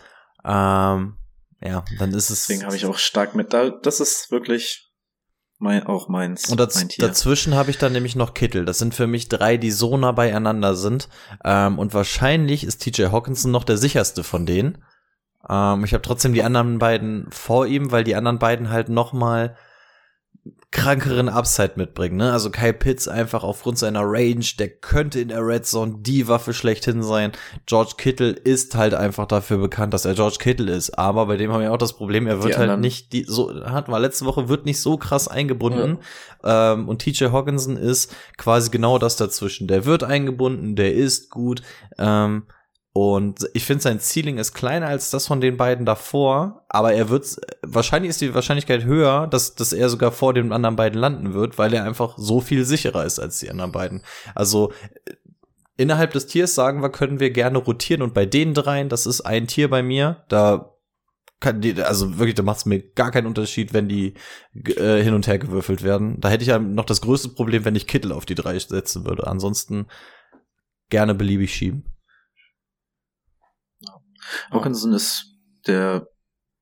Ähm, 0.45 1.17
ja, 1.61 1.83
dann 1.99 2.13
ist 2.13 2.29
es. 2.29 2.47
Deswegen 2.47 2.65
habe 2.65 2.75
ich 2.75 2.85
auch 2.85 2.97
stark 2.97 3.35
mit 3.35 3.53
da. 3.53 3.69
Das 3.69 3.99
ist 3.99 4.31
wirklich 4.31 4.91
mein, 5.59 5.85
auch 5.85 6.09
meins. 6.09 6.49
Und 6.49 6.59
daz 6.59 6.75
mein 6.75 6.89
dazwischen 6.97 7.55
habe 7.55 7.69
ich 7.69 7.77
dann 7.77 7.93
nämlich 7.93 8.15
noch 8.15 8.33
Kittel. 8.33 8.65
Das 8.65 8.79
sind 8.79 8.95
für 8.95 9.07
mich 9.07 9.29
drei, 9.29 9.57
die 9.57 9.71
so 9.71 9.95
nah 9.97 10.11
beieinander 10.11 10.75
sind. 10.75 11.07
Ähm, 11.45 11.77
und 11.79 11.93
wahrscheinlich 11.93 12.63
ist 12.63 12.79
TJ 12.79 13.05
Hawkinson 13.11 13.51
noch 13.51 13.63
der 13.63 13.77
sicherste 13.77 14.23
von 14.23 14.45
denen. 14.45 14.83
Ähm, 15.47 15.83
ich 15.83 15.93
habe 15.93 16.01
trotzdem 16.01 16.33
die 16.33 16.43
anderen 16.43 16.79
beiden 16.79 17.27
vor 17.31 17.67
ihm, 17.67 17.91
weil 17.91 18.03
die 18.03 18.15
anderen 18.15 18.39
beiden 18.39 18.69
halt 18.69 18.89
noch 18.89 19.13
mal 19.13 19.55
krankeren 20.71 21.27
Upside 21.27 21.73
mitbringen. 21.75 22.15
Ne? 22.15 22.31
Also 22.31 22.49
Kyle 22.49 22.73
Pitts 22.73 23.09
einfach 23.09 23.43
aufgrund 23.43 23.77
seiner 23.77 24.03
Range, 24.03 24.45
der 24.57 24.69
könnte 24.69 25.19
in 25.19 25.27
der 25.27 25.45
Red 25.45 25.65
Zone 25.65 25.97
die 25.99 26.29
Waffe 26.29 26.53
schlechthin 26.53 27.03
sein. 27.03 27.33
George 27.65 27.93
Kittle 27.97 28.31
ist 28.31 28.73
halt 28.75 28.93
einfach 28.93 29.25
dafür 29.25 29.57
bekannt, 29.57 29.93
dass 29.93 30.05
er 30.05 30.13
George 30.13 30.37
Kittle 30.39 30.71
ist. 30.71 30.97
Aber 30.97 31.25
bei 31.25 31.35
dem 31.35 31.51
haben 31.51 31.61
wir 31.61 31.73
auch 31.73 31.77
das 31.77 31.93
Problem, 31.93 32.25
er 32.25 32.41
wird 32.41 32.55
Die 32.55 32.57
halt 32.57 32.79
nicht 32.79 33.11
die 33.11 33.25
so 33.27 33.53
hatten 33.65 33.91
wir 33.91 33.99
letzte 33.99 34.25
Woche 34.25 34.47
wird 34.47 34.65
nicht 34.65 34.79
so 34.79 34.95
krass 34.95 35.27
eingebunden. 35.27 35.97
Ähm, 36.43 36.87
und 36.87 36.99
TJ 36.99 37.25
Hawkinson 37.25 37.75
ist 37.75 38.15
quasi 38.37 38.71
genau 38.71 38.97
das 38.97 39.17
dazwischen. 39.17 39.67
Der 39.67 39.85
wird 39.85 40.03
eingebunden, 40.03 40.77
der 40.77 40.95
ist 40.95 41.29
gut. 41.29 41.61
Ähm, 41.97 42.43
und 42.93 43.49
ich 43.53 43.63
finde, 43.63 43.83
sein 43.83 43.99
Ceiling 44.01 44.37
ist 44.37 44.53
kleiner 44.53 44.87
als 44.87 45.11
das 45.11 45.25
von 45.25 45.39
den 45.39 45.55
beiden 45.55 45.85
davor, 45.85 46.65
aber 46.67 46.93
er 46.93 47.07
wird, 47.09 47.37
wahrscheinlich 47.61 48.09
ist 48.09 48.19
die 48.19 48.33
Wahrscheinlichkeit 48.33 48.83
höher, 48.83 49.27
dass, 49.27 49.55
dass 49.55 49.71
er 49.71 49.87
sogar 49.87 50.11
vor 50.11 50.33
den 50.33 50.51
anderen 50.51 50.75
beiden 50.75 50.99
landen 50.99 51.33
wird, 51.33 51.57
weil 51.57 51.73
er 51.73 51.85
einfach 51.85 52.17
so 52.17 52.41
viel 52.41 52.65
sicherer 52.65 53.05
ist 53.05 53.19
als 53.19 53.39
die 53.39 53.49
anderen 53.49 53.71
beiden. 53.71 54.03
Also, 54.35 54.73
äh, 55.05 55.13
innerhalb 55.77 56.11
des 56.11 56.27
Tiers 56.27 56.53
sagen 56.53 56.81
wir, 56.81 56.89
können 56.89 57.21
wir 57.21 57.31
gerne 57.31 57.59
rotieren 57.59 58.01
und 58.01 58.13
bei 58.13 58.25
den 58.25 58.53
dreien, 58.53 58.89
das 58.89 59.05
ist 59.05 59.21
ein 59.21 59.47
Tier 59.47 59.69
bei 59.69 59.81
mir, 59.81 60.25
da 60.27 60.75
kann 61.39 61.61
die, 61.61 61.81
also 61.81 62.19
wirklich, 62.19 62.35
da 62.35 62.43
macht 62.43 62.57
es 62.57 62.65
mir 62.65 62.81
gar 62.91 63.11
keinen 63.11 63.25
Unterschied, 63.25 63.73
wenn 63.73 63.87
die 63.87 64.15
äh, 64.53 65.01
hin 65.01 65.13
und 65.13 65.27
her 65.27 65.39
gewürfelt 65.39 65.81
werden. 65.81 66.19
Da 66.19 66.29
hätte 66.29 66.43
ich 66.43 66.49
ja 66.49 66.59
noch 66.59 66.85
das 66.85 67.01
größte 67.01 67.29
Problem, 67.29 67.65
wenn 67.65 67.75
ich 67.75 67.87
Kittel 67.87 68.11
auf 68.11 68.25
die 68.25 68.35
drei 68.35 68.59
setzen 68.59 69.05
würde. 69.05 69.25
Ansonsten 69.25 69.87
gerne 70.89 71.15
beliebig 71.15 71.53
schieben. 71.55 71.90
Hawkinson 74.51 74.93
ist 74.93 75.35
der 75.67 76.07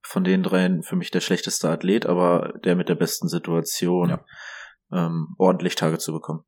von 0.02 0.24
den 0.24 0.44
dreien 0.44 0.82
für 0.84 0.96
mich 0.96 1.12
der 1.12 1.20
schlechteste 1.22 1.70
Athlet, 1.70 2.06
aber 2.06 2.54
der 2.64 2.76
mit 2.76 2.90
der 2.90 2.96
besten 2.96 3.28
Situation, 3.28 4.10
Ja. 4.10 4.26
ähm, 4.92 5.36
ordentlich 5.38 5.76
Tage 5.76 5.98
zu 6.00 6.12
bekommen. 6.14 6.44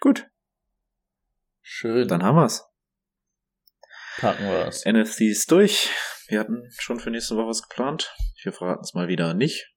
Gut, 0.00 0.26
Schön. 1.62 2.06
dann 2.08 2.22
haben 2.22 2.36
wir's. 2.36 2.64
packen 4.18 4.44
wir 4.44 4.66
es. 4.66 4.84
NFC 4.84 5.22
ist 5.22 5.50
durch. 5.50 5.90
Wir 6.28 6.40
hatten 6.40 6.68
schon 6.78 7.00
für 7.00 7.10
nächste 7.10 7.36
Woche 7.36 7.48
was 7.48 7.62
geplant. 7.62 8.14
Wir 8.42 8.52
verraten 8.52 8.82
es 8.82 8.94
mal 8.94 9.08
wieder 9.08 9.32
nicht, 9.34 9.72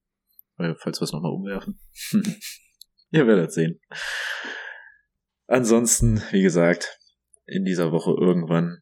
weil 0.56 0.76
falls 0.76 1.00
wir 1.00 1.04
es 1.04 1.12
nochmal 1.12 1.32
umwerfen. 1.32 1.80
Ihr 3.10 3.26
werdet 3.26 3.52
sehen. 3.52 3.80
Ansonsten, 5.46 6.22
wie 6.30 6.42
gesagt, 6.42 6.98
in 7.46 7.64
dieser 7.64 7.92
Woche 7.92 8.10
irgendwann 8.10 8.81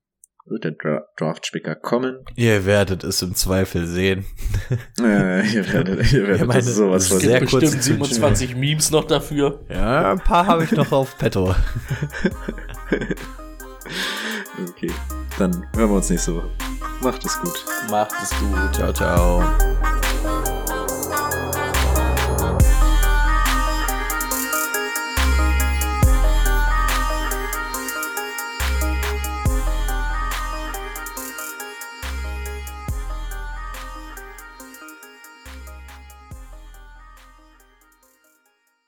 wird 0.51 0.65
der 0.65 0.73
Dra 0.73 1.03
Draft-Spicker 1.17 1.75
kommen. 1.77 2.19
Ihr 2.37 2.67
werdet 2.67 3.05
es 3.05 3.23
im 3.23 3.35
Zweifel 3.35 3.87
sehen. 3.87 4.25
Äh, 5.01 5.47
ihr 5.55 5.73
werdet, 5.73 6.13
ihr 6.13 6.23
werdet 6.25 6.41
Ja, 6.41 6.47
meine- 6.47 6.61
das 6.63 6.75
sowas 6.75 7.05
es 7.05 7.09
von 7.09 7.17
Es 7.19 7.23
sehr 7.25 7.39
gibt 7.41 7.53
bestimmt 7.53 7.83
zu 7.83 7.91
wünschen. 7.91 8.05
27 8.15 8.57
Memes 8.57 8.91
noch 8.91 9.05
dafür. 9.05 9.61
Ja, 9.69 10.13
ein 10.13 10.19
paar 10.21 10.47
habe 10.47 10.65
ich 10.65 10.73
noch 10.73 10.93
auf 10.93 11.17
Petto. 11.19 11.55
Okay, 14.69 14.91
dann 15.39 15.53
hören 15.75 15.89
wir 15.91 15.97
uns 15.97 16.11
nächste 16.11 16.35
Woche. 16.37 16.51
Macht 17.03 17.25
es 17.25 17.41
gut. 17.41 17.65
Macht 17.91 18.13
es 18.23 18.31
gut. 18.39 18.75
Ciao, 18.75 18.93
ciao. 18.93 19.90